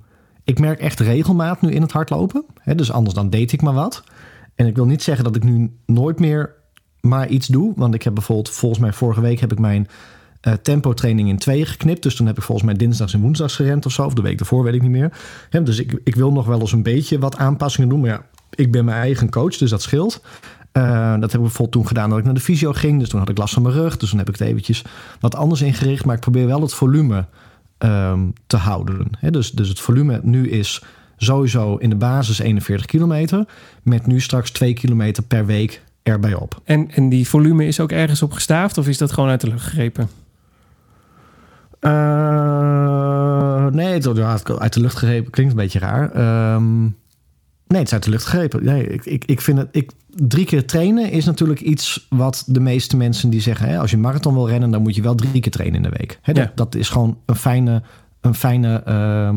ik 0.47 0.59
merk 0.59 0.80
echt 0.80 1.01
regelmaat 1.01 1.61
nu 1.61 1.70
in 1.70 1.82
het 1.82 1.92
hardlopen. 1.92 2.44
Hè, 2.61 2.74
dus 2.74 2.92
anders 2.92 3.14
dan 3.14 3.30
deed 3.30 3.53
ik 3.53 3.62
maar 3.62 3.74
wat. 3.74 4.05
En 4.55 4.66
ik 4.66 4.76
wil 4.76 4.86
niet 4.86 5.03
zeggen 5.03 5.24
dat 5.24 5.36
ik 5.36 5.44
nu 5.44 5.76
nooit 5.86 6.18
meer 6.18 6.55
maar 7.01 7.28
iets 7.28 7.47
doe. 7.47 7.72
Want 7.76 7.94
ik 7.94 8.03
heb 8.03 8.14
bijvoorbeeld... 8.14 8.51
Volgens 8.51 8.80
mij 8.80 8.92
vorige 8.92 9.20
week 9.20 9.40
heb 9.40 9.53
ik 9.53 9.59
mijn... 9.59 9.88
eh 10.40 10.53
tempo 10.53 10.94
training 10.94 11.28
in 11.28 11.38
tweeën 11.38 11.66
geknipt. 11.66 12.03
Dus 12.03 12.14
toen 12.14 12.26
heb 12.26 12.36
ik 12.36 12.42
volgens 12.42 12.66
mij 12.66 12.76
dinsdags 12.76 13.14
en 13.14 13.20
woensdags 13.20 13.55
gerend 13.55 13.86
of 13.86 13.92
zo. 13.92 14.05
Of 14.05 14.14
de 14.14 14.22
week 14.22 14.40
ervoor, 14.40 14.62
weet 14.62 14.74
ik 14.74 14.82
niet 14.82 14.90
meer. 14.90 15.12
Dus 15.62 15.78
ik, 15.78 16.01
ik 16.05 16.14
wil 16.14 16.32
nog 16.32 16.47
wel 16.47 16.61
eens 16.61 16.72
een 16.72 16.82
beetje 16.82 17.18
wat 17.18 17.36
aanpassingen 17.36 17.88
doen. 17.88 18.01
Maar 18.01 18.11
ja, 18.11 18.22
ik 18.51 18.72
ben 18.72 18.84
mijn 18.84 19.01
eigen 19.01 19.30
coach, 19.30 19.57
dus 19.57 19.70
dat 19.70 19.82
scheelt. 19.82 20.22
Eh, 20.72 21.11
dat 21.12 21.20
heb 21.20 21.34
ik 21.34 21.40
bijvoorbeeld 21.40 21.72
toen 21.72 21.86
gedaan 21.86 22.11
dat 22.11 22.18
ik 22.18 22.24
naar 22.24 22.34
de 22.34 22.40
fysio 22.40 22.72
ging. 22.72 22.99
Dus 22.99 23.09
toen 23.09 23.20
had 23.20 23.28
ik 23.28 23.38
last 23.38 23.55
van 23.55 23.62
mijn 23.62 23.74
rug. 23.74 23.97
Dus 23.97 24.11
toen 24.11 24.18
heb 24.18 24.28
ik 24.28 24.38
het 24.38 24.49
eventjes 24.49 24.84
wat 25.20 25.34
anders 25.34 25.62
ingericht. 25.62 26.05
Maar 26.05 26.14
ik 26.14 26.20
probeer 26.20 26.47
wel 26.47 26.61
het 26.61 26.74
volume 26.74 27.26
ehm, 27.79 28.20
te 28.47 28.57
houden. 28.57 29.11
Dus, 29.20 29.51
dus 29.51 29.68
het 29.68 29.81
volume 29.81 30.20
nu 30.22 30.49
is 30.49 30.83
sowieso 31.16 31.77
in 31.77 31.91
de 31.91 31.97
basis 31.97 32.39
41 32.39 32.87
kilometer. 32.87 33.45
Met 33.83 34.07
nu 34.07 34.20
straks 34.20 34.51
2 34.51 34.74
kilometer 34.74 35.22
per 35.22 35.47
week 35.47 35.83
erbij 36.03 36.35
op. 36.35 36.61
En, 36.64 36.91
en 36.91 37.09
die 37.09 37.29
volume 37.29 37.66
is 37.66 37.81
ook 37.81 37.93
ergens 37.93 38.22
op 38.22 38.33
gestaafd? 38.33 38.79
Of 38.79 38.89
is 38.89 38.99
dat 38.99 39.12
gewoon 39.12 39.31
uit 39.31 39.41
de 39.41 39.49
lucht 39.49 39.64
gegrepen? 39.64 40.09
Eh, 41.81 43.66
nee, 43.66 43.93
het 43.93 44.59
uit 44.59 44.72
de 44.72 44.81
lucht 44.81 44.97
gegrepen. 44.97 45.31
Klinkt 45.31 45.53
een 45.53 45.59
beetje 45.59 45.79
raar. 45.79 46.12
Ehm, 46.12 46.85
nee, 47.66 47.78
het 47.78 47.86
is 47.86 47.92
uit 47.92 48.02
de 48.04 48.10
lucht 48.10 48.24
gegrepen. 48.24 48.64
Nee, 48.64 48.86
ik, 48.86 49.04
ik, 49.04 49.24
ik 49.24 49.40
vind 49.40 49.58
het. 49.58 49.68
Ik, 49.70 49.90
drie 50.08 50.46
keer 50.46 50.66
trainen 50.66 51.10
is 51.10 51.24
natuurlijk 51.24 51.60
iets 51.60 52.06
wat 52.10 52.44
de 52.46 52.60
meeste 52.60 52.96
mensen 52.96 53.30
die 53.30 53.40
zeggen: 53.40 53.68
hè, 53.68 53.78
als 53.78 53.90
je 53.90 53.96
een 53.96 54.02
marathon 54.02 54.34
wil 54.34 54.48
rennen, 54.48 54.70
dan 54.70 54.82
moet 54.82 54.94
je 54.94 55.02
wel 55.02 55.14
drie 55.14 55.40
keer 55.40 55.52
trainen 55.52 55.76
in 55.76 55.90
de 55.90 55.96
week. 55.98 56.18
Hè, 56.22 56.32
dat, 56.32 56.44
Ja. 56.44 56.52
dat 56.54 56.74
is 56.74 56.88
gewoon 56.88 57.18
een 57.26 57.36
fijne, 57.36 57.82
een 58.20 58.34
fijne, 58.34 58.82
ehm, 58.84 59.36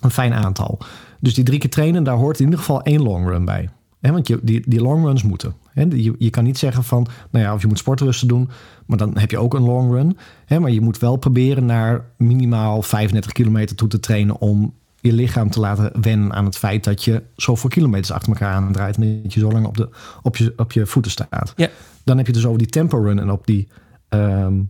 een 0.00 0.10
fijn 0.10 0.32
aantal. 0.32 0.78
Dus 1.20 1.34
die 1.34 1.44
drie 1.44 1.58
keer 1.58 1.70
trainen, 1.70 2.04
daar 2.04 2.16
hoort 2.16 2.38
in 2.38 2.44
ieder 2.44 2.58
geval 2.58 2.82
één 2.82 3.02
long 3.02 3.26
run 3.28 3.44
bij. 3.44 3.68
Hè, 4.00 4.12
want 4.12 4.28
je, 4.28 4.38
die, 4.42 4.62
die 4.66 4.80
long 4.80 5.04
runs 5.04 5.22
moeten. 5.22 5.54
Hè, 5.72 5.82
je, 5.82 6.14
je 6.18 6.30
kan 6.30 6.44
niet 6.44 6.58
zeggen 6.58 6.84
van, 6.84 7.06
nou 7.30 7.44
ja, 7.44 7.54
of 7.54 7.60
je 7.60 7.66
moet 7.66 7.78
sportrusten 7.78 8.28
doen, 8.28 8.48
maar 8.86 8.98
dan 8.98 9.18
heb 9.18 9.30
je 9.30 9.38
ook 9.38 9.54
een 9.54 9.62
long 9.62 9.92
run. 9.92 10.16
Hè, 10.44 10.60
maar 10.60 10.70
je 10.70 10.80
moet 10.80 10.98
wel 10.98 11.16
proberen 11.16 11.66
naar 11.66 12.04
minimaal 12.16 12.82
35 12.82 13.32
kilometer 13.32 13.76
toe 13.76 13.88
te 13.88 14.00
trainen 14.00 14.40
om 14.40 14.74
je 15.00 15.12
lichaam 15.12 15.50
te 15.50 15.60
laten 15.60 16.00
wennen 16.00 16.32
aan 16.32 16.44
het 16.44 16.58
feit 16.58 16.84
dat 16.84 17.04
je 17.04 17.22
zoveel 17.36 17.68
kilometers 17.68 18.10
achter 18.10 18.32
elkaar 18.32 18.54
aandraait 18.54 18.96
en 18.96 19.22
dat 19.22 19.32
je 19.32 19.40
zo 19.40 19.50
lang 19.50 19.66
op, 19.66 19.76
de, 19.76 19.88
op, 20.22 20.36
je, 20.36 20.52
op 20.56 20.72
je 20.72 20.86
voeten 20.86 21.10
staat. 21.10 21.52
Ja. 21.56 21.68
Dan 22.04 22.16
heb 22.16 22.26
je 22.26 22.32
dus 22.32 22.46
over 22.46 22.58
die 22.58 22.66
tempo 22.66 22.98
run 22.98 23.18
en 23.18 23.30
op 23.30 23.46
die 23.46 23.68
ehm, 24.08 24.60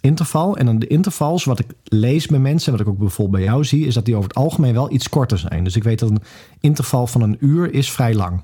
interval. 0.00 0.56
En 0.56 0.66
dan 0.66 0.78
de 0.78 0.86
intervals, 0.86 1.44
wat 1.44 1.58
ik 1.58 1.66
lees 1.84 2.26
bij 2.26 2.38
mensen, 2.38 2.72
wat 2.72 2.80
ik 2.80 2.88
ook 2.88 2.98
bijvoorbeeld 2.98 3.36
bij 3.36 3.46
jou 3.52 3.64
zie, 3.64 3.86
is 3.86 3.94
dat 3.94 4.04
die 4.04 4.16
over 4.16 4.28
het 4.28 4.38
algemeen 4.38 4.72
wel 4.74 4.92
iets 4.92 5.08
korter 5.08 5.38
zijn. 5.38 5.64
Dus 5.64 5.76
ik 5.76 5.82
weet 5.82 5.98
dat 5.98 6.10
een 6.10 6.22
interval 6.60 7.06
van 7.06 7.20
een 7.20 7.36
uur 7.40 7.74
is 7.74 7.90
vrij 7.90 8.14
lang. 8.14 8.42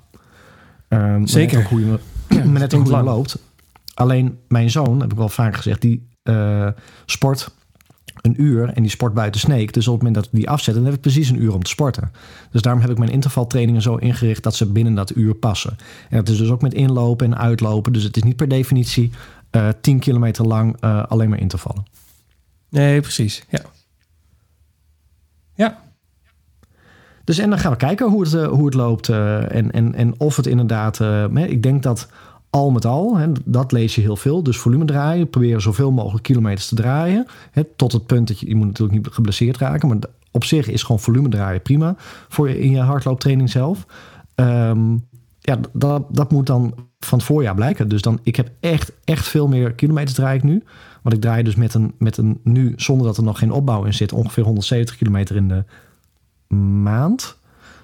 Net 0.88 1.30
Zeker. 1.30 1.58
ook 1.58 1.66
hoe 1.66 1.80
je, 1.80 1.86
me- 1.86 1.98
Ja, 2.36 2.44
net 2.44 2.72
hoe 2.72 2.84
je 2.84 3.02
loopt. 3.02 3.38
Alleen 3.94 4.38
mijn 4.48 4.70
zoon, 4.70 5.00
heb 5.00 5.12
ik 5.12 5.18
wel 5.18 5.28
vaak 5.28 5.56
gezegd, 5.56 5.80
die 5.80 6.08
eh, 6.22 6.68
sport 7.06 7.54
een 8.22 8.42
uur 8.42 8.68
en 8.68 8.82
die 8.82 8.90
sport 8.90 9.14
buiten 9.14 9.40
Sneek. 9.40 9.72
Dus 9.72 9.86
op 9.88 9.92
het 9.94 10.02
moment 10.02 10.14
dat 10.14 10.32
ik 10.32 10.38
die 10.38 10.50
afzet, 10.50 10.74
dan 10.74 10.84
heb 10.84 10.94
ik 10.94 11.00
precies 11.00 11.28
een 11.28 11.42
uur 11.42 11.54
om 11.54 11.62
te 11.62 11.70
sporten. 11.70 12.12
Dus 12.50 12.62
daarom 12.62 12.82
heb 12.82 12.90
ik 12.90 12.98
mijn 12.98 13.10
intervaltrainingen 13.10 13.82
zo 13.82 13.96
ingericht 13.96 14.42
dat 14.42 14.54
ze 14.54 14.66
binnen 14.66 14.94
dat 14.94 15.16
uur 15.16 15.34
passen. 15.34 15.76
En 16.08 16.16
dat 16.16 16.28
is 16.28 16.38
dus 16.38 16.50
ook 16.50 16.62
met 16.62 16.74
inlopen 16.74 17.26
en 17.26 17.38
uitlopen. 17.38 17.92
Dus 17.92 18.02
het 18.02 18.16
is 18.16 18.22
niet 18.22 18.36
per 18.36 18.48
definitie 18.48 19.10
eh 19.50 19.68
10 19.80 19.98
kilometer 19.98 20.46
lang 20.46 20.76
eh, 20.80 21.04
alleen 21.04 21.28
maar 21.28 21.40
intervallen. 21.40 21.84
Nee, 22.68 23.00
precies. 23.00 23.44
Ja. 23.48 23.60
Ja, 25.54 25.78
Dus 27.24 27.38
en 27.38 27.50
dan 27.50 27.58
gaan 27.58 27.72
we 27.72 27.76
kijken 27.76 28.08
hoe 28.08 28.22
het, 28.22 28.34
eh, 28.34 28.48
hoe 28.48 28.64
het 28.64 28.74
loopt 28.74 29.08
en, 29.08 29.70
en, 29.70 29.94
en 29.94 30.20
of 30.20 30.36
het 30.36 30.46
inderdaad... 30.46 31.00
ik 31.34 31.62
denk 31.62 31.82
dat 31.82 32.08
al 32.50 32.70
met 32.70 32.84
al, 32.84 33.16
hè, 33.16 33.26
dat 33.44 33.72
lees 33.72 33.94
je 33.94 34.00
heel 34.00 34.16
veel. 34.16 34.42
Dus 34.42 34.58
volume 34.58 34.84
draaien, 34.84 35.30
proberen 35.30 35.60
zoveel 35.60 35.92
mogelijk 35.92 36.22
kilometers 36.22 36.68
te 36.68 36.74
draaien. 36.74 37.26
Hè, 37.50 37.64
tot 37.64 37.92
het 37.92 38.06
punt 38.06 38.28
dat 38.28 38.38
je, 38.38 38.48
je 38.48 38.54
moet 38.54 38.66
natuurlijk 38.66 38.98
niet 38.98 39.14
geblesseerd 39.14 39.56
raken. 39.56 39.88
Maar 39.88 39.98
op 40.30 40.44
zich 40.44 40.68
is 40.68 40.82
gewoon 40.82 41.00
volume 41.00 41.28
draaien 41.28 41.62
prima 41.62 41.94
voor 42.28 42.48
je, 42.48 42.60
in 42.60 42.70
je 42.70 42.80
hardlooptraining 42.80 43.50
zelf. 43.50 43.86
Ehm, 44.34 44.96
ja, 45.40 45.58
dat, 45.72 46.04
dat 46.08 46.30
moet 46.30 46.46
dan 46.46 46.74
van 46.98 47.18
het 47.18 47.26
voorjaar 47.26 47.54
blijken. 47.54 47.88
Dus 47.88 48.02
dan, 48.02 48.18
ik 48.22 48.36
heb 48.36 48.50
echt, 48.60 48.92
echt 49.04 49.28
veel 49.28 49.48
meer 49.48 49.72
kilometers 49.72 50.14
draai 50.14 50.36
ik 50.36 50.42
nu. 50.42 50.62
Want 51.02 51.14
ik 51.14 51.20
draai 51.20 51.42
dus 51.42 51.54
met 51.54 51.74
een, 51.74 51.94
met 51.98 52.16
een 52.16 52.40
nu, 52.44 52.72
zonder 52.76 53.06
dat 53.06 53.16
er 53.16 53.22
nog 53.22 53.38
geen 53.38 53.52
opbouw 53.52 53.84
in 53.84 53.94
zit, 53.94 54.12
ongeveer 54.12 54.44
170 54.44 54.96
kilometer 54.96 55.36
in 55.36 55.48
de 55.48 55.64
maand. 56.82 57.38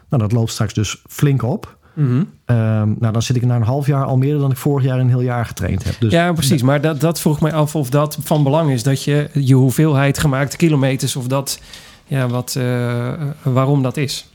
Nou, 0.09 0.23
dat 0.23 0.33
loopt 0.33 0.51
straks 0.51 0.75
dus 0.75 1.03
flink 1.09 1.43
op. 1.43 1.79
Mhm. 1.97 2.23
Ehm, 2.45 2.89
nou, 2.99 3.13
dan 3.13 3.23
zit 3.23 3.37
ik 3.37 3.45
na 3.45 3.57
een 3.57 3.63
half 3.63 3.87
jaar 3.87 4.05
al 4.05 4.17
meer 4.17 4.39
dan 4.39 4.51
ik 4.51 4.57
vorig 4.57 4.85
jaar 4.85 4.99
een 5.01 5.09
heel 5.09 5.21
jaar 5.21 5.47
getraind 5.47 5.85
heb. 5.85 5.95
Dus 6.01 6.13
ja, 6.13 6.33
precies. 6.33 6.63
Maar 6.63 6.81
dat, 6.81 7.01
dat 7.01 7.21
vroeg 7.21 7.41
mij 7.41 7.53
af 7.53 7.75
of 7.77 7.91
dat 7.91 8.19
van 8.23 8.43
belang 8.43 8.71
is. 8.71 8.83
Dat 8.83 9.03
je 9.03 9.29
je 9.33 9.55
hoeveelheid 9.55 10.19
gemaakte 10.19 10.57
kilometers... 10.57 11.17
of 11.17 11.27
dat, 11.27 11.61
ja, 12.07 12.29
wat, 12.29 12.55
eh, 12.59 13.13
waarom 13.43 13.83
dat 13.83 13.97
is. 13.97 14.31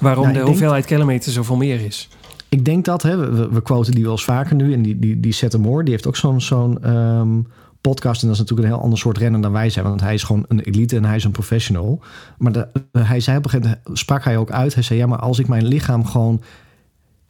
Waarom 0.00 0.22
Nou, 0.22 0.32
de 0.32 0.38
denk- 0.38 0.50
hoeveelheid 0.50 0.84
kilometers 0.84 1.34
zoveel 1.34 1.56
meer 1.56 1.80
is. 1.84 2.08
ik 2.48 2.64
denk 2.64 2.84
dat, 2.84 3.02
hè, 3.02 3.16
we, 3.16 3.48
we 3.48 3.62
quoten 3.62 3.92
die 3.92 4.02
wel 4.02 4.12
eens 4.12 4.24
vaker 4.24 4.54
nu. 4.56 4.72
En 4.72 4.82
die, 4.82 4.98
die, 4.98 5.20
die 5.20 5.32
Seth 5.32 5.58
Moore, 5.58 5.82
die 5.82 5.92
heeft 5.92 6.06
ook 6.06 6.16
zo'n 6.16 6.40
zo'n 6.40 6.82
ehm, 6.84 7.40
podcast. 7.80 8.20
En 8.22 8.26
dat 8.28 8.36
is 8.36 8.42
natuurlijk 8.42 8.68
een 8.68 8.74
heel 8.74 8.84
ander 8.84 8.98
soort 8.98 9.18
rennen 9.18 9.40
dan 9.40 9.52
wij 9.52 9.70
zijn. 9.70 9.84
Want 9.84 10.00
hij 10.00 10.14
is 10.14 10.22
gewoon 10.22 10.44
een 10.48 10.60
elite 10.60 10.96
en 10.96 11.04
hij 11.04 11.16
is 11.16 11.24
een 11.24 11.30
professional. 11.30 12.00
Maar 12.38 12.52
de, 12.52 12.68
hij 12.98 13.20
zei 13.20 13.36
op 13.36 13.44
een 13.44 13.50
gegeven 13.50 13.78
moment, 13.84 13.98
sprak 13.98 14.24
hij 14.24 14.36
ook 14.36 14.50
uit. 14.50 14.74
Hij 14.74 14.82
zei, 14.82 14.98
ja, 14.98 15.06
maar 15.06 15.18
als 15.18 15.38
ik 15.38 15.48
mijn 15.48 15.66
lichaam 15.66 16.06
gewoon 16.06 16.42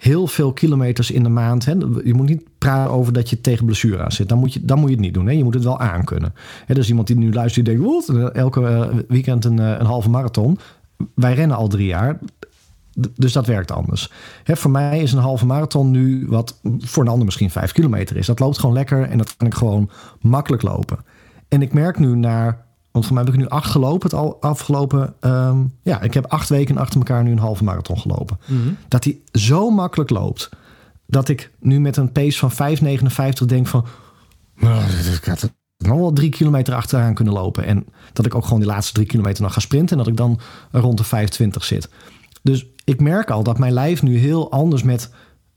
heel 0.03 0.26
veel 0.26 0.53
kilometers 0.53 1.11
in 1.11 1.22
de 1.22 1.28
maand. 1.28 1.64
Hè, 1.64 1.72
je 2.05 2.14
moet 2.14 2.28
niet 2.28 2.42
praten 2.59 2.92
over 2.92 3.12
dat 3.12 3.30
je 3.30 3.40
tegen 3.40 3.64
blessure 3.64 4.03
aan 4.03 4.12
zit. 4.12 4.28
Dan 4.28 4.38
moet 4.38 4.53
je, 4.53 4.64
dan 4.64 4.78
moet 4.78 4.88
je 4.88 4.94
het 4.94 5.05
niet 5.05 5.14
doen. 5.14 5.26
Hè. 5.26 5.32
Je 5.32 5.44
moet 5.44 5.55
het 5.55 5.64
wel 5.64 5.78
aankunnen. 5.78 6.34
Hè, 6.66 6.74
dus 6.74 6.88
iemand 6.88 7.07
die 7.07 7.16
nu 7.16 7.32
luistert, 7.32 7.66
die 7.66 7.78
denkt, 7.78 8.09
elke 8.32 8.66
eh, 8.66 8.88
weekend 9.09 9.44
een, 9.44 9.59
eh, 9.59 9.78
een 9.78 9.86
halve 9.86 10.11
marathon. 10.11 10.59
Wij 11.14 11.34
rennen 11.34 11.57
al 11.57 11.68
drie 11.68 11.86
jaar. 11.86 12.18
Dus 13.16 13.32
dat 13.32 13.46
werkt 13.46 13.70
anders. 13.70 14.11
Voor 14.44 14.70
mij 14.70 15.00
is 15.00 15.12
een 15.12 15.18
halve 15.18 15.46
marathon 15.46 15.90
nu 15.90 16.26
wat 16.28 16.61
voor 16.78 17.03
een 17.03 17.09
ander 17.09 17.24
misschien 17.24 17.50
vijf 17.50 17.72
kilometer 17.72 18.16
is. 18.16 18.26
Dat 18.26 18.38
loopt 18.40 18.59
gewoon 18.59 18.74
lekker 18.74 19.03
en 19.03 19.18
dat 19.18 19.36
kan 19.36 19.46
ik 19.46 19.55
gewoon 19.55 19.90
makkelijk 20.20 20.62
lopen. 20.62 20.98
En 21.48 21.62
ik 21.62 21.72
merk 21.72 21.98
nu 21.98 22.16
naar, 22.16 22.64
want 22.93 23.05
voor 23.07 23.14
mij 23.14 23.24
heb 23.24 23.32
ik 23.34 23.38
nu 23.40 23.49
acht 23.49 23.70
gelopen 23.70 24.11
het 24.11 24.18
al 24.18 24.36
afgelopen. 24.40 25.14
ehm, 25.20 25.59
ja, 25.82 26.01
ik 26.01 26.14
heb 26.14 26.26
acht 26.26 26.49
weken 26.49 26.76
achter 26.78 26.99
elkaar 26.99 27.22
nu 27.22 27.30
een 27.30 27.38
halve 27.38 27.64
marathon 27.64 27.99
gelopen. 27.99 28.38
Dat 28.88 29.03
die 29.03 29.22
zo 29.32 29.70
makkelijk 29.70 30.11
loopt 30.11 30.49
dat 31.07 31.28
ik 31.28 31.51
nu 31.61 31.80
met 31.80 31.97
een 31.97 32.12
pace 32.12 32.38
van 32.38 32.53
5,59 32.53 33.47
denk 33.47 33.66
van. 33.66 33.84
"Nou, 34.57 34.82
Ik 35.14 35.24
had 35.24 35.40
het 35.40 35.53
nog 35.76 35.99
wel 35.99 36.12
drie 36.12 36.28
kilometer 36.30 36.74
achteraan 36.74 37.14
kunnen 37.14 37.34
lopen. 37.34 37.64
En 37.64 37.86
dat 38.12 38.26
ik 38.26 38.34
ook 38.34 38.45
gewoon 38.45 38.61
die 38.61 38.68
laatste 38.68 38.93
drie 38.93 39.07
kilometer 39.07 39.43
nog 39.43 39.53
ga 39.53 39.61
sprinten. 39.61 39.90
En 39.99 40.03
dat 40.05 40.12
ik 40.12 40.16
dan 40.18 40.40
rond 40.70 40.99
de 40.99 41.05
25 41.05 41.64
zit. 41.64 41.88
Dus 42.43 42.66
ik 42.84 43.01
merk 43.01 43.30
al 43.30 43.43
dat 43.43 43.59
mijn 43.59 43.72
lijf 43.72 44.03
nu 44.03 44.18
heel 44.18 44.51
anders 44.51 44.82
met, 44.82 45.11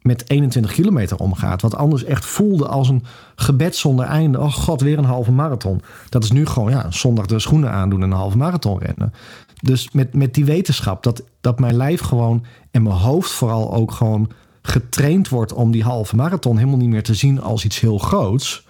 met 0.06 0.30
21 0.30 0.74
kilometer 0.74 1.18
omgaat. 1.18 1.62
Wat 1.62 1.76
anders 1.76 2.04
echt 2.04 2.26
voelde 2.26 2.68
als 2.68 2.90
een 2.90 3.04
gebed 3.36 3.76
zonder 3.76 4.06
einde. 4.06 4.40
Oh 4.40 4.54
god, 4.54 4.82
weer 4.82 4.98
een 4.98 5.06
halve 5.06 5.32
marathon. 5.32 5.82
Dat 6.10 6.24
is 6.24 6.32
nu 6.32 6.46
gewoon 6.46 6.72
ja, 6.72 6.92
zondag 6.92 7.26
de 7.26 7.40
schoenen 7.40 7.72
aandoen 7.72 8.02
en 8.02 8.12
een 8.12 8.18
halve 8.18 8.38
marathon 8.38 8.80
rennen. 8.80 9.14
Dus 9.62 9.92
met, 9.92 10.14
met 10.14 10.34
die 10.34 10.46
wetenschap 10.46 11.04
dat, 11.04 11.24
dat 11.42 11.60
mijn 11.60 11.76
lijf 11.76 12.02
gewoon 12.02 12.46
en 12.72 12.84
mijn 12.84 12.96
hoofd 12.96 13.32
vooral 13.32 13.74
ook 13.74 13.92
gewoon 13.92 14.30
getraind 14.62 15.30
wordt 15.30 15.54
om 15.54 15.72
die 15.72 15.84
halve 15.84 16.16
marathon 16.16 16.58
helemaal 16.58 16.78
niet 16.78 16.90
meer 16.90 17.04
te 17.04 17.14
zien 17.14 17.42
als 17.42 17.66
iets 17.66 17.80
heel 17.80 17.98
groots. 17.98 18.66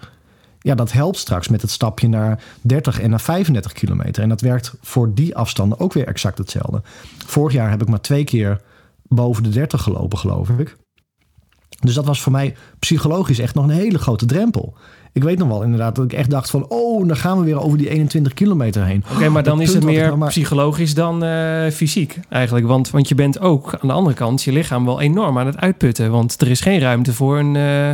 Ja, 0.58 0.74
dat 0.74 0.92
helpt 0.92 1.18
straks 1.18 1.48
met 1.48 1.62
het 1.62 1.70
stapje 1.70 2.08
naar 2.08 2.42
30 2.60 3.00
en 3.00 3.10
naar 3.10 3.20
35 3.20 3.72
kilometer. 3.72 4.22
En 4.22 4.28
dat 4.28 4.40
werkt 4.40 4.74
voor 4.82 5.14
die 5.14 5.36
afstanden 5.36 5.80
ook 5.80 5.92
weer 5.92 6.06
exact 6.06 6.38
hetzelfde. 6.38 6.82
Vorig 7.26 7.52
jaar 7.52 7.70
heb 7.70 7.82
ik 7.82 7.88
maar 7.88 8.00
twee 8.00 8.24
keer 8.24 8.60
boven 9.08 9.42
de 9.42 9.48
30 9.48 9.82
gelopen, 9.82 10.18
geloof 10.18 10.48
ik. 10.48 10.76
Dus 11.80 11.94
dat 11.94 12.04
was 12.04 12.20
voor 12.22 12.32
mij 12.32 12.54
psychologisch 12.78 13.38
echt 13.38 13.54
nog 13.54 13.64
een 13.64 13.70
hele 13.70 13.98
grote 13.98 14.26
drempel. 14.26 14.74
Ik 15.12 15.22
weet 15.22 15.38
nog 15.38 15.48
wel 15.48 15.62
inderdaad 15.62 15.94
dat 15.96 16.04
ik 16.04 16.12
echt 16.12 16.30
dacht 16.30 16.50
van... 16.50 16.66
oh, 16.68 17.08
dan 17.08 17.16
gaan 17.16 17.38
we 17.38 17.44
weer 17.44 17.60
over 17.60 17.78
die 17.78 17.88
21 17.88 18.34
kilometer 18.34 18.84
heen. 18.84 19.04
Oké, 19.14 19.28
maar 19.28 19.42
dan 19.42 19.60
is 19.60 19.68
het 19.68 19.76
ik 19.82 19.88
meer 19.88 20.06
nou 20.06 20.16
maar- 20.16 20.28
psychologisch 20.28 20.94
dan 20.94 21.24
eh, 21.24 21.66
fysiek 21.70 22.18
eigenlijk. 22.28 22.66
Want, 22.66 22.90
want 22.90 23.08
je 23.08 23.14
bent 23.14 23.40
ook 23.40 23.74
aan 23.80 23.88
de 23.88 23.94
andere 23.94 24.16
kant 24.16 24.42
je 24.42 24.52
lichaam 24.52 24.84
wel 24.84 25.00
enorm 25.00 25.38
aan 25.38 25.46
het 25.46 25.56
uitputten. 25.56 26.10
Want 26.10 26.40
er 26.40 26.48
is 26.48 26.60
geen 26.60 26.80
ruimte 26.80 27.12
voor 27.12 27.38
een, 27.38 27.56
eh, 27.56 27.88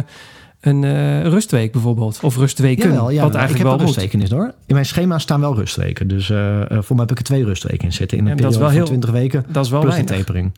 een 0.60 0.84
eh, 0.84 1.22
rustweek 1.22 1.72
bijvoorbeeld. 1.72 2.18
Of 2.22 2.36
rustweken, 2.36 2.88
Jawel, 2.88 3.10
ja, 3.10 3.20
wat 3.22 3.30
ik 3.30 3.36
eigenlijk 3.38 3.68
heb 3.68 3.78
wel 3.78 3.86
rustweken 3.86 4.20
is 4.20 4.30
hoor. 4.30 4.54
In 4.66 4.74
mijn 4.74 4.86
schema 4.86 5.18
staan 5.18 5.40
wel 5.40 5.54
rustweken. 5.56 6.08
Dus 6.08 6.26
voor 6.26 6.96
mij 6.96 6.96
heb 6.96 7.10
ik 7.10 7.18
er 7.18 7.24
twee 7.24 7.44
rustweken 7.44 7.84
in 7.84 7.92
zitten. 7.92 8.18
In 8.18 8.26
een 8.26 8.36
Ja, 8.36 8.42
dat 8.42 8.50
is 8.50 8.56
periode 8.58 8.76
wel 8.76 8.86
van 8.86 8.96
heel- 8.96 9.00
20 9.02 9.10
weken 9.22 9.52
Dat 9.52 9.64
is 9.64 9.70
wel 9.70 9.80
plus 9.80 9.94
de 9.94 10.04
weinig. 10.04 10.24
tapering. 10.26 10.52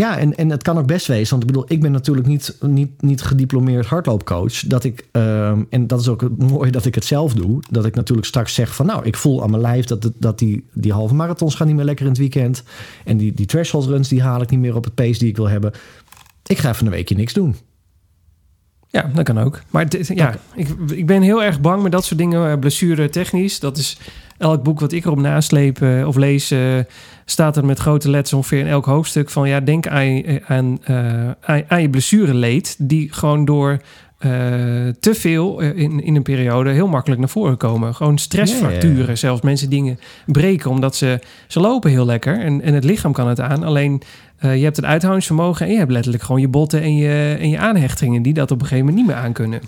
Ja, 0.00 0.18
en, 0.18 0.34
en 0.36 0.50
het 0.50 0.62
kan 0.62 0.78
ook 0.78 0.86
best 0.86 1.06
wezen. 1.06 1.30
Want 1.30 1.42
ik 1.42 1.46
bedoel, 1.46 1.64
ik 1.68 1.80
ben 1.80 1.92
natuurlijk 1.92 2.26
niet, 2.26 2.56
niet, 2.60 3.02
niet 3.02 3.22
gediplomeerd 3.22 3.86
hardloopcoach. 3.86 4.52
Dat 4.66 4.84
ik, 4.84 5.06
ehm, 5.12 5.62
en 5.70 5.86
dat 5.86 6.00
is 6.00 6.08
ook 6.08 6.20
het 6.20 6.38
mooie 6.38 6.70
dat 6.70 6.84
ik 6.84 6.94
het 6.94 7.04
zelf 7.04 7.34
doe. 7.34 7.62
Dat 7.70 7.84
ik 7.84 7.94
natuurlijk 7.94 8.26
straks 8.26 8.54
zeg 8.54 8.74
van 8.74 8.86
nou, 8.86 9.04
ik 9.04 9.16
voel 9.16 9.42
aan 9.42 9.50
mijn 9.50 9.62
lijf 9.62 9.84
dat, 9.84 10.02
het, 10.02 10.12
dat 10.18 10.38
die, 10.38 10.68
die 10.72 10.92
halve 10.92 11.14
marathons 11.14 11.54
gaan 11.54 11.66
niet 11.66 11.76
meer 11.76 11.84
lekker 11.84 12.04
in 12.04 12.10
het 12.10 12.20
weekend. 12.20 12.62
En 13.04 13.16
die, 13.16 13.32
die 13.34 13.46
threshold 13.46 13.86
runs 13.86 14.08
die 14.08 14.22
haal 14.22 14.42
ik 14.42 14.50
niet 14.50 14.60
meer 14.60 14.76
op 14.76 14.84
het 14.84 14.94
pace 14.94 15.18
die 15.18 15.28
ik 15.28 15.36
wil 15.36 15.48
hebben. 15.48 15.72
Ik 16.46 16.58
ga 16.58 16.70
even 16.70 16.86
een 16.86 16.92
weekje 16.92 17.14
niks 17.16 17.32
doen. 17.32 17.56
Ja, 18.88 19.10
dat 19.14 19.24
kan 19.24 19.38
ook. 19.38 19.62
Maar 19.70 19.88
dit- 19.88 20.06
ja, 20.14 20.34
ik, 20.54 20.68
ik 20.86 21.06
ben 21.06 21.22
heel 21.22 21.42
erg 21.42 21.60
bang 21.60 21.82
met 21.82 21.92
dat 21.92 22.04
soort 22.04 22.18
dingen, 22.18 22.50
eh, 22.50 22.58
blessure 22.58 23.08
technisch. 23.08 23.60
Dat 23.60 23.76
is 23.78 23.98
elk 24.40 24.62
boek 24.62 24.80
wat 24.80 24.92
ik 24.92 25.04
erop 25.04 25.20
nasleep 25.20 25.82
eh, 25.82 26.06
of 26.06 26.16
lees, 26.16 26.50
eh, 26.50 26.60
staat 27.24 27.56
er 27.56 27.64
met 27.64 27.78
grote 27.78 28.10
letters 28.10 28.32
ongeveer 28.32 28.58
in 28.58 28.66
elk 28.66 28.84
hoofdstuk 28.84 29.30
van 29.30 29.48
ja, 29.48 29.60
denk 29.60 29.86
aan, 29.86 30.14
je- 30.14 30.40
aan, 30.46 30.78
eh, 30.84 31.30
aan, 31.40 31.62
aan 31.68 31.82
je 31.82 31.90
blessureleed, 31.90 32.76
die 32.78 33.12
gewoon 33.12 33.44
door 33.44 33.76
eh, 34.18 34.30
te 35.00 35.14
veel 35.14 35.60
eh, 35.62 35.76
in, 35.76 36.02
in 36.04 36.16
een 36.16 36.22
periode 36.22 36.70
heel 36.70 36.88
makkelijk 36.88 37.20
naar 37.20 37.28
voren 37.30 37.56
komen. 37.56 37.94
Gewoon 37.94 38.18
stressfracturen, 38.18 39.18
zelfs 39.18 39.40
mensen 39.42 39.70
dingen 39.70 39.98
breken 40.26 40.70
omdat 40.70 40.96
ze, 40.96 41.18
ze 41.48 41.60
lopen 41.60 41.90
heel 41.90 42.04
lekker 42.06 42.38
en, 42.40 42.62
en 42.62 42.74
het 42.74 42.84
lichaam 42.84 43.12
kan 43.12 43.28
het 43.28 43.40
aan. 43.40 43.62
Alleen 43.64 44.02
eh, 44.38 44.56
je 44.56 44.62
hebt 44.64 44.76
het 44.76 44.84
uithoudingsvermogen 44.84 45.66
en 45.66 45.72
je 45.72 45.78
hebt 45.78 45.90
letterlijk 45.90 46.22
gewoon 46.22 46.40
je 46.40 46.48
botten 46.48 46.82
en 46.82 46.96
je, 46.96 47.36
en 47.40 47.48
je 47.50 47.58
aanhechtingen 47.58 48.22
die 48.22 48.32
dat 48.34 48.50
op 48.50 48.60
een 48.60 48.66
gegeven 48.66 48.86
moment 48.86 49.06
niet 49.06 49.14
meer 49.14 49.24
aankunnen. 49.24 49.60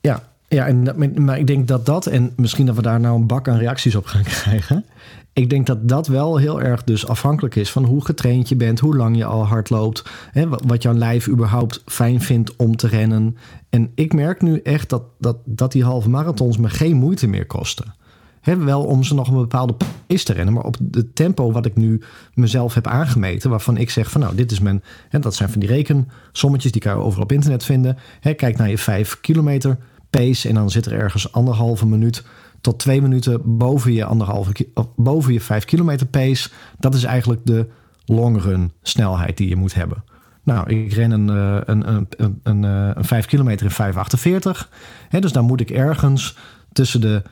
Ja, 0.00 0.22
ja 0.48 0.66
en, 0.66 0.88
maar 1.24 1.38
ik 1.38 1.46
denk 1.46 1.68
dat 1.68 1.86
dat, 1.86 2.06
en 2.06 2.32
misschien 2.36 2.66
dat 2.66 2.76
we 2.76 2.82
daar 2.82 3.00
nou 3.00 3.16
een 3.16 3.26
bak 3.26 3.48
aan 3.48 3.58
reacties 3.58 3.94
op 3.94 4.06
gaan 4.06 4.22
krijgen. 4.42 4.84
Ik 5.32 5.50
denk 5.50 5.66
dat 5.66 5.88
dat 5.88 6.06
wel 6.06 6.36
heel 6.36 6.62
erg 6.62 6.84
dus 6.84 7.06
afhankelijk 7.06 7.54
is 7.54 7.70
van 7.70 7.84
hoe 7.84 8.04
getraind 8.04 8.48
je 8.48 8.56
bent, 8.56 8.80
hoe 8.80 8.96
lang 8.96 9.16
je 9.16 9.24
al 9.24 9.46
hard 9.46 9.70
loopt, 9.70 10.04
hè, 10.32 10.48
wat- 10.48 10.82
jouw 10.82 10.92
lijf 10.94 11.28
überhaupt 11.28 11.82
fijn 11.86 12.20
vindt 12.20 12.56
om 12.56 12.76
te 12.76 12.88
rennen. 12.88 13.36
En 13.70 13.90
ik 13.94 14.12
merk 14.12 14.42
nu 14.42 14.60
echt 14.62 14.88
dat, 14.88 15.02
dat, 15.18 15.36
dat 15.44 15.72
die 15.72 15.84
halve 15.84 16.08
marathons 16.08 16.58
me 16.58 16.68
geen 16.68 16.96
moeite 16.96 17.26
meer 17.26 17.46
kosten. 17.46 17.94
Hè, 18.40 18.56
wel 18.56 18.84
om 18.84 19.02
ze 19.04 19.14
nog 19.14 19.28
een 19.28 19.34
bepaalde 19.34 19.74
pace 20.06 20.24
te 20.24 20.32
rennen, 20.32 20.54
maar 20.54 20.64
op 20.64 20.76
het 20.90 21.14
tempo 21.14 21.52
wat 21.52 21.66
ik 21.66 21.76
nu 21.76 22.02
mezelf 22.34 22.74
heb 22.74 22.86
aangemeten, 22.86 23.50
waarvan 23.50 23.76
ik 23.76 23.90
zeg 23.90 24.10
van 24.10 24.20
nou, 24.20 24.34
dit 24.34 24.52
is 24.52 24.60
mijn, 24.60 24.82
hè, 25.08 25.18
dat 25.18 25.34
zijn 25.34 25.48
van 25.50 25.60
die 25.60 25.68
rekensommetjes, 25.68 26.72
die 26.72 26.80
kan 26.80 26.92
je 26.92 27.02
overal 27.02 27.22
op 27.24 27.32
internet 27.32 27.64
vinden. 27.64 27.98
Hè, 28.20 28.34
kijk 28.34 28.56
naar 28.56 28.70
je 28.70 28.78
5 28.78 29.20
kilometer 29.20 29.78
pace 30.10 30.48
en 30.48 30.54
dan 30.54 30.70
zit 30.70 30.86
er 30.86 30.92
ergens 30.92 31.32
anderhalve 31.32 31.86
minuut 31.86 32.24
tot 32.60 32.78
twee 32.78 33.02
minuten 33.02 33.58
boven 33.58 33.92
je, 33.92 34.04
anderhalve, 34.04 34.52
boven 34.96 35.32
je 35.32 35.40
5 35.40 35.64
kilometer 35.64 36.06
pace. 36.06 36.50
Dat 36.78 36.94
is 36.94 37.04
eigenlijk 37.04 37.40
de 37.44 37.66
longrun 38.04 38.72
snelheid 38.82 39.36
die 39.36 39.48
je 39.48 39.56
moet 39.56 39.74
hebben. 39.74 40.04
Nou, 40.42 40.70
ik 40.70 40.92
ren 40.92 41.10
een, 41.10 41.30
eh, 41.30 41.60
een, 41.64 41.88
een, 41.88 42.06
een, 42.16 42.40
een, 42.42 42.64
eh, 42.64 42.90
een 42.94 43.04
5 43.04 43.26
kilometer 43.26 43.66
in 43.66 43.72
5,48. 43.72 44.70
Hè, 45.08 45.20
dus 45.20 45.32
dan 45.32 45.44
moet 45.44 45.60
ik 45.60 45.70
ergens 45.70 46.36
tussen 46.72 47.00
de 47.00 47.22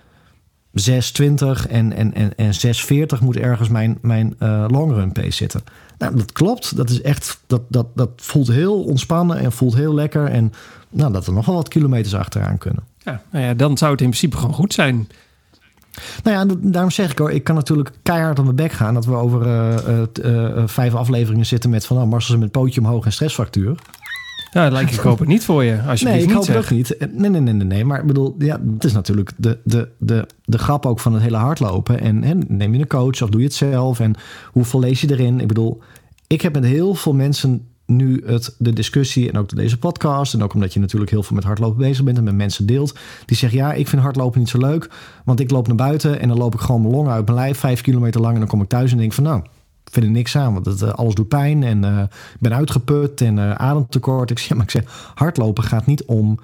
6,20 0.74 1.66
en, 1.68 1.92
en, 1.92 2.14
en, 2.14 2.34
en 2.36 2.52
6,40 2.52 3.20
moet 3.20 3.36
ergens 3.36 3.68
mijn, 3.68 3.98
mijn 4.02 4.34
eh 4.38 4.64
longrun 4.68 5.12
pace 5.12 5.30
zitten. 5.30 5.62
Nou, 5.98 6.16
dat 6.16 6.32
klopt. 6.32 6.76
Dat 6.76 6.90
is 6.90 7.02
echt, 7.02 7.40
dat, 7.46 7.62
dat, 7.68 7.86
dat 7.94 8.10
voelt 8.16 8.48
heel 8.48 8.82
ontspannen 8.82 9.38
en 9.38 9.52
voelt 9.52 9.74
heel 9.74 9.94
lekker. 9.94 10.26
En 10.26 10.52
nou, 10.94 11.12
dat 11.12 11.26
er 11.26 11.32
nog 11.32 11.46
wel 11.46 11.54
wat 11.54 11.68
kilometers 11.68 12.14
achteraan 12.14 12.58
kunnen. 12.58 12.84
Ja, 12.98 13.22
nou 13.30 13.44
ja, 13.44 13.54
dan 13.54 13.78
zou 13.78 13.92
het 13.92 14.00
in 14.00 14.08
principe 14.08 14.36
gewoon 14.36 14.54
goed 14.54 14.74
zijn. 14.74 15.08
Nou 16.22 16.36
ja, 16.36 16.56
daarom 16.60 16.90
zeg 16.90 17.10
ik 17.10 17.18
hoor, 17.18 17.30
ik 17.30 17.44
kan 17.44 17.54
natuurlijk 17.54 17.90
keihard 18.02 18.38
op 18.38 18.44
mijn 18.44 18.56
bek 18.56 18.72
gaan. 18.72 18.94
Dat 18.94 19.04
we 19.04 19.14
over 19.14 19.42
eh, 19.42 19.74
eh, 19.74 20.58
eh, 20.58 20.62
vijf 20.66 20.94
afleveringen 20.94 21.46
zitten 21.46 21.70
met 21.70 21.86
van 21.86 21.96
nou, 21.96 22.08
Marcel 22.08 22.38
met 22.38 22.50
pootje 22.50 22.80
omhoog 22.80 23.04
en 23.04 23.12
stressfractuur. 23.12 23.78
Ja, 24.52 24.62
dat 24.62 24.72
lijkt 24.72 24.92
ik 24.92 24.98
hoop 24.98 25.18
het 25.18 25.28
niet 25.28 25.44
voor 25.44 25.64
je. 25.64 25.82
Als 25.82 26.00
je 26.00 26.06
Nee, 26.06 26.20
ik 26.20 26.26
niet 26.26 26.34
hoop 26.34 26.46
het 26.46 26.56
ook 26.56 26.70
niet. 26.70 26.96
Nee, 26.98 27.30
nee, 27.30 27.40
nee, 27.40 27.54
nee, 27.54 27.66
nee. 27.66 27.84
Maar 27.84 28.00
ik 28.00 28.06
bedoel, 28.06 28.34
ja, 28.38 28.60
het 28.74 28.84
is 28.84 28.92
natuurlijk 28.92 29.32
de, 29.36 29.58
de, 29.64 29.88
de, 29.98 30.26
de 30.44 30.58
grap 30.58 30.86
ook 30.86 31.00
van 31.00 31.12
het 31.12 31.22
hele 31.22 31.36
hardlopen. 31.36 32.00
En, 32.00 32.24
en 32.24 32.44
neem 32.48 32.74
je 32.74 32.80
een 32.80 32.86
coach 32.86 33.22
of 33.22 33.28
doe 33.28 33.40
je 33.40 33.46
het 33.46 33.54
zelf? 33.54 34.00
En 34.00 34.14
hoeveel 34.52 34.80
lees 34.80 35.00
je 35.00 35.10
erin? 35.10 35.40
Ik 35.40 35.48
bedoel, 35.48 35.82
ik 36.26 36.40
heb 36.40 36.54
met 36.54 36.64
heel 36.64 36.94
veel 36.94 37.14
mensen 37.14 37.68
nu 37.86 38.22
het, 38.26 38.54
de 38.58 38.72
discussie 38.72 39.30
en 39.30 39.38
ook 39.38 39.56
deze 39.56 39.78
podcast. 39.78 40.34
En 40.34 40.42
ook 40.42 40.54
omdat 40.54 40.72
je 40.72 40.80
natuurlijk 40.80 41.10
heel 41.10 41.22
veel 41.22 41.36
met 41.36 41.44
hardlopen 41.44 41.78
bezig 41.78 42.04
bent 42.04 42.18
en 42.18 42.24
met 42.24 42.34
mensen 42.34 42.66
deelt. 42.66 42.98
Die 43.26 43.36
zeggen, 43.36 43.58
ja, 43.58 43.72
ik 43.72 43.88
vind 43.88 44.02
hardlopen 44.02 44.38
niet 44.38 44.48
zo 44.48 44.58
leuk. 44.58 44.90
Want 45.24 45.40
ik 45.40 45.50
loop 45.50 45.66
naar 45.66 45.76
buiten 45.76 46.20
en 46.20 46.28
dan 46.28 46.36
loop 46.38 46.54
ik 46.54 46.60
gewoon 46.60 46.80
mijn 46.80 46.94
longen 46.94 47.12
uit 47.12 47.24
mijn 47.24 47.38
lijf. 47.38 47.58
Vijf 47.58 47.80
kilometer 47.80 48.20
lang 48.20 48.32
en 48.32 48.40
dan 48.40 48.48
kom 48.48 48.62
ik 48.62 48.68
thuis 48.68 48.92
en 48.92 48.98
denk 48.98 49.12
van 49.12 49.24
nou... 49.24 49.42
Vind 49.90 50.06
er 50.06 50.12
niks 50.12 50.36
aan, 50.36 50.52
want 50.52 50.66
het, 50.66 50.82
eh, 50.82 50.88
alles 50.88 51.14
doet 51.14 51.28
pijn 51.28 51.62
en 51.62 51.84
eh, 51.84 52.02
ben 52.40 52.54
uitgeput 52.54 53.20
en 53.20 53.38
eh, 53.38 53.52
ademtekort. 53.52 54.30
Ik 54.30 54.38
zeg, 54.38 54.54
maar 54.56 54.64
ik 54.64 54.70
zeg, 54.70 55.12
hardlopen 55.14 55.64
gaat 55.64 55.86
niet 55.86 56.04
om 56.04 56.38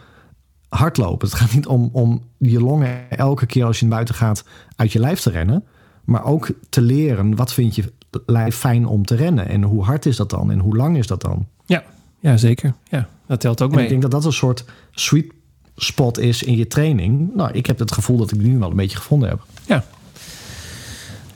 hardlopen. 0.68 1.28
Het 1.28 1.36
gaat 1.36 1.54
niet 1.54 1.66
om, 1.66 1.90
om 1.92 2.22
je 2.38 2.60
longen 2.60 3.10
elke 3.10 3.46
keer 3.46 3.64
als 3.64 3.78
je 3.78 3.86
naar 3.86 3.94
buiten 3.94 4.14
gaat 4.14 4.44
uit 4.76 4.92
je 4.92 4.98
lijf 4.98 5.20
te 5.20 5.30
rennen. 5.30 5.64
Maar 6.04 6.24
ook 6.24 6.48
te 6.68 6.80
leren, 6.80 7.36
wat 7.36 7.52
vind 7.52 7.74
je 7.74 7.92
lijf 8.26 8.56
fijn 8.56 8.86
om 8.86 9.04
te 9.04 9.14
rennen? 9.14 9.48
En 9.48 9.62
hoe 9.62 9.84
hard 9.84 10.06
is 10.06 10.16
dat 10.16 10.30
dan? 10.30 10.50
En 10.50 10.58
hoe 10.58 10.76
lang 10.76 10.96
is 10.96 11.06
dat 11.06 11.20
dan? 11.20 11.46
Ja, 11.66 11.82
ja, 12.20 12.36
zeker. 12.36 12.74
Ja, 12.88 13.08
dat 13.26 13.40
telt 13.40 13.62
ook 13.62 13.68
En 13.70 13.74
mee. 13.74 13.84
ik 13.84 13.90
denk 13.90 14.02
dat 14.02 14.10
dat 14.10 14.24
een 14.24 14.32
soort 14.32 14.64
sweet 14.90 15.32
spot 15.76 16.18
is 16.18 16.42
in 16.42 16.56
je 16.56 16.66
training. 16.66 17.34
Nou, 17.34 17.50
ik 17.52 17.66
heb 17.66 17.78
het 17.78 17.92
gevoel 17.92 18.16
dat 18.16 18.32
ik 18.32 18.38
die 18.38 18.48
nu 18.48 18.58
wel 18.58 18.70
een 18.70 18.76
beetje 18.76 18.96
gevonden 18.96 19.28
heb. 19.28 19.40
Ja. 19.66 19.84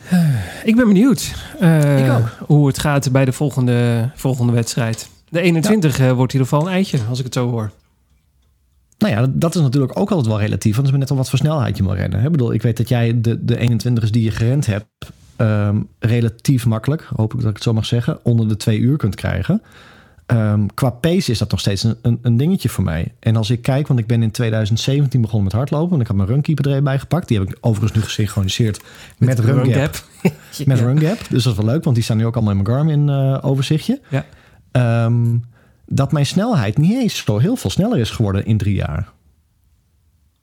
Eh, 0.09 0.29
ik 0.65 0.77
ben 0.77 0.87
benieuwd 0.87 1.35
eh, 1.61 2.07
Ik 2.07 2.13
ook. 2.13 2.47
hoe 2.47 2.67
het 2.67 2.79
gaat 2.79 3.13
bij 3.13 3.25
de 3.25 3.33
volgende, 3.33 4.11
volgende 4.15 4.53
wedstrijd. 4.53 5.09
De 5.29 5.41
21 5.41 5.99
eh, 5.99 6.13
wordt 6.13 6.33
in 6.33 6.39
ieder 6.41 6.53
geval 6.53 6.67
een 6.69 6.75
eitje, 6.75 6.99
als 7.09 7.19
ik 7.19 7.25
het 7.25 7.35
zo 7.35 7.51
hoor. 7.51 7.71
Nou 8.99 9.13
ja, 9.15 9.27
dat 9.33 9.55
is 9.55 9.61
natuurlijk 9.61 9.99
ook 9.99 10.11
altijd 10.11 10.27
wel 10.27 10.41
relatief. 10.41 10.75
Want 10.75 10.77
het 10.77 10.85
is 10.87 10.91
maar 10.91 11.01
net 11.01 11.11
al 11.11 11.17
wat 11.17 11.31
voor 11.31 11.39
snelheid 11.39 11.77
je 11.77 11.83
moet 11.83 11.95
rennen. 11.95 12.25
Ik 12.25 12.31
bedoel, 12.31 12.53
ik 12.53 12.63
weet 12.63 12.77
dat 12.77 12.89
jij 12.89 13.21
de, 13.21 13.45
de 13.45 13.57
21's 13.57 14.11
die 14.11 14.23
je 14.23 14.31
gerend 14.31 14.67
hebt... 14.67 14.87
ehm, 15.37 15.81
relatief 15.99 16.67
makkelijk, 16.67 17.09
hoop 17.17 17.35
ik 17.35 17.41
dat 17.41 17.49
ik 17.49 17.55
het 17.55 17.65
zo 17.65 17.73
mag 17.73 17.87
zeggen... 17.87 18.19
onder 18.23 18.49
de 18.49 18.57
twee 18.57 18.79
uur 18.79 18.97
kunt 18.97 19.15
krijgen. 19.15 19.63
Ehm, 20.27 20.67
qua 20.75 20.91
pace 20.91 21.31
is 21.31 21.39
dat 21.39 21.51
nog 21.51 21.61
steeds 21.61 21.83
een, 21.83 21.97
een, 22.03 22.19
een 22.23 22.37
dingetje 22.37 22.69
voor 22.69 22.85
mij. 22.85 23.15
En 23.19 23.37
als 23.37 23.51
ik 23.51 23.63
kijk, 23.63 23.87
want 23.87 24.01
ik 24.01 24.07
ben 24.07 24.23
in 24.23 24.31
2017 24.31 25.21
begonnen 25.21 25.45
met 25.45 25.53
hardlopen... 25.53 25.89
want 25.89 26.01
ik 26.01 26.07
had 26.07 26.17
mijn 26.17 26.29
runkeeper 26.29 26.65
er 26.67 26.71
even 26.71 26.85
bij 26.85 26.99
gepakt. 26.99 27.29
Die 27.29 27.39
heb 27.39 27.49
ik 27.49 27.57
overigens 27.61 27.93
nu 27.99 28.03
gesynchroniseerd 28.03 28.81
met. 29.19 29.29
Met 30.67 30.79
Ja. 30.79 30.85
Run 30.85 31.01
Gap. 31.01 31.19
Dus 31.31 31.43
dat 31.45 31.53
is 31.53 31.59
wel 31.59 31.69
leuk, 31.73 31.85
want 31.85 31.97
die 31.97 32.05
staan 32.05 32.17
nu 32.17 32.27
ook 32.27 32.35
allemaal 32.35 32.55
in 32.55 32.63
mijn 32.63 32.77
Garmin 32.77 33.09
eh, 33.09 33.39
overzichtje. 33.45 34.01
Ja. 34.09 34.25
Ehm, 34.73 35.37
dat 35.87 36.13
mijn 36.13 36.27
snelheid 36.27 36.79
niet 36.79 36.93
eens 36.95 37.25
zo 37.25 37.39
heel 37.39 37.57
veel 37.57 37.71
sneller 37.71 37.99
is 37.99 38.11
geworden 38.11 38.47
in 38.47 38.57
drie 38.59 38.75
jaar. 38.75 39.13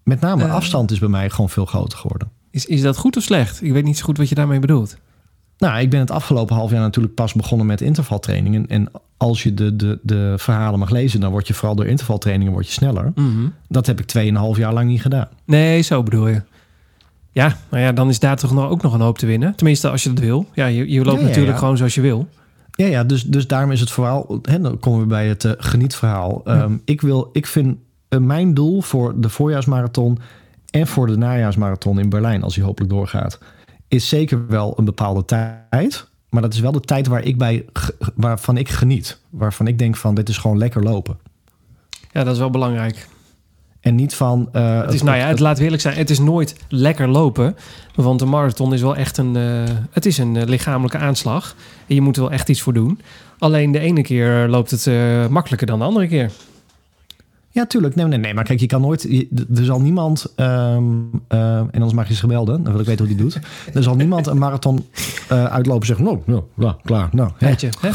Met 0.04 0.20
name 0.22 0.44
Eh. 0.44 0.54
afstand 0.54 0.92
is 0.92 1.00
bij 1.00 1.10
mij 1.10 1.30
gewoon 1.30 1.50
veel 1.50 1.66
groter 1.66 1.98
geworden. 1.98 2.32
Is, 2.52 2.66
is 2.66 2.82
dat 2.82 2.97
goed 2.97 3.18
of 3.18 3.24
slecht? 3.24 3.64
Ik 3.64 3.72
weet 3.72 3.84
niet 3.84 3.97
zo 3.97 4.04
goed 4.04 4.18
wat 4.18 4.30
je 4.30 4.36
daarmee 4.36 4.60
bedoelt. 4.60 4.97
Nou, 5.58 5.80
ik 5.80 5.89
ben 5.89 5.99
het 5.99 6.12
afgelopen 6.12 6.56
half 6.56 6.72
jaar 6.72 6.80
natuurlijk 6.80 7.14
pas 7.16 7.34
begonnen 7.34 7.68
met 7.68 7.82
intervaltrainingen. 7.82 8.68
En 8.68 8.91
als 9.18 9.43
je 9.43 9.54
de, 9.54 9.76
de, 9.76 9.99
de 10.02 10.34
verhalen 10.38 10.80
mag 10.80 10.89
lezen, 10.89 11.20
dan 11.20 11.32
word 11.32 11.47
je 11.47 11.54
vooral 11.54 11.76
door 11.76 11.86
intervaltrainingen 11.86 12.54
word 12.54 12.66
je 12.66 12.72
sneller. 12.72 13.12
Mhm. 13.16 13.47
Dat 13.68 13.86
heb 13.86 13.99
ik 13.99 14.34
2,5 14.54 14.60
jaar 14.60 14.74
lang 14.74 14.88
niet 14.88 15.02
gedaan. 15.02 15.28
Nee, 15.45 15.82
zo 15.82 16.04
bedoel 16.04 16.28
je. 16.28 16.41
Ja, 17.32 17.58
nou 17.70 17.84
ja, 17.84 17.91
dan 17.91 18.10
is 18.10 18.20
daar 18.20 18.38
toch 18.38 18.54
nog, 18.54 18.70
ook 18.70 18.82
nog 18.82 18.93
een 18.93 19.02
hoop 19.02 19.18
te 19.18 19.26
winnen. 19.26 19.56
Tenminste, 19.56 19.89
als 19.89 20.04
je 20.04 20.14
dat 20.14 20.24
wil. 20.24 20.45
Ja, 20.54 20.66
je, 20.66 20.91
je 20.91 21.04
loopt 21.04 21.12
Ja, 21.12 21.22
ja, 21.22 21.28
natuurlijk 21.28 21.54
ja. 21.54 21.60
gewoon 21.60 21.78
zoals 21.78 21.95
je 21.95 22.02
wil. 22.02 22.28
Ja, 22.72 22.86
ja 22.86 23.04
dus, 23.04 23.24
dus 23.24 23.47
daarom 23.47 23.72
is 23.72 23.80
het 23.80 23.91
vooral... 23.91 24.39
Hè, 24.41 24.62
dan 24.62 24.80
komen 24.80 24.99
we 24.99 25.06
bij 25.06 25.28
het 25.28 25.45
eh, 25.45 25.52
genietverhaal. 25.58 26.41
Ehm, 26.45 26.78
ik, 26.86 27.02
wil, 27.02 27.30
ik 27.34 27.47
vind 27.47 27.78
eh, 28.08 28.20
mijn 28.20 28.54
doel 28.54 28.82
voor 28.82 29.22
de 29.22 29.30
voorjaarsmarathon... 29.30 30.20
en 30.72 30.88
voor 30.88 31.08
de 31.08 31.18
najaarsmarathon 31.18 32.00
in 32.00 32.10
Berlijn, 32.10 32.44
als 32.44 32.54
die 32.54 32.64
hopelijk 32.64 32.92
doorgaat... 32.92 33.40
is 33.88 34.10
zeker 34.10 34.48
wel 34.48 34.74
een 34.78 34.86
bepaalde 34.86 35.26
tijd. 35.26 36.10
Maar 36.30 36.42
dat 36.42 36.54
is 36.54 36.60
wel 36.60 36.72
de 36.72 36.80
tijd 36.80 37.08
waar 37.08 37.24
ik 37.24 37.38
bij, 37.38 37.66
waarvan 38.16 38.58
ik 38.58 38.70
geniet. 38.70 39.20
Waarvan 39.30 39.68
ik 39.68 39.80
denk 39.80 39.96
van, 39.96 40.16
dit 40.16 40.30
is 40.30 40.38
gewoon 40.38 40.58
lekker 40.58 40.84
lopen. 40.84 41.18
Ja, 42.12 42.24
dat 42.24 42.34
is 42.34 42.40
wel 42.40 42.50
belangrijk. 42.50 43.08
En 43.80 43.96
niet 43.96 44.16
van... 44.16 44.50
eh, 44.52 44.82
Het 44.82 44.94
is, 44.94 45.02
nou 45.02 45.18
ja, 45.18 45.28
het 45.28 45.40
laat 45.40 45.58
eerlijk 45.60 45.82
zijn, 45.82 45.98
het 45.98 46.10
is 46.10 46.20
nooit 46.20 46.56
lekker 46.68 47.08
lopen. 47.08 47.56
Want 47.96 48.22
een 48.22 48.30
marathon 48.30 48.74
is 48.74 48.82
wel 48.82 48.96
echt 48.96 49.18
een, 49.18 49.36
eh, 49.36 49.64
het 49.92 50.06
is 50.06 50.18
een 50.18 50.36
eh, 50.36 50.48
lichamelijke 50.48 50.98
aanslag. 50.98 51.56
En 51.88 51.96
je 51.96 52.02
moet 52.02 52.16
er 52.16 52.22
wel 52.22 52.32
echt 52.32 52.50
iets 52.50 52.62
voor 52.62 52.74
doen. 52.74 53.00
Alleen 53.40 53.72
de 53.72 53.80
ene 53.80 54.02
keer 54.02 54.48
loopt 54.48 54.72
het 54.72 54.88
makkelijker 55.30 55.68
dan 55.68 55.80
de 55.80 55.86
andere 55.86 56.08
keer. 56.08 56.32
Ja, 57.54 57.66
tuurlijk. 57.66 57.95
Nee, 57.95 58.06
nee, 58.06 58.18
nee. 58.20 58.34
Maar 58.34 58.43
kijk, 58.43 58.60
je 58.60 58.66
kan 58.66 58.82
nooit... 58.82 59.02
je- 59.10 59.45
er 59.56 59.66
zal 59.66 59.82
niemand... 59.82 60.26
ehm, 60.36 60.84
eh, 61.28 61.58
en 61.58 61.70
anders 61.74 61.93
mag 61.93 62.08
je 62.08 62.14
ze 62.14 62.20
gebelden. 62.20 62.64
Dan 62.64 62.72
wil 62.72 62.82
ik 62.82 62.88
weten 62.88 63.06
hoe 63.06 63.16
die 63.16 63.24
doet. 63.26 63.39
Er 63.74 63.84
zal 63.84 63.95
niemand 63.95 64.28
een 64.28 64.38
marathon 64.38 64.86
eh, 65.30 65.45
uitlopen 65.45 65.82
en 65.82 65.88
zeggen... 65.88 66.06
Nou, 66.06 66.20
nou, 66.26 66.43
ja, 66.58 66.78
klaar. 66.84 67.10
Nou, 67.12 67.30
hè. 67.38 67.47
Weet 67.47 67.62
je, 67.62 67.70
hè? 67.80 67.89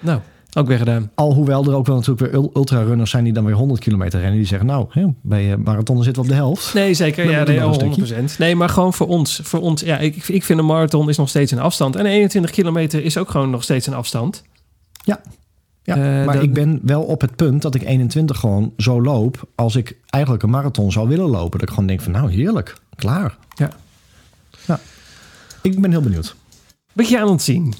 Nou, 0.00 0.20
ook 0.58 0.66
weer 0.66 0.78
gedaan. 0.78 1.10
Alhoewel 1.14 1.64
er 1.64 1.74
ook 1.74 1.86
wel 1.86 1.96
natuurlijk 1.96 2.20
weer 2.20 2.34
ul- 2.40 2.50
ultrarunners 2.54 3.10
zijn... 3.10 3.24
die 3.24 3.32
dan 3.32 3.44
weer 3.44 3.54
100 3.54 3.80
kilometer 3.80 4.20
rennen. 4.20 4.38
Die 4.38 4.46
zeggen, 4.46 4.66
nou, 4.68 4.86
hè, 4.90 5.06
bij 5.22 5.52
eh, 5.52 5.58
marathon 5.58 6.02
zitten 6.02 6.22
we 6.22 6.28
op 6.28 6.34
de 6.34 6.40
helft. 6.40 6.74
Nee, 6.74 6.94
zeker. 6.94 7.24
Dan 7.24 7.32
Ja, 7.34 7.42
nee, 7.44 7.60
nog 7.60 7.80
een 7.80 7.86
oh, 7.88 7.92
stukje. 7.94 8.22
100%. 8.22 8.36
Nee, 8.38 8.56
maar 8.56 8.68
gewoon 8.68 8.92
voor 8.92 9.06
ons. 9.08 9.40
Voor 9.42 9.60
ons 9.60 9.80
ja, 9.82 9.98
ik, 9.98 10.28
ik 10.28 10.44
vind 10.44 10.58
een 10.58 10.66
marathon 10.66 11.08
is 11.08 11.16
nog 11.16 11.28
steeds 11.28 11.52
een 11.52 11.58
afstand. 11.58 11.96
En 11.96 12.06
21 12.06 12.50
kilometer 12.50 13.04
is 13.04 13.18
ook 13.18 13.30
gewoon 13.30 13.50
nog 13.50 13.62
steeds 13.62 13.86
een 13.86 13.94
afstand. 13.94 14.42
Ja. 15.04 15.20
Ja, 15.86 15.94
Eh, 15.96 16.24
maar 16.26 16.34
dat- 16.34 16.42
ik 16.44 16.52
ben 16.54 16.80
wel 16.82 17.02
op 17.02 17.20
het 17.20 17.36
punt 17.36 17.62
dat 17.62 17.74
ik 17.74 17.82
21 17.82 18.38
gewoon 18.38 18.72
zo 18.76 19.02
loop... 19.02 19.48
als 19.54 19.76
ik 19.76 19.96
eigenlijk 20.06 20.42
een 20.44 20.50
marathon 20.50 20.92
zou 20.92 21.08
willen 21.08 21.28
lopen. 21.28 21.50
Dat 21.58 21.62
ik 21.68 21.74
gewoon 21.74 21.86
denk 21.86 22.00
van, 22.00 22.12
nou, 22.12 22.30
heerlijk. 22.32 22.76
Klaar. 22.96 23.36
Ja. 23.54 23.70
Ja. 24.66 24.80
Ik 25.62 25.80
ben 25.80 25.90
heel 25.90 26.00
benieuwd. 26.00 26.36
We 26.92 27.04
gaan 27.04 27.30
het 27.30 27.42
zien. 27.42 27.74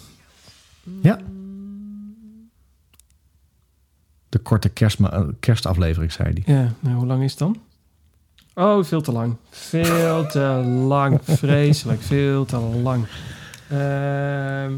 Ja. 1.03 1.19
De 4.29 4.39
korte 4.39 4.69
kerstma- 4.69 5.11
eh, 5.13 5.23
kerstaflevering, 5.41 6.13
zei 6.13 6.43
hij. 6.45 6.55
Ja, 6.55 6.73
nou, 6.81 6.97
hoe 6.97 7.07
lang 7.07 7.23
is 7.23 7.31
het 7.31 7.39
dan? 7.39 7.57
Oh, 8.55 8.85
veel 8.85 9.01
te 9.01 9.13
lang. 9.13 9.37
Veel 9.51 10.27
te 10.27 10.39
lang. 10.89 11.19
Vreselijk, 11.43 12.03
veel 12.03 12.45
te 12.45 12.57
lang. 12.57 13.07
Ehm, 13.69 14.73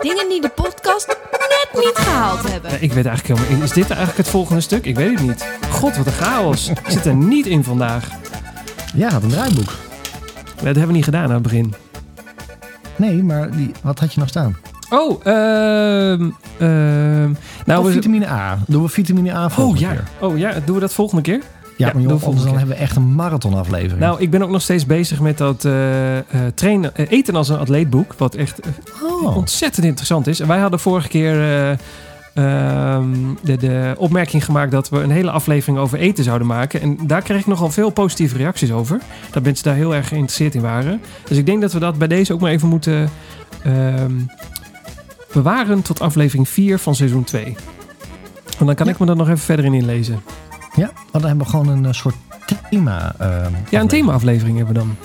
Dingen 0.00 0.28
die 0.28 0.40
de 0.40 0.48
podcast 0.48 1.06
net 1.06 1.84
niet 1.84 1.92
gehaald 1.94 2.50
hebben. 2.50 2.82
ik 2.82 2.92
weet 2.92 3.06
eigenlijk 3.06 3.40
helemaal 3.40 3.62
Is 3.64 3.72
dit 3.72 3.88
eigenlijk 3.90 4.18
het 4.18 4.28
volgende 4.28 4.60
stuk? 4.60 4.84
Ik 4.84 4.96
weet 4.96 5.18
het 5.18 5.28
niet. 5.28 5.46
God, 5.70 5.96
wat 5.96 6.06
een 6.06 6.12
chaos. 6.12 6.68
Ik 6.68 6.80
zit 6.86 7.06
er 7.06 7.14
niet 7.14 7.46
in 7.46 7.64
vandaag. 7.64 8.08
Ja, 8.94 9.12
een 9.12 9.28
draaiboek. 9.28 9.72
Dat 10.54 10.64
hebben 10.64 10.86
we 10.86 10.92
niet 10.92 11.04
gedaan 11.04 11.24
aan 11.24 11.30
het 11.30 11.42
begin. 11.42 11.74
Nee, 12.96 13.22
maar 13.22 13.50
die, 13.50 13.70
wat 13.82 13.98
had 13.98 14.14
je 14.14 14.20
nog 14.20 14.28
staan? 14.28 14.56
Oh, 14.90 15.26
ehm 15.26 16.30
ehm 16.58 17.32
nou, 17.64 17.80
oh, 17.80 17.84
we, 17.84 17.92
vitamine 17.92 18.28
A. 18.28 18.58
Doen 18.66 18.82
we 18.82 18.88
vitamine 18.88 19.32
A 19.32 19.48
volgende 19.48 19.86
oh 19.86 19.92
ja. 19.92 19.94
keer? 19.94 20.28
Oh 20.28 20.38
ja, 20.38 20.60
doen 20.64 20.74
we 20.74 20.80
dat 20.80 20.92
volgende 20.92 21.22
keer? 21.22 21.42
Ja, 21.76 21.86
maar 21.86 21.94
joh, 21.94 22.02
anders 22.02 22.22
volgende 22.22 22.46
dan 22.48 22.58
hebben 22.58 22.76
we 22.76 22.82
echt 22.82 22.96
een 22.96 23.14
marathonaflevering. 23.14 24.00
Nou, 24.00 24.20
ik 24.20 24.30
ben 24.30 24.42
ook 24.42 24.50
nog 24.50 24.62
steeds 24.62 24.86
bezig 24.86 25.20
met 25.20 25.38
dat 25.38 25.64
eh, 25.64 26.18
eh, 26.18 26.24
trainen, 26.54 26.96
eh, 26.96 27.06
eten 27.10 27.36
als 27.36 27.48
een 27.48 27.58
atleetboek. 27.58 28.14
Wat 28.18 28.34
echt 28.34 28.60
oh. 29.02 29.36
ontzettend 29.36 29.86
interessant 29.86 30.26
is. 30.26 30.40
En 30.40 30.48
wij 30.48 30.58
hadden 30.58 30.80
vorige 30.80 31.08
keer 31.08 31.40
eh, 31.40 31.70
ehm, 32.34 33.08
de, 33.42 33.56
de 33.56 33.94
opmerking 33.98 34.44
gemaakt 34.44 34.70
dat 34.70 34.88
we 34.88 34.98
een 34.98 35.10
hele 35.10 35.30
aflevering 35.30 35.78
over 35.78 35.98
eten 35.98 36.24
zouden 36.24 36.46
maken. 36.46 36.80
En 36.80 36.98
daar 37.02 37.22
kreeg 37.22 37.40
ik 37.40 37.46
nogal 37.46 37.70
veel 37.70 37.90
positieve 37.90 38.36
reacties 38.36 38.72
over. 38.72 39.00
Dat 39.30 39.42
mensen 39.42 39.64
daar 39.64 39.74
heel 39.74 39.94
erg 39.94 40.08
geïnteresseerd 40.08 40.54
in 40.54 40.62
waren. 40.62 41.00
Dus 41.28 41.38
ik 41.38 41.46
denk 41.46 41.60
dat 41.60 41.72
we 41.72 41.78
dat 41.78 41.98
bij 41.98 42.08
deze 42.08 42.32
ook 42.32 42.40
maar 42.40 42.50
even 42.50 42.68
moeten 42.68 43.10
ehm, 43.62 44.14
bewaren 45.32 45.82
tot 45.82 46.00
aflevering 46.00 46.48
4 46.48 46.78
van 46.78 46.94
seizoen 46.94 47.24
2. 47.24 47.44
Want 48.44 48.66
dan 48.66 48.74
kan 48.74 48.86
Ja. 48.86 48.92
ik 48.92 48.98
me 48.98 49.06
er 49.06 49.16
nog 49.16 49.26
even 49.26 49.38
verder 49.38 49.64
in 49.64 49.74
inlezen. 49.74 50.22
Ja, 50.76 50.90
want 50.94 51.10
dan 51.12 51.26
hebben 51.26 51.44
we 51.44 51.50
gewoon 51.50 51.68
een 51.68 51.84
eh, 51.86 51.92
soort 51.92 52.14
thema. 52.70 53.14
ehm, 53.18 53.30
Ja, 53.30 53.36
een 53.36 53.44
aflevering. 53.54 53.88
thema-aflevering 53.90 54.56
hebben 54.56 54.74
we 54.74 54.80
dan. 54.80 54.96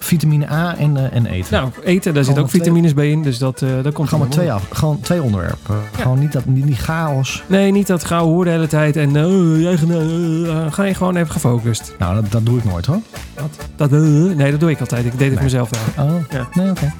Vitamine 0.00 0.50
A 0.50 0.76
en, 0.76 0.96
eh, 0.96 1.16
en 1.16 1.26
eten. 1.26 1.52
Nou, 1.54 1.70
eten, 1.84 2.14
daar 2.14 2.24
zit 2.24 2.32
Gewoon 2.32 2.42
ook 2.42 2.48
twee- 2.48 2.60
vitamines 2.62 2.94
bij 2.94 3.10
in. 3.10 3.22
Dus 3.22 3.38
dat, 3.38 3.62
eh 3.62 3.68
dat 3.82 3.92
komt 3.94 4.08
gewoon 4.08 4.24
maar 4.24 4.32
twee, 4.34 4.52
af, 4.52 4.62
gewoon 4.72 5.00
twee 5.00 5.22
onderwerpen. 5.22 5.76
Gewoon 6.00 6.18
niet, 6.18 6.32
dat, 6.32 6.44
niet 6.46 6.66
die 6.66 6.76
chaos. 6.76 7.42
Nee, 7.46 7.70
niet 7.72 7.86
dat 7.86 8.04
gauw 8.04 8.24
hoor 8.26 8.44
de 8.44 8.50
hele 8.50 8.66
tijd. 8.66 8.96
En 8.96 9.16
eh, 9.16 9.60
jij 9.60 9.72
eh, 9.88 10.48
eh, 10.64 10.72
ga 10.72 10.82
je 10.84 10.94
gewoon 10.94 11.16
even 11.16 11.30
gefocust. 11.30 11.94
Nou, 11.98 12.14
dat, 12.14 12.30
dat 12.32 12.46
doe 12.46 12.58
ik 12.58 12.64
nooit 12.64 12.86
hoor. 12.86 13.00
Wat? 13.34 13.66
Dat, 13.76 13.92
eh, 13.92 13.98
nee, 14.36 14.50
dat 14.50 14.60
doe 14.60 14.70
ik 14.70 14.80
altijd. 14.80 15.04
Ik 15.04 15.10
deed 15.18 15.20
het 15.30 15.34
Nee. 15.34 15.42
mezelf 15.44 15.70
wel. 15.94 16.06
Oh, 16.06 16.14
Ja. 16.30 16.48
nee, 16.54 16.70
oké. 16.70 16.92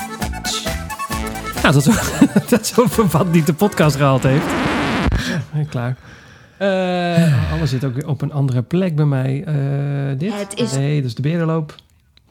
Nou, 1.62 1.74
dat 1.74 1.86
is, 1.86 1.94
dat 2.50 2.60
is 2.60 2.78
over 2.78 3.06
wat 3.06 3.32
niet 3.32 3.46
de 3.46 3.54
podcast 3.54 3.96
gehaald 3.96 4.22
heeft. 4.22 4.44
Ja, 5.54 5.62
klaar. 5.70 5.96
Eh, 6.58 7.52
alles 7.52 7.70
zit 7.70 7.84
ook 7.84 7.94
weer 7.94 8.08
op 8.08 8.22
een 8.22 8.32
andere 8.32 8.62
plek 8.62 8.96
bij 8.96 9.04
mij. 9.04 9.44
Eh, 9.44 10.18
dit? 10.18 10.32
Het 10.38 10.58
is- 10.58 10.72
Nee, 10.76 10.96
dat 10.96 11.04
is 11.04 11.14
de 11.14 11.22
Berenloop. 11.22 11.74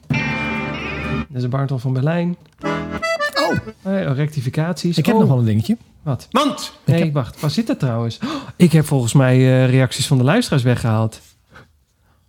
Dat 0.08 1.36
is 1.36 1.42
de 1.42 1.48
Bartel 1.48 1.78
van 1.78 1.92
Berlijn. 1.92 2.36
Oh, 2.62 3.50
oh, 3.82 4.16
rectificaties. 4.16 4.98
ik 4.98 5.06
heb 5.06 5.14
Oh, 5.14 5.20
nog 5.20 5.28
wel 5.30 5.38
een 5.38 5.44
dingetje. 5.44 5.76
Wat? 6.02 6.28
Mand! 6.30 6.72
Nee, 6.84 7.02
heb- 7.02 7.12
wacht. 7.12 7.40
Waar 7.40 7.50
zit 7.50 7.66
dat 7.66 7.78
trouwens? 7.78 8.18
Oh, 8.24 8.30
ik 8.56 8.72
heb 8.72 8.84
volgens 8.86 9.12
mij 9.12 9.36
eh, 9.36 9.70
reacties 9.70 10.06
van 10.06 10.18
de 10.18 10.24
luisteraars 10.24 10.62
weggehaald. 10.62 11.20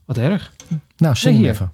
Wat 0.06 0.18
erg. 0.18 0.52
Nou, 0.98 1.16
zing 1.16 1.34
Nee, 1.36 1.44
hier. 1.44 1.54
even. 1.54 1.72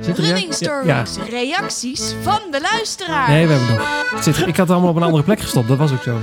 Zit 0.00 0.18
er 0.18 0.24
Running 0.24 0.56
ja, 0.84 1.04
reacties 1.30 2.14
van 2.22 2.40
de 2.50 2.60
luisteraar. 2.72 3.28
Nee, 3.28 3.46
we 3.46 3.52
hebben 3.52 3.74
nog. 3.76 4.10
Het 4.14 4.24
zit, 4.24 4.38
ik 4.38 4.44
had 4.46 4.56
het 4.56 4.70
allemaal 4.70 4.90
op 4.90 4.96
een 4.96 5.02
andere 5.02 5.22
plek 5.22 5.40
gestopt. 5.40 5.68
Dat 5.68 5.78
was 5.78 5.92
ook 5.92 6.02
zo. 6.02 6.18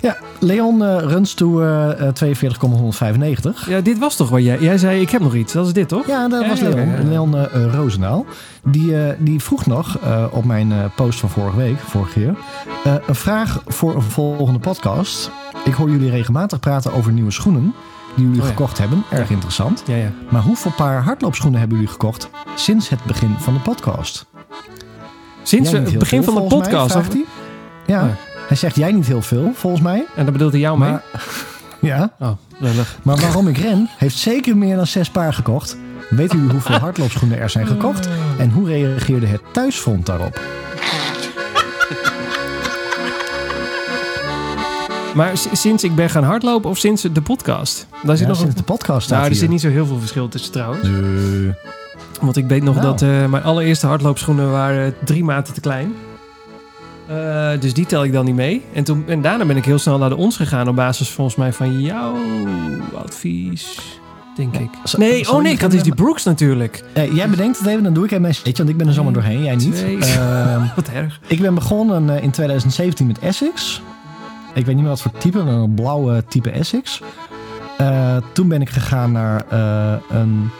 Ja, 0.00 0.16
Leon 0.40 0.82
eh 0.84 0.98
runs 0.98 1.34
to 1.34 1.60
eh, 1.62 1.90
eh, 2.08 2.12
42,195. 2.14 3.68
Ja, 3.68 3.80
dit 3.80 3.98
was 3.98 4.16
toch 4.16 4.28
wat 4.28 4.42
jij... 4.42 4.58
Jij 4.60 4.78
zei, 4.78 5.00
ik 5.00 5.10
heb 5.10 5.20
nog 5.20 5.34
iets. 5.34 5.52
Dat 5.52 5.66
is 5.66 5.72
dit, 5.72 5.88
toch? 5.88 6.06
Ja, 6.06 6.28
dat 6.28 6.42
Ja, 6.42 6.48
was 6.48 6.60
Leon. 6.60 6.76
ja, 6.88 6.96
ja. 6.96 7.02
Leon 7.08 7.36
eh, 7.36 7.44
eh, 7.64 7.74
Roosendaal. 7.74 8.26
Die, 8.64 9.02
eh, 9.04 9.14
die 9.18 9.40
vroeg 9.42 9.66
nog 9.66 9.98
eh, 9.98 10.24
op 10.30 10.44
mijn 10.44 10.72
eh, 10.72 10.78
post 10.96 11.18
van 11.20 11.28
vorige 11.30 11.56
week, 11.56 11.78
vorige 11.78 12.12
keer, 12.12 12.34
eh, 12.84 12.94
een 13.06 13.14
vraag 13.14 13.62
voor 13.66 13.94
een 13.94 14.02
volgende 14.02 14.58
podcast. 14.58 15.30
Ik 15.64 15.72
hoor 15.74 15.90
jullie 15.90 16.10
regelmatig 16.10 16.60
praten 16.60 16.92
over 16.92 17.12
nieuwe 17.12 17.30
schoenen 17.30 17.74
die 18.16 18.24
jullie 18.24 18.40
Oh 18.40 18.46
gekocht 18.46 18.78
hebben. 18.78 19.02
Erg 19.10 19.30
interessant. 19.30 19.82
Ja, 19.86 19.96
ja. 19.96 20.10
Maar 20.28 20.42
hoeveel 20.42 20.72
paar 20.76 21.02
hardloopschoenen 21.02 21.58
hebben 21.60 21.76
jullie 21.78 21.92
gekocht 21.92 22.30
sinds 22.54 22.88
het 22.88 23.04
begin 23.04 23.34
van 23.38 23.54
de 23.54 23.60
podcast? 23.60 24.26
Sinds 25.42 25.70
het 25.70 25.98
begin 25.98 26.24
van 26.24 26.34
de 26.34 26.40
mij, 26.40 26.48
podcast. 26.48 26.92
vraagt 26.92 27.12
hij. 27.12 27.24
Ja, 27.86 28.02
Oh 28.02 28.08
ja. 28.08 28.16
Hij 28.46 28.56
zegt 28.56 28.76
jij 28.76 28.92
niet 28.92 29.06
heel 29.06 29.22
veel, 29.22 29.50
volgens 29.54 29.82
mij. 29.82 30.04
En 30.16 30.24
dat 30.24 30.32
bedoelt 30.32 30.52
hij 30.52 30.60
jou 30.60 30.78
mee? 30.78 30.94
Ja, 31.80 32.12
Oh, 32.18 32.30
lullig. 32.58 32.98
maar 33.02 33.16
waarom 33.16 33.48
ik 33.48 33.56
ren, 33.58 33.88
heeft 33.98 34.16
zeker 34.18 34.56
meer 34.56 34.76
dan 34.76 34.86
zes 34.86 35.10
paar 35.10 35.34
gekocht. 35.34 35.76
Weten 36.10 36.36
jullie 36.38 36.52
hoeveel 36.52 36.76
hardloopschoenen 36.78 37.38
er 37.38 37.50
zijn 37.50 37.66
gekocht? 37.66 38.08
En 38.38 38.50
hoe 38.50 38.66
reageerde 38.68 39.26
het 39.26 39.40
thuisfront 39.52 40.06
daarop? 40.06 40.40
Maar 45.14 45.32
sinds 45.52 45.84
ik 45.84 45.94
ben 45.94 46.10
gaan 46.10 46.22
hardlopen 46.24 46.70
of 46.70 46.78
sinds 46.78 47.02
de 47.02 47.22
podcast? 47.22 47.86
Daar 48.02 48.16
zit 48.16 48.20
Ja, 48.26 48.26
nog 48.32 48.36
sinds 48.36 48.52
een... 48.54 48.58
de 48.60 48.66
podcast 48.72 49.02
staat 49.06 49.10
Nou, 49.10 49.22
er 49.24 49.30
hier. 49.30 49.38
zit 49.40 49.48
niet 49.48 49.60
zo 49.60 49.68
heel 49.68 49.86
veel 49.86 49.98
verschil 49.98 50.28
tussen 50.28 50.52
trouwens. 50.52 50.88
Want 52.20 52.36
ik 52.36 52.46
weet 52.48 52.62
nog 52.62 52.74
Nou. 52.74 52.86
dat 52.86 53.02
eh, 53.02 53.24
mijn 53.26 53.42
allereerste 53.42 53.86
hardloopschoenen 53.86 54.50
waren 54.50 54.94
drie 55.04 55.24
maten 55.24 55.54
te 55.54 55.60
klein. 55.60 55.92
Eh, 57.08 57.60
dus 57.60 57.74
die 57.74 57.86
tel 57.86 58.04
ik 58.04 58.12
dan 58.12 58.24
niet 58.24 58.34
mee. 58.34 58.64
En, 58.72 58.84
toen, 58.84 59.04
en 59.06 59.22
daarna 59.22 59.44
ben 59.44 59.56
ik 59.56 59.64
heel 59.64 59.78
snel 59.78 59.98
naar 59.98 60.08
de 60.08 60.16
ons 60.16 60.36
gegaan 60.36 60.68
op 60.68 60.76
basis 60.76 61.08
volgens 61.10 61.36
mij 61.36 61.52
van 61.52 61.80
jouw 61.80 62.16
advies. 62.94 63.78
Denk 64.36 64.54
ik. 64.54 64.60
Nee, 64.60 64.68
oh 65.10 65.26
ik 65.26 65.30
nee, 65.32 65.40
niet 65.42 65.52
ik 65.52 65.60
had 65.60 65.70
dus 65.70 65.82
die 65.82 65.94
Brooks 65.94 66.24
natuurlijk. 66.24 66.84
eh, 66.92 67.14
jij 67.14 67.28
bedenkt 67.28 67.58
het 67.58 67.66
even, 67.66 67.82
dan 67.82 67.92
doe 67.94 68.04
ik 68.04 68.10
even 68.10 68.22
mijn 68.22 68.34
shit, 68.34 68.58
want 68.58 68.70
ik 68.70 68.76
ben 68.76 68.86
er 68.86 68.92
zomaar 68.92 69.12
doorheen, 69.12 69.42
jij 69.42 69.56
niet. 69.56 69.84
Ehm, 70.00 70.60
Wat 70.76 70.88
erg. 70.88 71.20
ik 71.26 71.40
ben 71.40 71.54
begonnen 71.54 72.10
eh, 72.16 72.22
in 72.22 72.30
2017 72.30 73.06
met 73.06 73.18
Essex. 73.18 73.82
Ik 74.54 74.66
weet 74.66 74.74
niet 74.74 74.84
meer 74.84 74.92
wat 74.92 75.02
voor 75.02 75.12
type, 75.18 75.38
een 75.38 75.74
blauwe 75.74 76.24
type 76.28 76.50
Essex. 76.50 77.02
Toen 78.32 78.48
ben 78.48 78.60
ik 78.60 78.68
gegaan 78.70 79.12
naar 79.12 79.44
een 80.08 80.50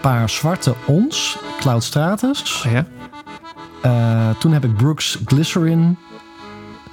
paar 0.00 0.30
zwarte 0.30 0.74
ons, 0.86 1.38
Cloud 1.60 1.82
Stratus. 1.84 2.64
Oh 2.66 2.72
ja? 2.72 2.86
Eh, 3.82 4.30
toen 4.38 4.52
heb 4.52 4.64
ik 4.64 4.76
Brooks 4.76 5.18
Glycerin 5.24 5.96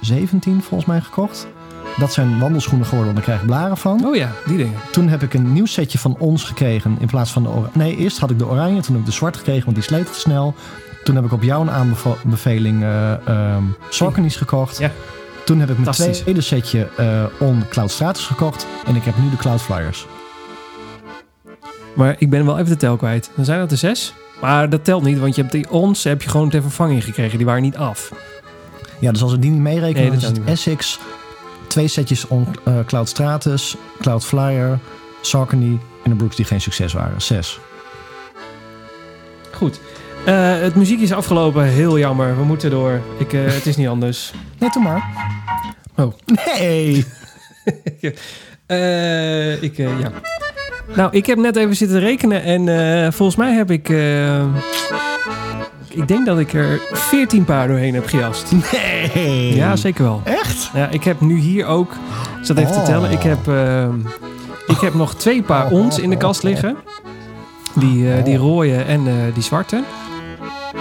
17 0.00 0.62
volgens 0.62 0.88
mij 0.88 1.00
gekocht. 1.00 1.46
Dat 1.96 2.12
zijn 2.12 2.38
wandelschoenen 2.38 2.86
geworden, 2.86 3.14
want 3.14 3.26
daar 3.26 3.36
krijg 3.36 3.40
ik 3.40 3.56
blaren 3.56 3.76
van. 3.76 4.06
Oh 4.06 4.16
ja, 4.16 4.30
die 4.46 4.56
dingen. 4.56 4.78
Toen 4.92 5.08
heb 5.08 5.22
ik 5.22 5.34
een 5.34 5.52
nieuw 5.52 5.66
setje 5.66 5.98
van 5.98 6.16
ons 6.18 6.44
gekregen 6.44 6.96
in 7.00 7.06
plaats 7.06 7.32
van 7.32 7.42
de 7.42 7.48
oranje. 7.48 7.70
Nee, 7.72 7.96
eerst 7.96 8.18
had 8.18 8.30
ik 8.30 8.38
de 8.38 8.46
oranje, 8.46 8.80
toen 8.80 8.92
heb 8.92 9.00
ik 9.00 9.06
de 9.06 9.16
zwart 9.16 9.36
gekregen, 9.36 9.64
want 9.64 9.76
die 9.76 9.84
sleet 9.84 10.12
te 10.12 10.20
snel. 10.20 10.54
Toen 11.04 11.16
heb 11.16 11.24
ik 11.24 11.32
op 11.32 11.42
jouw 11.42 11.68
aanbeveling 11.68 12.82
eh 12.82 13.26
ehm 13.26 13.62
Saucony's 13.88 14.36
gekocht. 14.36 14.78
Ja. 14.78 14.90
Toen 15.44 15.60
heb 15.60 15.70
ik 15.70 15.78
mijn 15.78 16.12
tweede 16.12 16.40
setje 16.40 16.88
eh 16.96 17.24
On 17.38 17.62
Cloud 17.68 17.90
Stratus 17.90 18.26
gekocht. 18.26 18.66
En 18.86 18.96
ik 18.96 19.04
heb 19.04 19.18
nu 19.18 19.30
de 19.30 19.36
Cloud 19.36 19.60
Flyers. 19.60 20.06
Maar 21.94 22.16
ik 22.18 22.30
ben 22.30 22.44
wel 22.44 22.58
even 22.58 22.70
de 22.70 22.76
tel 22.76 22.96
kwijt. 22.96 23.30
Dan 23.34 23.44
zijn 23.44 23.58
dat 23.58 23.70
er 23.70 23.76
zes. 23.76 24.14
Maar 24.40 24.68
dat 24.68 24.84
telt 24.84 25.02
niet, 25.02 25.18
want 25.18 25.34
je 25.34 25.40
hebt 25.40 25.52
die 25.52 25.70
ons 25.70 26.04
heb 26.04 26.22
je 26.22 26.28
gewoon 26.28 26.50
ter 26.50 26.62
vervanging 26.62 27.04
gekregen. 27.04 27.36
Die 27.36 27.46
waren 27.46 27.62
niet 27.62 27.76
af. 27.76 28.12
Ja, 28.98 29.12
dus 29.12 29.22
als 29.22 29.32
we 29.32 29.38
die 29.38 29.50
niet 29.50 29.60
meerekenen, 29.60 30.02
Nee, 30.02 30.10
dat 30.10 30.20
dan 30.20 30.32
is 30.32 30.38
het 30.38 30.48
Essex 30.48 30.98
twee 31.66 31.88
setjes 31.88 32.26
on, 32.26 32.46
eh, 32.64 32.78
Cloud 32.86 33.08
Stratus, 33.08 33.76
Cloud 34.00 34.24
Flyer, 34.24 34.78
Saucony 35.20 35.78
en 36.04 36.10
de 36.10 36.16
Brooks 36.16 36.36
die 36.36 36.44
geen 36.44 36.60
succes 36.60 36.92
waren. 36.92 37.22
Zes. 37.22 37.60
Goed. 39.52 39.80
Eh, 40.24 40.60
het 40.60 40.74
muziek 40.74 41.00
is 41.00 41.12
afgelopen. 41.12 41.64
Heel 41.64 41.98
jammer. 41.98 42.36
We 42.36 42.44
moeten 42.44 42.70
door. 42.70 43.00
Ik, 43.18 43.32
eh, 43.32 43.44
het 43.44 43.66
is 43.66 43.76
niet 43.76 43.88
anders. 43.88 44.32
Nee, 44.58 44.70
doe 44.70 44.82
maar. 44.82 45.04
Oh. 45.96 46.12
Nee! 46.26 47.04
Ik, 49.60 49.76
ja. 49.76 50.12
Nou, 50.96 51.08
ik 51.12 51.26
heb 51.26 51.38
net 51.38 51.56
even 51.56 51.76
zitten 51.76 52.00
rekenen 52.00 52.42
en 52.42 52.68
eh, 52.68 53.12
volgens 53.12 53.38
mij 53.38 53.52
heb 53.54 53.70
ik... 53.70 53.88
eh, 53.88 54.42
ik 55.88 56.08
denk 56.08 56.26
dat 56.26 56.38
ik 56.38 56.52
er 56.52 56.80
14 56.92 57.44
paar 57.44 57.68
doorheen 57.68 57.94
heb 57.94 58.06
gejast. 58.06 58.52
Nee! 58.72 59.54
Ja, 59.54 59.76
zeker 59.76 60.04
wel. 60.04 60.20
Echt? 60.24 60.70
Ja, 60.74 60.88
ik 60.88 61.04
heb 61.04 61.20
nu 61.20 61.38
hier 61.38 61.66
ook... 61.66 61.92
Ik 62.40 62.44
zat 62.46 62.56
even 62.56 62.72
te 62.72 62.78
Oh. 62.78 62.84
tellen. 62.84 63.10
Ik 63.10 63.22
heb, 63.22 63.48
eh, 63.48 63.88
ik 64.66 64.80
heb 64.80 64.94
nog 64.94 65.14
twee 65.14 65.42
paar 65.42 65.70
ons 65.70 65.98
in 65.98 66.10
de 66.10 66.16
kast 66.16 66.42
liggen. 66.42 66.76
Die, 67.74 68.22
die 68.22 68.36
rode 68.36 68.76
en 68.76 69.32
die 69.34 69.42
zwarte. 69.42 69.82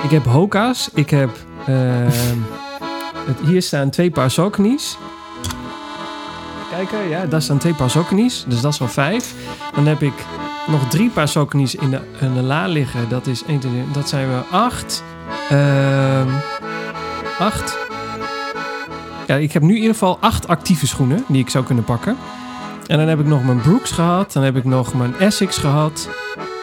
Ik 0.04 0.10
heb 0.10 0.26
Hoka's. 0.26 0.90
Ik 0.94 1.10
heb... 1.10 1.30
het, 3.28 3.38
hier 3.46 3.62
staan 3.62 3.90
twee 3.90 4.10
paar 4.12 4.32
Sauconys. 4.32 4.98
Kijken, 6.78 7.10
ja, 7.10 7.26
daar 7.26 7.42
staan 7.42 7.58
twee 7.58 7.74
paar 7.74 7.90
Sauconys. 7.90 8.46
Dus 8.48 8.62
dat 8.62 8.74
is 8.74 8.82
al 8.82 8.88
vijf. 8.88 9.34
Dan 9.76 9.88
heb 9.88 10.02
ik 10.02 10.14
nog 10.68 10.88
drie 10.90 11.10
paar 11.10 11.28
Sauconys 11.28 11.76
in 11.76 11.90
de, 12.20 12.42
la 12.42 12.68
liggen. 12.68 13.10
Dat 13.10 13.28
is 13.28 13.44
1, 13.46 13.60
2, 13.60 13.72
3, 13.72 13.92
dat 13.92 14.10
zijn 14.10 14.28
we 14.28 14.40
acht. 14.52 15.04
Ehm 15.50 16.30
acht. 17.40 17.78
Ja, 19.28 19.36
ik 19.36 19.52
heb 19.52 19.62
nu 19.62 19.70
in 19.70 19.76
ieder 19.76 19.94
geval 19.94 20.18
acht 20.20 20.48
actieve 20.48 20.88
schoenen 20.88 21.24
die 21.28 21.42
ik 21.42 21.50
zou 21.50 21.66
kunnen 21.66 21.84
pakken. 21.84 22.18
En 22.88 22.98
dan 22.98 23.08
heb 23.08 23.20
ik 23.20 23.26
nog 23.26 23.44
mijn 23.44 23.62
Brooks 23.62 23.92
gehad. 23.92 24.34
Dan 24.34 24.44
heb 24.44 24.56
ik 24.56 24.64
nog 24.64 24.94
mijn 24.94 25.16
Essex 25.20 25.58
gehad. 25.58 26.10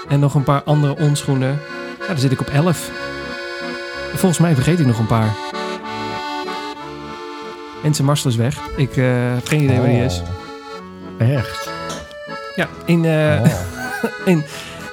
En 0.08 0.20
nog 0.20 0.34
een 0.34 0.44
paar 0.44 0.62
andere 0.62 0.96
onschoenen. 0.96 1.60
Ja, 2.08 2.16
zit 2.16 2.32
ik 2.32 2.40
op 2.40 2.48
11. 2.48 2.90
Volgens 4.10 4.38
mij 4.38 4.54
vergeet 4.54 4.80
ik 4.80 4.86
nog 4.86 4.98
een 4.98 5.06
paar. 5.06 5.53
Mensen 7.84 8.04
Marcel 8.04 8.30
is 8.30 8.36
weg. 8.36 8.58
Ik 8.76 8.96
eh, 8.96 9.04
heb 9.34 9.46
geen 9.46 9.62
idee 9.62 9.78
waar 9.78 9.88
die 9.88 10.04
is. 10.04 10.22
Oh. 11.20 11.30
Echt? 11.30 11.70
Ja, 12.56 12.68
in, 12.84 13.04
eh, 13.04 13.40
Oh. 13.40 14.10
in, 14.32 14.42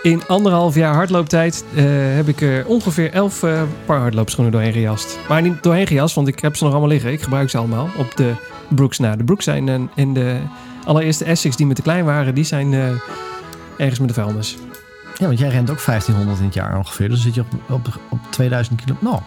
in 0.02 0.28
anderhalf 0.28 0.76
jaar 0.76 0.94
hardlooptijd 0.94 1.66
eh, 1.76 1.84
heb 2.16 2.28
ik 2.28 2.42
er 2.42 2.66
ongeveer 2.66 3.12
11 3.14 3.44
eh, 3.44 3.62
paar 3.86 4.00
hardloopschoenen 4.00 4.52
doorheen 4.52 4.74
gejast. 4.74 5.20
Maar 5.30 5.42
niet 5.42 5.64
doorheen 5.64 5.88
gejast, 5.88 6.16
want 6.16 6.28
ik 6.28 6.40
heb 6.40 6.56
ze 6.56 6.64
nog 6.64 6.72
allemaal 6.72 6.90
liggen. 6.90 7.12
Ik 7.12 7.22
gebruik 7.22 7.50
ze 7.50 7.58
allemaal 7.58 7.90
op 7.98 8.16
de 8.16 8.34
Brooks 8.70 9.00
na. 9.00 9.16
De 9.16 9.24
Brooks 9.24 9.44
zijn 9.44 9.70
en, 9.70 9.90
en 9.96 10.14
de 10.14 10.38
allereerste 10.84 11.26
Essex 11.26 11.56
die 11.56 11.66
me 11.66 11.74
te 11.74 11.82
klein 11.82 12.06
waren, 12.06 12.36
die 12.36 12.44
zijn 12.44 12.74
ergens 13.78 14.00
met 14.00 14.08
de 14.08 14.14
vuilnis. 14.14 14.58
Ja, 15.18 15.26
want 15.28 15.40
jij 15.40 15.50
rent 15.50 15.72
ook 15.72 15.86
1500 15.86 16.40
in 16.40 16.46
het 16.46 16.54
jaar 16.54 16.78
ongeveer. 16.78 17.10
Dus 17.10 17.24
dan 17.24 17.34
zit 17.34 17.36
je 17.36 17.42
op, 17.42 17.72
op, 17.88 18.00
op 18.10 18.20
2000 18.30 18.82
kilo. 18.84 18.98
Nou, 19.00 19.20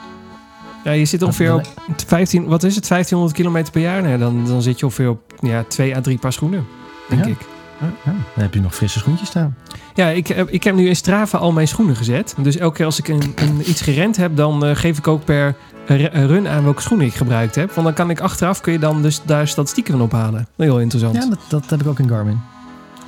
Ja, 0.85 0.91
je 0.93 1.05
zit 1.05 1.23
ongeveer 1.23 1.55
op 1.55 1.63
15, 2.07 2.45
wat 2.47 2.63
is 2.63 2.75
het, 2.75 2.89
1500 2.89 3.33
kilometer 3.41 3.73
per 3.73 3.81
jaar? 3.83 4.03
Nee, 4.03 4.19
dan, 4.19 4.47
dan 4.47 4.63
zit 4.63 4.79
je 4.79 4.85
ongeveer 4.85 5.09
op 5.09 5.21
ja, 5.41 5.65
2 5.69 5.97
à 5.97 6.01
3 6.01 6.19
paar 6.19 6.33
schoenen, 6.33 6.67
denk 7.09 7.25
Ja. 7.25 7.31
ik. 7.31 7.39
ja, 7.81 7.87
dan 8.05 8.43
heb 8.43 8.55
je 8.55 8.61
nog 8.61 8.75
frisse 8.75 8.99
schoentjes 8.99 9.29
staan. 9.29 9.57
Ja, 9.95 10.09
ik, 10.09 10.27
heb- 10.27 10.49
ik 10.51 10.65
heb 10.65 10.75
nu 10.75 10.89
in 10.89 10.97
Strava 10.97 11.39
al 11.39 11.53
mijn 11.53 11.69
schoenen 11.69 11.97
gezet. 11.97 12.35
Dus 12.39 12.57
elke 12.57 12.77
keer 12.77 12.85
als 12.87 12.99
ik 12.99 13.09
een, 13.09 13.33
een, 13.35 13.61
iets 13.71 13.81
gerend 13.81 14.17
heb, 14.17 14.37
dan 14.37 14.65
eh, 14.65 14.77
geef 14.77 14.99
ik 14.99 15.07
ook 15.09 15.25
per 15.25 15.55
eh, 15.87 16.07
run 16.27 16.49
aan 16.49 16.65
welke 16.65 16.83
schoenen 16.83 17.07
ik 17.07 17.15
gebruikt 17.15 17.55
heb. 17.55 17.73
Want 17.73 17.87
dan 17.87 17.95
kan 17.97 18.11
ik 18.11 18.21
achteraf, 18.21 18.61
kun 18.61 18.73
je 18.73 18.79
dan 18.79 19.03
dus 19.03 19.21
daar 19.25 19.49
statistieken 19.49 19.93
van 19.93 20.03
ophalen. 20.03 20.47
Heel 20.57 20.81
interessant. 20.81 21.15
Ja, 21.15 21.29
dat, 21.29 21.39
dat 21.49 21.71
heb 21.71 21.81
ik 21.81 21.87
ook 21.87 21.99
in 21.99 22.09
Garmin. 22.09 22.41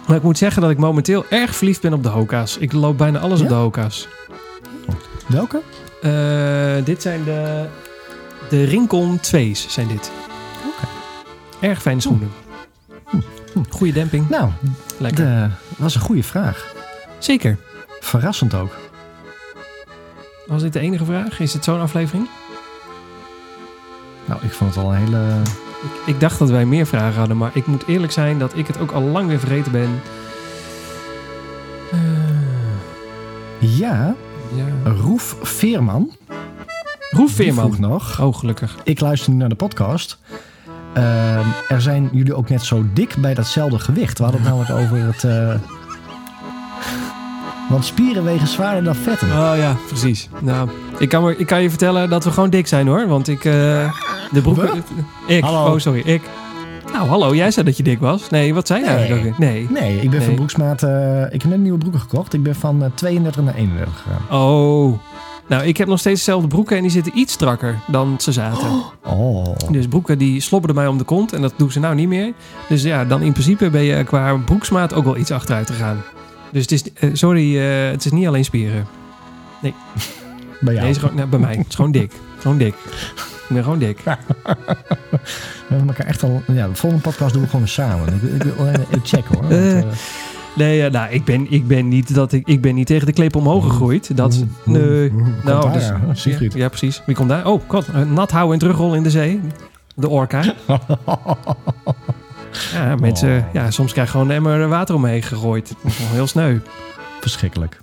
Maar 0.07 0.17
ik 0.17 0.23
moet 0.23 0.39
zeggen 0.39 0.63
dat 0.63 0.71
ik 0.71 0.79
momenteel 0.79 1.25
erg 1.31 1.57
verliefd 1.57 1.81
ben 1.81 1.93
op 1.93 2.03
de 2.03 2.09
Hoka's. 2.09 2.57
Ik 2.59 2.73
loop 2.73 2.99
bijna 2.99 3.19
alles 3.19 3.41
op 3.41 3.49
de 3.49 3.55
Hoka's. 3.55 4.09
Welke? 5.27 5.61
Eh, 6.11 6.85
dit 6.85 7.03
zijn 7.03 7.25
de, 7.25 7.67
de 8.49 8.65
Rincon 8.65 9.19
2's 9.21 9.67
zijn 9.69 9.89
dit. 9.89 10.11
Oké. 10.67 10.87
Erg 11.61 11.83
fijne 11.83 12.01
schoenen. 12.01 12.31
Goede 13.69 13.93
demping. 13.93 14.29
Nou, 14.29 14.51
Lekker. 14.99 15.25
de, 15.25 15.41
dat 15.69 15.79
was 15.79 15.95
een 15.95 16.01
goede 16.01 16.23
vraag. 16.23 16.75
Zeker. 17.19 17.57
Verrassend 18.01 18.55
ook. 18.55 18.77
Was 20.47 20.63
dit 20.63 20.73
de 20.73 20.81
enige 20.81 21.05
vraag? 21.05 21.41
Is 21.41 21.53
het 21.53 21.65
zo'n 21.65 21.81
aflevering? 21.81 22.29
Nou, 24.25 24.41
ik 24.45 24.53
vond 24.53 24.75
het 24.75 24.85
al 24.85 24.93
een 24.95 24.99
hele... 25.05 25.41
Ik, 25.83 26.15
ik 26.15 26.21
dacht 26.21 26.39
dat 26.39 26.51
wij 26.51 26.65
meer 26.65 26.87
vragen 26.87 27.19
hadden, 27.19 27.37
maar 27.37 27.51
ik 27.55 27.67
moet 27.67 27.87
eerlijk 27.87 28.13
zijn 28.13 28.39
dat 28.39 28.57
ik 28.57 28.67
het 28.67 28.79
ook 28.79 28.91
al 28.91 29.03
lang 29.03 29.29
weer 29.29 29.39
vergeten 29.39 29.73
ben. 29.73 30.01
Eh, 31.93 31.99
Ja, 33.79 34.15
ja. 34.55 34.91
Roef 34.91 35.37
Veerman. 35.43 36.11
Roef 37.11 37.35
Die 37.35 37.53
vroeg 37.53 37.65
Veerman. 37.75 37.91
nog. 37.91 38.21
Oh, 38.21 38.35
gelukkig. 38.35 38.77
Ik 38.85 39.01
luister 39.01 39.31
nu 39.33 39.37
naar 39.37 39.49
de 39.49 39.55
podcast. 39.55 40.19
Ehm, 40.95 41.47
er 41.69 41.81
zijn 41.81 42.09
jullie 42.13 42.35
ook 42.35 42.49
net 42.49 42.63
zo 42.63 42.85
dik 42.93 43.15
bij 43.19 43.35
datzelfde 43.35 43.79
gewicht. 43.79 44.19
We 44.19 44.25
hadden 44.25 44.43
het 44.43 44.51
namelijk 44.51 44.81
over 44.85 45.07
het... 45.07 45.25
eh, 45.25 45.55
Want 47.69 47.85
spieren 47.85 48.25
wegen 48.25 48.47
zwaarder 48.49 48.85
dan 48.85 48.95
vetten. 48.95 49.29
Oh 49.29 49.53
ja, 49.57 49.77
precies. 49.89 50.29
Nou, 50.41 50.69
ik 50.99 51.09
kan, 51.09 51.31
ik 51.31 51.47
kan 51.47 51.63
je 51.63 51.69
vertellen 51.69 52.11
dat 52.11 52.25
we 52.25 52.31
gewoon 52.31 52.51
dik 52.51 52.67
zijn 52.67 52.87
hoor. 52.87 53.07
Want 53.09 53.29
ik, 53.29 53.45
eh, 53.45 53.93
de 54.31 54.41
broeken... 54.43 54.85
Ik, 55.27 55.43
Hallo. 55.45 55.73
oh 55.73 55.79
sorry, 55.79 56.01
ik. 56.01 56.23
Nou, 56.93 57.09
hallo, 57.09 57.35
jij 57.35 57.51
zei 57.51 57.67
dat 57.67 57.77
je 57.77 57.83
dik 57.83 57.99
was. 57.99 58.31
Nee, 58.31 58.55
wat 58.55 58.67
zei 58.67 58.81
je 58.85 59.15
Nee. 59.15 59.35
Nee. 59.39 59.67
Nee, 59.71 59.95
ik 60.01 60.11
ben 60.11 60.19
Nee. 60.19 60.27
van 60.27 60.35
broeksmaat... 60.35 60.83
eh, 60.83 61.23
ik 61.23 61.43
heb 61.43 61.45
net 61.51 61.59
nieuwe 61.61 61.79
broeken 61.79 62.01
gekocht. 62.01 62.33
Ik 62.35 62.43
ben 62.43 62.55
van 62.55 62.83
eh, 62.83 62.91
32 62.95 63.43
naar 63.45 63.55
31 63.55 64.03
gegaan. 64.03 64.41
Oh. 64.41 64.99
Nou, 65.49 65.65
ik 65.65 65.77
heb 65.77 65.89
nog 65.89 65.99
steeds 65.99 66.19
dezelfde 66.25 66.49
broeken 66.49 66.77
en 66.77 66.83
die 66.83 66.91
zitten 66.91 67.19
iets 67.19 67.33
strakker 67.33 67.79
dan 67.87 68.15
ze 68.21 68.33
zaten. 68.33 68.69
Oh. 69.05 69.45
Dus 69.71 69.87
broeken 69.89 70.19
die 70.19 70.41
slobberden 70.41 70.77
mij 70.77 70.87
om 70.87 70.99
de 70.99 71.05
kont 71.05 71.33
en 71.33 71.41
dat 71.43 71.53
doen 71.57 71.71
ze 71.71 71.81
nou 71.81 71.95
niet 71.95 72.09
meer. 72.09 72.33
Dus 72.69 72.83
ja, 72.83 73.05
dan 73.05 73.23
in 73.23 73.33
principe 73.33 73.71
ben 73.71 73.83
je 73.83 74.05
qua 74.05 74.37
broeksmaat 74.37 74.95
ook 74.95 75.05
wel 75.05 75.17
iets 75.17 75.31
achteruit 75.31 75.71
gegaan. 75.71 76.03
Dus 76.53 76.63
het 76.63 76.73
is, 76.73 76.93
eh, 76.93 77.11
sorry, 77.13 77.59
eh, 77.59 77.91
het 77.91 78.05
is 78.05 78.13
niet 78.13 78.27
alleen 78.27 78.45
spieren. 78.45 78.87
Bij 79.61 79.73
Nee, 80.61 80.75
jou. 80.75 80.87
het 80.87 80.97
is 80.97 81.03
gewoon, 81.03 81.15
nou, 81.17 81.29
bij 81.29 81.39
mij. 81.39 81.57
Het 81.57 81.67
is 81.69 81.75
gewoon 81.75 81.91
dik. 81.93 82.13
Gewoon 82.39 82.59
dik. 82.59 82.75
Ik 83.49 83.55
ben 83.55 83.63
gewoon 83.63 83.79
dik. 83.79 84.01
We 84.05 84.15
hebben 85.69 85.89
elkaar 85.89 86.07
echt 86.07 86.23
al... 86.23 86.43
Ja, 86.47 86.69
de 86.69 86.75
volgende 86.75 87.05
podcast 87.05 87.33
doen 87.33 87.43
we 87.43 87.49
gewoon 87.49 87.69
samen. 87.69 88.15
Ik, 88.15 88.23
ik 88.23 88.43
wil 88.43 88.55
alleen 88.59 88.81
even 88.81 89.01
checken 89.05 89.35
hoor. 89.35 89.43
Want, 89.43 89.53
Eh. 89.53 89.79
eh, 89.79 89.85
Nee, 90.57 90.83
eh, 90.83 90.91
nou, 90.93 91.11
ik 91.13 91.25
ben, 91.25 91.47
ik 91.53 91.67
ben 91.67 91.89
niet 91.89 92.15
dat 92.15 92.33
ik, 92.33 92.47
ik 92.49 92.61
ben 92.61 92.75
niet 92.75 92.87
tegen 92.87 93.07
de 93.07 93.13
kleep 93.13 93.37
omhoog 93.37 93.65
gegroeid. 93.67 94.17
Dat, 94.17 94.45
nee. 94.65 95.11
Komt 95.11 95.45
Nou, 95.45 95.73
dus, 95.73 95.87
ja. 96.25 96.41
Ja, 96.55 96.69
precies. 96.69 97.03
Wie 97.07 97.15
komt 97.15 97.29
daar? 97.29 97.47
Oh, 97.47 97.63
god. 97.67 97.87
eh, 97.89 98.03
Nat 98.03 98.31
houden 98.31 98.53
en 98.53 98.59
terugrollen 98.59 98.97
in 98.97 99.03
de 99.03 99.11
zee. 99.11 99.41
De 99.95 100.09
orka. 100.09 100.43
Ja, 102.73 102.95
mensen, 103.01 103.37
Oh. 103.39 103.53
ja, 103.53 103.71
soms 103.71 103.93
krijg 103.93 104.07
je 104.07 104.13
gewoon 104.13 104.29
een 104.31 104.37
emmer 104.37 104.69
water 104.69 104.95
omheen 104.95 105.23
gegooid. 105.23 105.75
Heel 105.87 106.27
sneu. 106.27 106.59
Verschrikkelijk. 107.31 107.79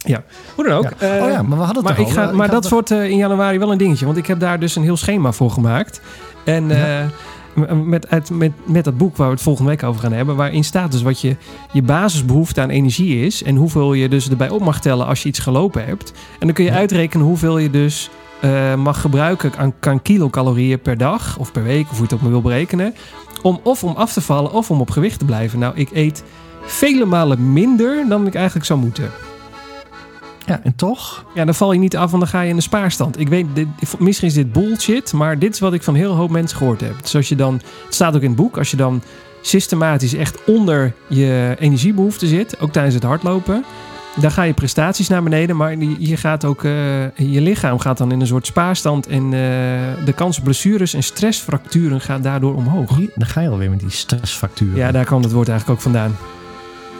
Hoe 0.55 0.63
dan 0.67 0.73
ook. 0.77 0.83
Ja. 0.99 1.15
eh, 1.17 1.23
oh 1.23 1.29
ja, 1.29 1.41
maar 1.41 1.57
we 1.57 1.63
hadden 1.63 1.85
het 1.85 1.97
maar 1.97 2.07
ik 2.07 2.13
ga, 2.13 2.25
al. 2.25 2.33
maar 2.33 2.49
dat 2.49 2.69
wordt 2.69 2.91
eh, 2.91 3.09
in 3.09 3.17
januari 3.17 3.59
wel 3.59 3.71
een 3.71 3.77
dingetje. 3.77 4.05
Want 4.05 4.17
ik 4.17 4.27
heb 4.27 4.39
daar 4.39 4.59
dus 4.59 4.75
een 4.75 4.83
heel 4.83 4.97
schema 4.97 5.31
voor 5.31 5.51
gemaakt. 5.51 6.01
En 6.45 6.71
eh, 6.71 7.05
met, 7.85 8.09
uit, 8.09 8.29
met, 8.29 8.51
met 8.65 8.83
dat 8.83 8.97
boek 8.97 9.17
waar 9.17 9.27
we 9.27 9.33
het 9.33 9.41
volgende 9.43 9.69
week 9.69 9.83
over 9.83 10.01
gaan 10.01 10.11
hebben. 10.13 10.35
Waarin 10.35 10.63
staat 10.63 10.91
dus 10.91 11.01
wat 11.01 11.21
je, 11.21 11.35
je 11.71 11.81
basisbehoefte 11.81 12.61
aan 12.61 12.69
energie 12.69 13.25
is. 13.25 13.43
En 13.43 13.55
hoeveel 13.55 13.93
je 13.93 14.09
dus 14.09 14.29
erbij 14.29 14.49
op 14.49 14.61
mag 14.61 14.81
tellen 14.81 15.05
als 15.07 15.23
je 15.23 15.29
iets 15.29 15.39
gelopen 15.39 15.85
hebt. 15.85 16.11
En 16.39 16.45
dan 16.47 16.53
kun 16.55 16.63
je 16.63 16.71
Ja. 16.71 16.77
uitrekenen 16.77 17.25
hoeveel 17.25 17.57
je 17.57 17.69
dus 17.69 18.09
eh, 18.41 18.75
mag 18.75 19.01
gebruiken 19.01 19.51
aan, 19.57 19.73
aan 19.79 20.01
kilocalorieën 20.01 20.79
per 20.81 20.97
dag. 20.97 21.37
Of 21.39 21.51
per 21.51 21.63
week, 21.63 21.83
of 21.83 21.87
hoe 21.89 21.97
je 21.97 22.03
het 22.03 22.13
ook 22.13 22.21
maar 22.21 22.31
wil 22.31 22.41
berekenen. 22.41 22.93
Om 23.41 23.59
of 23.63 23.83
om 23.83 23.95
af 23.95 24.13
te 24.13 24.21
vallen 24.21 24.51
of 24.51 24.71
om 24.71 24.81
op 24.81 24.91
gewicht 24.91 25.19
te 25.19 25.25
blijven. 25.25 25.59
Nou, 25.59 25.75
ik 25.75 25.89
eet 25.93 26.23
vele 26.65 27.05
malen 27.05 27.53
minder 27.53 28.05
dan 28.09 28.27
ik 28.27 28.35
eigenlijk 28.35 28.65
zou 28.65 28.79
moeten. 28.79 29.09
Ja, 30.45 30.59
en 30.63 30.75
toch? 30.75 31.25
Ja, 31.33 31.45
dan 31.45 31.55
val 31.55 31.73
je 31.73 31.79
niet 31.79 31.97
af, 31.97 32.11
want 32.11 32.23
dan 32.23 32.31
ga 32.31 32.41
je 32.41 32.49
in 32.49 32.55
de 32.55 32.61
spaarstand. 32.61 33.19
Ik 33.19 33.27
weet, 33.27 33.45
dit, 33.53 33.67
misschien 33.99 34.27
is 34.27 34.33
dit 34.33 34.51
bullshit, 34.51 35.13
maar 35.13 35.39
dit 35.39 35.53
is 35.53 35.59
wat 35.59 35.73
ik 35.73 35.83
van 35.83 35.95
heel 35.95 36.13
hoop 36.13 36.29
mensen 36.29 36.57
gehoord 36.57 36.81
heb. 36.81 37.01
Dus 37.01 37.15
als 37.15 37.29
je 37.29 37.35
dan, 37.35 37.53
het 37.85 37.93
staat 37.93 38.15
ook 38.15 38.21
in 38.21 38.27
het 38.27 38.37
boek, 38.37 38.57
als 38.57 38.71
je 38.71 38.77
dan 38.77 39.01
systematisch 39.41 40.13
echt 40.13 40.43
onder 40.45 40.93
je 41.07 41.55
energiebehoefte 41.59 42.27
zit, 42.27 42.59
ook 42.59 42.71
tijdens 42.71 42.95
het 42.95 43.03
hardlopen, 43.03 43.63
dan 44.15 44.31
ga 44.31 44.43
je 44.43 44.53
prestaties 44.53 45.07
naar 45.07 45.23
beneden, 45.23 45.55
maar 45.55 45.77
je 45.77 46.17
gaat 46.17 46.45
ook, 46.45 46.63
eh, 46.63 47.05
je 47.15 47.41
lichaam 47.41 47.79
gaat 47.79 47.97
dan 47.97 48.11
in 48.11 48.21
een 48.21 48.27
soort 48.27 48.45
spaarstand 48.45 49.07
en 49.07 49.23
eh, 49.23 49.29
de 50.05 50.13
kans 50.15 50.37
op 50.37 50.43
blessures 50.43 50.93
en 50.93 51.03
stressfracturen 51.03 52.01
gaat 52.01 52.23
daardoor 52.23 52.55
omhoog. 52.55 52.89
Dan 53.15 53.27
ga 53.27 53.41
je 53.41 53.49
alweer 53.49 53.69
met 53.69 53.79
die 53.79 53.89
stressfacturen. 53.89 54.77
Ja, 54.77 54.91
daar 54.91 55.05
kwam 55.05 55.21
het 55.21 55.31
woord 55.31 55.49
eigenlijk 55.49 55.79
ook 55.79 55.83
vandaan. 55.83 56.15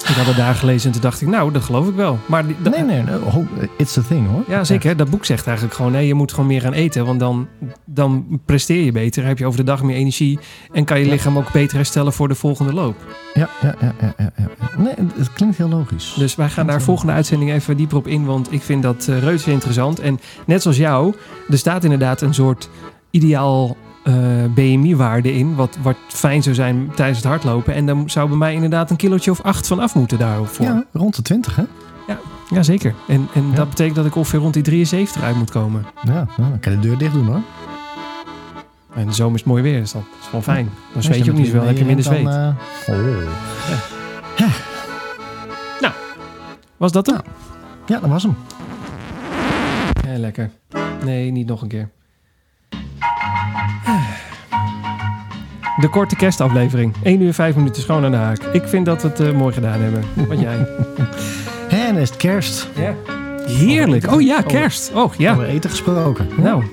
Ik 0.08 0.16
had 0.16 0.26
het 0.26 0.36
daar 0.36 0.56
gelezen 0.56 0.88
en 0.88 0.92
toen 0.92 1.02
dacht 1.02 1.22
ik, 1.22 1.28
nou, 1.28 1.52
dat 1.52 1.64
geloof 1.64 1.88
ik 1.88 1.96
wel. 1.96 2.20
Maar 2.26 2.48
die, 2.48 2.56
Nee, 2.64 2.84
nee, 2.84 3.02
nee. 3.02 3.26
Oh, 3.26 3.36
it's 3.78 3.98
a 3.98 4.02
thing 4.02 4.28
hoor. 4.28 4.44
Ja, 4.48 4.64
zeker. 4.64 4.98
Dat 4.98 5.10
boek 5.10 5.26
zegt 5.26 5.46
eigenlijk 5.48 5.76
gewoon, 5.76 5.92
nee, 5.92 6.08
je 6.08 6.14
moet 6.14 6.32
gewoon 6.32 6.48
meer 6.48 6.62
gaan 6.62 6.74
eten. 6.74 7.06
Want 7.06 7.20
dan, 7.20 7.48
dan 7.86 8.42
presteer 8.46 8.84
je 8.84 8.92
beter, 8.92 9.26
heb 9.26 9.38
je 9.38 9.46
over 9.46 9.60
de 9.60 9.66
dag 9.66 9.84
meer 9.84 9.96
energie... 9.96 10.40
en 10.72 10.86
kan 10.86 11.00
je 11.00 11.06
lichaam 11.06 11.38
ook 11.38 11.52
beter 11.52 11.78
herstellen 11.78 12.14
voor 12.14 12.28
de 12.28 12.36
volgende 12.36 12.74
loop. 12.74 12.96
Ja, 13.34 13.50
ja, 13.62 13.76
ja, 13.82 13.94
ja, 14.02 14.14
ja, 14.18 14.32
ja. 14.38 14.48
Nee, 14.78 14.94
het 15.18 15.34
klinkt 15.34 15.58
heel 15.58 15.70
logisch. 15.70 16.14
Dus 16.18 16.36
wij 16.36 16.50
gaan 16.50 16.68
daar 16.68 16.82
volgende 16.82 17.14
uitzending 17.14 17.52
even 17.52 17.78
dieper 17.78 17.98
op 17.98 18.08
in... 18.08 18.26
want 18.26 18.52
ik 18.52 18.62
vind 18.62 18.84
dat 18.84 19.08
uh, 19.10 19.20
reuze 19.20 19.52
interessant. 19.52 20.00
En 20.00 20.20
net 20.46 20.62
zoals 20.62 20.78
jou, 20.78 21.14
er 21.50 21.58
staat 21.58 21.84
inderdaad 21.84 22.22
een 22.22 22.34
soort 22.34 22.70
ideaal 23.12 23.78
eh, 24.04 24.14
BMI-waarde 24.56 25.34
in... 25.34 25.56
Wat, 25.56 25.78
wat 25.82 25.96
fijn 26.08 26.44
zou 26.44 26.56
zijn 26.56 26.92
tijdens 26.96 27.18
het 27.18 27.28
hardlopen. 27.28 27.74
En 27.74 27.86
dan 27.86 28.10
zou 28.10 28.28
bij 28.30 28.38
mij 28.38 28.54
inderdaad 28.54 28.90
een 28.90 28.96
kilootje 28.98 29.32
of 29.32 29.42
acht 29.42 29.68
van 29.68 29.80
af 29.80 29.96
moeten 29.96 30.18
daarvoor. 30.20 30.66
Ja, 30.66 30.86
rond 30.92 31.16
de 31.16 31.22
20 31.22 31.56
hè? 31.56 31.64
Ja, 32.50 32.64
zeker. 32.64 32.94
En, 33.08 33.28
en 33.34 33.50
Ja. 33.50 33.56
dat 33.56 33.70
betekent 33.70 33.96
dat 33.96 34.06
ik 34.06 34.16
ongeveer 34.16 34.40
rond 34.40 34.54
die 34.54 34.64
73 34.64 35.22
uit 35.22 35.36
moet 35.36 35.52
komen. 35.52 35.86
Ja, 36.04 36.14
nou, 36.14 36.50
dan 36.50 36.60
kan 36.60 36.72
je 36.72 36.80
de 36.80 36.88
deur 36.88 36.98
dicht 36.98 37.14
doen 37.14 37.26
hoor. 37.26 37.42
En 38.96 39.08
de 39.08 39.14
zomer 39.14 39.36
is 39.36 39.44
mooi 39.44 39.64
weer, 39.64 39.80
dus 39.80 39.92
dat 39.92 40.02
is 40.22 40.32
wel 40.32 40.42
fijn. 40.42 40.66
Dan 40.66 40.96
Als 40.96 41.06
zweet 41.06 41.26
je 41.26 41.32
ook 41.32 41.38
niet 41.38 41.46
zoveel, 41.46 41.62
heb 41.64 41.78
je 41.78 41.86
minder 41.86 42.04
zweet. 42.06 42.28
Eh, 42.28 42.50
oh. 42.88 44.52
Was 46.78 46.92
dat 46.92 47.06
hem? 47.06 47.16
Ja. 47.16 47.24
Ja, 47.86 48.00
dat 48.00 48.10
was 48.10 48.24
hem. 48.24 48.36
Ja, 50.08 50.18
lekker. 50.18 50.50
Nee, 51.04 51.32
niet 51.32 51.48
nog 51.48 51.62
een 51.62 51.68
keer. 51.68 51.90
De 55.84 55.90
korte 55.90 56.16
kerstaflevering. 56.16 56.94
1 57.04 57.22
uur 57.22 57.34
5 57.34 57.56
minuten 57.56 57.82
schoon 57.82 58.06
aan 58.06 58.12
de 58.12 58.18
haak. 58.18 58.44
Ik 58.44 58.68
vind 58.68 58.86
dat 58.86 59.02
we 59.02 59.08
het 59.08 59.20
eh, 59.20 59.32
mooi 59.32 59.54
gedaan 59.54 59.82
hebben. 59.82 60.04
Wat 60.28 60.40
jij? 60.40 60.68
En 61.88 61.98
is 61.98 62.10
het 62.10 62.18
kerst. 62.18 62.70
Ja. 62.76 62.96
Heerlijk. 63.46 64.12
Oh 64.12 64.22
ja, 64.22 64.42
kerst. 64.42 64.92
Oh 64.94 65.14
ja. 65.18 65.32
Over 65.32 65.46
eten 65.46 65.70
gesproken. 65.70 66.28
Nou. 66.38 66.64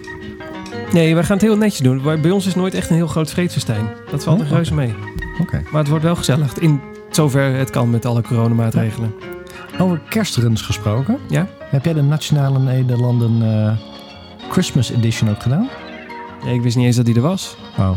Nee, 0.92 1.14
we 1.14 1.22
gaan 1.22 1.36
het 1.36 1.46
heel 1.46 1.56
netjes 1.56 1.80
doen. 1.80 2.02
Bij 2.02 2.30
ons 2.30 2.46
is 2.46 2.54
nooit 2.54 2.74
echt 2.74 2.90
een 2.90 2.96
heel 2.96 3.06
groot 3.06 3.30
vreedfestijn. 3.30 3.88
Dat 4.10 4.22
valt 4.24 4.40
er 4.40 4.46
Oh, 4.46 4.52
reuze 4.52 4.74
mee. 4.74 4.94
Oké. 5.40 5.62
Maar 5.70 5.80
het 5.80 5.88
wordt 5.88 6.04
wel 6.04 6.16
gezellig. 6.16 6.58
In 6.58 6.80
zover 7.10 7.54
het 7.54 7.70
kan 7.70 7.90
met 7.90 8.04
alle 8.04 8.22
coronamaatregelen. 8.22 9.14
Over 9.78 10.00
kerstruns 10.08 10.62
gesproken. 10.62 11.18
Ja? 11.28 11.46
Heb 11.58 11.84
jij 11.84 11.92
de 11.94 12.02
Nationale 12.02 12.58
Nederlanden 12.58 13.42
eh, 13.42 13.72
Christmas 14.50 14.90
Edition 14.90 15.30
ook 15.30 15.42
gedaan? 15.42 15.68
Nee, 16.44 16.54
ik 16.54 16.62
wist 16.62 16.76
niet 16.76 16.86
eens 16.86 16.96
dat 16.96 17.04
die 17.04 17.14
er 17.14 17.20
was. 17.20 17.56
Oh, 17.78 17.90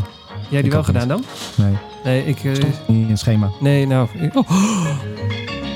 Jij 0.48 0.62
die 0.62 0.70
wel 0.70 0.84
gedaan 0.84 1.08
dan? 1.08 1.24
nee. 1.54 1.72
Nee, 2.04 2.26
ik... 2.26 2.38
Stond 2.38 2.88
niet 2.88 3.04
in 3.04 3.10
het 3.10 3.18
schema. 3.18 3.50
Nee, 3.60 3.86
nou... 3.86 4.08
ik- 4.20 4.36
Oh. 4.36 4.50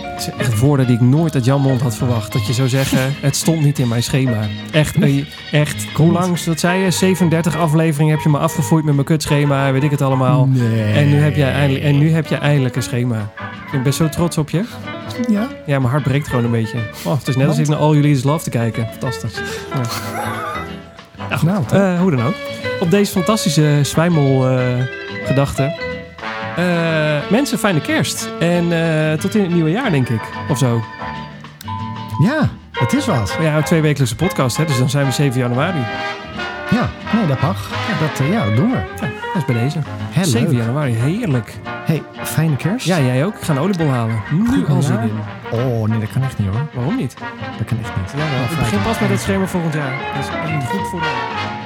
Het 0.02 0.26
zijn 0.26 0.38
echt 0.38 0.58
woorden 0.58 0.86
die 0.86 0.94
ik 0.94 1.00
nooit 1.00 1.34
uit 1.34 1.44
jouw 1.44 1.58
mond 1.58 1.80
had 1.80 1.96
verwacht. 1.96 2.32
Dat 2.32 2.46
je 2.46 2.52
zou 2.52 2.68
zeggen, 2.68 2.98
het 3.20 3.36
stond 3.36 3.60
niet 3.60 3.78
in 3.78 3.88
mijn 3.88 4.02
schema. 4.02 4.38
Echt, 4.72 4.96
eh, 4.96 5.24
echt. 5.52 5.86
Hoe 5.94 6.12
lang, 6.12 6.44
wat 6.44 6.60
zei 6.60 6.82
je? 6.84 6.90
37 6.90 7.56
afleveringen 7.56 8.14
heb 8.14 8.22
je 8.22 8.28
me 8.30 8.38
afgevoerd 8.38 8.84
met 8.84 8.94
mijn 8.94 9.06
kutschema. 9.06 9.72
Weet 9.72 9.82
ik 9.82 9.90
het 9.90 10.02
allemaal. 10.02 10.46
Nee. 10.46 10.92
En 10.92 11.08
nu, 11.08 11.16
heb 11.16 11.36
jij 11.36 11.52
eindelijk, 11.52 11.84
en 11.84 11.98
nu 11.98 12.10
heb 12.12 12.26
je 12.26 12.36
eindelijk 12.36 12.76
een 12.76 12.82
schema. 12.82 13.30
Ik 13.72 13.82
ben 13.82 13.94
zo 13.94 14.08
trots 14.08 14.38
op 14.38 14.50
je. 14.50 14.64
Ja? 15.28 15.48
Ja, 15.66 15.78
mijn 15.78 15.90
hart 15.90 16.02
breekt 16.02 16.28
gewoon 16.28 16.44
een 16.44 16.50
beetje. 16.50 16.78
Oh, 17.04 17.18
het 17.18 17.28
is 17.28 17.36
net 17.36 17.48
als 17.48 17.58
ik 17.58 17.68
naar 17.68 17.78
All 17.78 17.90
You 17.90 18.00
Need 18.02 18.16
Is 18.16 18.22
Love 18.24 18.44
te 18.44 18.50
kijken. 18.50 18.88
Fantastisch. 18.90 19.40
Nou, 21.42 21.64
Eh, 21.72 22.00
hoe 22.00 22.10
dan 22.10 22.26
ook. 22.26 22.34
Op 22.80 22.90
deze 22.90 23.12
fantastische 23.12 23.78
zwijmel 23.82 24.58
gedachten. 25.24 25.74
Eh, 26.58 27.30
mensen, 27.30 27.58
fijne 27.58 27.80
kerst. 27.80 28.30
En 28.38 28.72
eh, 28.72 29.18
tot 29.18 29.34
in 29.34 29.42
het 29.42 29.52
nieuwe 29.52 29.70
jaar, 29.70 29.90
denk 29.90 30.08
ik. 30.08 30.20
Of 30.48 30.58
zo. 30.58 30.82
ja, 32.22 32.48
het 32.72 32.92
is 32.92 33.06
wat. 33.06 33.36
Ja, 33.40 33.56
een 33.56 33.62
tweewekelijkse 33.64 34.16
podcast, 34.16 34.56
hè, 34.56 34.64
dus 34.64 34.78
dan 34.78 34.90
zijn 34.90 35.06
we 35.06 35.12
7 35.12 35.40
januari. 35.40 35.78
Ja, 36.70 36.88
nee, 37.14 37.26
dat 37.26 37.40
mag. 37.40 37.70
Dat, 38.00 38.26
ja, 38.28 38.44
dat 38.44 38.56
doen 38.56 38.70
we. 38.70 38.78
Dat 39.32 39.42
is 39.42 39.44
bij 39.44 39.62
deze. 39.62 39.78
Heel 40.10 40.24
7 40.24 40.48
leuk. 40.48 40.58
januari, 40.58 40.94
heerlijk. 40.94 41.54
Hey, 41.84 42.02
fijne 42.22 42.56
kerst. 42.56 42.86
Ja, 42.86 43.00
jij 43.00 43.24
ook. 43.24 43.34
Ik 43.34 43.42
ga 43.42 43.52
een 43.52 43.58
oliebol 43.58 43.88
halen. 43.88 44.22
Nu 44.30 44.66
al 44.66 44.82
zin 44.82 45.00
in. 45.00 45.18
Oh, 45.50 45.88
nee, 45.88 46.00
dat 46.00 46.10
kan 46.12 46.22
echt 46.22 46.38
niet 46.38 46.48
hoor. 46.48 46.66
Waarom 46.74 46.96
niet? 46.96 47.16
Dat 47.58 47.66
kan 47.66 47.78
echt 47.78 47.96
niet. 47.96 48.10
Ja, 48.10 48.18
wel. 48.18 48.42
Ik 48.50 48.58
begin 48.58 48.82
pas 48.82 48.98
met 48.98 49.10
het 49.10 49.20
schema 49.20 49.46
volgend 49.46 49.74
jaar. 49.74 49.92
Dat 50.14 50.24
is 50.24 50.30
goed 50.68 50.88
voor 50.88 51.00
de... 51.00 51.57